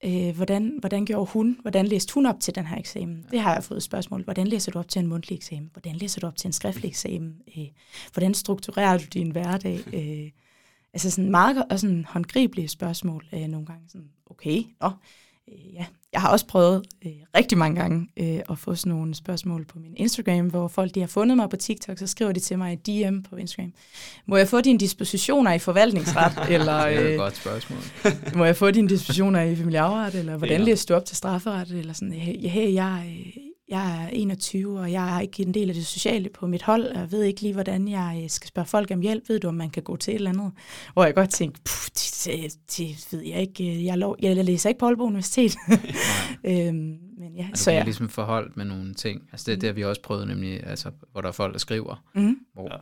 øh, 0.05 0.37
hvordan, 0.37 0.77
hvordan 0.81 1.05
gjorde 1.07 1.31
hun? 1.33 1.59
Hvordan 1.63 1.87
læste 1.87 2.15
hun 2.15 2.27
op 2.27 2.41
til 2.41 2.55
den 2.55 2.67
her 2.67 2.77
eksamen? 2.79 3.25
Det 3.31 3.41
har 3.41 3.55
jeg 3.55 3.65
fået 3.65 3.83
spørgsmål. 3.83 4.25
Hvordan 4.25 4.47
læser 4.47 4.73
du 4.73 4.79
op 4.79 4.89
til 4.89 4.99
en 4.99 5.07
mundtlig 5.07 5.37
eksamen? 5.37 5.71
Hvordan 5.73 5.97
læser 5.97 6.21
du 6.21 6.27
op 6.27 6.37
til 6.37 6.49
en 6.49 6.53
skriftlig 6.53 6.89
eksamen? 6.89 7.35
Øh, 7.59 7.65
hvordan 8.13 8.35
strukturerer 8.35 8.99
du 8.99 9.05
din 9.15 9.31
hverdag? 9.31 9.81
Øh, 9.95 10.31
altså 10.93 11.11
sådan 11.11 11.31
meget 11.31 11.65
og 11.71 11.81
sådan 11.81 12.05
håndgribelige 12.09 12.69
spørgsmål 12.69 13.27
øh, 13.33 13.41
nogle 13.41 13.67
gange. 13.67 13.83
Sådan, 13.89 14.09
okay, 14.31 14.63
nå, 14.81 14.91
øh, 15.49 15.75
ja. 15.75 15.87
Jeg 16.13 16.21
har 16.21 16.29
også 16.29 16.47
prøvet 16.47 16.83
øh, 17.07 17.13
rigtig 17.37 17.59
mange 17.59 17.81
gange 17.81 18.09
øh, 18.17 18.41
at 18.51 18.59
få 18.59 18.75
sådan 18.75 18.93
nogle 18.93 19.15
spørgsmål 19.15 19.65
på 19.65 19.79
min 19.79 19.95
Instagram, 19.97 20.47
hvor 20.47 20.69
folk 20.69 20.95
de 20.95 21.01
har 21.01 21.07
fundet 21.07 21.37
mig 21.37 21.51
på 21.51 21.57
TikTok, 21.57 21.99
så 21.99 22.07
skriver 22.07 22.33
de 22.33 22.41
til 22.41 22.59
mig 22.59 22.73
i 22.73 22.77
DM 22.77 23.21
på 23.31 23.37
Instagram. 23.37 23.73
Må 24.27 24.37
jeg 24.37 24.49
få 24.49 24.61
dine 24.61 24.79
dispositioner 24.79 25.53
i 25.53 25.59
forvaltningsret? 25.59 26.33
eller 26.55 26.87
Det 26.87 26.97
er 26.97 27.01
et 27.01 27.13
øh, 27.13 27.17
godt 27.17 27.37
spørgsmål. 27.37 27.81
må 28.39 28.45
jeg 28.45 28.57
få 28.57 28.71
dine 28.71 28.89
dispositioner 28.89 29.41
i 29.41 29.57
familieafret? 29.57 30.15
Eller 30.15 30.37
hvordan 30.37 30.61
læser 30.61 30.87
du 30.87 30.95
op 30.95 31.05
til 31.05 31.17
strafferet? 31.17 31.71
Eller 31.71 31.93
sådan, 31.93 32.13
hey, 32.13 32.49
hey 32.49 32.75
jeg, 32.75 33.05
øh, 33.07 33.43
jeg 33.71 34.05
er 34.05 34.09
21, 34.13 34.81
og 34.81 34.93
jeg 34.93 35.17
er 35.17 35.21
ikke 35.21 35.43
en 35.43 35.55
del 35.55 35.69
af 35.69 35.75
det 35.75 35.87
sociale 35.87 36.29
på 36.35 36.47
mit 36.47 36.63
hold, 36.63 36.85
og 36.87 36.99
jeg 37.01 37.13
ved 37.13 37.23
ikke 37.23 37.41
lige, 37.41 37.53
hvordan 37.53 37.89
jeg 37.89 38.21
øh, 38.25 38.31
skal 38.31 38.49
spørge 38.49 38.67
folk 38.67 38.91
om 38.91 39.01
hjælp. 39.01 39.29
Ved 39.29 39.41
du, 39.41 39.49
om 39.49 39.55
man 39.55 39.71
kan 39.71 39.83
gå 39.83 39.97
til 39.97 40.11
et 40.13 40.15
eller 40.17 40.31
andet? 40.31 40.53
Hvor 40.93 41.05
jeg 41.05 41.15
godt 41.15 41.31
tænkte, 41.31 41.61
"Puh, 41.65 41.87
det, 41.95 42.25
det, 42.25 42.77
det 42.77 43.09
ved 43.13 43.21
jeg 43.27 43.41
ikke. 43.41 43.85
Jeg, 43.85 43.93
er 43.93 43.97
lov, 43.97 44.17
jeg 44.23 44.45
læser 44.45 44.69
ikke 44.69 44.79
på 44.79 44.87
Aalborg 44.87 45.07
Universitet. 45.07 45.57
øhm, 46.45 46.99
men 47.19 47.37
ja, 47.37 47.49
Og 47.53 47.59
så 47.59 47.71
ja. 47.71 47.85
ligesom 47.85 48.09
forholdt 48.09 48.57
med 48.57 48.65
nogle 48.65 48.95
ting. 48.95 49.23
Altså 49.33 49.51
det, 49.51 49.61
det 49.61 49.67
har 49.67 49.75
vi 49.75 49.85
også 49.85 50.03
prøvet 50.03 50.29
nemlig, 50.29 50.67
altså, 50.67 50.91
hvor 51.13 51.21
der 51.21 51.29
er 51.29 51.33
folk, 51.33 51.53
der 51.53 51.59
skriver. 51.59 52.05
Mm, 52.15 52.37
Hvor, 52.55 52.69
Ja. 52.73 52.77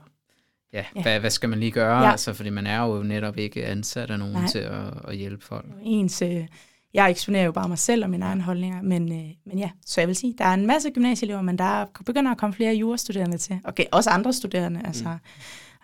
ja, 0.79 0.85
Ja. 0.97 1.03
Hvad, 1.03 1.21
hvad 1.21 1.31
skal 1.31 1.49
man 1.49 1.61
lige 1.61 1.71
gøre? 1.71 2.03
Ja. 2.05 2.11
Altså, 2.11 2.33
fordi 2.33 2.51
man 2.51 2.67
er 2.67 2.83
jo 2.87 3.03
netop 3.03 3.39
ikke 3.39 3.67
ansat 3.67 4.11
af 4.11 4.19
nogen 4.19 4.35
Nej. 4.35 4.47
til 4.47 4.59
at, 4.59 4.93
at 5.09 5.17
hjælpe 5.17 5.45
folk. 5.45 5.67
ens, 5.83 6.23
øh, 6.23 6.47
jeg 6.95 7.11
eksponerer 7.11 7.45
jo 7.45 7.53
bare 7.53 7.69
mig 7.69 7.79
selv 7.79 8.05
og 8.05 8.11
mine 8.11 8.25
egne 8.25 8.43
holdninger, 8.43 8.83
men, 8.83 9.13
øh, 9.13 9.29
men 9.47 9.59
ja, 9.59 9.71
så 9.87 10.01
jeg 10.01 10.09
vil 10.09 10.17
sige, 10.17 10.35
der 10.39 10.45
er 10.45 10.55
en 10.55 10.67
masse 10.67 10.91
gymnasieelever, 10.91 11.43
men 11.43 11.59
der 11.59 11.65
er, 11.65 11.87
begynder 12.07 12.31
at 12.31 12.39
komme 12.39 12.55
flere 12.55 12.75
jurastuderende 12.75 13.39
til. 13.39 13.61
Okay, 13.65 13.85
også 13.93 14.11
andre 14.11 14.33
studerende, 14.33 14.83
altså. 14.85 15.05
Mm. 15.05 15.11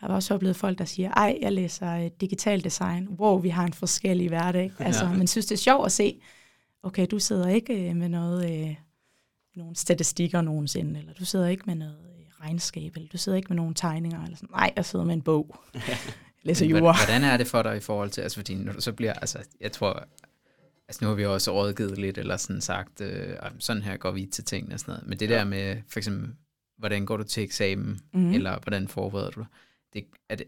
Jeg 0.05 0.09
har 0.09 0.15
også 0.15 0.35
oplevet 0.35 0.57
folk, 0.57 0.79
der 0.79 0.85
siger, 0.85 1.11
ej, 1.11 1.39
jeg 1.43 1.53
læser 1.53 1.97
øh, 1.97 2.11
digital 2.21 2.65
design. 2.65 3.09
Wow, 3.09 3.39
vi 3.39 3.49
har 3.49 3.65
en 3.65 3.73
forskellig 3.73 4.29
hverdag. 4.29 4.73
Altså, 4.79 5.05
Ja. 5.05 5.13
Men 5.13 5.27
synes, 5.27 5.47
det 5.47 5.55
er 5.55 5.59
sjovt 5.59 5.87
at 5.87 5.93
se, 5.93 6.21
okay, 6.83 7.07
du 7.11 7.19
sidder 7.19 7.49
ikke 7.49 7.89
øh, 7.89 7.97
med 7.97 8.09
noget, 8.09 8.61
øh, 8.69 8.75
nogle 9.57 9.77
statistikker 9.77 10.41
nogensinde, 10.41 11.01
eller 11.01 11.13
du 11.13 11.25
sidder 11.25 11.49
ikke 11.49 11.63
med 11.67 11.75
noget 11.75 11.97
øh, 12.19 12.47
regnskab, 12.47 12.93
eller 12.97 13.09
du 13.09 13.19
sidder 13.19 13.37
ikke 13.37 13.49
med 13.49 13.57
nogle 13.57 13.75
tegninger, 13.75 14.25
eller 14.25 14.37
sådan. 14.37 14.49
Nej, 14.53 14.73
jeg 14.77 14.85
sidder 14.85 15.05
med 15.05 15.15
en 15.15 15.23
bog. 15.23 15.57
Læser 16.43 16.67
jura. 16.67 16.81
Hvordan, 16.81 16.97
hvordan 16.97 17.25
er 17.25 17.37
det 17.37 17.47
for 17.47 17.63
dig 17.63 17.77
i 17.77 17.81
forhold 17.81 18.11
til, 18.11 18.21
altså 18.21 18.39
fordi 18.39 18.55
når 18.55 18.73
du 18.73 18.81
så 18.81 18.93
bliver, 18.93 19.13
altså 19.13 19.39
jeg 19.61 19.73
tror, 19.73 20.09
altså 20.89 21.05
nu 21.05 21.09
har 21.09 21.15
vi 21.15 21.25
også 21.27 21.53
rådgivet 21.53 21.99
lidt, 21.99 22.19
eller 22.19 22.37
sådan 22.37 22.61
sagt, 22.61 23.01
øh, 23.01 23.29
"Ej, 23.43 23.51
sådan 23.59 23.83
her 23.83 23.97
går 23.97 24.11
vi 24.11 24.27
til 24.27 24.45
tingene 24.45 24.75
og 24.75 24.81
sådan 24.81 24.93
noget. 24.93 25.09
Men 25.09 25.19
det 25.19 25.29
der 25.29 25.45
med, 25.45 25.77
for 25.89 25.99
eksempel, 25.99 26.31
hvordan 26.79 27.07
går 27.07 27.17
du 27.17 27.25
til 27.25 27.43
eksamen, 27.43 28.01
Mhm. 28.15 28.23
mm. 28.23 28.33
eller 28.33 28.59
hvordan 28.63 28.89
forbereder 28.89 29.31
du 29.31 29.41
dig? 29.41 29.47
det? 29.95 30.05
Er 30.31 30.37
det, 30.37 30.47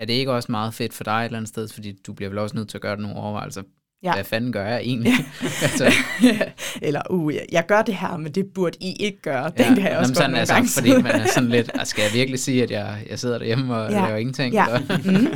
er 0.00 0.04
det 0.04 0.12
ikke 0.14 0.32
også 0.32 0.52
meget 0.52 0.74
fedt 0.74 0.92
for 0.94 1.04
dig 1.04 1.20
et 1.20 1.24
eller 1.24 1.38
andet 1.38 1.48
sted, 1.48 1.68
fordi 1.68 1.92
du 2.06 2.12
bliver 2.12 2.28
vel 2.28 2.38
også 2.38 2.56
nødt 2.56 2.68
til 2.68 2.78
at 2.78 2.82
gøre 2.82 2.96
nogle 3.00 3.16
overvejelser? 3.16 3.62
Ja. 4.02 4.14
Hvad 4.14 4.24
fanden 4.24 4.52
gør 4.52 4.66
jeg 4.66 4.80
egentlig? 4.80 5.12
altså, 5.62 5.92
Eller, 6.82 7.02
uh, 7.10 7.34
jeg, 7.34 7.46
jeg 7.52 7.66
gør 7.66 7.82
det 7.82 7.94
her, 7.96 8.16
men 8.16 8.32
det 8.32 8.46
burde 8.54 8.78
I 8.80 8.92
ikke 9.00 9.20
gøre. 9.22 9.52
Den 9.58 9.74
kan 9.74 9.84
jeg 9.84 9.98
også 9.98 10.10
men 10.10 10.14
godt 10.14 10.16
sådan, 10.16 10.34
altså, 10.36 10.54
gange. 10.54 10.68
fordi 10.68 11.02
man 11.02 11.20
er 11.20 11.26
sådan 11.34 11.48
lidt, 11.48 11.70
altså, 11.74 11.90
skal 11.90 12.02
jeg 12.02 12.10
virkelig 12.14 12.40
sige, 12.40 12.62
at 12.62 12.70
jeg, 12.70 13.06
jeg 13.10 13.18
sidder 13.18 13.38
derhjemme 13.38 13.74
og 13.76 13.90
Ja. 13.90 13.98
ja. 13.98 14.04
laver 14.06 14.16
ingenting? 14.18 14.54
Ja. 14.54 14.78
Mm. 14.78 15.26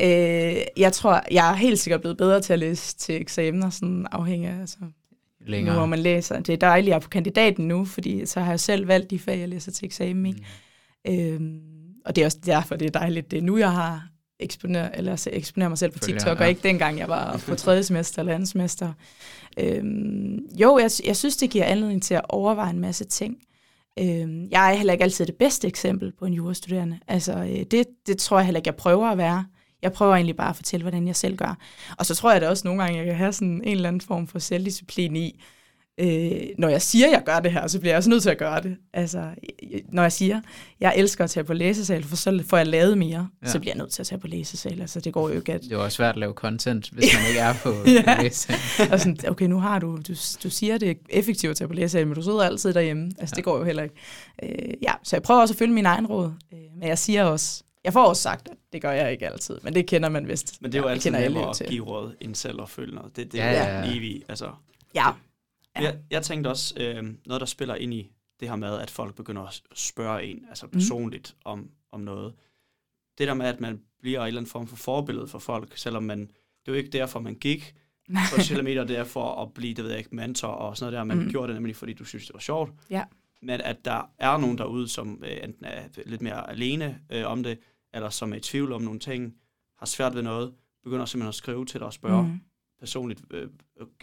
Øh, 0.00 0.56
jeg 0.76 0.92
tror, 0.92 1.22
jeg 1.30 1.50
er 1.50 1.54
helt 1.54 1.78
sikkert 1.78 2.00
blevet 2.00 2.16
bedre 2.16 2.40
til 2.40 2.52
at 2.52 2.58
læse 2.58 2.96
til 2.96 3.20
eksamener, 3.20 3.70
sådan 3.70 4.06
afhængig 4.12 4.48
af, 4.50 4.60
altså, 4.60 4.78
Længere. 5.46 5.74
nu 5.74 5.78
hvor 5.78 5.86
man 5.86 5.98
læser. 5.98 6.40
Det 6.40 6.52
er 6.52 6.56
dejligt, 6.56 6.86
at 6.86 6.90
jeg 6.90 6.96
er 6.96 7.00
på 7.00 7.08
kandidaten 7.08 7.68
nu, 7.68 7.84
fordi 7.84 8.26
så 8.26 8.40
har 8.40 8.50
jeg 8.50 8.60
selv 8.60 8.88
valgt 8.88 9.10
de 9.10 9.18
fag, 9.18 9.38
jeg 9.38 9.48
læser 9.48 9.72
til 9.72 9.86
eksamen 9.86 10.26
i. 10.26 10.32
Mm. 10.32 11.12
Øhm, 11.12 11.60
og 12.04 12.16
det 12.16 12.22
er 12.22 12.26
også 12.26 12.38
derfor, 12.46 12.76
det 12.76 12.86
er 12.86 12.98
dejligt. 12.98 13.30
Det 13.30 13.38
er 13.38 13.42
nu, 13.42 13.56
jeg 13.56 13.72
har 13.72 14.08
eksponeret, 14.40 14.90
eller 14.94 15.10
altså 15.10 15.30
eksponeret 15.32 15.70
mig 15.70 15.78
selv 15.78 15.92
på 15.92 15.98
Følger, 15.98 16.18
TikTok, 16.18 16.38
ja. 16.38 16.42
og 16.44 16.48
ikke 16.48 16.62
dengang, 16.62 16.98
jeg 16.98 17.08
var 17.08 17.42
på 17.46 17.54
tredje 17.54 17.82
semester 17.82 18.20
eller 18.20 18.34
andet 18.34 18.48
semester. 18.48 18.92
Øhm, 19.58 20.38
jo, 20.60 20.78
jeg, 20.78 20.90
jeg 21.06 21.16
synes, 21.16 21.36
det 21.36 21.50
giver 21.50 21.64
anledning 21.64 22.02
til 22.02 22.14
at 22.14 22.22
overveje 22.28 22.70
en 22.70 22.80
masse 22.80 23.04
ting. 23.04 23.36
Øhm, 23.98 24.48
jeg 24.50 24.70
er 24.70 24.76
heller 24.76 24.92
ikke 24.92 25.04
altid 25.04 25.26
det 25.26 25.34
bedste 25.34 25.68
eksempel 25.68 26.12
på 26.12 26.26
en 26.26 26.32
jurastuderende. 26.32 26.98
Altså, 27.08 27.32
øh, 27.32 27.62
det, 27.70 27.86
det 28.06 28.18
tror 28.18 28.38
jeg 28.38 28.46
heller 28.46 28.58
ikke, 28.58 28.68
jeg 28.68 28.76
prøver 28.76 29.06
at 29.06 29.18
være. 29.18 29.44
Jeg 29.82 29.92
prøver 29.92 30.14
egentlig 30.14 30.36
bare 30.36 30.50
at 30.50 30.56
fortælle, 30.56 30.84
hvordan 30.84 31.06
jeg 31.06 31.16
selv 31.16 31.36
gør. 31.36 31.58
Og 31.98 32.06
så 32.06 32.14
tror 32.14 32.32
jeg 32.32 32.40
da 32.40 32.48
også 32.48 32.62
nogle 32.68 32.82
gange, 32.82 32.98
jeg 32.98 33.06
kan 33.06 33.14
have 33.14 33.32
sådan 33.32 33.48
en 33.64 33.68
eller 33.76 33.88
anden 33.88 34.00
form 34.00 34.26
for 34.26 34.38
selvdisciplin 34.38 35.16
i, 35.16 35.42
øh, 36.00 36.30
når 36.58 36.68
jeg 36.68 36.82
siger, 36.82 37.08
jeg 37.08 37.22
gør 37.26 37.40
det 37.40 37.52
her, 37.52 37.66
så 37.66 37.80
bliver 37.80 37.92
jeg 37.92 37.96
også 37.96 38.10
nødt 38.10 38.22
til 38.22 38.30
at 38.30 38.38
gøre 38.38 38.62
det. 38.62 38.76
Altså, 38.92 39.28
når 39.92 40.02
jeg 40.02 40.12
siger, 40.12 40.40
jeg 40.80 40.94
elsker 40.96 41.24
at 41.24 41.30
tage 41.30 41.44
på 41.44 41.52
læsesal, 41.54 42.04
for 42.04 42.16
så 42.16 42.42
får 42.48 42.56
jeg 42.56 42.66
lavet 42.66 42.98
mere, 42.98 43.28
Ja. 43.42 43.48
så 43.48 43.58
bliver 43.60 43.72
jeg 43.74 43.78
nødt 43.78 43.90
til 43.92 44.02
at 44.02 44.06
tage 44.06 44.18
på 44.18 44.26
læsesal. 44.26 44.80
Altså, 44.80 45.00
det 45.00 45.12
går 45.12 45.28
jo 45.28 45.34
ikke 45.34 45.52
at... 45.52 45.62
Det 45.62 45.72
er 45.72 45.76
også 45.76 45.96
svært 45.96 46.14
at 46.14 46.18
lave 46.20 46.32
content, 46.32 46.90
hvis 46.90 47.04
man 47.16 47.22
ikke 47.28 47.40
er 47.40 47.54
på, 47.62 47.74
Ja. 47.86 48.22
læsning. 48.22 48.60
Og 48.92 49.00
sådan, 49.00 49.16
okay, 49.28 49.46
nu 49.46 49.60
har 49.60 49.78
du, 49.78 49.96
du, 50.08 50.14
du 50.42 50.50
siger, 50.50 50.78
det 50.78 50.90
er 50.90 50.94
effektivt 51.10 51.50
at 51.50 51.56
tage 51.56 51.68
på 51.68 51.74
læsesal, 51.74 52.06
men 52.06 52.14
du 52.14 52.22
sidder 52.22 52.42
altid 52.42 52.74
derhjemme. 52.74 53.10
Altså, 53.18 53.32
Ja. 53.32 53.36
det 53.36 53.44
går 53.44 53.58
jo 53.58 53.64
heller 53.64 53.82
ikke. 53.82 53.94
Øh, 54.42 54.74
ja, 54.82 54.92
så 55.02 55.16
jeg 55.16 55.22
prøver 55.22 55.40
også 55.40 55.54
at 55.54 55.58
følge 55.58 55.72
min 55.72 55.86
egen 55.86 56.06
råd, 56.06 56.32
øh, 56.52 56.58
men 56.80 56.88
jeg 56.88 56.98
siger 56.98 57.24
også, 57.24 57.62
jeg 57.86 57.92
får 57.92 58.04
også 58.04 58.22
sagt, 58.22 58.48
at 58.48 58.56
det 58.72 58.82
gør 58.82 58.90
jeg 58.90 59.12
ikke 59.12 59.26
altid, 59.26 59.58
men 59.62 59.74
det 59.74 59.86
kender 59.86 60.08
man 60.08 60.28
vist. 60.28 60.62
Men 60.62 60.72
det 60.72 60.78
er 60.78 60.82
jo 60.82 60.88
Ja, 60.88 60.94
altid 60.94 61.10
nemmere 61.10 61.50
at 61.50 61.62
give 61.68 61.84
råd 61.84 62.14
end 62.20 62.34
selv 62.34 62.62
at 62.62 62.70
føle 62.70 62.94
noget. 62.94 63.16
Det, 63.16 63.32
det 63.32 63.38
Ja, 63.38 63.44
er 63.44 63.86
ja, 63.86 63.96
evigt. 63.96 64.24
Altså, 64.28 64.52
Ja, 64.94 65.12
Ja. 65.76 65.82
Jeg, 65.82 65.98
jeg 66.10 66.22
tænkte 66.22 66.48
også, 66.48 66.74
øh, 66.80 67.04
noget 67.26 67.40
der 67.40 67.46
spiller 67.46 67.74
ind 67.74 67.94
i 67.94 68.10
det 68.40 68.48
her 68.48 68.56
med, 68.56 68.78
at 68.78 68.90
folk 68.90 69.14
begynder 69.14 69.42
at 69.42 69.62
spørge 69.74 70.24
en, 70.24 70.44
altså 70.48 70.66
personligt, 70.66 71.34
mm. 71.36 71.40
om, 71.44 71.70
om 71.92 72.00
noget. 72.00 72.34
Det 73.18 73.28
der 73.28 73.34
med, 73.34 73.46
at 73.46 73.60
man 73.60 73.80
bliver 74.00 74.20
en 74.20 74.26
eller 74.26 74.40
anden 74.40 74.50
form 74.50 74.66
for 74.66 74.76
forbillede 74.76 75.28
for 75.28 75.38
folk, 75.38 75.76
selvom 75.76 76.02
man, 76.02 76.20
det 76.20 76.68
er 76.68 76.72
jo 76.72 76.74
ikke 76.74 76.90
derfor, 76.90 77.20
man 77.20 77.34
gik 77.34 77.74
på 78.32 78.40
sociale 78.40 78.62
medier, 78.62 78.84
det 78.84 78.96
er 78.96 79.04
for 79.04 79.42
at 79.42 79.54
blive, 79.54 79.74
det 79.74 79.84
ved 79.84 79.90
jeg 79.90 79.98
ikke, 79.98 80.16
mentor 80.16 80.48
og 80.48 80.76
sådan 80.76 80.92
noget 80.92 80.98
der. 80.98 81.14
Man 81.14 81.24
mm. 81.24 81.30
gjorde 81.30 81.48
det 81.48 81.56
nemlig, 81.56 81.76
fordi 81.76 81.92
du 81.92 82.04
synes, 82.04 82.26
det 82.26 82.34
var 82.34 82.40
sjovt. 82.40 82.72
Ja. 82.90 83.04
Men 83.42 83.60
at 83.60 83.84
der 83.84 84.10
er 84.18 84.38
nogen 84.38 84.58
derude, 84.58 84.88
som 84.88 85.24
øh, 85.26 85.36
enten 85.44 85.64
er 85.64 85.82
lidt 86.06 86.22
mere 86.22 86.50
alene 86.50 87.00
øh, 87.10 87.26
om 87.26 87.42
det, 87.42 87.58
eller 87.94 88.10
som 88.10 88.32
er 88.32 88.36
i 88.36 88.40
tvivl 88.40 88.72
om 88.72 88.82
nogle 88.82 88.98
ting, 89.00 89.34
har 89.78 89.86
svært 89.86 90.14
ved 90.14 90.22
noget, 90.22 90.54
begynder 90.84 91.04
simpelthen 91.04 91.28
at 91.28 91.34
skrive 91.34 91.66
til 91.66 91.80
dig 91.80 91.86
og 91.86 91.92
spørge 91.92 92.22
mm 92.22 92.28
mm. 92.28 92.40
personligt 92.80 93.24
øh, 93.30 93.48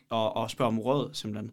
og, 0.10 0.36
og 0.36 0.52
spørge 0.52 0.68
om 0.68 0.80
råd 0.80 1.10
simpelthen. 1.14 1.52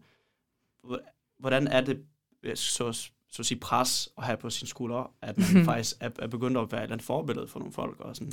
Hvor- 0.84 1.00
Hvordan 1.38 1.66
er 1.66 1.80
det, 1.80 2.04
øh, 2.42 2.56
så 2.56 2.92
så 3.32 3.42
at 3.42 3.46
sige, 3.46 3.58
pres 3.58 4.08
at 4.18 4.24
have 4.24 4.36
på 4.36 4.50
sin 4.50 4.66
skulder, 4.66 5.12
at 5.22 5.38
man 5.38 5.64
faktisk 5.64 5.96
er, 6.00 6.10
er 6.18 6.26
begyndt 6.26 6.56
at 6.58 6.72
være 6.72 6.80
et 6.80 6.82
eller 6.82 6.94
andet 6.94 7.06
forbillede 7.06 7.48
for 7.48 7.58
nogle 7.58 7.72
folk. 7.72 8.00
Og 8.00 8.16
sådan. 8.16 8.32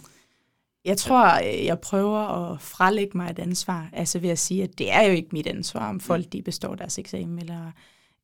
Jeg 0.86 0.98
tror, 0.98 1.38
øh, 1.38 1.66
jeg 1.66 1.80
prøver 1.80 2.20
at 2.20 2.62
frelægge 2.62 3.18
mig 3.18 3.30
et 3.30 3.40
ansvar, 3.40 3.90
altså 3.94 4.20
ved 4.20 4.30
at 4.30 4.40
sige, 4.40 4.64
at 4.64 4.78
det 4.78 4.92
er 4.92 5.02
jo 5.02 5.12
ikke 5.14 5.30
mit 5.32 5.48
ansvar, 5.48 5.90
om 5.90 6.00
folk 6.00 6.32
de 6.32 6.42
består 6.42 6.76
deres 6.76 7.00
eksamen 7.00 7.40
eller, 7.40 7.72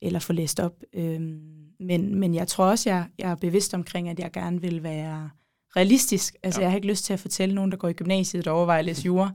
eller 0.01 0.19
får 0.19 0.33
læst 0.33 0.59
op. 0.59 0.83
Øhm, 0.93 1.41
men, 1.79 2.15
men 2.15 2.33
jeg 2.35 2.47
tror 2.47 2.65
også, 2.65 2.89
jeg, 2.89 3.07
jeg 3.17 3.31
er 3.31 3.35
bevidst 3.35 3.73
omkring, 3.73 4.09
at 4.09 4.19
jeg 4.19 4.31
gerne 4.31 4.61
vil 4.61 4.83
være 4.83 5.29
realistisk. 5.75 6.35
Altså, 6.43 6.61
ja. 6.61 6.65
jeg 6.65 6.71
har 6.71 6.75
ikke 6.75 6.87
lyst 6.87 7.05
til 7.05 7.13
at 7.13 7.19
fortælle 7.19 7.55
nogen, 7.55 7.71
der 7.71 7.77
går 7.77 7.87
i 7.87 7.93
gymnasiet, 7.93 8.45
der 8.45 8.51
overvejer 8.51 8.79
at 8.79 8.85
læse 8.85 9.05
jura. 9.05 9.31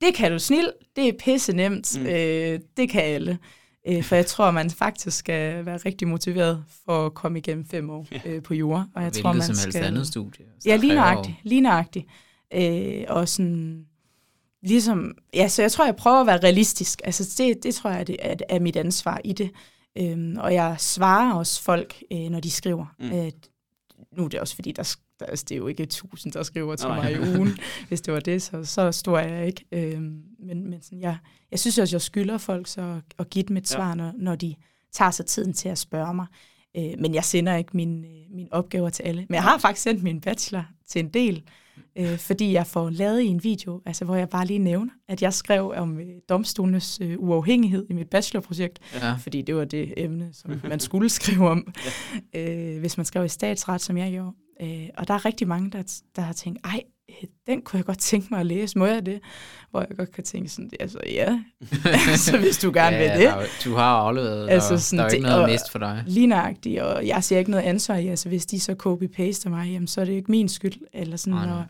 Det 0.00 0.14
kan 0.14 0.32
du 0.32 0.38
snil, 0.38 0.72
det 0.96 1.08
er 1.08 1.12
pisse 1.18 1.52
nemt, 1.52 1.98
mm. 2.00 2.06
øh, 2.06 2.60
det 2.76 2.90
kan 2.90 3.02
alle. 3.02 3.38
Øh, 3.88 4.02
for 4.02 4.14
jeg 4.14 4.26
tror, 4.26 4.50
man 4.50 4.70
faktisk 4.70 5.16
skal 5.18 5.66
være 5.66 5.76
rigtig 5.76 6.08
motiveret 6.08 6.64
for 6.84 7.06
at 7.06 7.14
komme 7.14 7.38
igennem 7.38 7.64
fem 7.64 7.90
år 7.90 8.06
øh, 8.24 8.42
på 8.42 8.54
jura. 8.54 8.86
Og 8.94 9.02
jeg 9.02 9.10
Hvilket 9.10 9.22
tror, 9.22 9.32
man 9.32 9.42
som 9.42 9.48
helst 9.48 9.62
skal... 9.62 9.84
andet 9.84 10.06
studie. 10.06 10.44
Ja. 11.34 11.40
Lige 11.42 11.60
nøjagtigt. 11.60 12.06
Øh, 12.54 13.04
og 13.08 13.28
sådan, 13.28 13.86
ligesom, 14.62 15.14
ja, 15.34 15.48
så 15.48 15.62
jeg 15.62 15.72
tror, 15.72 15.84
jeg 15.84 15.96
prøver 15.96 16.20
at 16.20 16.26
være 16.26 16.38
realistisk. 16.38 17.00
Altså, 17.04 17.34
det, 17.38 17.62
det 17.62 17.74
tror 17.74 17.90
jeg, 17.90 18.06
det 18.06 18.16
er, 18.18 18.34
er 18.48 18.60
mit 18.60 18.76
ansvar 18.76 19.20
i 19.24 19.32
det. 19.32 19.50
Øhm, 19.98 20.36
og 20.38 20.54
jeg 20.54 20.76
svarer 20.78 21.34
også 21.34 21.62
folk, 21.62 22.02
øh, 22.12 22.30
når 22.30 22.40
de 22.40 22.50
skriver. 22.50 22.86
Mm. 22.98 23.12
Øh, 23.12 23.30
nu 24.16 24.24
er 24.24 24.28
det 24.28 24.40
også 24.40 24.54
fordi, 24.54 24.72
der, 24.72 24.96
der, 25.20 25.26
altså, 25.26 25.44
det 25.48 25.54
er 25.54 25.58
jo 25.58 25.66
ikke 25.66 25.86
tusind, 25.86 26.32
der 26.32 26.42
skriver 26.42 26.76
til 26.76 26.88
Nej. 26.88 27.02
mig 27.02 27.12
i 27.12 27.36
ugen. 27.36 27.58
Hvis 27.88 28.00
det 28.00 28.14
var 28.14 28.20
det, 28.20 28.42
så, 28.42 28.64
så 28.64 28.92
stor 28.92 29.18
er 29.18 29.36
jeg 29.36 29.46
ikke. 29.46 29.64
Øhm, 29.72 30.22
men 30.38 30.70
men 30.70 30.82
sådan, 30.82 31.00
jeg, 31.00 31.16
jeg 31.50 31.58
synes 31.58 31.78
også, 31.78 31.96
jeg 31.96 32.02
skylder 32.02 32.38
folk 32.38 32.66
så 32.66 33.00
at 33.18 33.30
give 33.30 33.44
dem 33.48 33.56
et 33.56 33.68
svar, 33.68 33.88
ja. 33.88 33.94
når, 33.94 34.12
når 34.18 34.34
de 34.34 34.54
tager 34.92 35.10
sig 35.10 35.26
tiden 35.26 35.52
til 35.52 35.68
at 35.68 35.78
spørge 35.78 36.14
mig. 36.14 36.26
Øh, 36.76 36.92
men 36.98 37.14
jeg 37.14 37.24
sender 37.24 37.56
ikke 37.56 37.70
mine, 37.76 38.06
øh, 38.06 38.34
mine 38.34 38.48
opgaver 38.52 38.90
til 38.90 39.02
alle. 39.02 39.26
Men 39.28 39.34
jeg 39.34 39.42
har 39.42 39.58
faktisk 39.58 39.82
sendt 39.82 40.02
min 40.02 40.20
bachelor 40.20 40.64
til 40.86 40.98
en 40.98 41.08
del, 41.08 41.42
øh, 41.98 42.18
fordi 42.18 42.52
jeg 42.52 42.66
får 42.66 42.90
lavet 42.90 43.22
en 43.22 43.44
video, 43.44 43.82
altså, 43.86 44.04
hvor 44.04 44.16
jeg 44.16 44.28
bare 44.28 44.46
lige 44.46 44.58
nævner, 44.58 44.92
at 45.08 45.22
jeg 45.22 45.34
skrev 45.34 45.72
om 45.76 46.00
øh, 46.00 46.06
domstolenes 46.28 46.98
øh, 47.02 47.16
uafhængighed 47.18 47.86
i 47.90 47.92
mit 47.92 48.10
bachelorprojekt, 48.10 48.78
ja. 48.94 49.14
fordi 49.14 49.42
det 49.42 49.56
var 49.56 49.64
det 49.64 49.94
emne, 49.96 50.28
som 50.32 50.60
man 50.64 50.80
skulle 50.80 51.08
skrive 51.18 51.48
om, 51.48 51.72
ja. 52.34 52.72
øh, 52.74 52.80
hvis 52.80 52.96
man 52.96 53.06
skrev 53.06 53.24
i 53.24 53.28
statsret, 53.28 53.80
som 53.80 53.96
jeg 53.96 54.12
gjorde. 54.12 54.32
Øh, 54.62 54.88
og 54.98 55.08
der 55.08 55.14
er 55.14 55.24
rigtig 55.24 55.48
mange, 55.48 55.70
der, 55.70 56.00
der 56.16 56.22
har 56.22 56.32
tænkt, 56.32 56.58
ej, 56.64 56.80
øh, 57.08 57.28
den 57.46 57.62
kunne 57.62 57.76
jeg 57.76 57.84
godt 57.84 57.98
tænke 57.98 58.26
mig 58.30 58.40
at 58.40 58.46
læse. 58.46 58.78
Må 58.78 58.86
jeg 58.86 59.06
det? 59.06 59.20
Hvor 59.70 59.80
jeg 59.80 59.96
godt 59.96 60.12
kan 60.12 60.24
tænke 60.24 60.48
sådan, 60.48 60.70
altså 60.80 60.98
ja, 61.06 61.38
altså, 62.10 62.38
hvis 62.38 62.58
du 62.58 62.70
gerne 62.74 62.96
ja, 62.96 63.02
vil 63.02 63.22
det. 63.22 63.32
Der, 63.32 63.46
du 63.64 63.74
har 63.74 63.94
afleveret, 63.96 64.50
altså, 64.50 64.78
sådan, 64.78 64.98
der 64.98 65.04
er 65.04 65.10
ikke 65.10 65.26
noget 65.26 65.50
mest 65.50 65.70
for 65.70 65.78
dig. 65.78 66.04
Lige 66.06 66.26
nøjagtigt, 66.26 66.80
og 66.80 67.06
jeg 67.06 67.24
ser 67.24 67.38
ikke 67.38 67.50
noget 67.50 67.64
ansvar 67.64 67.96
i, 67.96 68.08
altså 68.08 68.28
hvis 68.28 68.46
de 68.46 68.60
så 68.60 68.72
copy-paster 68.72 69.48
mig, 69.48 69.70
jamen, 69.72 69.88
så 69.88 70.00
er 70.00 70.04
det 70.04 70.12
ikke 70.12 70.30
min 70.30 70.48
skyld. 70.48 70.80
Eller 70.92 71.16
sådan, 71.16 71.34
nej, 71.34 71.46
nej. 71.46 71.56
Og, 71.56 71.64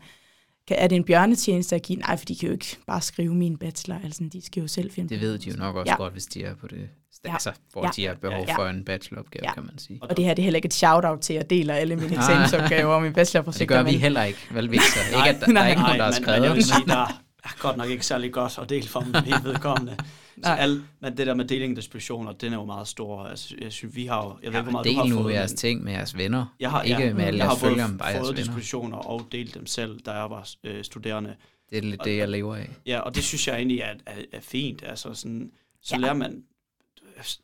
kan, 0.67 0.77
er 0.79 0.87
det 0.87 0.95
en 0.95 1.03
bjørnetjeneste 1.03 1.75
at 1.75 1.81
give? 1.81 1.99
Nej, 1.99 2.17
for 2.17 2.25
de 2.25 2.35
kan 2.35 2.47
jo 2.47 2.53
ikke 2.53 2.77
bare 2.87 3.01
skrive 3.01 3.35
min 3.35 3.57
bachelor, 3.57 3.99
altså 4.03 4.29
de 4.33 4.45
skal 4.45 4.61
jo 4.61 4.67
selv 4.67 4.91
finde 4.91 5.09
Det 5.09 5.21
ved 5.21 5.37
de 5.37 5.49
jo 5.49 5.57
nok 5.57 5.75
også 5.75 5.91
ja. 5.91 5.97
godt, 5.97 6.13
hvis 6.13 6.25
de 6.25 6.43
er 6.43 6.55
på 6.55 6.67
det 6.67 6.89
ja. 7.25 7.33
altså, 7.33 7.51
hvor 7.71 7.85
ja. 7.85 7.89
de 7.95 8.05
har 8.05 8.13
behov 8.13 8.45
ja. 8.47 8.57
for 8.57 8.67
en 8.67 8.85
bacheloropgave, 8.85 9.45
ja. 9.45 9.53
kan 9.53 9.63
man 9.63 9.77
sige. 9.77 9.99
Og 10.01 10.17
det 10.17 10.25
her 10.25 10.33
det 10.33 10.41
er 10.41 10.43
heller 10.43 10.57
ikke 10.57 10.65
et 10.65 10.73
shout-out 10.73 11.19
til, 11.19 11.33
at 11.33 11.37
jeg 11.37 11.49
deler 11.49 11.73
alle 11.73 11.95
mine 11.95 12.15
eksamensopgaver 12.15 12.93
og 12.93 13.01
min 13.01 13.13
bachelorprojekt. 13.13 13.59
Det 13.59 13.67
gør 13.67 13.83
vi 13.83 13.91
heller 13.91 14.23
ikke, 14.23 14.39
vel 14.51 14.71
Victor? 14.71 15.01
Ikke, 15.17 15.29
at 15.29 15.39
der, 15.39 15.53
der 15.53 15.61
er 15.61 15.67
ikke 15.67 15.81
nogen, 15.81 15.99
der 15.99 16.05
har 16.05 16.11
skrevet. 16.11 16.27
Men, 16.27 16.41
men 16.41 16.43
jeg 16.43 16.55
vil 16.55 16.63
sige, 16.63 16.87
der 16.87 17.21
er 17.43 17.59
godt 17.59 17.77
nok 17.77 17.89
ikke 17.89 18.05
særlig 18.05 18.31
godt 18.31 18.59
at 18.61 18.69
dele 18.69 18.87
for 18.87 18.99
dem 18.99 19.13
helt 19.13 19.43
vedkommende. 19.43 19.97
Så 20.43 20.51
al, 20.51 20.83
men 20.99 21.17
det 21.17 21.27
der 21.27 21.33
med 21.33 21.45
deling 21.45 21.71
af 21.71 21.75
dispositioner, 21.75 22.31
den 22.31 22.53
er 22.53 22.57
jo 22.57 22.65
meget 22.65 22.87
stor. 22.87 23.23
Altså, 23.23 23.55
jeg 23.61 23.71
synes, 23.71 23.95
vi 23.95 24.05
har 24.05 24.25
jo... 24.25 24.37
Jeg 24.43 24.53
ved, 24.53 24.59
ja, 24.59 24.63
hvor 24.63 24.71
meget 24.71 24.85
del 24.85 24.95
du 24.95 24.99
har 24.99 25.07
nu 25.07 25.21
fået, 25.21 25.33
jeres 25.33 25.53
ting 25.53 25.83
med 25.83 25.93
jeres 25.93 26.17
venner. 26.17 26.55
Jeg 26.59 26.71
har, 26.71 26.83
ikke 26.83 27.03
ja, 27.03 27.13
med 27.13 27.25
alle 27.25 27.45
jeres 27.45 27.59
følgere, 27.59 27.77
bare 27.77 27.87
jeres 27.87 27.99
venner. 27.99 28.11
Jeg 28.11 28.19
har 28.19 28.25
fået 28.25 28.37
dispositioner 28.37 28.97
og 28.97 29.27
delt 29.31 29.53
dem 29.53 29.65
selv, 29.65 29.99
da 29.99 30.11
jeg 30.11 30.29
var 30.29 30.49
øh, 30.63 30.83
studerende. 30.83 31.35
Det 31.69 31.77
er 31.77 31.81
lidt 31.81 32.03
det, 32.03 32.17
jeg 32.17 32.29
lever 32.29 32.55
af. 32.55 32.69
Ja, 32.85 32.99
og 32.99 33.15
det 33.15 33.23
synes 33.23 33.47
jeg 33.47 33.55
egentlig 33.55 33.79
er, 33.79 33.93
er, 34.05 34.21
er 34.33 34.41
fint. 34.41 34.83
Altså 34.85 35.13
sådan, 35.13 35.51
så 35.81 35.95
ja. 35.95 36.01
lærer 36.01 36.13
man 36.13 36.43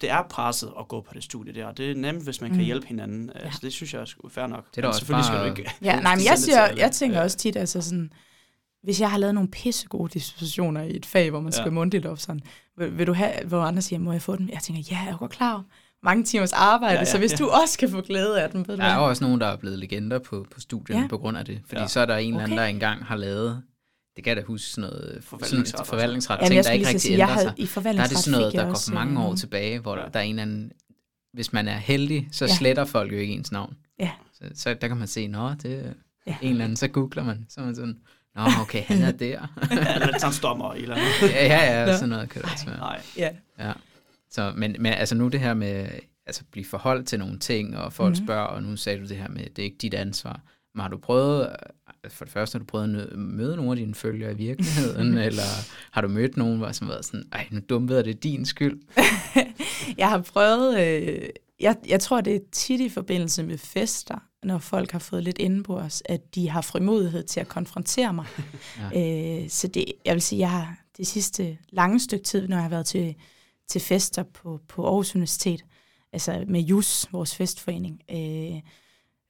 det 0.02 0.10
er 0.10 0.22
presset 0.30 0.74
at 0.80 0.88
gå 0.88 1.02
på 1.02 1.14
det 1.14 1.24
studie 1.24 1.54
der. 1.54 1.72
Det 1.72 1.92
er 1.92 1.96
nemt, 1.96 2.24
hvis 2.24 2.42
man 2.42 2.50
kan 2.50 2.60
mm. 2.60 2.66
hjælpe 2.66 2.88
hinanden. 2.88 3.32
Ja. 3.36 3.40
Altså, 3.40 3.60
det 3.64 3.74
synes 3.74 3.94
jeg 3.94 4.02
er 4.02 4.30
fair 4.30 4.48
nok. 4.48 4.66
Det 4.72 4.78
er 4.78 4.82
da 4.82 4.88
også 4.88 5.00
selvfølgelig 5.00 5.32
bare... 5.32 5.54
skal 5.54 5.54
du 5.54 5.60
ikke... 5.60 5.72
Ja, 5.82 6.00
nej, 6.02 6.16
men 6.16 6.26
jeg, 6.26 6.38
siger, 6.38 6.68
jeg 6.78 6.92
tænker 6.92 7.22
også 7.22 7.38
tit, 7.38 7.56
altså 7.56 7.82
sådan, 7.82 8.14
hvis 8.84 9.02
jeg 9.02 9.12
har 9.12 9.18
lavet 9.18 9.36
nogle 9.36 9.50
pissegode 9.50 10.10
dispositioner 10.14 10.82
i 10.84 10.96
et 10.96 11.06
fag, 11.06 11.30
hvor 11.30 11.40
man 11.40 11.54
ja. 11.54 11.60
skal 11.60 11.72
mundtligt 11.72 12.06
op 12.06 12.20
sådan, 12.20 12.42
vil, 12.78 12.98
vil, 12.98 13.08
du 13.08 13.14
have, 13.14 13.46
hvor 13.46 13.62
andre 13.62 13.82
siger, 13.82 14.00
må 14.00 14.12
jeg 14.12 14.22
få 14.22 14.36
dem? 14.36 14.50
Jeg 14.54 14.62
tænker, 14.62 14.84
ja, 14.92 14.98
jeg 15.06 15.12
er 15.12 15.18
godt 15.18 15.32
klar 15.32 15.64
mange 16.04 16.24
timers 16.24 16.54
arbejde, 16.54 16.94
ja, 16.94 17.00
ja, 17.00 17.06
så 17.06 17.18
hvis 17.18 17.32
ja. 17.32 17.38
du 17.38 17.50
også 17.50 17.78
kan 17.78 17.90
få 17.90 18.02
glæde 18.02 18.42
af 18.42 18.50
dem. 18.50 18.68
Ved 18.68 18.78
der 18.78 18.84
er 18.84 18.98
også 18.98 19.24
nogen, 19.24 19.42
der 19.42 19.48
er 19.48 19.58
blevet 19.58 19.80
legender 19.80 20.20
på, 20.20 20.46
på 20.52 20.60
studierne 20.60 21.02
ja. 21.02 21.08
på 21.08 21.18
grund 21.18 21.38
af 21.38 21.46
det. 21.46 21.62
Fordi 21.66 21.82
ja. 21.82 21.88
så 21.88 22.00
er 22.00 22.06
der 22.06 22.18
en 22.18 22.34
eller 22.34 22.44
anden, 22.44 22.58
der 22.58 22.66
engang 22.66 23.06
har 23.06 23.16
lavet 23.16 23.64
det 24.16 24.24
kan 24.24 24.30
jeg 24.30 24.38
da 24.38 24.48
huske 24.48 24.68
sådan 24.68 24.90
noget 24.90 25.24
forvaltningsret, 25.24 25.88
forvaltningsret 25.88 26.40
ting, 26.40 26.64
der 26.64 26.72
ikke 26.72 26.88
rigtig 26.88 27.02
sige, 27.02 27.14
ændrer 27.14 27.38
sig. 27.38 27.54
I 27.58 27.66
der 27.66 27.90
er 27.90 28.08
det 28.08 28.18
sådan 28.18 28.40
noget, 28.40 28.54
der 28.54 28.66
går 28.66 28.80
for 28.86 28.94
mange 28.94 29.22
år 29.22 29.36
tilbage, 29.36 29.80
hvor 29.80 29.98
ja. 29.98 30.04
der 30.14 30.20
er 30.20 30.24
en 30.24 30.30
eller 30.30 30.42
anden, 30.42 30.72
hvis 31.34 31.54
man 31.54 31.68
er 31.68 31.78
heldig, 31.78 32.28
så 32.32 32.46
ja. 32.46 32.56
sletter 32.56 32.86
folk 32.86 33.12
jo 33.12 33.18
ikke 33.18 33.34
ens 33.34 33.52
navn. 33.52 33.78
Ja. 34.00 34.12
Så, 34.34 34.44
så 34.54 34.74
der 34.74 34.88
kan 34.88 34.98
man 34.98 35.08
se, 35.08 35.28
nå, 35.28 35.50
det 35.50 35.74
er 35.86 35.94
ja. 36.28 36.38
en 36.42 36.52
eller 36.52 36.64
anden, 36.64 36.76
så 36.76 36.88
googler 36.88 37.24
man, 37.24 37.46
så 37.50 37.62
er 37.62 37.66
man 37.66 37.76
sådan, 37.76 37.98
nå, 38.38 38.44
okay, 38.62 38.84
han 38.84 39.02
er 39.02 39.12
der. 39.12 39.48
eller 40.02 40.20
sådan 40.20 40.34
stommer 40.34 40.74
eller 40.74 40.96
noget. 40.96 41.34
ja, 41.34 41.46
ja, 41.46 41.82
ja, 41.82 41.94
sådan 41.94 42.10
noget 42.10 42.30
kan 42.30 42.42
det 42.42 42.52
også 42.52 42.66
være. 42.66 42.78
Nej, 42.78 43.02
ja. 43.18 43.30
ja. 43.60 43.72
Så, 44.30 44.54
men, 44.56 44.76
men 44.80 44.94
altså 44.94 45.16
nu 45.16 45.28
det 45.28 45.40
her 45.40 45.54
med, 45.54 45.88
altså 46.26 46.44
blive 46.52 46.66
forholdt 46.66 47.08
til 47.08 47.20
nogle 47.20 47.40
ting, 47.40 47.78
og 47.78 47.94
folk 47.94 48.14
mm-hmm. 48.14 48.26
spørger, 48.26 48.48
og 48.48 48.64
nu 48.64 48.76
sagde 48.76 49.00
du 49.00 49.08
det 49.08 49.18
her 49.18 49.30
med, 49.30 49.46
det 49.56 49.60
er 49.60 49.64
ikke 49.64 49.78
dit 49.82 49.94
ansvar. 49.94 50.40
Men 50.76 50.82
har 50.82 50.90
du 50.90 50.98
prøvet 50.98 51.50
for 52.10 52.26
det 52.26 52.34
første 52.34 52.56
har 52.56 52.60
du 52.60 52.66
prøvet 52.66 53.02
at 53.12 53.18
møde 53.18 53.56
nogle 53.56 53.72
af 53.72 53.78
dine 53.78 53.96
følgere 53.96 54.32
i 54.32 54.36
virkeligheden, 54.36 55.18
eller 55.28 55.44
har 55.92 56.02
du 56.02 56.08
mødt 56.08 56.38
nogen, 56.38 56.58
hvor 56.58 56.72
som 56.72 56.88
været 56.88 57.06
sådan, 57.06 57.26
ej, 57.32 57.48
nu 57.52 57.60
dumpede 57.70 58.04
det 58.04 58.24
din 58.24 58.46
skyld? 58.46 58.80
jeg 59.98 60.10
har 60.10 60.22
prøvet, 60.22 60.80
øh, 60.80 61.30
jeg, 61.60 61.76
jeg 61.88 62.00
tror, 62.00 62.22
det 62.22 62.36
er 62.36 62.40
tit 62.52 62.82
i 62.82 62.90
forbindelse 62.90 63.44
med 63.44 63.58
fester, 63.58 64.24
når 64.48 64.58
folk 64.58 64.92
har 64.92 65.00
fået 65.00 65.24
lidt 65.24 65.38
inde 65.38 65.64
på 65.64 65.78
os, 65.78 66.04
at 66.06 66.36
de 66.36 66.50
har 66.50 66.62
frimodighed 66.62 67.24
til 67.24 67.40
at 67.40 67.48
konfrontere 67.48 68.14
mig. 68.14 68.26
ja. 68.94 69.42
øh, 69.42 69.50
så 69.50 69.68
det, 69.68 69.86
jeg 70.06 70.14
vil 70.14 70.22
sige, 70.22 70.40
jeg 70.40 70.52
har 70.52 70.76
det 70.98 71.08
sidste 71.08 71.58
lange 71.70 72.00
stykke 72.00 72.26
tid, 72.26 72.48
når 72.48 72.58
jeg 72.58 72.64
har 72.64 72.70
været 72.70 72.86
til, 72.86 73.16
til 73.68 73.82
fester 73.82 74.24
på, 74.24 74.60
på 74.68 74.86
Aarhus 74.86 75.16
Universitet, 75.16 75.66
altså 76.14 76.44
med 76.48 76.62
JUS, 76.62 77.08
vores 77.12 77.36
festforening, 77.36 78.02
øh, 78.12 78.62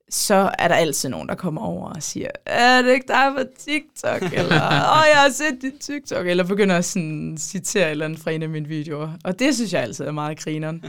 så 0.10 0.52
er 0.60 0.68
der 0.68 0.76
altid 0.76 1.10
nogen, 1.10 1.30
der 1.30 1.36
kommer 1.36 1.62
over 1.62 1.90
og 1.90 2.04
siger, 2.04 2.28
er 2.46 2.82
det 2.82 2.94
ikke 2.94 3.08
dig 3.08 3.34
på 3.38 3.44
TikTok? 3.60 4.22
Eller, 4.40 4.56
åh, 4.56 5.06
jeg 5.14 5.18
har 5.18 5.30
set 5.30 5.62
dit 5.62 5.74
TikTok. 5.80 6.28
Eller 6.28 6.44
begynder 6.44 6.78
at 6.78 6.86
sådan, 6.86 7.38
citere 7.40 7.86
et 7.86 7.92
eller 7.92 8.06
andet 8.06 8.20
fra 8.20 8.32
en 8.32 8.44
af 8.44 8.50
mine 8.50 8.68
videoer. 8.68 9.12
Og 9.24 9.40
det 9.40 9.56
synes 9.56 9.74
jeg 9.74 9.82
altid 9.82 10.06
er 10.06 10.12
meget 10.12 10.40
grineren. 10.40 10.86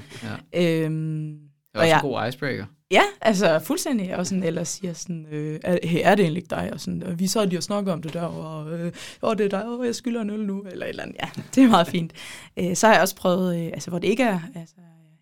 Ja. 0.52 0.84
Øhm, 0.84 1.47
det 1.74 1.80
er 1.80 1.94
også 1.94 2.06
en 2.06 2.12
god 2.12 2.28
icebreaker. 2.28 2.64
Ja, 2.90 3.02
altså 3.20 3.58
fuldstændig. 3.58 4.16
Og 4.16 4.26
sådan, 4.26 4.42
eller 4.42 4.64
siger 4.64 4.92
sådan, 4.92 5.26
øh, 5.30 5.60
er, 5.64 5.78
er 6.04 6.14
det 6.14 6.22
egentlig 6.22 6.50
dig? 6.50 6.70
Og 6.72 6.80
sådan, 6.80 7.18
vi 7.18 7.26
så 7.26 7.44
lige 7.44 7.58
og 7.58 7.62
snakke 7.62 7.92
om 7.92 8.02
det 8.02 8.12
der, 8.12 8.22
og 8.22 8.72
øh, 8.72 8.92
åh, 9.22 9.36
det 9.36 9.44
er 9.44 9.48
dig, 9.48 9.64
og 9.64 9.86
jeg 9.86 9.94
skylder 9.94 10.20
en 10.20 10.30
øl 10.30 10.46
nu, 10.46 10.62
eller 10.62 10.86
et 10.86 10.90
eller 10.90 11.02
andet. 11.02 11.16
Ja, 11.22 11.28
det 11.54 11.64
er 11.64 11.68
meget 11.68 11.88
fint. 11.88 12.12
Øh, 12.58 12.76
så 12.76 12.86
har 12.86 12.94
jeg 12.94 13.02
også 13.02 13.16
prøvet, 13.16 13.56
øh, 13.56 13.66
altså 13.66 13.90
hvor 13.90 13.98
det 13.98 14.08
ikke 14.08 14.22
er 14.22 14.40
altså, 14.54 14.76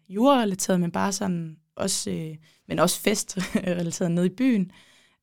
jordrelateret, 0.09 0.81
men 0.81 0.91
bare 0.91 1.13
sådan 1.13 1.57
også... 1.77 2.11
Øh, 2.11 2.37
men 2.69 2.79
også 2.79 3.01
festrelateret 3.01 4.11
nede 4.11 4.27
i 4.27 4.35
byen, 4.37 4.71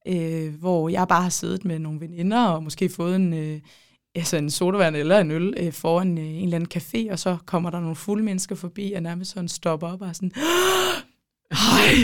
øh, 0.07 0.55
hvor 0.59 0.89
jeg 0.89 1.07
bare 1.07 1.21
har 1.21 1.29
siddet 1.29 1.65
med 1.65 1.79
nogle 1.79 1.99
veninder 1.99 2.45
og 2.45 2.63
måske 2.63 2.89
fået 2.89 3.15
en, 3.15 3.33
øh, 3.33 3.59
altså 4.15 4.38
en 4.38 4.49
sodavand 4.49 4.95
eller 4.95 5.19
en 5.19 5.31
øl 5.31 5.53
øh, 5.57 5.73
foran 5.73 6.17
øh, 6.17 6.23
en 6.23 6.43
eller 6.43 6.55
anden 6.55 6.81
café, 6.81 7.12
og 7.12 7.19
så 7.19 7.38
kommer 7.45 7.69
der 7.69 7.79
nogle 7.79 7.95
fulde 7.95 8.23
mennesker 8.23 8.55
forbi, 8.55 8.93
og 8.93 9.03
nærmest 9.03 9.31
sådan 9.31 9.47
stopper 9.47 9.88
op 9.88 10.01
og 10.01 10.15
sådan, 10.15 10.31
Ej, 11.51 11.58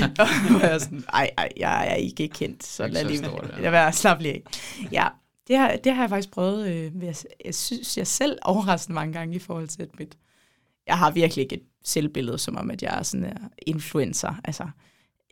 og 0.20 0.62
jeg 0.62 0.74
er 0.74 0.78
sådan, 0.78 1.04
ej, 1.14 1.30
ej, 1.38 1.50
jeg 1.58 1.88
er 1.88 1.96
ikke 1.96 2.28
kendt, 2.28 2.66
så 2.66 2.88
lad 2.88 3.06
lige 3.06 3.22
det 3.64 3.72
være 3.72 3.94
slap 3.94 4.22
lige 4.22 4.34
af. 4.34 4.44
Ja, 4.92 5.08
det 5.48 5.58
har, 5.58 5.76
det 5.76 5.96
har 5.96 6.04
jeg 6.04 6.10
faktisk 6.10 6.32
prøvet, 6.32 6.68
øh, 6.68 7.04
jeg, 7.04 7.16
jeg 7.46 7.56
synes, 7.56 7.98
jeg 7.98 8.08
selv 8.08 8.38
overraskende 8.42 8.96
mange 8.96 9.14
gange 9.14 9.36
i 9.36 9.40
forhold 9.40 9.68
til, 9.68 9.82
at 9.82 10.00
mit, 10.00 10.18
jeg 10.88 10.98
har 10.98 11.12
virkelig 11.12 11.44
ikke 11.44 11.56
et 11.56 11.64
selvbillede, 11.84 12.38
som 12.38 12.58
om, 12.58 12.72
at 12.72 12.82
jeg 12.84 13.00
er 13.00 13.04
sådan 13.04 13.26
en 13.26 13.38
influencer. 13.68 14.42
Altså, 14.44 14.68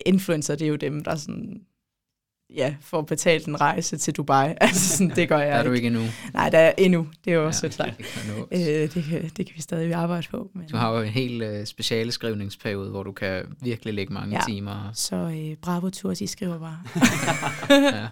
influencer, 0.05 0.55
det 0.55 0.65
er 0.65 0.69
jo 0.69 0.75
dem, 0.75 1.03
der 1.03 1.15
sådan, 1.15 1.61
ja, 2.49 2.75
får 2.81 3.01
betalt 3.01 3.45
en 3.45 3.61
rejse 3.61 3.97
til 3.97 4.13
Dubai. 4.13 4.53
altså 4.61 4.97
sådan, 4.97 5.15
det 5.15 5.29
gør 5.29 5.37
jeg 5.37 5.51
Der 5.51 5.59
er 5.59 5.63
du 5.63 5.71
ikke 5.71 5.87
endnu. 5.87 6.01
Nej, 6.33 6.49
der 6.49 6.57
er 6.57 6.73
endnu. 6.77 7.07
Det 7.25 7.31
er 7.31 7.35
jo 7.35 7.45
også 7.45 7.67
ja, 7.67 7.71
klart. 7.71 7.97
Det 7.97 8.05
kan, 8.05 8.31
øh, 8.51 8.93
det, 8.93 9.03
kan, 9.03 9.23
det 9.23 9.45
kan 9.45 9.55
vi 9.55 9.61
stadig 9.61 9.93
arbejde 9.93 10.27
på. 10.31 10.49
Men... 10.53 10.67
Du 10.67 10.77
har 10.77 10.91
jo 10.91 11.01
en 11.01 11.09
helt 11.09 11.43
uh, 11.43 11.65
speciale 11.65 12.11
skrivningsperiode, 12.11 12.89
hvor 12.89 13.03
du 13.03 13.11
kan 13.11 13.55
virkelig 13.61 13.93
lægge 13.93 14.13
mange 14.13 14.35
ja, 14.35 14.41
timer. 14.47 14.91
så 14.93 15.15
øh, 15.15 15.55
bravo 15.55 15.89
Tours, 15.89 16.21
I 16.21 16.27
skriver 16.27 16.59
bare. 16.59 16.79
ja. 17.99 18.07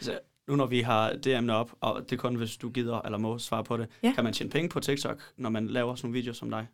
Så 0.00 0.18
nu 0.48 0.56
når 0.56 0.66
vi 0.66 0.80
har 0.80 1.12
det 1.12 1.36
emne 1.36 1.54
op, 1.54 1.70
og 1.80 2.00
det 2.10 2.12
er 2.12 2.20
kun 2.20 2.34
hvis 2.34 2.56
du 2.56 2.70
gider 2.70 3.00
eller 3.00 3.18
må 3.18 3.38
svare 3.38 3.64
på 3.64 3.76
det, 3.76 3.86
ja. 4.02 4.12
kan 4.14 4.24
man 4.24 4.32
tjene 4.32 4.50
penge 4.50 4.68
på 4.68 4.80
TikTok, 4.80 5.22
når 5.36 5.50
man 5.50 5.66
laver 5.66 5.94
sådan 5.94 6.06
nogle 6.06 6.18
videoer 6.18 6.34
som 6.34 6.50
dig? 6.50 6.66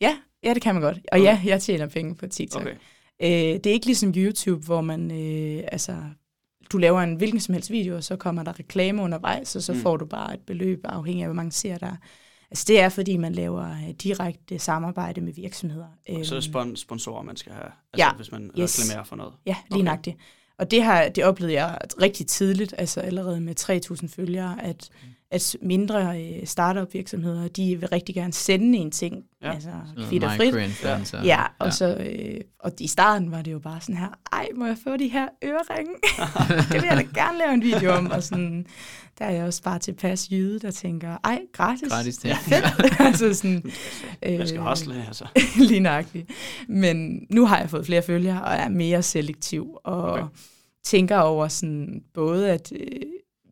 Ja, 0.00 0.18
ja 0.44 0.54
det 0.54 0.62
kan 0.62 0.74
man 0.74 0.82
godt. 0.82 0.96
Og 0.96 1.18
okay. 1.18 1.22
ja, 1.22 1.40
jeg 1.44 1.62
tjener 1.62 1.86
penge 1.86 2.14
på 2.14 2.26
TikTok. 2.26 2.62
Okay. 2.62 2.74
Øh, 3.22 3.28
det 3.28 3.66
er 3.66 3.72
ikke 3.72 3.86
ligesom 3.86 4.12
YouTube, 4.16 4.66
hvor 4.66 4.80
man, 4.80 5.10
øh, 5.10 5.64
altså, 5.72 5.96
du 6.72 6.78
laver 6.78 7.00
en 7.00 7.14
hvilken 7.14 7.40
som 7.40 7.52
helst 7.54 7.70
video, 7.70 7.96
og 7.96 8.04
så 8.04 8.16
kommer 8.16 8.42
der 8.42 8.58
reklame 8.58 9.02
undervejs, 9.02 9.56
og 9.56 9.62
så 9.62 9.72
mm. 9.72 9.80
får 9.80 9.96
du 9.96 10.04
bare 10.06 10.34
et 10.34 10.40
beløb, 10.40 10.80
afhængig 10.84 11.22
af, 11.22 11.28
hvor 11.28 11.34
mange 11.34 11.52
ser 11.52 11.78
der. 11.78 11.92
Altså 12.50 12.64
det 12.68 12.80
er, 12.80 12.88
fordi 12.88 13.16
man 13.16 13.32
laver 13.32 13.70
øh, 13.70 13.90
direkte 13.90 14.58
samarbejde 14.58 15.20
med 15.20 15.32
virksomheder. 15.32 15.86
Og 16.08 16.26
så 16.26 16.36
er 16.36 16.40
det 16.40 16.48
Øhm, 16.56 16.70
spon- 16.70 16.76
sponsorer, 16.76 17.22
man 17.22 17.36
skal 17.36 17.52
have, 17.52 17.64
altså 17.64 18.06
Ja, 18.06 18.12
hvis 18.12 18.32
man 18.32 18.50
yes. 18.58 18.80
reklamerer 18.80 19.04
for 19.04 19.16
noget. 19.16 19.32
Ja, 19.46 19.56
lige 19.70 19.74
Okay. 19.78 19.84
nøjagtigt. 19.84 20.16
Og 20.58 20.70
det, 20.70 20.82
har, 20.82 21.08
det 21.08 21.24
oplevede 21.24 21.54
jeg 21.62 21.78
rigtig 22.02 22.26
tidligt, 22.26 22.74
altså 22.78 23.00
allerede 23.00 23.40
med 23.40 23.54
3.000 24.00 24.08
følgere, 24.16 24.62
at, 24.64 24.88
at 25.30 25.56
mindre 25.62 26.22
øh, 26.22 26.46
startup-virksomheder, 26.46 27.48
de 27.48 27.76
vil 27.80 27.88
rigtig 27.88 28.14
gerne 28.14 28.32
sende 28.32 28.78
en 28.78 28.90
ting, 28.90 29.24
Ja. 29.42 29.46
ja. 29.48 29.54
altså 29.54 29.70
kvitt 30.08 30.24
og 30.24 30.30
frit. 30.36 30.54
microinfluencer. 30.54 31.22
Ja, 31.24 31.42
og, 31.58 31.66
ja. 31.66 31.70
Så, 31.70 31.96
øh, 31.96 32.40
og 32.60 32.72
i 32.80 32.86
starten 32.86 33.30
var 33.30 33.42
det 33.42 33.52
jo 33.52 33.58
bare 33.58 33.80
sådan 33.80 33.96
her, 33.96 34.08
ej, 34.32 34.48
må 34.56 34.66
jeg 34.66 34.76
få 34.84 34.96
de 34.96 35.08
her 35.08 35.28
øreringe? 35.44 35.94
det 36.72 36.82
vil 36.82 36.88
jeg 36.90 36.96
da 36.96 37.20
gerne 37.20 37.38
lave 37.38 37.52
en 37.54 37.62
video 37.62 37.92
om. 37.92 38.10
Og 38.10 38.22
sådan, 38.22 38.66
der 39.18 39.24
er 39.24 39.30
jeg 39.30 39.44
også 39.44 39.62
bare 39.62 39.78
tilpas 39.78 40.30
jyde, 40.30 40.58
der 40.58 40.70
tænker, 40.70 41.16
ej, 41.24 41.40
gratis. 41.52 41.88
Gratis 41.88 42.16
ting. 42.16 42.34
altså 43.00 43.34
sådan, 43.34 43.70
Jeg 44.22 44.48
skal 44.48 44.58
øh, 44.58 44.64
hostle, 44.64 45.04
altså. 45.06 45.24
lige 45.68 45.80
nøjagtigt. 45.80 46.30
Men 46.68 47.26
nu 47.30 47.46
har 47.46 47.58
jeg 47.58 47.70
fået 47.70 47.86
flere 47.86 48.02
følgere, 48.02 48.42
og 48.44 48.54
er 48.54 48.68
mere 48.68 49.02
selektiv, 49.02 49.76
og 49.84 50.12
okay. 50.12 50.24
tænker 50.84 51.16
over 51.18 51.48
sådan, 51.48 52.02
både 52.14 52.50
at 52.50 52.72
øh, 52.72 53.02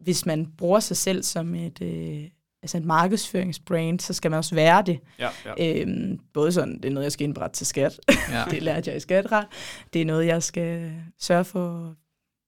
hvis 0.07 0.27
man 0.27 0.47
bruger 0.59 0.81
sig 0.81 0.97
selv 0.97 1.23
som 1.23 1.55
et, 1.55 1.83
øh, 1.83 2.25
altså 2.63 2.79
et 2.79 2.85
markedsføringsbrand, 2.85 4.01
så 4.01 4.15
skal 4.15 4.31
man 4.31 4.39
også 4.39 4.55
være 4.55 4.83
det. 4.83 5.01
Ja, 5.19 5.29
ja. 5.59 5.81
Øhm, 5.81 6.19
både 6.35 6.53
sådan, 6.53 6.77
det 6.77 6.85
er 6.85 6.91
noget, 6.91 7.05
jeg 7.05 7.13
skal 7.13 7.25
indberette 7.25 7.57
til 7.57 7.67
skat. 7.67 8.01
Ja. 8.31 8.45
det 8.51 8.63
lærte 8.63 8.91
jeg 8.91 8.97
i 8.97 9.01
skatret. 9.01 9.47
Det 9.93 10.01
er 10.01 10.07
noget, 10.07 10.27
jeg 10.27 10.43
skal 10.43 10.93
sørge 11.19 11.45
for 11.45 11.89
at 11.89 11.95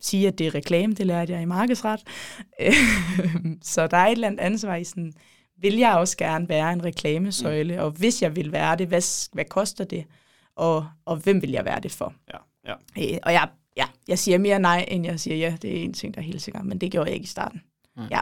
sige, 0.01 0.29
at 0.29 0.39
det 0.39 0.47
er 0.47 0.55
reklame. 0.55 0.95
Det 0.95 1.07
lærte 1.07 1.33
jeg 1.33 1.43
i 1.43 1.45
markedsret. 1.45 2.01
Så 3.63 3.87
der 3.87 3.97
er 3.97 4.07
et 4.07 4.13
eller 4.13 4.27
andet 4.27 4.41
ansvar 4.41 4.77
i 4.77 4.85
sådan, 4.85 5.13
vil 5.61 5.77
jeg 5.77 5.95
også 5.95 6.17
gerne 6.17 6.49
være 6.49 6.73
en 6.73 6.85
reklamesøjle? 6.85 7.75
Mm. 7.75 7.83
Og 7.83 7.91
hvis 7.91 8.23
jeg 8.23 8.37
vil 8.37 8.53
være 8.53 8.77
det, 8.77 8.87
hvad, 8.89 9.31
hvad 9.33 9.45
koster 9.45 9.85
det? 9.85 10.05
Og, 10.57 10.87
og 11.05 11.17
hvem 11.17 11.43
vil 11.43 11.51
jeg 11.51 11.65
være 11.65 11.81
det 11.81 11.93
for? 11.93 12.15
ja, 12.33 12.73
ja. 12.97 13.13
Øh, 13.13 13.19
og 13.23 13.33
jeg, 13.33 13.49
ja, 13.79 13.85
jeg 14.09 14.19
siger 14.19 14.39
mere 14.39 14.59
nej, 14.59 14.85
end 14.89 15.05
jeg 15.07 15.21
siger 15.21 15.37
ja. 15.37 15.57
Det 15.63 15.79
er 15.79 15.85
en 15.85 15.93
ting, 15.93 16.15
der 16.15 16.21
er 16.21 16.25
helt 16.25 16.43
sikkert. 16.43 16.65
Men 16.65 16.79
det 16.79 16.93
gjorde 16.93 17.07
jeg 17.09 17.15
ikke 17.15 17.25
i 17.25 17.27
starten. 17.27 17.63
Nej. 17.97 18.07
Ja. 18.11 18.21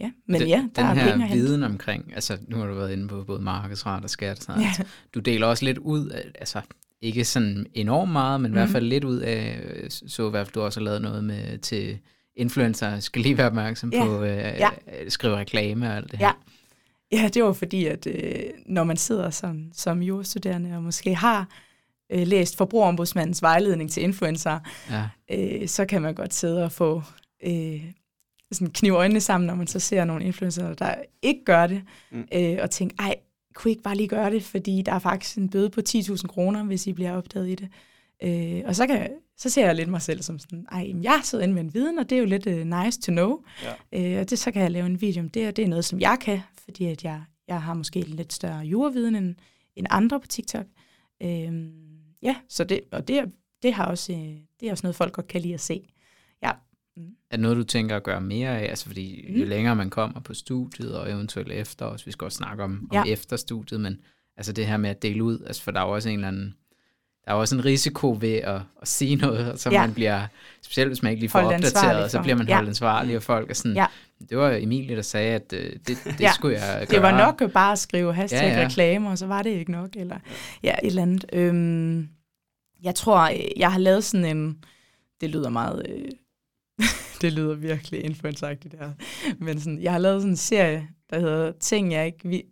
Ja, 0.00 0.10
men 0.26 0.40
den, 0.40 0.48
ja, 0.48 0.56
der 0.76 0.82
den 0.88 0.98
er 0.98 1.02
her 1.04 1.10
penge 1.16 1.28
viden 1.32 1.62
omkring, 1.64 2.12
altså 2.14 2.38
nu 2.48 2.56
har 2.56 2.66
du 2.66 2.74
været 2.74 2.92
inde 2.92 3.08
på 3.08 3.24
både 3.24 3.42
markedsret 3.42 4.04
og 4.04 4.10
skat, 4.10 4.42
sådan, 4.42 4.62
Ja. 4.62 4.72
du 5.14 5.20
deler 5.20 5.46
også 5.46 5.64
lidt 5.64 5.78
ud 5.78 6.10
altså 6.34 6.60
ikke 7.02 7.24
sådan 7.24 7.66
enormt 7.74 8.12
meget, 8.12 8.40
men 8.40 8.50
mm. 8.50 8.54
i 8.54 8.56
hvert 8.56 8.68
Mhm. 8.68 8.72
fald 8.72 8.84
lidt 8.86 9.04
ud 9.04 9.16
af, 9.18 9.60
øh, 9.64 9.90
så 9.90 10.26
i 10.26 10.30
hvert 10.30 10.46
fald 10.46 10.54
du 10.54 10.60
også 10.60 10.80
har 10.80 10.84
lavet 10.84 11.02
noget 11.02 11.24
med 11.24 11.58
til 11.58 11.98
influencer, 12.36 13.00
skal 13.00 13.22
lige 13.22 13.36
være 13.38 13.46
opmærksom 13.46 13.92
Ja. 13.92 14.04
på 14.04 14.22
øh, 14.22 14.28
Ja. 14.36 14.56
ja. 14.58 15.08
skrive 15.08 15.36
reklame 15.36 15.88
og 15.88 15.96
alt 15.96 16.10
det 16.10 16.18
her. 16.18 16.26
Ja. 17.12 17.18
Ja, 17.22 17.28
det 17.28 17.44
var 17.44 17.52
fordi, 17.52 17.86
at 17.86 18.06
øh, 18.06 18.42
når 18.66 18.84
man 18.84 18.96
sidder 18.96 19.30
som, 19.30 19.64
som 19.72 20.02
jurastuderende 20.02 20.76
og 20.76 20.82
måske 20.82 21.14
har 21.14 21.48
øh, 22.10 22.26
læst 22.26 22.56
forbrugerombudsmandens 22.56 23.42
vejledning 23.42 23.90
til 23.90 24.02
influencer, 24.02 24.58
Ja. 24.90 25.04
øh, 25.30 25.68
så 25.68 25.84
kan 25.84 26.02
man 26.02 26.14
godt 26.14 26.34
sidde 26.34 26.64
og 26.64 26.72
få 26.72 27.02
øh, 27.46 27.84
sådan 28.52 28.70
knive 28.72 28.96
øjnene 28.96 29.20
sammen, 29.20 29.46
når 29.46 29.54
man 29.54 29.66
så 29.66 29.78
ser 29.78 30.04
nogle 30.04 30.24
influencer, 30.24 30.74
der 30.74 30.94
ikke 31.22 31.44
gør 31.44 31.66
det, 31.66 31.82
Mm. 32.10 32.24
øh, 32.34 32.58
og 32.62 32.70
tænke, 32.70 32.94
ej, 32.98 33.14
kunne 33.54 33.70
I 33.70 33.72
ikke 33.72 33.82
bare 33.82 33.96
lige 33.96 34.08
gøre 34.08 34.30
det, 34.30 34.42
fordi 34.42 34.82
der 34.86 34.92
er 34.92 34.98
faktisk 34.98 35.38
en 35.38 35.48
bøde 35.48 35.70
på 35.70 35.80
10.000 35.88 36.26
kroner, 36.26 36.64
hvis 36.64 36.86
I 36.86 36.92
bliver 36.92 37.12
opdaget 37.16 37.48
i 37.48 37.54
det. 37.54 37.68
Øh, 38.22 38.62
og 38.64 38.76
så, 38.76 38.86
kan, 38.86 39.10
så 39.36 39.50
ser 39.50 39.66
jeg 39.66 39.74
lidt 39.74 39.88
mig 39.88 40.02
selv 40.02 40.22
som 40.22 40.38
sådan, 40.38 40.66
ej, 40.72 40.80
jamen, 40.88 41.04
jeg 41.04 41.20
sidder 41.24 41.44
inde 41.44 41.54
med 41.54 41.62
en 41.62 41.74
viden, 41.74 41.98
og 41.98 42.10
det 42.10 42.16
er 42.16 42.20
jo 42.20 42.26
lidt 42.26 42.46
uh, 42.46 42.82
nice 42.84 43.00
to 43.00 43.12
know. 43.12 43.38
Ja. 43.92 44.12
Øh, 44.14 44.20
og 44.20 44.30
det, 44.30 44.38
så 44.38 44.50
kan 44.50 44.62
jeg 44.62 44.70
lave 44.70 44.86
en 44.86 45.00
video 45.00 45.22
om 45.22 45.28
det, 45.28 45.48
og 45.48 45.56
det 45.56 45.64
er 45.64 45.68
noget, 45.68 45.84
som 45.84 46.00
jeg 46.00 46.18
kan, 46.20 46.40
fordi 46.64 46.84
at 46.86 47.04
jeg, 47.04 47.22
jeg 47.48 47.62
har 47.62 47.74
måske 47.74 48.00
lidt 48.00 48.32
større 48.32 48.58
jureviden 48.58 49.16
end, 49.16 49.34
end 49.76 49.86
andre 49.90 50.20
på 50.20 50.26
TikTok. 50.26 50.66
Øh, 51.22 51.52
ja, 52.22 52.36
så 52.48 52.64
det, 52.64 52.80
og 52.92 53.08
det, 53.08 53.32
det, 53.62 53.74
har 53.74 53.84
også, 53.86 54.12
øh, 54.12 54.18
det 54.60 54.66
er 54.68 54.70
også 54.70 54.82
noget, 54.86 54.96
folk 54.96 55.12
godt 55.12 55.28
kan 55.28 55.40
lide 55.40 55.54
at 55.54 55.60
se. 55.60 55.88
Er 57.30 57.36
det 57.36 57.40
noget, 57.40 57.56
du 57.56 57.62
tænker 57.62 57.96
at 57.96 58.02
gøre 58.02 58.20
mere 58.20 58.60
af? 58.60 58.68
Altså 58.70 58.86
fordi 58.86 59.24
mm. 59.28 59.34
jo 59.34 59.44
Mm. 59.44 59.48
længere 59.48 59.76
man 59.76 59.90
kommer 59.90 60.20
på 60.20 60.34
studiet, 60.34 60.98
og 60.98 61.10
eventuelt 61.10 61.52
efter 61.52 61.84
også, 61.86 62.04
vi 62.04 62.12
skal 62.12 62.24
også 62.24 62.36
snakke 62.36 62.62
om, 62.64 62.88
om 62.90 62.96
Ja. 63.06 63.12
efter 63.12 63.36
studiet, 63.36 63.80
men 63.80 64.00
altså 64.36 64.52
det 64.52 64.66
her 64.66 64.76
med 64.76 64.90
at 64.90 65.02
dele 65.02 65.24
ud, 65.24 65.38
altså 65.46 65.62
for 65.62 65.70
der 65.70 65.80
er 65.80 65.84
jo 65.84 65.90
også 65.94 66.08
en 66.08 66.14
eller 66.14 66.28
anden, 66.28 66.54
der 67.24 67.30
er 67.30 67.34
også 67.34 67.56
en 67.56 67.64
risiko 67.64 68.16
ved 68.20 68.34
at, 68.34 68.60
at 68.82 68.88
sige 68.88 69.16
noget, 69.16 69.60
så 69.60 69.70
Ja. 69.70 69.80
man 69.86 69.94
bliver, 69.94 70.26
specielt 70.62 70.88
hvis 70.88 71.02
man 71.02 71.10
ikke 71.12 71.20
lige 71.22 71.30
får 71.30 71.40
opdateret, 71.40 72.10
så 72.10 72.22
bliver 72.22 72.36
man 72.36 72.48
Ja. 72.48 72.54
holdt 72.54 72.68
ansvarlig, 72.68 73.16
og 73.16 73.22
folk 73.22 73.50
er 73.50 73.54
sådan, 73.54 73.76
Ja. 73.76 73.86
Det 74.28 74.38
var 74.38 74.50
Emilie, 74.50 74.96
der 74.96 75.02
sagde, 75.02 75.34
at 75.34 75.52
øh, 75.52 75.72
det, 75.72 75.86
det 76.04 76.20
Ja. 76.20 76.32
skulle 76.32 76.60
jeg 76.60 76.76
gøre. 76.76 76.86
Det 76.96 77.02
var 77.02 77.18
nok 77.18 77.52
bare 77.52 77.72
at 77.72 77.78
skrive 77.78 78.14
hashtag 78.14 78.40
Ja, 78.40 78.46
ja, 78.46 78.52
ja. 78.54 78.60
ja. 78.60 78.66
reklame, 78.66 79.08
og 79.10 79.18
så 79.18 79.26
var 79.26 79.42
det 79.42 79.50
ikke 79.50 79.72
nok, 79.72 79.90
eller 79.96 80.16
ja, 80.62 80.72
et 80.82 80.86
eller 80.86 81.02
andet. 81.02 81.24
Øhm, 81.32 82.08
jeg 82.82 82.94
tror, 82.94 83.30
jeg 83.56 83.72
har 83.72 83.78
lavet 83.78 84.04
sådan 84.04 84.36
en, 84.36 84.64
det 85.20 85.30
lyder 85.30 85.50
meget, 85.50 85.86
øh, 85.88 86.08
det 87.22 87.32
lyder 87.32 87.54
virkelig 87.54 88.04
influenceragtigt 88.04 88.72
det 88.72 88.80
her, 88.80 88.90
men 89.38 89.60
sådan, 89.60 89.82
jeg 89.82 89.92
har 89.92 89.98
lavet 89.98 90.22
sådan 90.22 90.32
en 90.32 90.36
serie, 90.36 90.88
der 91.10 91.18
hedder 91.20 91.52
Ting, 91.60 91.92
jeg 91.92 92.06
ikke 92.06 92.28
vi, 92.28 92.42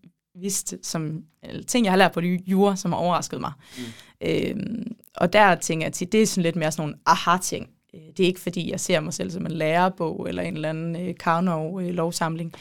vidste, 0.40 0.78
som, 0.82 1.22
eller 1.42 1.62
ting, 1.62 1.84
jeg 1.84 1.92
har 1.92 1.96
lært 1.96 2.12
på 2.12 2.20
det 2.20 2.40
jure, 2.46 2.76
som 2.76 2.92
har 2.92 2.98
overrasket 2.98 3.40
mig. 3.40 3.52
Mm. 3.78 3.82
Mm. 3.84 4.28
Øhm, 4.28 4.96
og 5.16 5.32
der 5.32 5.54
tænker 5.54 5.86
jeg 5.86 5.92
til, 5.92 6.12
det 6.12 6.22
er 6.22 6.26
sådan 6.26 6.42
lidt 6.42 6.56
mere 6.56 6.72
sådan 6.72 6.82
nogle 6.82 6.98
aha-ting. 7.06 7.68
Øh, 7.94 8.00
Det 8.16 8.20
er 8.22 8.26
ikke, 8.26 8.40
fordi 8.40 8.70
jeg 8.70 8.80
ser 8.80 9.00
mig 9.00 9.12
selv 9.14 9.30
som 9.30 9.46
en 9.46 9.52
lærebog, 9.52 10.28
eller 10.28 10.42
en 10.42 10.54
eller 10.54 10.68
anden 10.68 10.96
øh, 11.08 11.14
Karnov-lovsamling. 11.20 12.52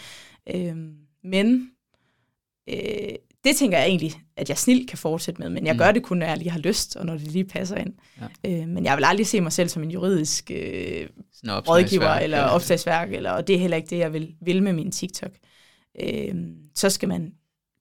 Øhm, 0.56 0.96
men 1.24 1.72
øh, 2.70 3.10
det 3.44 3.56
tænker 3.56 3.78
jeg 3.78 3.88
egentlig, 3.88 4.12
at 4.38 4.50
jeg 4.50 4.58
snilt 4.58 4.90
kan 4.90 4.98
fortsætte 4.98 5.42
med, 5.42 5.50
men 5.50 5.66
jeg 5.66 5.74
Mm. 5.74 5.78
gør 5.80 5.92
det 5.92 6.04
kun, 6.04 6.18
når 6.18 6.26
jeg 6.26 6.38
lige 6.38 6.50
har 6.50 6.60
lyst, 6.60 6.96
og 6.96 7.06
når 7.06 7.14
det 7.14 7.32
lige 7.32 7.46
passer 7.46 7.76
ind. 7.76 7.94
Ja. 8.46 8.52
Øh, 8.62 8.68
men 8.68 8.86
jeg 8.86 8.98
vil 8.98 9.04
aldrig 9.06 9.28
se 9.28 9.42
mig 9.42 9.52
selv 9.52 9.70
som 9.70 9.84
en 9.84 9.92
juridisk 9.92 10.52
øh, 10.52 11.08
rådgiver 11.48 12.14
eller 12.14 12.38
opslagsværk, 12.44 13.14
eller, 13.14 13.32
og 13.32 13.48
det 13.48 13.56
er 13.56 13.60
heller 13.60 13.78
ikke 13.78 13.90
det, 13.90 13.98
jeg 13.98 14.14
vil, 14.14 14.36
vil 14.42 14.64
med 14.64 14.74
min 14.74 14.92
TikTok. 14.92 15.32
Øh, 16.04 16.36
så 16.76 16.90
skal 16.90 17.10
man 17.10 17.34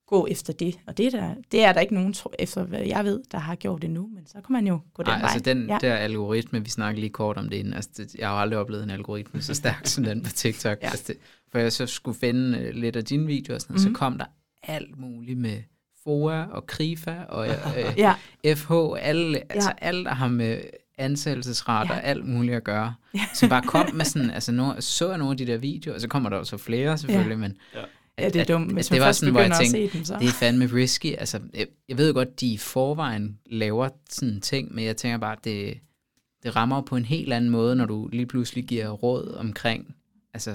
gå 0.06 0.26
efter 0.30 0.52
det, 0.52 0.78
og 0.86 0.96
det 0.98 1.06
er 1.06 1.10
der, 1.10 1.34
det 1.52 1.64
er 1.64 1.72
der 1.72 1.80
ikke 1.80 1.94
nogen, 1.94 2.14
efter 2.38 2.64
hvad 2.64 2.80
jeg 2.80 3.04
ved, 3.04 3.20
der 3.32 3.38
har 3.38 3.54
gjort 3.54 3.82
det 3.82 3.90
nu, 3.90 4.10
men 4.14 4.26
så 4.26 4.32
kan 4.34 4.52
man 4.52 4.66
jo 4.66 4.80
gå 4.94 5.02
den 5.02 5.10
Nej, 5.10 5.18
vej. 5.20 5.30
altså 5.32 5.40
den 5.54 5.68
ja. 5.68 5.78
der 5.80 5.94
algoritme, 5.94 6.64
vi 6.64 6.70
snakkede 6.70 7.00
lige 7.00 7.10
kort 7.10 7.36
om 7.36 7.48
det 7.48 7.56
inden, 7.56 7.74
altså 7.74 7.90
det, 7.96 8.14
jeg 8.14 8.28
har 8.28 8.34
aldrig 8.34 8.58
oplevet 8.58 8.82
en 8.84 8.90
algoritme 8.90 9.42
så 9.42 9.54
stærk 9.54 9.86
som 9.86 10.04
den 10.04 10.22
på 10.22 10.30
TikTok. 10.30 10.78
Ja. 10.82 10.86
Altså 10.90 11.04
det, 11.08 11.16
for 11.52 11.58
jeg 11.58 11.72
så 11.72 11.86
skulle 11.86 12.18
finde 12.18 12.58
øh, 12.58 12.74
lidt 12.74 12.96
af 12.96 13.04
dine 13.04 13.26
videoer, 13.26 13.54
og 13.54 13.60
sådan, 13.60 13.74
mm-hmm. 13.74 13.82
så 13.82 13.88
Mhm. 13.88 13.94
kom 13.94 14.18
der 14.18 14.24
alt 14.62 14.98
muligt 15.00 15.38
med 15.38 15.58
FOA 16.04 16.44
og 16.44 16.66
KRIFA 16.66 17.16
og 17.28 17.48
øh, 17.48 17.54
Ja, 17.96 18.14
FH, 18.54 18.72
alle, 18.98 19.52
altså 19.52 19.70
Ja. 19.82 19.88
alt, 19.88 20.06
der 20.06 20.14
har 20.14 20.28
med 20.28 20.60
ansættelsesret 20.98 21.88
Ja. 21.88 21.92
og 21.94 22.04
alt 22.04 22.26
muligt 22.26 22.56
at 22.56 22.64
gøre, 22.64 22.94
Ja. 23.14 23.20
som 23.34 23.48
bare 23.48 23.62
kom 23.62 23.86
med 23.94 24.04
sådan, 24.14 24.30
altså 24.30 24.52
no, 24.52 24.72
så 24.80 25.08
jeg 25.08 25.18
nogle 25.18 25.30
af 25.32 25.36
de 25.38 25.46
der 25.46 25.56
videoer, 25.56 25.94
og 25.94 26.00
så 26.00 26.08
kommer 26.08 26.30
der 26.30 26.36
jo 26.36 26.44
så 26.44 26.56
flere 26.56 26.98
selvfølgelig, 26.98 27.30
ja. 27.34 27.36
men 27.36 27.56
Ja. 27.74 27.80
Ja, 28.18 28.28
det 28.28 28.40
er 28.40 28.44
dumt. 28.44 28.72
Hvis 28.72 28.86
det 28.86 29.00
var 29.00 29.12
sådan, 29.12 29.32
hvor 29.32 29.40
jeg 29.40 29.56
tænkte, 29.60 29.98
dem, 29.98 30.04
så... 30.04 30.18
det 30.18 30.28
er 30.28 30.32
fandme 30.32 30.66
risky. 30.66 31.14
Altså, 31.18 31.40
jeg, 31.54 31.66
jeg 31.88 31.98
ved 31.98 32.14
godt, 32.14 32.40
de 32.40 32.52
i 32.52 32.56
forvejen 32.56 33.38
laver 33.46 33.88
sådan 34.10 34.40
ting, 34.40 34.74
men 34.74 34.84
jeg 34.84 34.96
tænker 34.96 35.18
bare, 35.18 35.36
det, 35.44 35.78
det 36.42 36.56
rammer 36.56 36.80
på 36.80 36.96
en 36.96 37.04
helt 37.04 37.32
anden 37.32 37.50
måde, 37.50 37.76
når 37.76 37.86
du 37.86 38.08
lige 38.12 38.26
pludselig 38.26 38.64
giver 38.64 38.90
råd 38.90 39.34
omkring 39.34 39.94
altså, 40.34 40.54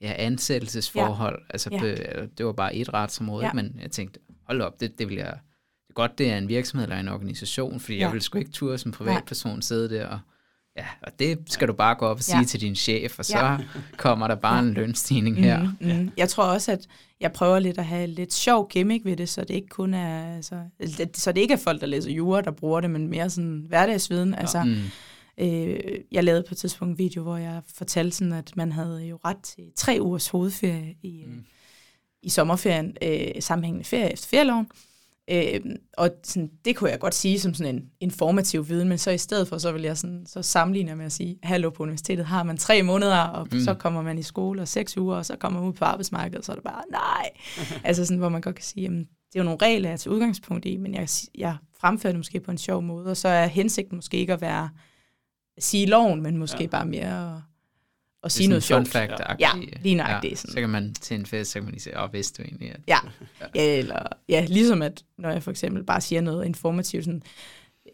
ja, 0.00 0.14
ansættelsesforhold. 0.18 1.38
Ja. 1.38 1.52
Altså, 1.52 1.70
Ja. 1.72 2.26
Det 2.38 2.46
var 2.46 2.52
bare 2.52 2.74
et 2.74 2.94
retsområde, 2.94 3.46
ja. 3.46 3.52
Men 3.52 3.78
jeg 3.82 3.90
tænkte, 3.90 4.20
hold 4.46 4.60
op, 4.60 4.80
det, 4.80 4.98
det 4.98 5.08
vil 5.08 5.16
jeg... 5.16 5.38
Det 5.86 5.92
er 5.92 5.94
godt, 5.94 6.18
det 6.18 6.30
er 6.30 6.38
en 6.38 6.48
virksomhed 6.48 6.86
eller 6.86 7.00
en 7.00 7.08
organisation, 7.08 7.80
fordi. 7.80 7.96
Ja. 7.96 8.04
jeg 8.04 8.12
vil 8.12 8.22
sgu 8.22 8.38
ikke 8.38 8.50
turde 8.50 8.78
som 8.78 8.92
privatperson 8.92 9.62
sidde 9.62 9.90
der 9.94 10.06
og 10.06 10.18
Ja, 10.76 10.86
og 11.02 11.12
det 11.18 11.38
skal 11.46 11.68
du 11.68 11.72
bare 11.72 11.94
gå 11.94 12.06
op 12.06 12.16
og 12.16 12.22
sige 12.22 12.38
Ja. 12.38 12.44
til 12.44 12.60
din 12.60 12.76
chef, 12.76 13.18
og 13.18 13.24
så 13.24 13.38
Ja. 13.38 13.56
kommer 13.96 14.28
der 14.28 14.34
bare 14.34 14.58
en 14.60 14.72
lønstigning 14.74 15.36
her. 15.36 15.62
Mm, 15.62 15.76
mm. 15.80 16.10
Jeg 16.16 16.28
tror 16.28 16.44
også, 16.44 16.72
at 16.72 16.86
jeg 17.20 17.32
prøver 17.32 17.58
lidt 17.58 17.78
at 17.78 17.84
have 17.84 18.06
lidt 18.06 18.32
sjov 18.34 18.68
gimmick 18.68 19.04
ved 19.04 19.16
det, 19.16 19.28
så 19.28 19.40
det 19.40 19.50
ikke 19.54 19.68
kun 19.68 19.94
er, 19.94 20.36
altså, 20.36 20.62
så 21.14 21.32
det 21.32 21.40
ikke 21.40 21.54
er 21.54 21.58
folk, 21.58 21.80
der 21.80 21.86
læser 21.86 22.10
jura, 22.10 22.40
der 22.40 22.50
bruger 22.50 22.80
det, 22.80 22.90
men 22.90 23.08
mere 23.08 23.30
sådan 23.30 23.64
hverdagsviden. 23.68 24.34
Altså, 24.34 24.62
Mm. 24.64 25.44
øh, 25.44 25.80
jeg 26.12 26.24
lavede 26.24 26.42
på 26.48 26.54
et 26.54 26.58
tidspunkt 26.58 26.92
en 26.92 26.98
video, 26.98 27.22
hvor 27.22 27.36
jeg 27.36 27.60
fortalte 27.74 28.16
sådan, 28.16 28.32
at 28.32 28.56
man 28.56 28.72
havde 28.72 29.04
jo 29.06 29.18
ret 29.24 29.36
til 29.42 29.64
tre 29.76 29.98
ugers 30.00 30.28
hovedferie 30.28 30.94
i, 31.02 31.24
Mm. 31.26 31.32
mm. 31.32 31.44
i 32.22 32.28
sommerferien, 32.28 32.96
øh, 33.02 33.42
sammenhængende 33.42 33.84
ferie 33.84 34.12
efter 34.12 34.28
ferieloven. 34.28 34.66
Øh, 35.30 35.60
og 35.98 36.10
sådan, 36.24 36.50
det 36.64 36.76
kunne 36.76 36.90
jeg 36.90 37.00
godt 37.00 37.14
sige 37.14 37.40
som 37.40 37.54
sådan 37.54 37.74
en 37.74 37.82
informativ 38.00 38.68
viden, 38.68 38.88
men 38.88 38.98
så 38.98 39.10
i 39.10 39.18
stedet 39.18 39.48
for, 39.48 39.58
så 39.58 39.72
vil 39.72 39.82
jeg 39.82 39.98
sådan, 39.98 40.26
så 40.26 40.42
sammenligne 40.42 40.96
med 40.96 41.06
at 41.06 41.12
sige, 41.12 41.38
hallo 41.42 41.70
på 41.70 41.82
universitetet 41.82 42.26
har 42.26 42.42
man 42.42 42.56
tre 42.56 42.82
måneder, 42.82 43.18
og 43.20 43.48
Mm. 43.52 43.60
så 43.60 43.74
kommer 43.74 44.02
man 44.02 44.18
i 44.18 44.22
skole 44.22 44.62
og 44.62 44.68
seks 44.68 44.96
uger, 44.96 45.16
og 45.16 45.26
så 45.26 45.36
kommer 45.36 45.60
man 45.60 45.68
ud 45.68 45.72
på 45.74 45.84
arbejdsmarkedet, 45.84 46.44
så 46.44 46.52
er 46.52 46.56
det 46.56 46.64
bare, 46.64 46.82
nej. 46.90 47.30
altså 47.84 48.04
sådan, 48.04 48.18
hvor 48.18 48.28
man 48.28 48.40
godt 48.40 48.54
kan 48.54 48.64
sige, 48.64 48.82
jamen, 48.82 48.98
det 48.98 49.36
er 49.36 49.40
jo 49.40 49.44
nogle 49.44 49.58
regler, 49.62 49.88
jeg 49.88 49.92
er 49.92 49.96
til 49.98 50.10
udgangspunkt 50.10 50.66
i, 50.66 50.76
men 50.76 50.94
jeg, 50.94 51.08
jeg 51.34 51.56
fremføre 51.80 52.12
det 52.12 52.18
måske 52.18 52.40
på 52.40 52.50
en 52.50 52.58
sjov 52.58 52.82
måde, 52.82 53.06
og 53.06 53.16
så 53.16 53.28
er 53.28 53.46
hensigten 53.46 53.96
måske 53.96 54.16
ikke 54.16 54.32
at 54.32 54.40
være 54.40 54.68
at 55.56 55.62
sige 55.64 55.86
loven, 55.86 56.22
men 56.22 56.36
måske 56.36 56.62
ja. 56.62 56.66
bare 56.66 56.86
mere 56.86 57.34
at, 57.36 57.42
Det 58.24 58.32
sige 58.32 58.48
noget 58.48 58.62
sjovt. 58.62 58.88
fact 58.88 59.12
Ja, 59.40 59.50
lige 59.82 59.94
nøjagtigt, 59.94 60.38
sådan. 60.38 60.52
Så 60.52 60.60
kan 60.60 60.68
man 60.70 60.94
til 60.94 61.14
en 61.16 61.26
fest, 61.26 61.50
så 61.50 61.54
kan 61.58 61.62
man 61.64 61.72
lige 61.72 61.82
sige, 61.82 62.00
åh, 62.00 62.12
vidste 62.12 62.42
du 62.42 62.46
egentlig, 62.48 62.70
at... 62.70 62.80
Ja. 62.88 62.98
Ja, 63.54 63.78
eller, 63.78 64.02
ja, 64.28 64.46
ligesom 64.48 64.82
at 64.82 65.02
når 65.18 65.30
jeg 65.30 65.42
for 65.42 65.50
eksempel 65.50 65.84
bare 65.84 66.00
siger 66.00 66.20
noget 66.20 66.46
informativt 66.46 67.04
sådan, 67.04 67.22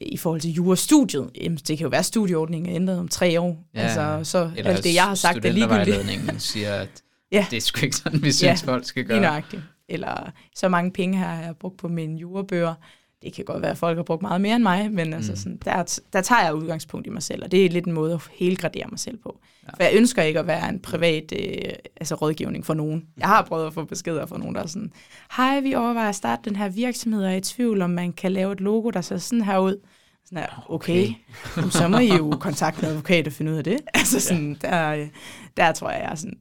i 0.01 0.17
forhold 0.17 0.41
til 0.41 0.51
jurastudiet, 0.51 1.31
jamen, 1.41 1.57
det 1.57 1.79
kan 1.79 1.85
jo 1.85 1.89
være, 1.89 1.99
at 1.99 2.05
studieordningen 2.05 2.71
er 2.73 2.77
ændret 2.77 2.99
om 2.99 3.09
tre 3.09 3.41
år. 3.41 3.65
Ja, 3.75 3.81
altså, 3.81 4.31
så 4.31 4.51
Eller 4.57 4.71
alt 4.71 4.85
det, 4.85 4.95
jeg 4.95 5.05
har 5.05 5.15
sagt, 5.15 5.45
er 5.45 5.53
ligegyldigt. 5.53 6.43
siger, 6.43 6.75
at 6.75 6.89
Ja. 7.33 7.47
det 7.51 7.57
er 7.57 7.61
sgu 7.61 7.85
ikke 7.85 7.97
sådan, 7.97 8.23
vi 8.23 8.33
synes, 8.33 8.63
folk 8.63 8.85
skal 8.85 9.01
Lige 9.01 9.09
gøre. 9.09 9.21
nøjagtigt. 9.21 9.63
Eller 9.89 10.33
så 10.57 10.69
mange 10.69 10.91
penge 10.93 11.19
her 11.19 11.27
har 11.27 11.43
jeg 11.43 11.57
brugt 11.57 11.79
på 11.79 11.89
mine 11.89 12.19
jurabøger. 12.19 12.75
Det 13.23 13.33
kan 13.33 13.45
godt 13.45 13.63
være, 13.63 13.71
at 13.71 13.79
folk 13.79 13.97
har 13.99 14.03
brugt 14.03 14.23
meget 14.23 14.41
mere 14.41 14.57
end 14.57 14.63
mig, 14.63 14.93
men 14.93 15.13
altså 15.13 15.33
Mm. 15.33 15.37
sådan, 15.37 15.57
der, 15.65 16.01
der 16.13 16.21
tager 16.21 16.45
jeg 16.45 16.55
udgangspunkt 16.55 17.07
i 17.07 17.11
mig 17.11 17.23
selv, 17.23 17.45
og 17.45 17.51
det 17.53 17.67
er 17.67 17.71
lidt 17.71 17.87
en 17.87 17.93
måde 17.93 18.15
at 18.15 18.21
helgradere 18.33 18.87
mig 18.91 18.99
selv 18.99 19.17
på. 19.19 19.39
Ja. 19.43 19.69
Ja. 19.69 19.77
For 19.77 19.91
jeg 19.91 19.99
ønsker 19.99 20.23
ikke 20.23 20.39
at 20.41 20.47
være 20.47 20.69
en 20.69 20.81
privat 20.81 21.33
øh, 21.39 21.73
altså 21.97 22.15
rådgivning 22.15 22.67
for 22.67 22.75
nogen. 22.75 23.07
Jeg 23.17 23.27
har 23.29 23.43
prøvet 23.45 23.67
at 23.67 23.75
få 23.75 23.85
beskeder 23.85 24.27
fra 24.27 24.39
nogen, 24.39 24.55
der 24.55 24.63
er 24.63 24.67
sådan, 24.67 24.93
hej, 25.37 25.61
vi 25.61 25.75
overvejer 25.75 26.09
at 26.09 26.15
starte 26.15 26.43
den 26.51 26.57
her 26.57 26.69
virksomhed, 26.69 27.25
og 27.25 27.33
er 27.33 27.37
i 27.37 27.41
tvivl, 27.41 27.83
om 27.83 27.91
man 27.91 28.13
kan 28.13 28.33
lave 28.33 28.53
et 28.53 28.61
logo, 28.61 28.91
der 28.91 29.01
ser 29.01 29.19
sådan 29.19 29.43
her 29.45 29.59
ud. 29.59 29.81
Sådan 30.25 30.39
her, 30.39 30.67
okay, 30.69 31.03
okay. 31.05 31.15
Jamen, 31.57 31.71
så 31.71 31.89
må 31.89 31.99
I 31.99 32.09
jo 32.17 32.31
kontakte 32.41 32.83
en 32.83 32.89
advokat 32.89 33.27
og 33.27 33.33
finde 33.33 33.53
ud 33.53 33.57
af 33.57 33.65
det. 33.65 33.81
Altså 33.95 34.21
sådan, 34.21 34.55
der, 34.61 34.89
øh, 34.89 35.09
der 35.57 35.73
tror 35.73 35.91
jeg, 35.91 36.01
jeg 36.03 36.11
er 36.11 36.15
sådan, 36.15 36.39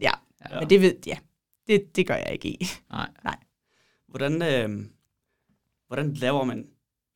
ja, 0.00 0.10
Ja. 0.40 0.54
ja. 0.54 0.60
men 0.60 0.70
det 0.70 0.80
ved, 0.80 0.94
ja, 1.06 1.16
det, 1.66 1.96
det 1.96 2.06
gør 2.06 2.14
jeg 2.14 2.28
ikke 2.32 2.48
i. 2.48 2.66
Nej. 2.90 3.08
Hvordan, 4.08 4.42
øh, 4.42 4.84
hvordan 5.94 6.14
laver 6.14 6.44
man 6.44 6.66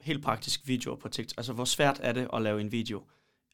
helt 0.01 0.23
praktisk 0.25 0.61
videoer 0.69 0.97
på 0.97 1.09
TikTok? 1.09 1.35
Altså, 1.39 1.53
hvor 1.53 1.65
svært 1.65 2.01
er 2.03 2.13
det 2.13 2.29
at 2.33 2.43
lave 2.43 2.61
en 2.61 2.73
video? 2.73 3.03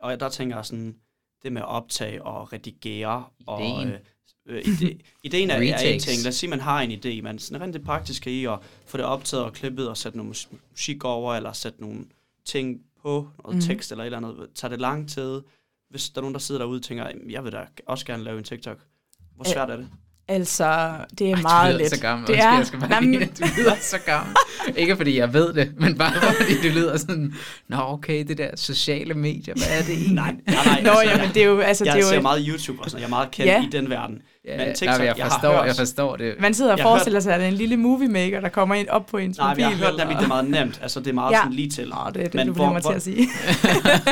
Og 0.01 0.21
der 0.21 0.29
tænker 0.29 0.57
jeg 0.57 0.67
sådan, 0.67 0.97
det 1.43 1.53
med 1.53 1.63
at 1.63 1.69
optage 1.69 2.23
og 2.25 2.53
redigere. 2.53 3.25
Og, 3.47 3.63
Ideen. 3.63 3.89
øh, 3.89 3.99
øh, 4.47 4.63
ide, 4.67 4.99
ideen 5.25 5.51
er, 5.51 5.55
er 5.55 5.79
en 5.79 6.01
ting. 6.01 6.23
Lad 6.23 6.29
os 6.29 6.35
sige, 6.35 6.51
man 6.51 6.61
har 6.61 6.81
en 6.81 6.91
idé, 6.91 7.23
men 7.23 7.39
sådan 7.39 7.61
rent 7.63 7.75
det 7.75 7.85
praktiske 7.85 8.41
i 8.41 8.45
at 8.45 8.59
få 8.87 8.97
det 8.97 9.07
optaget 9.07 9.45
og 9.45 9.53
klippet 9.53 9.89
og 9.89 9.97
sætte 9.97 10.19
noget 10.19 10.29
mus- 10.29 10.49
musik 10.71 11.05
over, 11.05 11.35
eller 11.35 11.53
sætte 11.53 11.81
nogle 11.81 12.05
ting 12.45 12.81
på, 13.03 13.29
noget 13.43 13.57
Mhm. 13.57 13.61
tekst 13.67 13.91
eller 13.91 14.05
et 14.05 14.07
eller 14.07 14.17
andet. 14.29 14.49
Tager 14.55 14.71
det 14.71 14.81
lang 14.81 15.09
tid? 15.09 15.43
Hvis 15.91 16.11
der 16.11 16.19
er 16.19 16.23
nogen, 16.23 16.35
der 16.35 16.41
sidder 16.41 16.61
derude 16.61 16.79
og 16.79 16.83
tænker, 16.83 17.09
"Jamen, 17.09 17.31
jeg 17.31 17.45
vil 17.45 17.53
da 17.53 17.67
også 17.87 18.07
gerne 18.07 18.23
lave 18.25 18.39
en 18.39 18.45
TikTok. 18.45 18.79
Hvor 19.37 19.45
svært 19.45 19.71
er 19.71 19.77
det? 19.77 19.89
Altså, 20.35 20.91
det 21.19 21.31
er 21.31 21.37
Ej, 21.37 21.43
meget 21.43 21.73
du 21.73 21.79
lyder 21.79 21.85
let. 21.85 21.91
så 21.95 22.01
gammel. 22.01 22.27
Det 22.27 22.39
er, 22.39 22.57
jeg 22.57 22.67
skal 22.67 22.79
bare 22.81 22.89
Nej, 22.89 23.01
lige, 23.01 23.31
du 23.41 23.45
lyder 23.57 23.75
så 23.81 23.99
gammel. 24.07 24.37
Ikke 24.77 24.97
fordi 24.97 25.19
jeg 25.19 25.33
ved 25.35 25.53
det, 25.53 25.73
men 25.81 25.99
bare 25.99 26.13
fordi 26.41 26.69
du 26.69 26.75
lyder 26.75 26.97
sådan, 26.97 27.35
nå 27.69 27.77
okay, 27.81 28.25
det 28.29 28.39
der 28.39 28.49
sociale 28.57 29.15
medier, 29.15 29.55
hvad 29.55 29.79
er 29.79 29.83
det 29.83 29.91
egentlig? 29.99 30.15
Nej, 30.15 30.35
nej, 30.47 30.55
nej. 30.65 30.83
Nå, 30.83 30.91
altså, 30.91 31.11
jamen, 31.17 31.35
det 31.35 31.43
er 31.43 31.47
jo, 31.47 31.61
altså, 31.61 31.85
jeg 31.85 31.95
det 31.95 32.03
er 32.03 32.07
ser 32.07 32.15
jo, 32.17 32.23
meget 32.23 32.45
YouTube 32.49 32.83
og 32.83 32.91
sådan. 32.91 33.01
Jeg 33.01 33.07
er 33.07 33.11
meget 33.11 33.31
kendt 33.31 33.47
Ja. 33.49 33.63
i 33.63 33.69
den 33.73 33.91
verden. 33.91 34.19
Ja, 34.45 34.57
Men 34.57 34.67
nej, 34.67 34.75
TikTok, 34.75 34.99
men 34.99 35.07
jeg 35.07 35.19
jeg 35.19 35.27
forstår, 35.33 35.53
hørt- 35.57 35.67
jeg 35.67 35.77
forstår 35.77 36.17
det. 36.17 36.35
man 36.41 36.55
sidder 36.55 36.73
og 36.73 36.79
Jeg 36.79 36.85
forestiller 36.85 37.21
sig, 37.21 37.35
at 37.35 37.41
det 37.41 37.45
er 37.47 37.51
en 37.51 37.57
lille 37.57 37.77
movie 37.77 38.09
maker, 38.09 38.41
der 38.41 38.49
kommer 38.49 38.75
ind 38.75 38.89
op 38.89 39.07
på 39.07 39.19
ens 39.19 39.39
Nej, 39.39 39.49
mobil. 39.49 39.61
jeg 39.61 39.69
har 39.71 39.77
hørt 39.77 39.89
eller- 39.89 40.05
nemlig, 40.05 40.17
det 40.19 40.25
er 40.25 40.29
meget 40.29 40.51
nemt. 40.51 40.79
Altså, 40.83 41.01
det 41.01 41.07
er 41.09 41.13
meget 41.13 41.33
Ja. 41.33 41.37
sådan 41.39 41.53
lige 41.53 41.71
til. 41.71 41.89
Nå, 41.89 41.97
det 42.15 42.17
er 42.23 42.25
det, 42.25 42.35
Men 42.35 42.47
du 42.47 42.53
hvor- 42.53 42.65
bliver 42.65 42.73
mig 42.73 42.83
til 42.83 42.93
at 42.93 43.03
sige. 43.03 43.19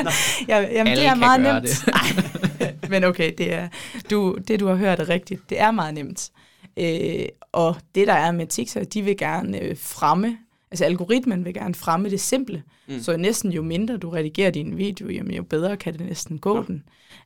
ja, 0.49 0.59
jamen, 0.59 0.87
Alle 0.87 0.97
det 1.03 1.05
er 1.07 1.09
kan 1.11 1.19
meget 1.19 1.41
gøre 1.43 1.55
nemt. 1.55 1.85
Nej, 1.87 2.73
men 2.91 3.05
okay, 3.05 3.33
det, 3.39 3.55
er, 3.55 3.69
du, 4.11 4.39
det 4.49 4.61
du 4.61 4.67
har 4.67 4.75
hørt 4.75 5.01
er 5.01 5.09
rigtigt. 5.09 5.51
Det 5.51 5.61
er 5.61 5.71
meget 5.71 5.95
nemt. 5.95 6.31
Øh, 6.77 7.25
og 7.53 7.77
det, 7.95 8.07
der 8.07 8.13
er 8.15 8.33
med 8.33 8.47
TikTok, 8.47 8.83
de 8.95 9.03
vil 9.03 9.17
gerne 9.17 9.61
øh, 9.61 9.77
fremme, 9.81 10.37
altså 10.71 10.85
algoritmen 10.85 11.45
vil 11.45 11.55
gerne 11.55 11.75
fremme 11.75 12.11
det 12.11 12.21
simple. 12.21 12.63
Mm. 12.89 13.01
Så 13.03 13.17
næsten 13.17 13.53
jo 13.53 13.63
mindre 13.63 13.97
du 13.97 14.11
redigerer 14.11 14.51
din 14.51 14.77
video, 14.79 15.09
jamen, 15.09 15.35
jo 15.35 15.43
bedre 15.43 15.77
kan 15.77 15.93
det 15.93 16.01
næsten 16.07 16.39
gå 16.39 16.55
Nå. 16.55 16.63
den. 16.63 16.83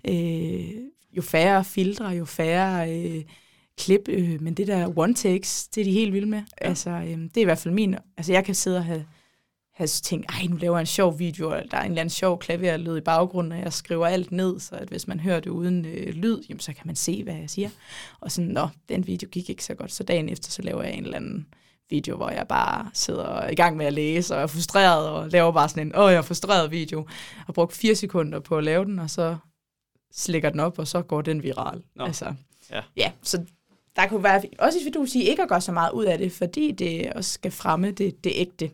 Øh, 0.09 0.64
jo 1.16 1.22
færre 1.22 1.64
filtre, 1.64 2.06
jo 2.06 2.24
færre 2.24 2.92
øh, 2.98 3.24
klip, 3.78 4.08
øh, 4.08 4.42
men 4.42 4.54
det 4.54 4.66
der 4.66 4.98
one 4.98 5.14
takes, 5.14 5.68
det 5.68 5.80
er 5.80 5.84
de 5.84 5.92
helt 5.92 6.12
vilde 6.12 6.28
med. 6.28 6.42
Ja. 6.60 6.68
Altså, 6.68 6.90
øh, 6.90 7.18
det 7.18 7.36
er 7.36 7.40
i 7.40 7.44
hvert 7.44 7.58
fald 7.58 7.74
min, 7.74 7.96
altså 8.16 8.32
jeg 8.32 8.44
kan 8.44 8.54
sidde 8.54 8.76
og 8.76 8.84
have, 8.84 9.04
have 9.74 9.86
tænkt, 9.86 10.26
ej, 10.30 10.46
nu 10.50 10.56
laver 10.56 10.76
jeg 10.76 10.82
en 10.82 10.86
sjov 10.86 11.18
video, 11.18 11.50
og 11.50 11.62
der 11.70 11.76
er 11.76 11.82
en 11.82 11.90
eller 11.90 12.00
anden 12.00 12.10
sjov 12.10 12.38
klaverlyd 12.38 12.96
i 12.96 13.00
baggrunden, 13.00 13.52
og 13.52 13.58
jeg 13.58 13.72
skriver 13.72 14.06
alt 14.06 14.32
ned, 14.32 14.60
så 14.60 14.74
at 14.74 14.88
hvis 14.88 15.08
man 15.08 15.20
hører 15.20 15.40
det 15.40 15.50
uden 15.50 15.84
øh, 15.84 16.14
lyd, 16.14 16.42
jamen, 16.48 16.60
så 16.60 16.72
kan 16.72 16.82
man 16.86 16.96
se, 16.96 17.22
hvad 17.22 17.34
jeg 17.34 17.50
siger. 17.50 17.70
Og 18.20 18.32
sådan, 18.32 18.50
nå, 18.50 18.68
den 18.88 19.06
video 19.06 19.28
gik 19.28 19.50
ikke 19.50 19.64
så 19.64 19.74
godt, 19.74 19.92
så 19.92 20.02
dagen 20.02 20.28
efter, 20.28 20.50
så 20.50 20.62
laver 20.62 20.82
jeg 20.82 20.94
en 20.94 21.04
eller 21.04 21.16
anden 21.16 21.46
video, 21.90 22.16
hvor 22.16 22.30
jeg 22.30 22.48
bare 22.48 22.90
sidder 22.94 23.48
i 23.48 23.54
gang 23.54 23.76
med 23.76 23.86
at 23.86 23.92
læse, 23.92 24.36
og 24.36 24.42
er 24.42 24.46
frustreret, 24.46 25.08
og 25.08 25.28
laver 25.28 25.52
bare 25.52 25.68
sådan 25.68 25.86
en, 25.86 25.96
åh, 25.96 26.12
jeg 26.12 26.18
er 26.18 26.22
frustreret 26.22 26.70
video, 26.70 27.06
og 27.46 27.54
brugt 27.54 27.72
fire 27.72 27.94
sekunder 27.94 28.40
på 28.40 28.58
at 28.58 28.64
lave 28.64 28.84
den, 28.84 28.98
og 28.98 29.10
så 29.10 29.36
slækker 30.14 30.50
den 30.50 30.60
op, 30.60 30.78
og 30.78 30.88
så 30.88 31.02
går 31.02 31.22
den 31.22 31.42
viral. 31.42 31.82
Nå. 31.94 32.04
Altså, 32.04 32.34
Ja. 32.70 32.80
ja, 32.96 33.12
så 33.22 33.44
der 33.96 34.08
kunne 34.08 34.22
være, 34.22 34.42
også 34.58 34.78
hvis 34.82 34.94
du 34.94 35.06
sige, 35.06 35.24
ikke 35.24 35.42
at 35.42 35.48
gøre 35.48 35.60
så 35.60 35.72
meget 35.72 35.92
ud 35.92 36.04
af 36.04 36.18
det, 36.18 36.32
fordi 36.32 36.72
det 36.72 37.12
også 37.12 37.30
skal 37.32 37.50
fremme 37.50 37.90
det, 37.90 38.24
det 38.24 38.32
ægte. 38.34 38.70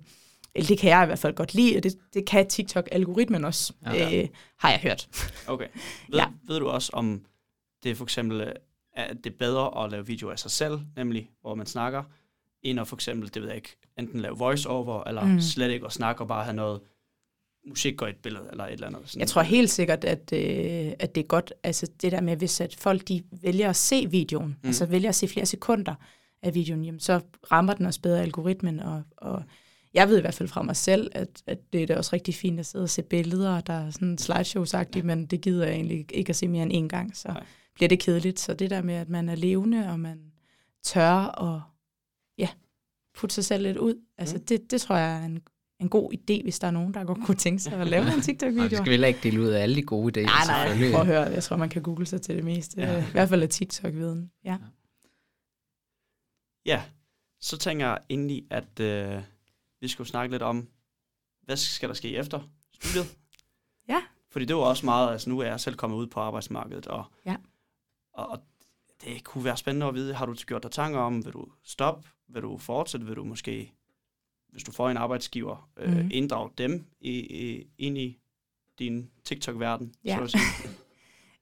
Eller 0.54 0.66
det 0.68 0.78
kan 0.78 0.90
jeg 0.90 1.02
i 1.02 1.06
hvert 1.06 1.18
fald 1.18 1.34
godt 1.34 1.54
lide, 1.54 1.76
og 1.76 1.82
det, 1.82 1.94
det 2.14 2.26
kan 2.26 2.48
TikTok-algoritmen 2.48 3.44
også, 3.44 3.72
Ja. 3.86 3.92
ja. 3.92 4.22
øh, 4.22 4.28
har 4.58 4.70
jeg 4.70 4.78
hørt. 4.80 5.08
Okay. 5.46 5.66
Ved, 6.10 6.18
Ja. 6.18 6.26
ved 6.46 6.58
du 6.58 6.68
også, 6.68 6.90
om 6.92 7.24
det 7.82 7.96
for 7.96 8.04
eksempel 8.04 8.40
øh, 8.40 8.52
er 8.96 9.14
det 9.14 9.34
bedre 9.34 9.84
at 9.84 9.90
lave 9.90 10.06
videoer 10.06 10.32
af 10.32 10.38
sig 10.38 10.50
selv, 10.50 10.80
nemlig 10.96 11.30
hvor 11.40 11.54
man 11.54 11.66
snakker, 11.66 12.02
end 12.62 12.80
at 12.80 12.88
for 12.88 12.96
eksempel, 12.96 13.34
det 13.34 13.42
ved 13.42 13.48
jeg 13.48 13.56
ikke, 13.56 13.76
enten 13.98 14.20
lave 14.20 14.38
voice-over, 14.38 15.04
eller. 15.04 15.24
Mm. 15.24 15.40
slet 15.40 15.70
ikke 15.70 15.86
at 15.86 15.92
snakke 15.92 16.20
og 16.22 16.28
bare 16.28 16.44
have 16.44 16.56
noget 16.56 16.80
musik 17.66 18.02
og 18.02 18.08
et 18.10 18.16
billede, 18.16 18.48
eller 18.50 18.64
et 18.66 18.72
eller 18.72 18.86
andet. 18.86 19.00
Sådan. 19.04 19.20
Jeg 19.20 19.28
tror 19.28 19.42
helt 19.42 19.70
sikkert, 19.70 20.04
at, 20.04 20.32
øh, 20.32 20.92
at 20.98 21.14
det 21.14 21.20
er 21.20 21.26
godt, 21.26 21.52
altså 21.62 21.86
det 22.02 22.12
der 22.12 22.20
med, 22.20 22.36
hvis 22.36 22.60
at 22.60 22.74
folk 22.76 23.08
de 23.08 23.22
vælger 23.42 23.68
at 23.70 23.76
se 23.76 24.06
videoen, 24.10 24.56
Mm. 24.62 24.66
altså 24.68 24.86
vælger 24.86 25.08
at 25.08 25.14
se 25.14 25.28
flere 25.28 25.46
sekunder 25.46 25.94
af 26.42 26.54
videoen, 26.54 26.84
jamen, 26.84 27.00
så 27.00 27.20
rammer 27.52 27.74
den 27.74 27.86
også 27.86 28.00
bedre 28.00 28.22
algoritmen, 28.22 28.80
og, 28.80 29.02
og 29.16 29.42
jeg 29.94 30.08
ved 30.08 30.18
i 30.18 30.20
hvert 30.20 30.34
fald 30.34 30.48
fra 30.48 30.62
mig 30.62 30.76
selv, 30.76 31.10
at, 31.14 31.42
at 31.46 31.72
det 31.72 31.82
er 31.82 31.86
da 31.86 31.96
også 31.96 32.10
rigtig 32.12 32.34
fint 32.34 32.60
at 32.60 32.66
sidde 32.66 32.82
og 32.82 32.90
se 32.90 33.02
billeder, 33.02 33.60
der 33.60 33.72
er 33.72 33.90
sådan 33.90 34.18
slideshows-agtigt, 34.20 35.02
men 35.02 35.26
det 35.26 35.40
gider 35.40 35.64
jeg 35.66 35.74
egentlig 35.74 36.06
ikke 36.14 36.30
at 36.30 36.36
se 36.36 36.48
mere 36.48 36.62
end 36.62 36.72
en 36.74 36.88
gang, 36.88 37.16
så 37.16 37.28
Nej. 37.28 37.44
Bliver 37.74 37.88
det 37.88 38.00
kedeligt. 38.00 38.40
Så 38.40 38.54
det 38.54 38.70
der 38.70 38.82
med, 38.82 38.94
at 38.94 39.08
man 39.08 39.28
er 39.28 39.34
levende, 39.34 39.88
og 39.90 40.00
man 40.00 40.18
tør 40.82 41.42
at 41.54 41.60
ja, 42.38 42.48
putte 43.14 43.34
sig 43.34 43.44
selv 43.44 43.62
lidt 43.62 43.76
ud, 43.76 43.94
altså 44.18 44.36
Mm. 44.36 44.44
det, 44.44 44.70
det 44.70 44.80
tror 44.80 44.96
jeg 44.96 45.20
er 45.20 45.24
en, 45.24 45.40
en 45.80 45.88
god 45.88 46.12
idé, 46.12 46.42
hvis 46.42 46.58
der 46.58 46.66
er 46.66 46.70
nogen, 46.70 46.94
der 46.94 47.04
godt 47.04 47.18
kunne 47.24 47.36
tænke 47.36 47.62
sig 47.62 47.72
at 47.72 47.86
lave 47.86 48.06
en 48.12 48.16
vi 48.16 48.22
TikTok-video. 48.22 48.68
skal 48.76 48.90
heller 48.90 49.08
ikke 49.08 49.20
dele 49.22 49.40
ud 49.40 49.46
af 49.46 49.62
alle 49.62 49.76
de 49.76 49.82
gode 49.82 50.20
idéer, 50.20 50.24
Nej, 50.26 50.46
nej, 50.76 50.90
prøv 50.92 51.00
at 51.00 51.06
høre. 51.06 51.22
Jeg 51.22 51.42
tror, 51.42 51.56
man 51.56 51.68
kan 51.68 51.82
google 51.82 52.06
sig 52.06 52.22
til 52.22 52.36
det 52.36 52.44
meste. 52.44 52.80
Ja. 52.80 52.92
Ja. 52.92 53.08
I 53.08 53.10
hvert 53.12 53.28
fald 53.28 53.42
af 53.42 53.48
TikTok-viden. 53.48 54.30
Ja. 54.44 54.58
Ja, 56.66 56.82
så 57.40 57.58
tænker 57.58 57.86
jeg 57.86 57.98
egentlig, 58.10 58.46
at 58.50 58.80
øh, 58.80 59.22
vi 59.80 59.88
skulle 59.88 60.08
snakke 60.08 60.34
lidt 60.34 60.42
om, 60.42 60.68
hvad 61.42 61.56
skal 61.56 61.88
der 61.88 61.94
ske 61.94 62.16
efter 62.16 62.40
studiet? 62.74 63.16
Ja. 63.88 64.02
Fordi 64.30 64.44
det 64.44 64.56
var 64.56 64.62
også 64.62 64.86
meget, 64.86 65.12
altså 65.12 65.30
nu 65.30 65.38
er 65.38 65.46
jeg 65.46 65.60
selv 65.60 65.76
kommet 65.76 65.96
ud 65.96 66.06
på 66.06 66.20
arbejdsmarkedet, 66.20 66.86
og, 66.86 67.04
Ja. 67.26 67.36
og, 68.14 68.26
og 68.28 68.42
det 69.04 69.24
kunne 69.24 69.44
være 69.44 69.56
spændende 69.56 69.86
at 69.86 69.94
vide, 69.94 70.14
har 70.14 70.26
du 70.26 70.34
gjort 70.46 70.62
dig 70.62 70.70
tanker 70.70 71.00
om, 71.00 71.24
vil 71.24 71.32
du 71.32 71.46
stoppe, 71.64 72.08
vil 72.28 72.42
du 72.42 72.58
fortsætte, 72.58 73.06
vil 73.06 73.16
du 73.16 73.24
måske, 73.24 73.72
hvis 74.52 74.62
du 74.64 74.72
får 74.72 74.90
en 74.90 74.96
arbejdsgiver, 74.96 75.68
øh, 75.80 75.96
Mhm. 75.96 76.08
inddrage 76.12 76.50
dem 76.58 76.84
i, 77.00 77.10
i, 77.18 77.66
ind 77.78 77.98
i 77.98 78.18
din 78.78 79.10
TikTok-verden? 79.24 79.92
Ja. 80.04 80.16
Så 80.16 80.22
at 80.22 80.30
sige. 80.30 80.42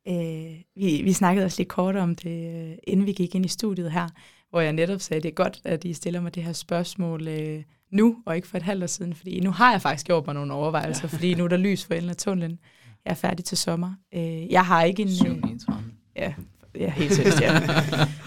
Øh, 0.09 0.55
vi, 0.77 1.03
vi 1.05 1.13
snakkede 1.13 1.45
også 1.45 1.61
lidt 1.61 1.69
kort 1.69 1.97
om 1.97 2.15
det, 2.15 2.71
øh, 2.71 2.77
inden 2.85 3.07
vi 3.07 3.13
gik 3.13 3.35
ind 3.35 3.45
i 3.45 3.49
studiet 3.49 3.93
her, 3.93 4.09
hvor 4.51 4.61
jeg 4.61 4.73
netop 4.73 5.01
sagde, 5.01 5.17
at 5.17 5.23
det 5.23 5.29
er 5.29 5.35
godt, 5.35 5.61
at 5.65 5.85
I 5.85 5.93
stiller 5.93 6.21
mig 6.21 6.35
det 6.35 6.43
her 6.43 6.53
spørgsmål 6.53 7.29
øh, 7.29 7.63
nu, 7.93 8.17
og 8.27 8.37
ikke 8.37 8.49
for 8.49 8.57
et 8.57 8.63
halvt 8.63 8.83
år 8.83 8.87
siden, 8.87 9.15
fordi 9.15 9.41
nu 9.41 9.51
har 9.51 9.71
jeg 9.71 9.83
faktisk 9.83 10.07
gjort 10.07 10.27
mig 10.27 10.35
nogle 10.35 10.53
overvejelser, 10.53 11.03
ja. 11.13 11.17
fordi 11.17 11.35
nu 11.35 11.45
er 11.45 11.49
der 11.49 11.57
lys 11.57 11.85
for 11.85 11.95
enden 11.95 12.11
af 12.11 12.17
tunnelen. 12.17 12.59
Jeg 13.05 13.11
er 13.11 13.15
færdig 13.15 13.45
til 13.45 13.59
sommer. 13.59 13.95
Øh, 14.15 14.51
jeg 14.53 14.67
har 14.67 14.85
ikke 14.85 15.03
en... 15.03 15.09
739. 15.15 15.85
Ja, 16.17 16.35
ja 16.75 16.91
helt 16.91 17.13
seriøst, 17.13 17.41
ja. 17.41 17.55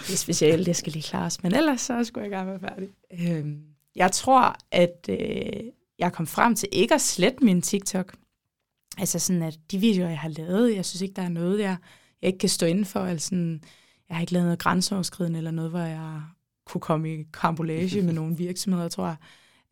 Det 0.08 0.14
er 0.14 0.18
specielt, 0.18 0.66
det 0.66 0.76
skal 0.76 0.94
lige 0.94 1.04
klares. 1.04 1.44
Men 1.44 1.56
ellers 1.56 1.82
så 1.82 2.04
skulle 2.04 2.24
jeg 2.24 2.32
gerne 2.32 2.50
være 2.52 2.60
færdig. 2.60 2.90
Øhm, 3.30 3.62
jeg 3.96 4.12
tror, 4.12 4.56
at 4.72 5.10
øh, 5.10 5.64
jeg 6.00 6.14
kom 6.14 6.28
frem 6.28 6.56
til 6.56 6.70
ikke 6.72 6.96
at 6.96 7.02
slette 7.02 7.46
min 7.46 7.62
TikTok. 7.62 8.16
Altså 8.98 9.20
sådan, 9.20 9.42
at 9.42 9.60
de 9.72 9.78
videoer, 9.78 10.10
jeg 10.10 10.20
har 10.20 10.30
lavet, 10.30 10.76
jeg 10.76 10.86
synes 10.86 11.02
ikke, 11.02 11.14
der 11.14 11.22
er 11.22 11.30
noget, 11.30 11.60
jeg, 11.60 11.78
jeg 12.22 12.28
ikke 12.28 12.40
kan 12.40 12.50
stå 12.50 12.66
inden 12.66 12.86
for. 12.86 13.00
Altså 13.00 13.28
sådan, 13.28 13.64
jeg 14.10 14.18
har 14.18 14.22
ikke 14.22 14.34
lavet 14.34 14.46
noget 14.46 14.60
grænseoverskridende 14.60 15.38
eller 15.38 15.52
noget, 15.52 15.72
hvor 15.72 15.80
jeg 15.80 16.22
kunne 16.66 16.82
komme 16.82 17.14
i 17.14 17.24
karambolage 17.34 18.02
med 18.02 18.14
nogle 18.14 18.38
virksomheder, 18.48 18.90
tror 18.90 19.06
jeg. 19.06 19.16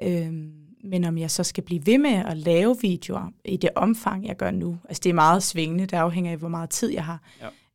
Øhm, 0.01 0.53
men 0.83 1.03
om 1.03 1.17
jeg 1.17 1.31
så 1.31 1.43
skal 1.43 1.63
blive 1.63 1.85
ved 1.85 1.97
med 1.97 2.11
at 2.11 2.37
lave 2.37 2.75
videoer 2.81 3.31
i 3.45 3.57
det 3.57 3.69
omfang, 3.75 4.27
jeg 4.27 4.37
gør 4.37 4.51
nu. 4.51 4.77
Altså 4.89 5.01
det 5.03 5.09
er 5.09 5.13
meget 5.13 5.43
svingende, 5.43 5.85
det 5.85 5.97
afhænger 5.97 6.31
af, 6.31 6.37
hvor 6.37 6.47
meget 6.47 6.69
tid 6.69 6.89
jeg 6.89 7.05
har. 7.05 7.21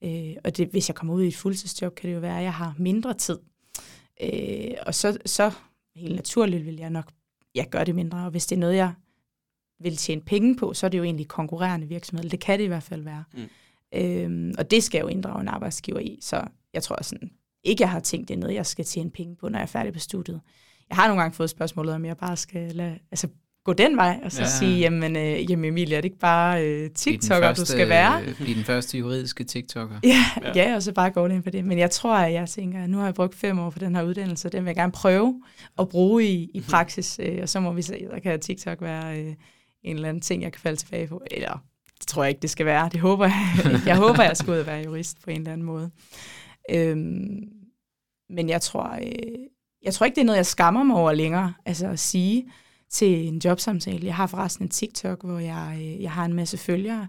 Øh, 0.05 0.37
og 0.45 0.57
det, 0.57 0.69
hvis 0.69 0.89
jeg 0.89 0.95
kommer 0.95 1.15
ud 1.15 1.23
i 1.23 1.29
et 1.29 1.37
fuldtidsjob, 1.37 1.95
kan 1.95 2.09
det 2.09 2.15
jo 2.15 2.21
være, 2.21 2.39
at 2.39 2.45
jeg 2.45 2.55
har 2.55 2.75
mindre 2.79 3.15
tid. 3.15 3.39
Øh, 4.23 4.71
og 4.87 4.95
så, 4.95 5.19
så 5.27 5.53
helt 5.97 6.17
naturligt 6.17 6.67
vil 6.67 6.77
jeg 6.77 6.91
nok 6.91 7.13
jeg 7.55 7.69
gør 7.71 7.85
det 7.85 7.95
mindre. 7.95 8.25
Og 8.25 8.31
hvis 8.31 8.47
det 8.47 8.57
er 8.57 8.61
noget, 8.61 8.77
jeg 8.77 8.93
vil 9.81 9.97
tjene 9.97 10.21
penge 10.21 10.57
på, 10.57 10.75
så 10.75 10.87
er 10.87 10.91
det 10.91 10.99
jo 10.99 11.03
egentlig 11.03 11.29
konkurrerende 11.29 11.87
virksomheder. 11.87 12.29
Det 12.29 12.41
kan 12.41 12.59
det 12.59 12.65
i 12.65 12.69
hvert 12.69 12.83
fald 12.83 13.03
være. 13.03 13.25
Mm. 13.35 13.49
Øhm, 13.95 14.55
og 14.59 14.71
det 14.71 14.83
skal 14.83 14.99
jeg 14.99 15.03
jo 15.03 15.09
inddrage 15.09 15.41
en 15.41 15.49
arbejdsgiver 15.49 15.99
i. 15.99 16.19
Så 16.21 16.45
jeg 16.73 16.83
tror 16.83 17.03
sådan, 17.03 17.31
ikke 17.65 17.83
jeg 17.83 17.91
har 17.91 18.01
tænkt, 18.01 18.29
det 18.29 18.35
er 18.35 18.39
noget, 18.39 18.55
jeg 18.55 18.67
skal 18.67 18.85
tjene 18.85 19.11
penge 19.11 19.37
på, 19.37 19.49
når 19.49 19.59
jeg 19.59 19.63
er 19.63 19.67
færdig 19.67 19.93
på 19.93 19.99
studiet. 19.99 20.41
Jeg 20.89 20.97
har 20.97 21.07
nogle 21.09 21.23
gange 21.23 21.35
fået 21.35 21.51
spørgsmålet, 21.51 21.95
om 21.95 22.05
jeg 22.05 22.17
bare 22.17 22.37
skal 22.37 22.75
lade, 22.75 22.99
altså, 23.11 23.29
gå 23.65 23.73
den 23.73 23.97
vej, 23.97 24.21
og 24.25 24.33
så 24.33 24.43
ja. 24.43 24.49
sige, 24.49 24.79
jamen, 24.79 25.17
øh, 25.17 25.51
jamen 25.51 25.65
Emilie, 25.65 25.97
er 25.97 26.01
det 26.01 26.05
ikke 26.05 26.19
bare 26.19 26.67
øh, 26.67 26.91
TikToker, 26.91 27.41
første, 27.41 27.61
du 27.61 27.67
skal 27.67 27.89
være? 27.89 28.23
Øh, 28.25 28.35
blive 28.35 28.55
den 28.55 28.65
første 28.65 28.99
juridiske 28.99 29.45
TikToker. 29.45 29.97
Ja, 30.03 30.25
ja. 30.43 30.53
ja, 30.55 30.75
og 30.75 30.83
så 30.83 30.93
bare 30.93 31.11
gå 31.11 31.27
ind 31.27 31.43
på 31.43 31.51
det. 31.51 31.65
Men 31.65 31.79
jeg 31.79 31.91
tror, 31.91 32.17
at 32.17 32.33
jeg 32.33 32.49
tænker, 32.49 32.83
at 32.83 32.91
nu 32.91 32.99
har 32.99 33.05
jeg 33.05 33.15
brugt 33.15 33.35
fem 33.35 33.59
år 33.59 33.71
på 33.71 33.79
den 33.79 33.97
her 33.97 34.03
uddannelse, 34.03 34.49
den 34.49 34.65
vil 34.65 34.69
jeg 34.69 34.77
gerne 34.77 34.93
prøve 34.93 35.43
at 35.79 35.89
bruge 35.89 36.25
i, 36.25 36.51
i 36.55 36.59
mhm. 36.59 36.69
praksis, 36.69 37.21
øh, 37.23 37.39
og 37.43 37.49
så 37.49 37.61
må 37.61 37.73
vi 37.73 37.83
se, 37.83 38.07
der 38.11 38.19
kan 38.19 38.41
TikTok 38.41 38.81
være 38.81 39.21
øh, 39.21 39.35
en 39.83 39.97
eller 39.97 40.09
anden 40.09 40.21
ting, 40.21 40.43
jeg 40.43 40.53
kan 40.53 40.61
falde 40.61 40.77
tilbage 40.77 41.07
på. 41.07 41.23
Eller, 41.31 41.63
det 41.99 42.07
tror 42.07 42.23
jeg 42.23 42.29
ikke, 42.29 42.43
det 42.43 42.51
skal 42.51 42.67
være. 42.67 42.89
Det 42.93 43.01
håber 43.01 43.25
jeg. 43.25 43.55
jeg 43.87 43.97
håber, 43.97 44.23
jeg 44.23 44.37
skal 44.37 44.53
ud 44.53 44.59
og 44.59 44.67
være 44.67 44.85
jurist 44.85 45.23
på 45.23 45.31
en 45.31 45.37
eller 45.37 45.53
anden 45.53 45.67
måde. 45.67 45.91
Øhm, 46.71 47.41
men 48.31 48.49
jeg 48.49 48.61
tror, 48.61 48.99
øh, 49.03 49.39
jeg 49.83 49.95
tror 49.95 50.07
ikke, 50.07 50.15
det 50.15 50.21
er 50.21 50.27
noget, 50.27 50.37
jeg 50.37 50.47
skammer 50.47 50.83
mig 50.83 50.97
over 50.97 51.13
længere, 51.13 51.55
altså 51.67 51.87
at 51.87 51.99
sige 51.99 52.45
til 52.95 53.29
en 53.29 53.41
jobsamtale. 53.45 54.07
Jeg 54.07 54.15
har 54.15 54.27
forresten 54.27 54.65
en 54.65 54.69
TikTok, 54.69 55.25
hvor 55.25 55.39
jeg, 55.39 55.77
øh, 55.79 56.03
jeg 56.03 56.13
har 56.13 56.25
en 56.25 56.33
masse 56.33 56.59
følgere, 56.59 57.09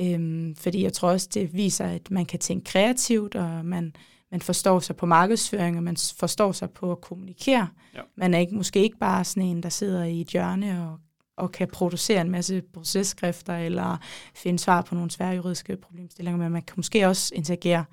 øhm, 0.00 0.56
fordi 0.56 0.82
jeg 0.82 0.92
tror 0.92 1.10
også, 1.10 1.28
det 1.34 1.54
viser, 1.54 1.84
at 1.84 2.10
man 2.10 2.26
kan 2.26 2.38
tænke 2.38 2.64
kreativt, 2.64 3.34
og 3.34 3.64
man, 3.64 3.96
man 4.30 4.40
forstår 4.40 4.80
sig 4.80 4.96
på 4.96 5.06
markedsføring, 5.06 5.76
og 5.76 5.82
man 5.82 5.96
forstår 6.16 6.52
sig 6.52 6.70
på 6.70 6.92
at 6.92 7.00
kommunikere. 7.00 7.68
Ja. 7.94 8.00
Man 8.16 8.34
er 8.34 8.38
ikke, 8.38 8.54
måske 8.54 8.82
ikke 8.82 8.98
bare 8.98 9.24
sådan 9.24 9.48
en, 9.48 9.62
der 9.62 9.68
sidder 9.68 10.04
i 10.04 10.20
et 10.20 10.28
hjørne 10.28 10.88
og, 10.88 10.98
og 11.36 11.52
kan 11.52 11.68
producere 11.68 12.20
en 12.20 12.30
masse 12.30 12.62
processkrifter, 12.74 13.56
eller 13.56 13.96
finde 14.34 14.58
svar 14.58 14.82
på 14.82 14.94
nogle 14.94 15.10
svære 15.10 15.34
juridiske 15.34 15.76
problemstillinger, 15.76 16.38
men 16.38 16.52
man 16.52 16.62
kan 16.62 16.74
måske 16.76 17.06
også 17.08 17.34
interagere 17.34 17.84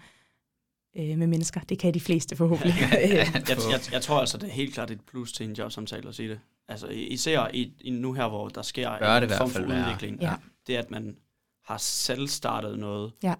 øh, 0.97 1.17
med 1.17 1.27
mennesker. 1.27 1.61
Det 1.61 1.79
kan 1.79 1.93
de 1.93 1.99
fleste 1.99 2.35
forhåbentlig. 2.35 2.73
jeg, 2.91 3.47
jeg, 3.49 3.79
jeg 3.91 4.01
tror 4.01 4.19
altså, 4.19 4.37
det 4.37 4.49
er 4.49 4.53
helt 4.53 4.73
klart 4.73 4.91
et 4.91 5.01
plus 5.01 5.33
til 5.33 5.49
en 5.49 5.53
jobsamtale 5.53 6.09
at 6.09 6.15
sige 6.15 6.29
det. 6.29 6.39
Altså 6.69 6.87
især 6.87 7.47
i, 7.53 7.73
i 7.79 7.89
nu 7.89 8.13
her, 8.13 8.27
hvor 8.27 8.49
der 8.49 8.61
sker 8.61 8.99
Bør 8.99 9.17
en 9.17 9.29
form 9.29 9.49
for 9.49 9.59
udvikling. 9.59 10.21
Ja. 10.21 10.33
Det 10.67 10.75
er, 10.75 10.79
at 10.79 10.91
man 10.91 11.17
har 11.63 11.77
selv 11.77 12.27
startet 12.27 12.79
noget, 12.79 13.11
ja. 13.23 13.35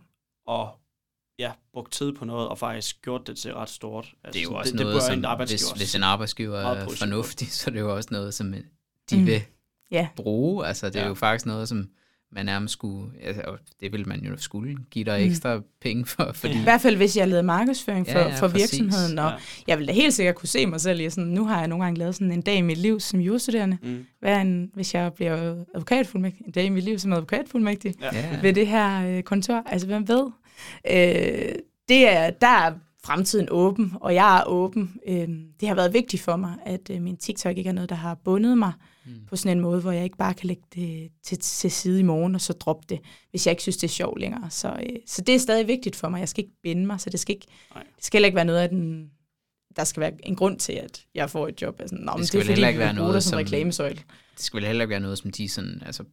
og 0.46 0.80
ja, 1.40 1.52
brugt 1.74 1.94
tid 1.94 2.14
på 2.14 2.26
noget, 2.26 2.48
og 2.48 2.58
faktisk 2.58 3.02
gjort 3.02 3.28
det 3.28 3.38
til 3.38 3.54
ret 3.54 3.70
stort. 3.70 4.14
Altså, 4.24 4.40
det 4.40 4.40
er 4.40 4.44
jo 4.44 4.58
også 4.58 4.72
det, 4.72 4.80
noget, 4.80 4.96
det 4.96 5.04
som, 5.04 5.26
en 5.26 5.48
hvis, 5.48 5.72
hvis 5.72 5.96
en 5.96 6.04
arbejdsgiver 6.04 6.60
er 6.60 6.90
fornuftig, 6.90 7.52
så 7.58 7.70
er 7.70 7.74
det 7.74 7.80
jo 7.80 7.96
også 7.96 8.10
noget, 8.12 8.34
som 8.34 8.54
de 9.10 9.20
mm. 9.20 9.26
vil 9.26 9.42
ja. 9.92 10.08
bruge. 10.16 10.68
Altså, 10.68 10.88
det 10.88 10.96
er 10.96 11.02
ja. 11.02 11.08
jo 11.08 11.14
faktisk 11.14 11.46
noget, 11.46 11.70
som 11.70 11.90
man 12.32 12.46
nærmest 12.46 12.72
skulle, 12.72 13.12
altså, 13.24 13.42
det 13.80 13.92
ville 13.92 14.06
man 14.06 14.20
jo 14.20 14.38
skulle, 14.38 14.78
give 14.92 15.06
dig 15.06 15.20
mm. 15.22 15.28
ekstra 15.28 15.58
mm. 15.58 15.64
penge 15.82 16.06
for. 16.06 16.32
Fordi... 16.34 16.54
I 16.54 16.64
hvert 16.64 16.82
fald, 16.82 16.96
hvis 16.96 17.18
jeg 17.18 17.28
lavede 17.28 17.44
markedsføring 17.44 18.08
for, 18.08 18.20
ja, 18.20 18.28
ja, 18.28 18.36
for 18.36 18.48
virksomheden, 18.48 19.20
og 19.20 19.30
ja. 19.30 19.36
jeg 19.68 19.78
ville 19.78 19.88
da 19.88 19.94
helt 19.94 20.14
sikkert 20.14 20.36
kunne 20.36 20.50
se 20.50 20.66
mig 20.66 20.82
selv 20.82 21.00
i 21.00 21.10
sådan, 21.10 21.30
nu 21.30 21.46
har 21.46 21.60
jeg 21.60 21.68
nogle 21.68 21.86
gange 21.86 22.00
lavet 22.00 22.16
sådan 22.16 22.32
en 22.32 22.42
dag 22.42 22.56
i 22.56 22.62
mit 22.62 22.78
liv 22.78 23.00
som 23.00 23.20
jurastuderende. 23.20 23.78
Mm. 23.84 24.06
Hvad 24.20 24.42
en, 24.42 24.72
hvis 24.74 24.94
jeg 24.94 25.14
bliver 25.14 25.64
advokatfuldmægtig, 25.76 26.46
en 26.46 26.52
dag 26.52 26.66
i 26.66 26.70
mit 26.70 26.84
liv 26.84 27.00
som 27.00 27.14
advokatfuldmægtig 27.14 27.94
ja. 28.02 28.40
ved 28.42 28.54
det 28.54 28.68
her 28.68 29.08
øh, 29.08 29.24
kontor. 29.24 29.64
Altså, 29.66 29.88
hvem 29.88 30.08
ved? 30.08 30.26
Øh, 30.92 31.56
det 31.90 32.10
er, 32.10 32.30
der 32.30 32.48
er 32.48 32.74
fremtiden 33.04 33.48
åben, 33.52 33.94
og 34.02 34.14
jeg 34.14 34.38
er 34.38 34.44
åben. 34.48 34.96
Øh, 35.08 35.28
det 35.60 35.68
har 35.68 35.76
været 35.76 35.94
vigtigt 35.94 36.24
for 36.24 36.36
mig, 36.36 36.54
at 36.66 36.90
øh, 36.92 37.02
min 37.02 37.18
TikTok 37.18 37.58
ikke 37.58 37.70
er 37.70 37.74
noget, 37.74 37.90
der 37.90 37.96
har 37.96 38.16
bundet 38.16 38.58
mig 38.58 38.72
mm. 39.10 39.26
på 39.30 39.36
sådan 39.36 39.58
en 39.58 39.62
måde, 39.62 39.82
hvor 39.82 39.92
jeg 39.92 40.04
ikke 40.04 40.18
bare 40.18 40.34
kan 40.34 40.48
lægge 40.48 40.64
det 40.76 41.12
til, 41.24 41.40
til 41.40 41.72
side 41.72 42.00
i 42.00 42.04
morgen, 42.04 42.36
og 42.36 42.42
så 42.42 42.54
droppe 42.54 42.86
det, 42.90 43.00
hvis 43.30 43.46
jeg 43.48 43.52
ikke 43.52 43.62
synes, 43.62 43.78
det 43.78 43.88
er 43.88 43.92
sjovt 43.92 44.20
længere. 44.20 44.50
Så, 44.50 44.68
øh, 44.68 45.00
så 45.08 45.22
det 45.22 45.36
er 45.36 45.40
stadig 45.40 45.68
vigtigt 45.68 45.96
for 45.96 46.10
mig. 46.10 46.20
Jeg 46.20 46.30
skal 46.30 46.44
ikke 46.44 46.56
binde 46.64 46.86
mig, 46.86 47.00
så 47.00 47.10
det 47.10 47.20
skal 47.20 47.36
ikke, 47.36 47.48
det 47.76 48.06
skal 48.06 48.26
ikke 48.26 48.36
være 48.36 48.46
noget 48.46 48.60
af 48.60 48.70
den 48.70 49.10
der 49.76 49.84
skal 49.84 50.02
være 50.02 50.12
en 50.24 50.36
grund 50.36 50.60
til, 50.60 50.74
at 50.74 51.06
jeg 51.16 51.30
får 51.30 51.48
et 51.48 51.62
job. 51.62 51.82
Altså, 51.82 51.96
Nå, 51.96 52.14
det 52.18 52.28
skal 52.28 52.40
det 52.40 52.50
er 52.50 52.56
fordi, 52.56 52.68
ikke 52.68 52.80
være 52.80 52.94
noget 52.94 53.24
som, 53.24 53.38
reklamesøjle. 53.38 53.96
Det 54.36 54.46
skal 54.46 54.58
vel 54.58 54.68
heller 54.68 54.84
ikke 54.84 54.90
være 54.90 55.00
noget, 55.00 55.18
som 55.18 55.32
de 55.32 55.50
sådan, 55.50 55.84
altså, 55.86 56.04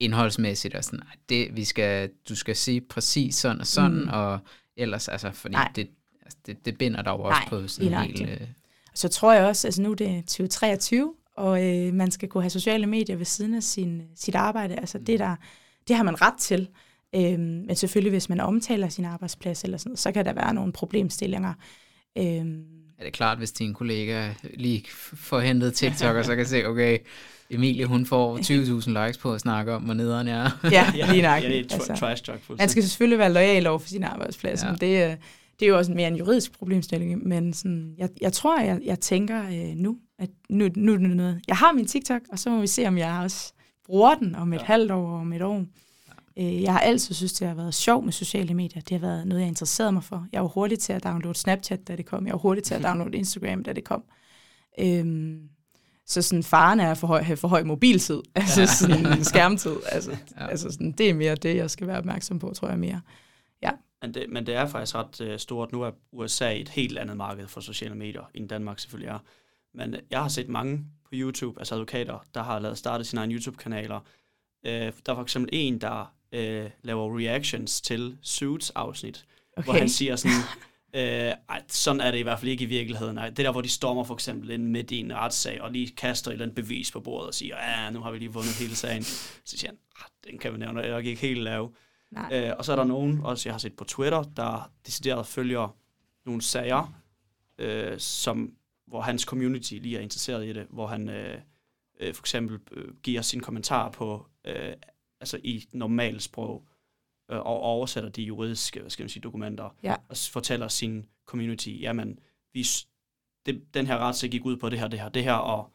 indholdsmæssigt 0.00 0.74
og 0.74 0.84
sådan, 0.84 1.00
det, 1.28 1.56
vi 1.56 1.64
skal, 1.64 2.10
du 2.28 2.34
skal 2.34 2.56
sige 2.56 2.80
præcis 2.80 3.34
sådan 3.34 3.60
og 3.60 3.66
sådan, 3.66 4.02
mm. 4.02 4.08
og 4.08 4.38
ellers, 4.76 5.08
altså, 5.08 5.30
fordi 5.30 5.52
Nej. 5.52 5.72
det, 5.76 5.88
altså, 6.22 6.38
det, 6.46 6.64
det 6.64 6.78
binder 6.78 7.02
dig 7.02 7.10
jo 7.10 7.22
også 7.22 7.40
Nej, 7.40 7.48
på 7.48 7.68
sådan 7.68 7.92
en 7.92 8.16
hel... 8.16 8.28
Øh... 8.28 8.48
Så 8.94 9.08
tror 9.08 9.32
jeg 9.32 9.44
også, 9.44 9.68
altså 9.68 9.82
nu 9.82 9.90
er 9.90 9.94
det 9.94 10.24
2023, 10.24 11.14
og 11.36 11.64
øh, 11.64 11.94
man 11.94 12.10
skal 12.10 12.28
kunne 12.28 12.42
have 12.42 12.50
sociale 12.50 12.86
medier 12.86 13.16
ved 13.16 13.24
siden 13.24 13.54
af 13.54 13.62
sin, 13.62 14.02
sit 14.14 14.34
arbejde. 14.34 14.74
Altså 14.74 14.98
det, 14.98 15.18
der, 15.18 15.36
det 15.88 15.96
har 15.96 16.02
man 16.02 16.22
ret 16.22 16.34
til. 16.38 16.68
Øh, 17.14 17.38
men 17.38 17.76
selvfølgelig, 17.76 18.10
hvis 18.10 18.28
man 18.28 18.40
omtaler 18.40 18.88
sin 18.88 19.04
arbejdsplads 19.04 19.64
eller 19.64 19.78
sådan 19.78 19.96
så 19.96 20.12
kan 20.12 20.24
der 20.24 20.32
være 20.32 20.54
nogle 20.54 20.72
problemstillinger. 20.72 21.54
Øh, 22.18 22.44
er 22.98 23.04
det 23.04 23.12
klart, 23.12 23.38
hvis 23.38 23.52
din 23.52 23.74
kollega 23.74 24.30
lige 24.54 24.84
får 25.14 25.40
hentet 25.40 25.74
TikTok, 25.74 26.16
og 26.16 26.24
så 26.24 26.36
kan 26.36 26.46
se, 26.46 26.66
okay, 26.66 26.98
Emilie, 27.50 27.86
hun 27.86 28.06
får 28.06 28.38
20.000 28.38 29.04
likes 29.04 29.18
på 29.18 29.34
at 29.34 29.40
snakke 29.40 29.72
om, 29.72 29.82
hvor 29.82 29.94
nederen 29.94 30.28
er. 30.28 30.50
ja, 30.72 30.92
lige 31.10 31.22
nok. 31.22 31.42
Ja, 31.42 31.48
det 31.48 31.72
er 31.72 31.74
altså, 31.74 31.94
trash 31.96 32.24
talk. 32.24 32.40
Man 32.58 32.68
skal 32.68 32.82
selvfølgelig 32.82 33.18
være 33.18 33.32
lojal 33.32 33.66
over 33.66 33.78
for 33.78 33.88
sin 33.88 34.02
arbejdsplads, 34.02 34.62
ja. 34.62 34.70
men 34.70 34.80
det, 34.80 35.10
øh, 35.10 35.16
det 35.60 35.66
er 35.66 35.68
jo 35.68 35.78
også 35.78 35.92
mere 35.92 36.08
en 36.08 36.16
juridisk 36.16 36.58
problemstilling, 36.58 37.28
men 37.28 37.52
sådan, 37.52 37.94
jeg, 37.98 38.08
jeg 38.20 38.32
tror, 38.32 38.60
jeg, 38.60 38.80
jeg 38.84 39.00
tænker 39.00 39.42
øh, 39.44 39.76
nu, 39.76 39.96
at 40.18 40.30
nu, 40.48 40.68
nu 40.76 40.92
er 40.92 40.96
det 40.96 41.16
noget. 41.16 41.40
Jeg 41.48 41.56
har 41.56 41.72
min 41.72 41.86
TikTok, 41.86 42.22
og 42.32 42.38
så 42.38 42.50
må 42.50 42.60
vi 42.60 42.66
se, 42.66 42.86
om 42.86 42.98
jeg 42.98 43.20
også 43.22 43.52
bruger 43.86 44.14
den 44.14 44.34
om 44.34 44.52
et 44.52 44.58
ja. 44.58 44.64
halvt 44.64 44.90
år 44.90 45.08
og 45.08 45.20
om 45.20 45.32
et 45.32 45.42
år. 45.42 45.64
Ja. 46.36 46.44
Øh, 46.44 46.62
jeg 46.62 46.72
har 46.72 46.80
altid 46.80 47.14
synes, 47.14 47.32
det 47.32 47.48
har 47.48 47.54
været 47.54 47.74
sjov 47.74 48.04
med 48.04 48.12
sociale 48.12 48.54
medier. 48.54 48.82
Det 48.82 49.00
har 49.00 49.08
været 49.08 49.26
noget, 49.26 49.40
jeg 49.40 49.48
interesserede 49.48 49.92
mig 49.92 50.04
for. 50.04 50.26
Jeg 50.32 50.42
var 50.42 50.48
hurtig 50.48 50.78
til 50.78 50.92
at 50.92 51.04
downloade 51.04 51.38
Snapchat, 51.38 51.88
da 51.88 51.96
det 51.96 52.06
kom. 52.06 52.26
Jeg 52.26 52.32
var 52.32 52.38
hurtig 52.38 52.64
til 52.64 52.74
at 52.74 52.82
downloade 52.88 53.16
Instagram, 53.16 53.64
da 53.64 53.72
det 53.72 53.84
kom. 53.84 54.04
Øhm, 54.78 55.48
så 56.06 56.22
sådan, 56.22 56.42
faren 56.42 56.80
er 56.80 56.94
for 56.94 57.06
høj, 57.06 57.22
have 57.22 57.36
for 57.36 57.48
høj 57.48 57.62
mobiltid, 57.62 58.22
altså 58.34 58.60
ja. 58.60 58.66
sådan 58.66 59.24
skærmtid. 59.24 59.76
Altså, 59.88 60.10
ja. 60.36 60.46
altså 60.46 60.70
sådan, 60.70 60.92
det 60.92 61.10
er 61.10 61.14
mere 61.14 61.34
det, 61.34 61.56
jeg 61.56 61.70
skal 61.70 61.86
være 61.86 61.98
opmærksom 61.98 62.38
på, 62.38 62.52
tror 62.54 62.68
jeg 62.68 62.78
mere. 62.78 63.00
Ja. 63.62 63.70
Men 64.02 64.14
det, 64.14 64.26
men 64.28 64.46
det 64.46 64.54
er 64.54 64.66
faktisk 64.66 64.94
ret 64.94 65.20
uh, 65.20 65.36
stort. 65.36 65.72
Nu 65.72 65.82
er 65.82 65.90
USA 66.12 66.54
et 66.54 66.68
helt 66.68 66.98
andet 66.98 67.16
marked 67.16 67.46
for 67.46 67.60
sociale 67.60 67.94
medier, 67.94 68.30
end 68.34 68.48
Danmark 68.48 68.78
selvfølgelig 68.78 69.08
er. 69.08 69.18
Men 69.76 69.96
jeg 70.10 70.22
har 70.22 70.28
set 70.28 70.48
mange 70.48 70.84
på 71.04 71.10
YouTube, 71.12 71.60
altså 71.60 71.74
advokater, 71.74 72.26
der 72.34 72.42
har 72.42 72.58
lavet 72.58 72.78
startet 72.78 73.06
sine 73.06 73.20
egne 73.20 73.34
YouTube-kanaler. 73.34 74.00
Uh, 74.62 74.70
der 74.70 74.88
er 75.06 75.14
for 75.14 75.22
eksempel 75.22 75.50
en, 75.52 75.80
der 75.80 76.14
uh, 76.32 76.70
laver 76.82 77.18
reactions 77.18 77.80
til 77.80 78.18
Suits-afsnit, 78.22 79.24
okay. 79.56 79.64
hvor 79.64 79.72
han 79.72 79.88
siger 79.88 80.16
sådan, 80.16 80.36
uh, 81.30 81.56
sådan 81.68 82.00
er 82.00 82.10
det 82.10 82.18
i 82.18 82.22
hvert 82.22 82.38
fald 82.38 82.50
ikke 82.50 82.64
i 82.64 82.68
virkeligheden. 82.68 83.18
Ej, 83.18 83.28
det 83.28 83.36
der, 83.36 83.52
hvor 83.52 83.60
de 83.60 83.68
stormer 83.68 84.04
for 84.04 84.14
eksempel 84.14 84.50
ind 84.50 84.64
midt 84.64 84.90
i 84.90 84.98
en 84.98 85.14
retssag, 85.14 85.62
og 85.62 85.72
lige 85.72 85.90
kaster 85.96 86.30
et 86.30 86.32
eller 86.32 86.44
andet 86.44 86.54
bevis 86.54 86.92
på 86.92 87.00
bordet 87.00 87.28
og 87.28 87.34
siger, 87.34 87.56
ja, 87.56 87.90
nu 87.90 88.00
har 88.00 88.10
vi 88.10 88.18
lige 88.18 88.32
vundet 88.32 88.58
hele 88.58 88.76
sagen. 88.76 89.02
Så 89.02 89.58
siger 89.58 89.70
han, 89.70 89.78
den 90.30 90.38
kan 90.38 90.52
vi 90.52 90.58
nævne, 90.58 90.88
nok 90.88 91.04
ikke 91.04 91.20
helt 91.20 91.42
lave. 91.42 91.70
Øh, 92.32 92.52
og 92.58 92.64
så 92.64 92.72
er 92.72 92.76
der 92.76 92.84
nogen, 92.84 93.20
også 93.20 93.48
jeg 93.48 93.54
har 93.54 93.58
set 93.58 93.76
på 93.76 93.84
Twitter, 93.84 94.22
der 94.22 94.70
decideret 94.86 95.26
følger 95.26 95.76
nogle 96.26 96.42
sager, 96.42 96.92
øh, 97.58 97.98
som, 97.98 98.52
hvor 98.86 99.00
hans 99.00 99.22
community 99.22 99.74
lige 99.74 99.96
er 99.96 100.00
interesseret 100.00 100.46
i 100.46 100.52
det, 100.52 100.66
hvor 100.70 100.86
han 100.86 101.08
øh, 101.08 101.40
øh, 102.00 102.14
for 102.14 102.22
eksempel 102.22 102.60
øh, 102.72 102.94
giver 103.02 103.22
sin 103.22 103.40
kommentar 103.40 103.90
på, 103.90 104.26
øh, 104.44 104.74
altså 105.20 105.40
i 105.44 105.68
normalt 105.72 106.22
sprog, 106.22 106.64
øh, 107.30 107.38
og 107.38 107.60
oversætter 107.60 108.10
de 108.10 108.22
juridiske 108.22 108.80
hvad 108.80 108.90
skal 108.90 109.02
man 109.02 109.08
sige, 109.08 109.20
dokumenter, 109.20 109.76
ja. 109.82 109.96
og 110.08 110.16
fortæller 110.16 110.68
sin 110.68 111.06
community, 111.26 111.70
jamen, 111.80 112.18
vi, 112.52 112.66
det, 113.46 113.74
den 113.74 113.86
her 113.86 113.98
retssag 113.98 114.30
gik 114.30 114.44
ud 114.44 114.56
på 114.56 114.68
det 114.68 114.78
her, 114.78 114.88
det 114.88 115.00
her, 115.00 115.08
det 115.08 115.24
her, 115.24 115.34
og 115.34 115.72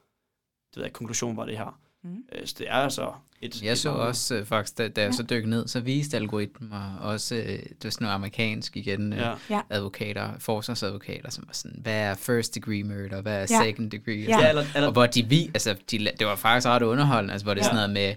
det 0.70 0.78
ved 0.78 0.84
jeg, 0.84 0.94
konklusionen 0.94 1.38
var 1.38 1.46
det 1.46 1.58
her. 1.58 1.80
Mm. 2.04 2.24
Øh, 2.36 2.48
så 2.48 2.56
det 2.58 2.70
er 2.70 2.74
altså 2.74 3.14
et... 3.42 3.64
Jeg 3.64 3.78
så 3.78 3.90
et 3.90 3.96
også 3.96 4.40
uh, 4.40 4.46
faktisk, 4.46 4.78
da, 4.78 4.88
da 4.88 5.02
jeg 5.02 5.10
ja. 5.10 5.16
så 5.16 5.24
dykkede 5.24 5.50
ned, 5.50 5.68
så 5.68 5.80
viste 5.80 6.18
algoritmer 6.18 6.98
også, 7.02 7.36
uh, 7.36 7.42
det 7.42 7.84
var 7.84 7.90
sådan 7.90 8.06
noget 8.06 8.16
amerikansk 8.16 8.78
igen, 8.78 9.14
ja. 9.14 9.34
uh, 9.34 9.62
advokater, 9.70 10.30
forsvarsadvokater, 10.40 11.30
som 11.30 11.44
var 11.48 11.54
sådan, 11.54 11.80
hvad 11.82 12.02
er 12.02 12.16
first 12.16 12.56
degree 12.56 12.84
murder, 12.84 13.22
hvad 13.22 13.36
er 13.36 13.48
ja. 13.50 13.64
second 13.64 13.92
degree, 13.92 14.26
ja. 14.28 14.40
Ja, 14.40 14.50
eller, 14.50 14.66
eller, 14.76 14.88
og 14.88 14.94
hvor 14.94 15.06
de 15.06 15.30
vi, 15.30 15.52
altså 15.54 15.76
de, 15.92 16.10
det 16.20 16.28
var 16.28 16.36
faktisk 16.36 16.68
ret 16.68 16.82
underholdende, 16.82 17.32
altså 17.32 17.46
hvor 17.46 17.54
det 17.54 17.62
er 17.62 17.66
ja. 17.66 17.70
sådan 17.70 17.90
noget 17.90 17.90
med, 17.90 18.16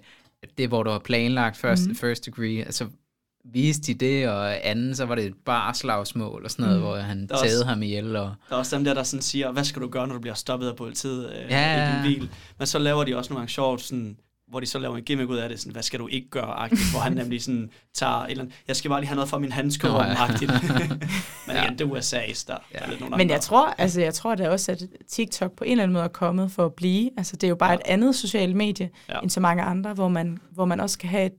det 0.59 0.69
hvor 0.69 0.83
du 0.83 0.91
har 0.91 0.99
planlagt 0.99 1.57
first, 1.57 1.89
mm. 1.89 1.95
first 1.95 2.27
degree, 2.27 2.65
altså 2.65 2.87
viste 3.53 3.95
de 3.95 4.07
det, 4.07 4.29
og 4.29 4.67
anden, 4.69 4.97
så 4.97 5.05
var 5.05 5.15
det 5.15 5.25
et 5.25 5.35
barslagsmål 5.45 6.45
og 6.45 6.51
sådan 6.51 6.65
noget, 6.65 6.79
mm. 6.81 6.85
hvor 6.87 6.97
han 6.97 7.29
tagede 7.29 7.65
ham 7.65 7.83
ihjel. 7.83 8.17
Og... 8.17 8.33
Der 8.49 8.55
er 8.55 8.59
også 8.59 8.77
dem 8.77 8.85
der, 8.85 8.95
der 8.95 9.03
sådan 9.03 9.23
siger, 9.23 9.53
hvad 9.53 9.65
skal 9.65 9.83
du 9.83 9.89
gøre, 9.89 10.07
når 10.07 10.15
du 10.15 10.21
bliver 10.21 10.35
stoppet 10.35 10.69
af 10.69 10.77
politiet 10.77 11.31
øh, 11.33 11.51
ja, 11.51 11.89
i 11.89 12.03
din 12.09 12.15
bil? 12.21 12.31
Men 12.59 12.67
så 12.67 12.79
laver 12.79 13.05
de 13.05 13.17
også 13.17 13.33
nogle 13.33 13.41
gange 13.41 13.51
sjovt 13.51 13.81
sådan 13.81 14.17
hvor 14.49 14.61
de 14.61 14.67
så 14.67 14.79
laver 14.79 14.97
en 14.97 15.03
gimmick 15.03 15.31
ud 15.31 15.37
af 15.37 15.49
det, 15.49 15.59
sådan, 15.61 15.73
hvad 15.73 15.83
skal 15.83 16.01
du 16.01 16.09
ikke 16.09 16.29
gøre, 16.31 16.45
agtigt, 16.59 16.91
hvor 16.93 17.01
han 17.01 17.13
nemlig 17.13 17.43
sådan 17.43 17.71
tager 17.95 18.13
et 18.25 18.31
eller 18.31 18.43
andet, 18.45 18.57
jeg 18.69 18.77
skal 18.77 18.89
bare 18.89 19.01
lige 19.01 19.09
have 19.09 19.15
noget 19.15 19.29
fra 19.31 19.39
min 19.39 19.53
handske 19.53 19.89
ja. 19.89 19.99
agtigt. 19.99 20.53
Men 21.47 21.57
Ja. 21.57 21.65
igen, 21.65 21.79
det 21.79 21.81
er 21.81 21.89
USA's, 21.89 22.45
der, 22.47 22.57
Ja. 22.75 22.79
der 22.79 22.85
er 22.85 22.89
lidt 22.89 23.01
nogle 23.01 23.11
Men 23.17 23.21
andre. 23.21 23.33
jeg 23.35 23.41
tror, 23.41 23.75
altså, 23.79 24.01
jeg 24.01 24.15
tror 24.15 24.35
da 24.35 24.51
også, 24.51 24.73
at 24.73 24.83
TikTok 25.09 25.53
på 25.57 25.65
en 25.65 25.71
eller 25.71 25.83
anden 25.83 25.93
måde 25.93 26.05
er 26.05 26.09
kommet 26.09 26.51
for 26.53 26.65
at 26.67 26.73
blive. 26.75 27.11
Altså, 27.17 27.37
det 27.37 27.45
er 27.45 27.49
jo 27.49 27.55
bare 27.55 27.71
Ja. 27.71 27.77
et 27.77 27.83
andet 27.85 28.15
socialt 28.17 28.57
medie 28.57 28.91
ja. 29.09 29.19
end 29.21 29.31
så 29.31 29.41
mange 29.41 29.63
andre, 29.63 29.95
hvor 29.95 30.09
man, 30.09 30.39
hvor 30.53 30.65
man 30.65 30.81
også 30.81 30.99
kan 30.99 31.09
have 31.09 31.27
et, 31.27 31.33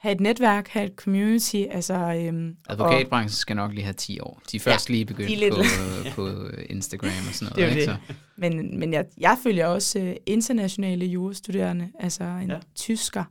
have 0.00 0.12
et 0.14 0.20
netværk, 0.20 0.68
have 0.68 0.86
et 0.86 0.92
community. 0.96 1.62
Altså, 1.70 1.94
øhm, 1.94 2.56
Advokatbranchen 2.68 3.30
skal 3.30 3.56
nok 3.56 3.72
lige 3.72 3.84
have 3.84 3.92
10 3.94 4.20
år. 4.20 4.40
De 4.52 4.56
er 4.56 4.60
først 4.60 4.90
lige 4.90 5.04
begyndt 5.04 5.30
lidt- 5.38 5.54
på, 5.54 5.62
på 6.14 6.28
Instagram 6.70 7.10
og 7.28 7.34
sådan 7.34 7.48
Det 7.48 7.56
noget. 7.56 7.74
jo 7.74 7.80
ikke? 7.80 7.90
det. 7.90 7.98
Så, 8.08 8.14
Men, 8.36 8.78
men 8.78 8.92
jeg, 8.92 9.04
jeg 9.18 9.38
følger 9.42 9.66
også 9.66 9.98
øh, 9.98 10.16
internationale 10.26 11.06
jurastuderende, 11.06 11.88
altså 12.00 12.24
en 12.24 12.48
Ja. 12.48 12.54
ja. 12.54 12.60
tysker, 12.74 13.24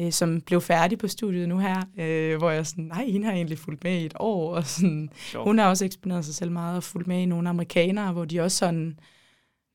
øh, 0.00 0.12
som 0.12 0.40
blev 0.40 0.60
færdig 0.60 0.98
på 0.98 1.08
studiet 1.08 1.48
nu 1.48 1.58
her, 1.58 1.82
øh, 1.98 2.36
hvor 2.38 2.50
jeg 2.50 2.66
sådan, 2.66 2.84
nej, 2.84 3.04
hende 3.06 3.26
har 3.26 3.32
egentlig 3.32 3.58
fulgt 3.58 3.84
med 3.84 3.98
i 4.00 4.04
et 4.06 4.14
år, 4.20 4.54
og 4.54 4.66
sådan, 4.66 5.10
hun 5.36 5.58
har 5.58 5.68
også 5.68 5.84
eksponeret 5.84 6.24
sig 6.24 6.34
selv 6.34 6.50
meget 6.52 6.76
og 6.76 6.82
fulgt 6.82 7.08
med 7.08 7.18
i 7.22 7.26
nogle 7.26 7.48
amerikanere, 7.48 8.12
hvor 8.12 8.24
de 8.24 8.40
også 8.40 8.56
sådan 8.56 8.98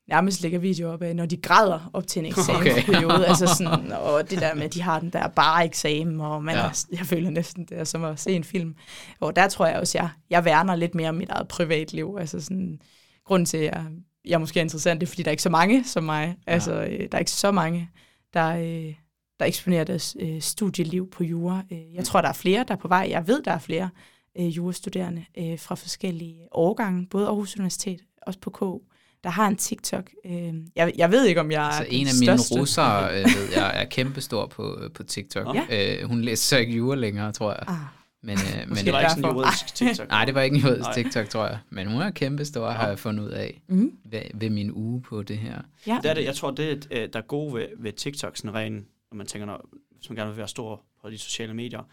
nærmest 0.08 0.42
lægger 0.42 0.58
videoer 0.58 0.92
op 0.92 1.02
af, 1.02 1.16
når 1.16 1.26
de 1.26 1.36
græder 1.36 1.90
op 1.92 2.06
til 2.06 2.20
en 2.20 2.26
eksamensperiode. 2.26 3.14
Okay. 3.14 3.24
altså 3.28 3.46
sådan, 3.46 3.92
og 4.08 4.30
det 4.30 4.40
der 4.40 4.54
med, 4.54 4.62
at 4.62 4.74
de 4.74 4.82
har 4.82 5.00
den 5.00 5.10
der 5.10 5.28
bare 5.28 5.64
eksamen, 5.64 6.20
og 6.20 6.44
man 6.44 6.54
Ja. 6.54 6.60
ja. 6.60 6.66
er, 6.66 6.84
jeg 6.92 7.06
føler 7.06 7.30
næsten, 7.30 7.64
det 7.64 7.78
er 7.78 7.84
som 7.84 8.04
at 8.04 8.20
se 8.20 8.32
en 8.32 8.44
film. 8.44 8.74
Og 9.20 9.36
der 9.36 9.48
tror 9.48 9.66
jeg 9.66 9.76
også, 9.76 9.98
jeg, 9.98 10.08
jeg 10.30 10.44
værner 10.44 10.76
lidt 10.76 10.94
mere 10.94 11.08
om 11.08 11.14
mit 11.14 11.30
eget 11.30 11.48
privatliv. 11.48 12.16
Altså 12.20 12.40
sådan, 12.40 12.80
grunden 13.24 13.46
til, 13.46 13.56
at 13.56 13.64
jeg, 13.64 13.84
jeg 14.24 14.40
måske 14.40 14.60
er 14.60 14.64
interessant, 14.64 15.00
det 15.00 15.06
er, 15.06 15.08
fordi 15.08 15.22
der 15.22 15.28
er 15.28 15.32
ikke 15.32 15.42
så 15.42 15.50
mange 15.50 15.84
som 15.84 16.04
mig. 16.04 16.36
Altså, 16.46 16.72
øh, 16.72 16.98
der 16.98 17.08
er 17.12 17.18
ikke 17.18 17.30
så 17.30 17.50
mange, 17.50 17.90
der, 18.34 18.56
øh, 18.56 18.94
der 19.40 19.46
eksponerer 19.46 19.84
deres 19.84 20.16
øh, 20.20 20.40
studieliv 20.40 21.10
på 21.10 21.24
jura. 21.24 21.62
Jeg 21.94 22.04
tror, 22.04 22.20
der 22.20 22.28
er 22.28 22.32
flere, 22.32 22.64
der 22.68 22.74
er 22.74 22.78
på 22.78 22.88
vej. 22.88 23.06
Jeg 23.10 23.26
ved, 23.26 23.42
der 23.42 23.52
er 23.52 23.58
flere 23.58 23.90
øh, 24.38 24.56
jurastuderende 24.56 25.24
øh, 25.38 25.58
fra 25.58 25.74
forskellige 25.74 26.48
årgange, 26.52 27.06
både 27.06 27.26
Aarhus 27.26 27.56
Universitet, 27.56 28.00
også 28.22 28.40
på 28.40 28.50
KU, 28.50 28.78
der 29.24 29.30
har 29.30 29.48
en 29.48 29.56
TikTok. 29.56 30.10
Øh, 30.24 30.54
jeg, 30.76 30.92
jeg 30.96 31.10
ved 31.10 31.26
ikke, 31.26 31.40
om 31.40 31.50
jeg 31.50 31.62
altså 31.62 31.82
er 31.82 31.86
en 31.90 32.06
af 32.06 32.12
mine 32.20 32.60
russere, 32.60 33.10
øh, 33.10 33.24
ved 33.24 33.52
jeg, 33.54 33.72
er 33.74 33.84
kæmpestor 33.84 34.46
på, 34.46 34.78
på 34.94 35.02
TikTok. 35.02 35.56
Ja. 35.70 36.00
Øh, 36.02 36.08
hun 36.08 36.20
læser 36.20 36.42
så 36.44 36.56
ikke 36.58 36.72
jura 36.72 36.96
længere, 36.96 37.32
tror 37.32 37.50
jeg. 37.50 37.64
Ah, 37.66 37.76
Men, 38.22 38.38
øh, 38.38 38.68
men, 38.68 38.76
det 38.76 38.92
var 38.92 39.00
ikke 39.00 39.10
sådan 39.10 39.24
en 39.24 39.30
juridisk 39.30 39.74
TikTok. 39.74 40.08
nej, 40.08 40.24
det 40.24 40.34
var 40.34 40.42
ikke 40.42 40.56
en 40.56 40.62
juridisk. 40.62 40.90
TikTok, 40.94 41.28
tror 41.28 41.46
jeg. 41.46 41.58
Men 41.70 41.86
hun 41.86 42.02
er 42.02 42.10
kæmpestor, 42.10 42.70
har 42.70 42.88
jeg 42.88 42.98
fundet 42.98 43.24
ud 43.24 43.30
af, 43.30 43.62
mm, 43.68 43.92
ved, 44.04 44.22
ved 44.34 44.50
min 44.50 44.70
uge 44.72 45.02
på 45.02 45.22
det 45.22 45.38
her. 45.38 45.60
ja. 45.86 45.98
Det 46.02 46.10
er 46.10 46.14
det, 46.14 46.24
jeg 46.24 46.34
tror, 46.34 46.50
det 46.50 46.88
øh, 46.90 47.08
der 47.12 47.18
er 47.18 47.26
gode 47.26 47.54
ved, 47.54 47.66
ved 47.78 47.92
TikTok, 47.92 48.36
sådan 48.36 48.54
ren, 48.54 48.86
når 49.10 49.16
man 49.16 49.26
tænker, 49.26 49.46
når, 49.46 49.68
hvis 49.96 50.10
man 50.10 50.16
gerne 50.16 50.30
vil 50.30 50.38
være 50.38 50.48
stor 50.48 50.82
på 51.02 51.10
de 51.10 51.18
sociale 51.18 51.54
medier, 51.54 51.88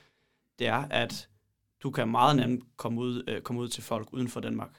det 0.60 0.68
er, 0.68 0.84
at 0.90 1.28
du 1.84 1.92
kan 1.92 2.08
meget 2.08 2.36
nemt 2.36 2.64
komme 2.78 3.02
ud, 3.02 3.24
øh, 3.28 3.42
komme 3.42 3.62
ud 3.62 3.68
til 3.68 3.84
folk 3.84 4.08
uden 4.12 4.28
for 4.28 4.40
Danmark. 4.40 4.70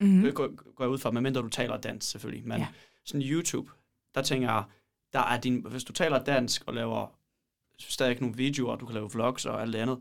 Mm. 0.00 0.06
Mm, 0.08 0.22
Det 0.22 0.34
går, 0.34 0.72
går 0.74 0.84
jeg 0.84 0.90
ud 0.90 0.98
fra, 0.98 1.10
medmindre 1.10 1.40
du 1.42 1.48
taler 1.48 1.76
dansk 1.76 2.10
selvfølgelig. 2.10 2.48
Men 2.48 2.58
ja. 2.58 2.66
Sådan 3.04 3.22
YouTube, 3.26 3.70
der 4.14 4.22
tænker 4.22 4.48
jeg, 4.52 4.64
der 5.12 5.20
er 5.20 5.40
din, 5.40 5.66
hvis 5.70 5.84
du 5.84 5.92
taler 5.92 6.24
dansk 6.24 6.62
og 6.66 6.74
laver 6.74 7.06
stadig 7.78 8.20
nogle 8.20 8.36
videoer, 8.36 8.76
du 8.76 8.86
kan 8.86 8.94
lave 8.94 9.10
vlogs 9.12 9.46
og 9.46 9.62
alt 9.62 9.72
det 9.72 9.78
andet, 9.78 9.98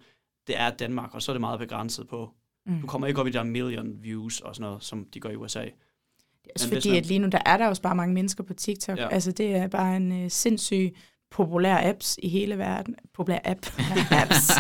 det 0.47 0.59
er 0.59 0.69
Danmark, 0.69 1.13
og 1.15 1.21
så 1.21 1.31
er 1.31 1.33
det 1.33 1.41
meget 1.41 1.59
begrænset 1.59 2.07
på. 2.07 2.31
mm. 2.65 2.81
Du 2.81 2.87
kommer 2.87 3.07
ikke 3.07 3.19
op 3.21 3.27
i 3.27 3.29
de 3.29 3.37
der 3.37 3.43
million 3.43 4.03
views 4.03 4.39
og 4.41 4.55
sådan 4.55 4.69
noget, 4.69 4.83
som 4.83 5.05
de 5.13 5.19
gør 5.19 5.29
i 5.29 5.35
USA. 5.35 5.65
Hvis 6.55 6.67
fordi, 6.67 6.89
man- 6.89 6.97
at 6.97 7.05
lige 7.05 7.19
nu, 7.19 7.27
der 7.27 7.39
er 7.45 7.57
der 7.57 7.67
også 7.67 7.81
bare 7.81 7.95
mange 7.95 8.13
mennesker 8.13 8.43
på 8.43 8.53
TikTok. 8.53 8.97
Ja. 8.97 9.07
Altså, 9.09 9.31
det 9.31 9.55
er 9.55 9.67
bare 9.67 9.95
en 9.97 10.23
uh, 10.25 10.31
sindssyg 10.31 10.95
populær 11.31 11.89
apps 11.89 12.19
i 12.23 12.29
hele 12.29 12.57
verden. 12.57 12.95
Populær 13.13 13.39
app. 13.43 13.65
apps. 14.21 14.51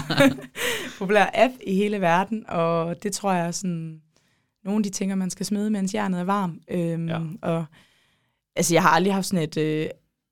populær 0.99 1.29
app 1.33 1.53
i 1.67 1.75
hele 1.75 2.01
verden, 2.01 2.45
og 2.49 3.03
det 3.03 3.13
tror 3.13 3.33
jeg 3.33 3.55
sådan 3.55 4.01
nogle 4.65 4.83
de 4.83 4.89
ting, 4.89 5.17
man 5.17 5.29
skal 5.29 5.45
smide, 5.45 5.69
mens 5.69 5.93
jernet 5.93 6.19
er 6.19 6.23
varm. 6.23 6.59
Øhm, 6.71 7.07
Ja. 7.09 7.19
Og 7.41 7.65
altså, 8.55 8.73
jeg 8.73 8.81
har 8.83 8.89
aldrig 8.89 9.13
haft 9.13 9.25
sådan 9.25 9.43
et, 9.43 9.57
øh, 9.57 9.87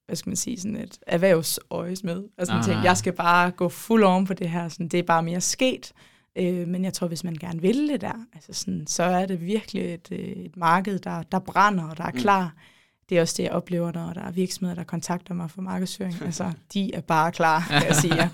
hvad 0.06 0.16
skal 0.16 0.30
man 0.30 0.36
sige, 0.36 0.60
sådan 0.60 0.76
et 0.76 0.98
erhvervsøje 1.06 1.96
med. 2.04 2.24
Altså, 2.38 2.54
Ah. 2.54 2.64
tænkte, 2.64 2.82
jeg 2.84 2.96
skal 2.96 3.12
bare 3.12 3.50
gå 3.50 3.68
fuld 3.68 4.04
on 4.04 4.26
på 4.26 4.34
det 4.34 4.50
her. 4.50 4.68
Sådan, 4.68 4.88
det 4.88 4.98
er 4.98 5.02
bare 5.02 5.22
mere 5.22 5.40
sket. 5.40 5.92
Øh, 6.38 6.68
men 6.68 6.84
jeg 6.84 6.92
tror, 6.92 7.06
hvis 7.06 7.24
man 7.24 7.34
gerne 7.40 7.60
vil 7.60 7.88
det 7.88 8.00
der, 8.00 8.26
altså 8.34 8.52
sådan, 8.52 8.86
så 8.86 9.02
er 9.02 9.26
det 9.26 9.40
virkelig 9.40 9.94
et, 9.94 10.08
øh, 10.12 10.18
et 10.18 10.56
marked, 10.56 10.98
der, 10.98 11.22
der 11.22 11.38
brænder 11.38 11.84
og 11.84 11.96
der 11.98 12.04
er 12.04 12.10
Mm. 12.14 12.18
klar. 12.18 12.54
Det 13.08 13.16
er 13.18 13.22
også 13.22 13.34
det, 13.36 13.42
jeg 13.44 13.52
oplever, 13.52 13.92
når 13.92 14.12
der 14.12 14.20
er 14.22 14.30
virksomheder, 14.30 14.74
der 14.74 14.84
kontakter 14.84 15.34
mig 15.34 15.50
for 15.50 15.62
markedsføring. 15.62 16.14
Altså, 16.26 16.52
de 16.74 16.94
er 16.94 17.00
bare 17.00 17.32
klar, 17.32 17.60
kan 17.68 17.82
jeg 17.88 17.96
sige. 18.04 18.30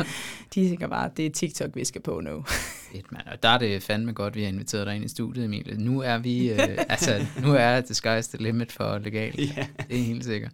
De 0.54 0.68
tænker 0.68 0.86
bare, 0.88 1.06
at 1.10 1.16
det 1.16 1.26
er 1.26 1.30
TikTok, 1.30 1.76
vi 1.76 1.84
skal 1.84 2.00
på 2.02 2.20
nu. 2.20 2.44
Fedt, 2.92 3.12
mand. 3.12 3.26
Og 3.26 3.42
der 3.42 3.48
er 3.48 3.58
det 3.58 3.82
fandme 3.82 4.12
godt, 4.12 4.34
vi 4.34 4.42
har 4.42 4.48
inviteret 4.48 4.86
dig 4.86 4.96
ind 4.96 5.04
i 5.04 5.08
studiet, 5.08 5.44
Emilie. 5.44 5.76
Nu 5.78 6.00
er 6.00 6.18
vi, 6.18 6.50
øh, 6.52 6.58
altså, 6.88 7.26
nu 7.42 7.54
er 7.54 7.80
the 7.80 7.94
sky's 7.94 8.28
the 8.36 8.38
limit 8.42 8.72
for 8.72 8.98
legal. 8.98 9.34
Ja, 9.38 9.66
Det 9.88 10.00
er 10.00 10.04
helt 10.04 10.24
sikkert. 10.24 10.52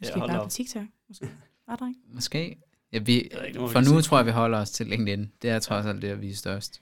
Måske 0.00 0.18
hold 0.18 0.30
bare 0.30 0.40
op. 0.40 0.46
på 0.46 0.50
TikTok. 0.50 0.82
Måske. 1.08 1.28
Der 1.68 1.88
ikke? 1.88 2.00
Måske. 2.14 2.56
Ja, 2.92 2.98
vi, 2.98 3.30
for 3.56 3.92
nu 3.94 4.00
tror 4.00 4.18
jeg, 4.18 4.26
vi 4.26 4.30
holder 4.30 4.58
os 4.58 4.70
til 4.70 4.86
LinkedIn. 4.86 5.32
Det 5.42 5.50
er 5.50 5.58
trods 5.58 5.86
alt 5.86 6.02
det, 6.02 6.20
vi 6.22 6.30
er 6.30 6.34
størst. 6.34 6.80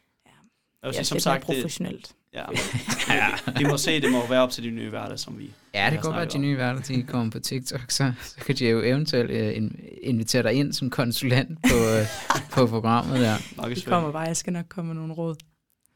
Jeg 0.83 0.89
vil 0.89 0.95
Ja, 0.95 1.03
sige, 1.03 1.05
som 1.05 1.19
sagt, 1.19 1.47
det, 1.47 1.57
professionelt. 1.57 2.13
ja, 2.35 2.43
ja, 3.09 3.27
vi 3.59 3.65
må 3.65 3.77
se, 3.77 4.01
det 4.01 4.11
må 4.13 4.29
være 4.29 4.41
op 4.43 4.51
til 4.51 4.65
de 4.65 4.71
nye 4.71 4.93
værter, 4.93 5.17
som 5.17 5.39
vi 5.39 5.51
Ja, 5.75 5.85
det 5.85 5.93
kan 5.93 6.01
godt 6.03 6.15
være, 6.17 6.27
at 6.27 6.33
de 6.33 6.39
nye 6.39 6.57
værter, 6.59 6.81
de 6.83 7.03
kommer 7.03 7.31
på 7.31 7.39
TikTok, 7.41 7.91
så, 7.91 8.13
så 8.23 8.37
kan 8.47 8.55
de 8.55 8.69
jo 8.69 8.83
eventuelt 8.83 9.31
øh, 9.31 9.57
in, 9.57 9.81
invitere 10.03 10.43
dig 10.43 10.53
ind 10.53 10.73
som 10.73 10.91
konsulent 10.91 11.59
på, 11.63 11.77
øh, 11.99 12.07
på 12.55 12.67
programmet 12.67 13.21
der. 13.21 13.37
De 13.75 13.81
kommer 13.81 14.13
bare, 14.13 14.23
jeg 14.23 14.37
skal 14.37 14.53
nok 14.53 14.67
komme 14.69 14.89
med 14.89 15.01
nogle 15.01 15.15
råd. 15.15 15.37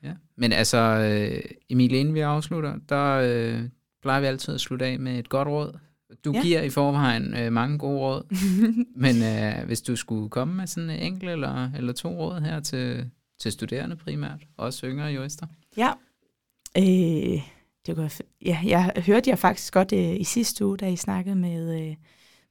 Ja. 0.04 0.12
Men 0.36 0.52
altså, 0.52 0.78
øh, 0.78 1.40
Emilie, 1.70 1.98
inden 2.00 2.14
vi 2.14 2.20
afslutter, 2.20 2.74
der 2.88 3.20
øh, 3.24 3.60
plejer 4.02 4.20
vi 4.20 4.26
altid 4.26 4.54
at 4.54 4.60
slutte 4.60 4.86
af 4.86 4.98
med 4.98 5.18
et 5.18 5.28
godt 5.28 5.48
råd. 5.48 5.78
Du 6.24 6.32
ja. 6.32 6.38
Ja. 6.38 6.42
giver 6.42 6.62
i 6.62 6.70
forvejen 6.70 7.34
øh, 7.36 7.52
mange 7.52 7.78
gode 7.78 7.98
råd, 7.98 8.22
men 9.04 9.22
øh, 9.22 9.66
hvis 9.66 9.80
du 9.82 9.96
skulle 9.96 10.28
komme 10.30 10.54
med 10.54 10.66
sådan 10.66 10.90
en 10.90 10.98
enkelt 11.00 11.30
eller, 11.30 11.70
eller 11.76 11.92
to 11.92 12.08
råd 12.08 12.40
her 12.40 12.60
til, 12.60 13.10
til 13.42 13.52
studerende 13.52 13.96
primært, 13.96 14.40
også 14.56 14.86
yngre 14.86 15.06
jurister. 15.06 15.46
Ja. 15.76 15.92
Øh, 16.78 17.42
det 17.86 17.94
kunne 17.94 18.10
jeg, 18.10 18.10
ja, 18.44 18.60
jeg 18.64 19.02
hørte 19.06 19.30
jeg 19.30 19.38
faktisk 19.38 19.72
godt 19.72 19.92
øh, 19.92 20.20
i 20.20 20.24
sidste 20.24 20.66
uge, 20.66 20.76
da 20.76 20.88
I 20.88 20.96
snakkede 20.96 21.36
med, 21.36 21.80
øh, 21.80 21.96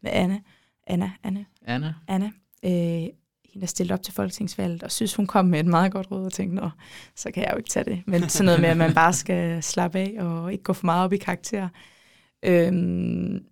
med 0.02 0.12
Anne. 0.14 0.42
Anna, 0.88 1.12
Anne, 1.24 1.46
Anna? 1.66 1.94
Anna, 2.08 2.32
øh, 2.66 2.72
hende 2.72 3.62
der 3.62 3.66
stillede 3.66 3.94
op 3.94 4.04
til 4.04 4.14
folketingsvalget, 4.14 4.84
og 4.84 4.92
synes, 4.92 5.16
hun 5.16 5.28
kom 5.28 5.46
med 5.46 5.60
et 5.60 5.66
meget 5.66 5.92
godt 5.92 6.12
råd, 6.12 6.26
og 6.26 6.34
tænkte, 6.34 6.56
Nå, 6.56 6.70
så 7.16 7.32
kan 7.32 7.44
jeg 7.44 7.52
jo 7.52 7.58
ikke 7.58 7.70
tage 7.70 7.86
det. 7.86 8.04
Men 8.08 8.30
sådan 8.30 8.46
noget 8.46 8.62
med, 8.62 8.70
at 8.70 8.78
man 8.78 8.94
bare 8.94 9.14
skal 9.14 9.64
slappe 9.64 10.00
af, 10.00 10.16
og 10.20 10.52
ikke 10.52 10.64
gå 10.64 10.74
for 10.74 10.86
meget 10.86 11.06
op 11.06 11.14
i 11.14 11.18
karakter. 11.18 11.70
Øhm, 12.46 13.46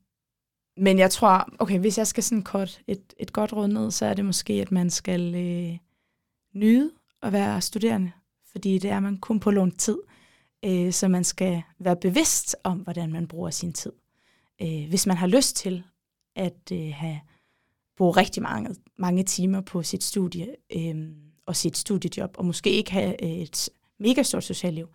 men 0.77 0.99
jeg 0.99 1.11
tror, 1.11 1.49
okay, 1.59 1.79
hvis 1.79 1.97
jeg 1.97 2.07
skal 2.07 2.23
sådan 2.23 2.43
kort 2.43 2.81
et, 2.87 3.13
et 3.19 3.33
godt 3.33 3.53
råd 3.53 3.67
ned, 3.67 3.91
så 3.91 4.05
er 4.05 4.13
det 4.13 4.25
måske, 4.25 4.53
at 4.53 4.71
man 4.71 4.89
skal 4.89 5.35
øh, 5.35 5.77
nyde 6.53 6.91
at 7.23 7.33
være 7.33 7.61
studerende, 7.61 8.11
fordi 8.51 8.77
det 8.77 8.89
er 8.89 8.99
man 8.99 9.17
kun 9.17 9.39
på 9.39 9.51
lånt 9.51 9.79
tid. 9.79 9.97
Øh, 10.65 10.93
så 10.93 11.07
man 11.07 11.23
skal 11.23 11.61
være 11.79 11.95
bevidst 11.95 12.55
om, 12.63 12.77
hvordan 12.77 13.11
man 13.11 13.27
bruger 13.27 13.49
sin 13.49 13.73
tid. 13.73 13.91
Øh, 14.61 14.89
hvis 14.89 15.07
man 15.07 15.17
har 15.17 15.27
lyst 15.27 15.55
til 15.55 15.83
at 16.35 16.71
øh, 16.73 16.91
have 16.93 17.19
bruge 17.97 18.11
rigtig 18.11 18.43
mange, 18.43 18.75
mange 18.97 19.23
timer 19.23 19.61
på 19.61 19.83
sit 19.83 20.03
studie 20.03 20.47
øh, 20.75 21.09
og 21.45 21.55
sit 21.55 21.77
studiejob, 21.77 22.35
og 22.37 22.45
måske 22.45 22.71
ikke 22.71 22.91
have 22.91 23.23
øh, 23.23 23.29
et 23.29 23.69
mega 23.99 24.23
stort 24.23 24.43
socialt 24.43 24.75
liv, 24.75 24.87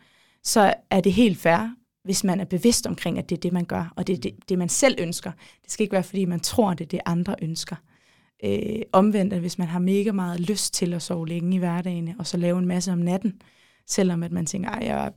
så 0.43 0.75
er 0.91 1.01
det 1.01 1.12
helt 1.12 1.39
fair, 1.39 1.75
hvis 2.05 2.25
man 2.25 2.41
er 2.41 2.45
bevidst 2.45 2.87
omkring, 2.87 3.18
at 3.18 3.29
det 3.29 3.37
er 3.37 3.41
det, 3.41 3.53
man 3.53 3.64
gør, 3.64 3.93
og 3.97 4.07
det 4.07 4.12
er 4.12 4.20
det, 4.20 4.49
det 4.49 4.59
man 4.59 4.68
selv 4.68 4.97
ønsker. 4.99 5.33
Det 5.62 5.72
skal 5.72 5.85
ikke 5.85 5.93
være, 5.93 6.03
fordi 6.03 6.25
man 6.25 6.41
tror, 6.41 6.75
det 6.75 6.85
er 6.85 6.89
det, 6.89 7.01
andre 7.07 7.37
ønsker. 7.43 7.77
Øh, 8.45 8.83
omvendt, 8.93 9.33
at 9.33 9.41
hvis 9.41 9.59
man 9.59 9.69
har 9.69 9.79
mega 9.79 10.13
meget 10.13 10.41
lyst 10.41 10.75
til 10.75 10.95
at 10.95 11.03
sove 11.03 11.29
længe 11.29 11.57
i 11.57 11.59
hverdagen, 11.59 12.15
og 12.19 12.27
så 12.27 12.37
lave 12.37 12.59
en 12.59 12.67
masse 12.67 12.93
om 12.93 12.99
natten, 12.99 13.43
selvom 13.87 14.23
at 14.23 14.33
man 14.33 14.47
tænker, 14.47 14.71
at 14.71 14.87
jeg, 14.87 15.13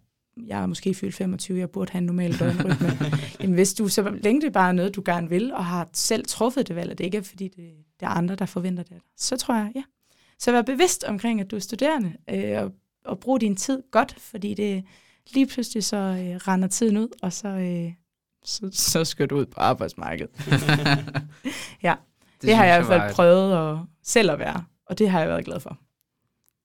jeg 0.48 0.62
er 0.62 0.66
måske 0.66 0.94
fyldt 0.94 1.16
25, 1.16 1.60
jeg 1.60 1.70
burde 1.70 1.92
have 1.92 2.00
en 2.00 2.06
normal 2.06 2.40
døgnrytme. 2.40 2.92
Jamen, 3.42 3.54
hvis 3.54 3.74
du, 3.74 3.88
så 3.88 4.10
længe 4.24 4.42
det 4.42 4.54
bare 4.54 4.70
er 4.70 4.74
noget, 4.74 4.96
du 4.96 5.02
gerne 5.06 5.30
vil, 5.30 5.54
og 5.54 5.66
har 5.66 5.90
selv 5.94 6.26
truffet 6.28 6.68
det 6.68 6.76
valg, 6.76 6.92
og 6.92 6.98
det 6.98 7.04
ikke 7.04 7.18
er, 7.18 7.22
fordi 7.22 7.48
det, 7.48 7.72
det 8.00 8.06
er 8.06 8.10
andre, 8.10 8.36
der 8.36 8.46
forventer 8.46 8.84
det, 8.84 8.98
så 9.18 9.38
tror 9.38 9.56
jeg, 9.56 9.72
ja. 9.76 9.84
Så 10.40 10.52
vær 10.52 10.62
bevidst 10.62 11.04
omkring, 11.04 11.42
at 11.42 11.52
du 11.52 11.56
er 11.56 11.60
studerende, 11.60 12.14
øh, 12.30 12.64
og, 12.64 12.72
og 13.06 13.20
brug 13.20 13.42
din 13.42 13.56
tid 13.56 13.84
godt, 13.92 14.16
fordi 14.20 14.54
det 14.54 14.84
lige 15.34 15.48
pludselig 15.48 15.84
så 15.84 15.98
øh, 15.98 16.36
render 16.36 16.68
tiden 16.68 16.98
ud, 16.98 17.08
og 17.22 17.34
så, 17.34 17.48
øh, 17.48 17.94
så, 18.44 18.70
så 18.72 19.06
skal 19.06 19.28
du 19.28 19.38
ud 19.38 19.46
på 19.46 19.60
arbejdsmarkedet. 19.60 20.32
ja, 21.84 21.96
det, 22.42 22.48
det 22.48 22.56
har 22.56 22.66
jeg 22.66 22.82
i 22.82 22.86
hvert 22.86 23.00
fald 23.02 23.10
et, 23.10 23.16
prøvet 23.16 23.72
at, 23.72 23.80
selv 24.04 24.32
at 24.32 24.40
være, 24.40 24.64
og 24.86 25.00
det 25.00 25.10
har 25.10 25.20
jeg 25.20 25.30
været 25.30 25.46
glad 25.46 25.60
for. 25.60 25.78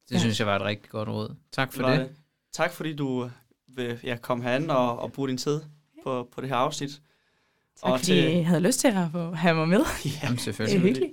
Det 0.08 0.20
synes 0.20 0.38
jeg 0.38 0.46
var 0.46 0.56
et 0.56 0.62
rigtig 0.62 0.90
godt 0.90 1.08
råd. 1.08 1.34
Tak 1.52 1.72
for 1.72 1.82
Var 1.82 1.96
det. 1.96 2.10
Tak 2.52 2.72
fordi 2.72 2.94
du 2.96 3.30
vil 3.68 3.98
ja, 4.04 4.16
komme 4.22 4.44
herhen 4.44 4.70
og, 4.70 4.98
og 4.98 5.12
bruge 5.12 5.28
din 5.28 5.36
tid 5.36 5.60
på, 6.04 6.28
på 6.34 6.40
det 6.40 6.48
her 6.48 6.56
afsnit. 6.56 6.90
Tak 6.90 7.92
Og 7.92 7.98
fordi 7.98 8.12
til- 8.12 8.36
I 8.38 8.42
havde 8.42 8.60
lyst 8.60 8.80
til 8.80 8.88
at 8.88 9.08
få, 9.12 9.30
have 9.34 9.54
mig 9.54 9.68
med. 9.68 9.78
Ja, 10.04 10.10
Jamen 10.22 10.32
Det 10.36 10.40
er 10.40 10.42
selvfølgelig. 10.44 10.80
hyggeligt. 10.82 11.12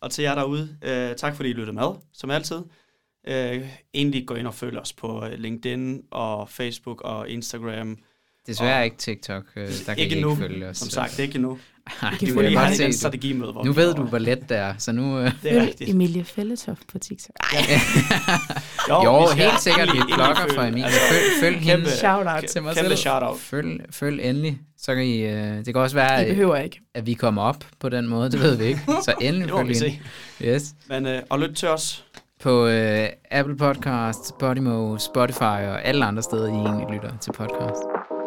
Og 0.00 0.10
til 0.10 0.22
jer 0.22 0.34
derude, 0.34 0.76
øh, 0.82 1.16
tak 1.16 1.36
fordi 1.36 1.48
I 1.48 1.52
lyttede 1.52 1.72
med, 1.76 1.88
som 2.12 2.30
altid. 2.30 2.62
Øh, 3.26 3.68
endelig 3.92 4.26
gå 4.26 4.34
ind 4.34 4.46
og 4.46 4.54
følg 4.54 4.78
os 4.78 4.92
på 4.92 5.24
øh, 5.24 5.32
LinkedIn 5.32 6.02
og 6.10 6.48
Facebook 6.48 7.00
og 7.00 7.28
Instagram. 7.28 7.98
Desværre 8.48 8.78
Og- 8.78 8.84
ikke 8.84 8.96
TikTok. 8.96 9.42
Øh, 9.56 9.68
der 9.86 9.94
kan 9.94 9.98
ikke 10.04 10.16
I 10.16 10.20
nu, 10.20 10.30
ikke 10.30 10.42
følge 10.42 10.66
os. 10.68 10.76
Som 10.76 10.88
sagt, 10.90 11.18
ikke 11.18 11.38
nu. 11.38 11.58
Ej, 12.02 12.10
kan 12.10 12.18
det 12.20 12.20
Vi 12.20 12.26
følge 12.26 12.34
må 12.34 12.40
vil 12.40 12.50
lige 12.50 12.60
jeg 12.60 12.66
have 12.66 12.76
godt 12.78 12.86
en 12.86 12.92
se. 12.92 12.98
strategimøde. 12.98 13.52
hvor 13.52 13.64
Nu 13.64 13.72
ved 13.72 13.94
du, 13.94 14.02
hvor 14.02 14.18
let 14.18 14.48
det 14.48 14.56
er, 14.56 14.74
så 14.78 14.92
nu... 14.92 15.18
Øh, 15.20 15.32
Det 15.42 15.52
er 15.56 15.62
rigtigt. 15.62 15.90
Emilie 15.90 16.24
Fælletoft 16.24 16.86
på 16.92 16.98
TikTok. 16.98 17.36
jo, 19.04 19.20
vi 19.20 19.26
skal 19.30 19.50
helt 19.50 19.60
sikkert, 19.62 19.88
vi 19.92 20.00
blogger 20.14 20.46
for 20.54 20.62
Emilie. 20.62 20.84
altså, 20.84 21.00
Følg, 21.10 21.22
følg 21.40 21.56
hende. 21.58 21.84
kæmpe- 21.84 21.90
Shout 21.96 22.26
out 22.26 22.44
til 22.44 22.62
mig 22.62 22.74
Kæmpe 22.74 22.88
selv. 22.88 22.96
shout-out. 22.98 23.38
Følg, 23.38 23.80
følg 23.90 24.20
endelig. 24.22 24.58
Så 24.78 24.94
kan 24.94 25.04
I, 25.04 25.20
øh, 25.22 25.56
det 25.56 25.64
kan 25.64 25.76
også 25.76 25.96
være, 25.96 26.20
I 26.20 26.24
at, 26.24 26.28
behøver 26.28 26.56
ikke. 26.56 26.80
at 26.94 27.06
vi 27.06 27.14
kommer 27.14 27.42
op 27.42 27.64
på 27.80 27.88
den 27.88 28.08
måde. 28.08 28.30
Det 28.30 28.40
ved 28.40 28.56
vi 28.56 28.64
ikke. 28.64 28.80
Så 29.04 29.14
endelig 29.20 29.50
følg 29.50 29.68
vi 29.68 29.74
hende. 29.74 29.78
se. 29.78 30.00
Yes. 30.44 30.74
Men, 30.88 31.06
øh, 31.06 31.22
og 31.30 31.38
lyt 31.40 31.54
til 31.56 31.68
os. 31.68 32.04
På 32.42 32.66
øh, 32.66 33.08
Apple 33.30 33.56
Podcast, 33.56 34.38
Podimo, 34.40 34.98
Spotify 34.98 35.42
og 35.42 35.84
alle 35.84 36.04
andre 36.04 36.22
steder, 36.22 36.46
I 36.46 36.50
egentlig 36.50 36.86
lytter 36.96 37.12
til 37.20 37.32
podcast. 37.32 38.17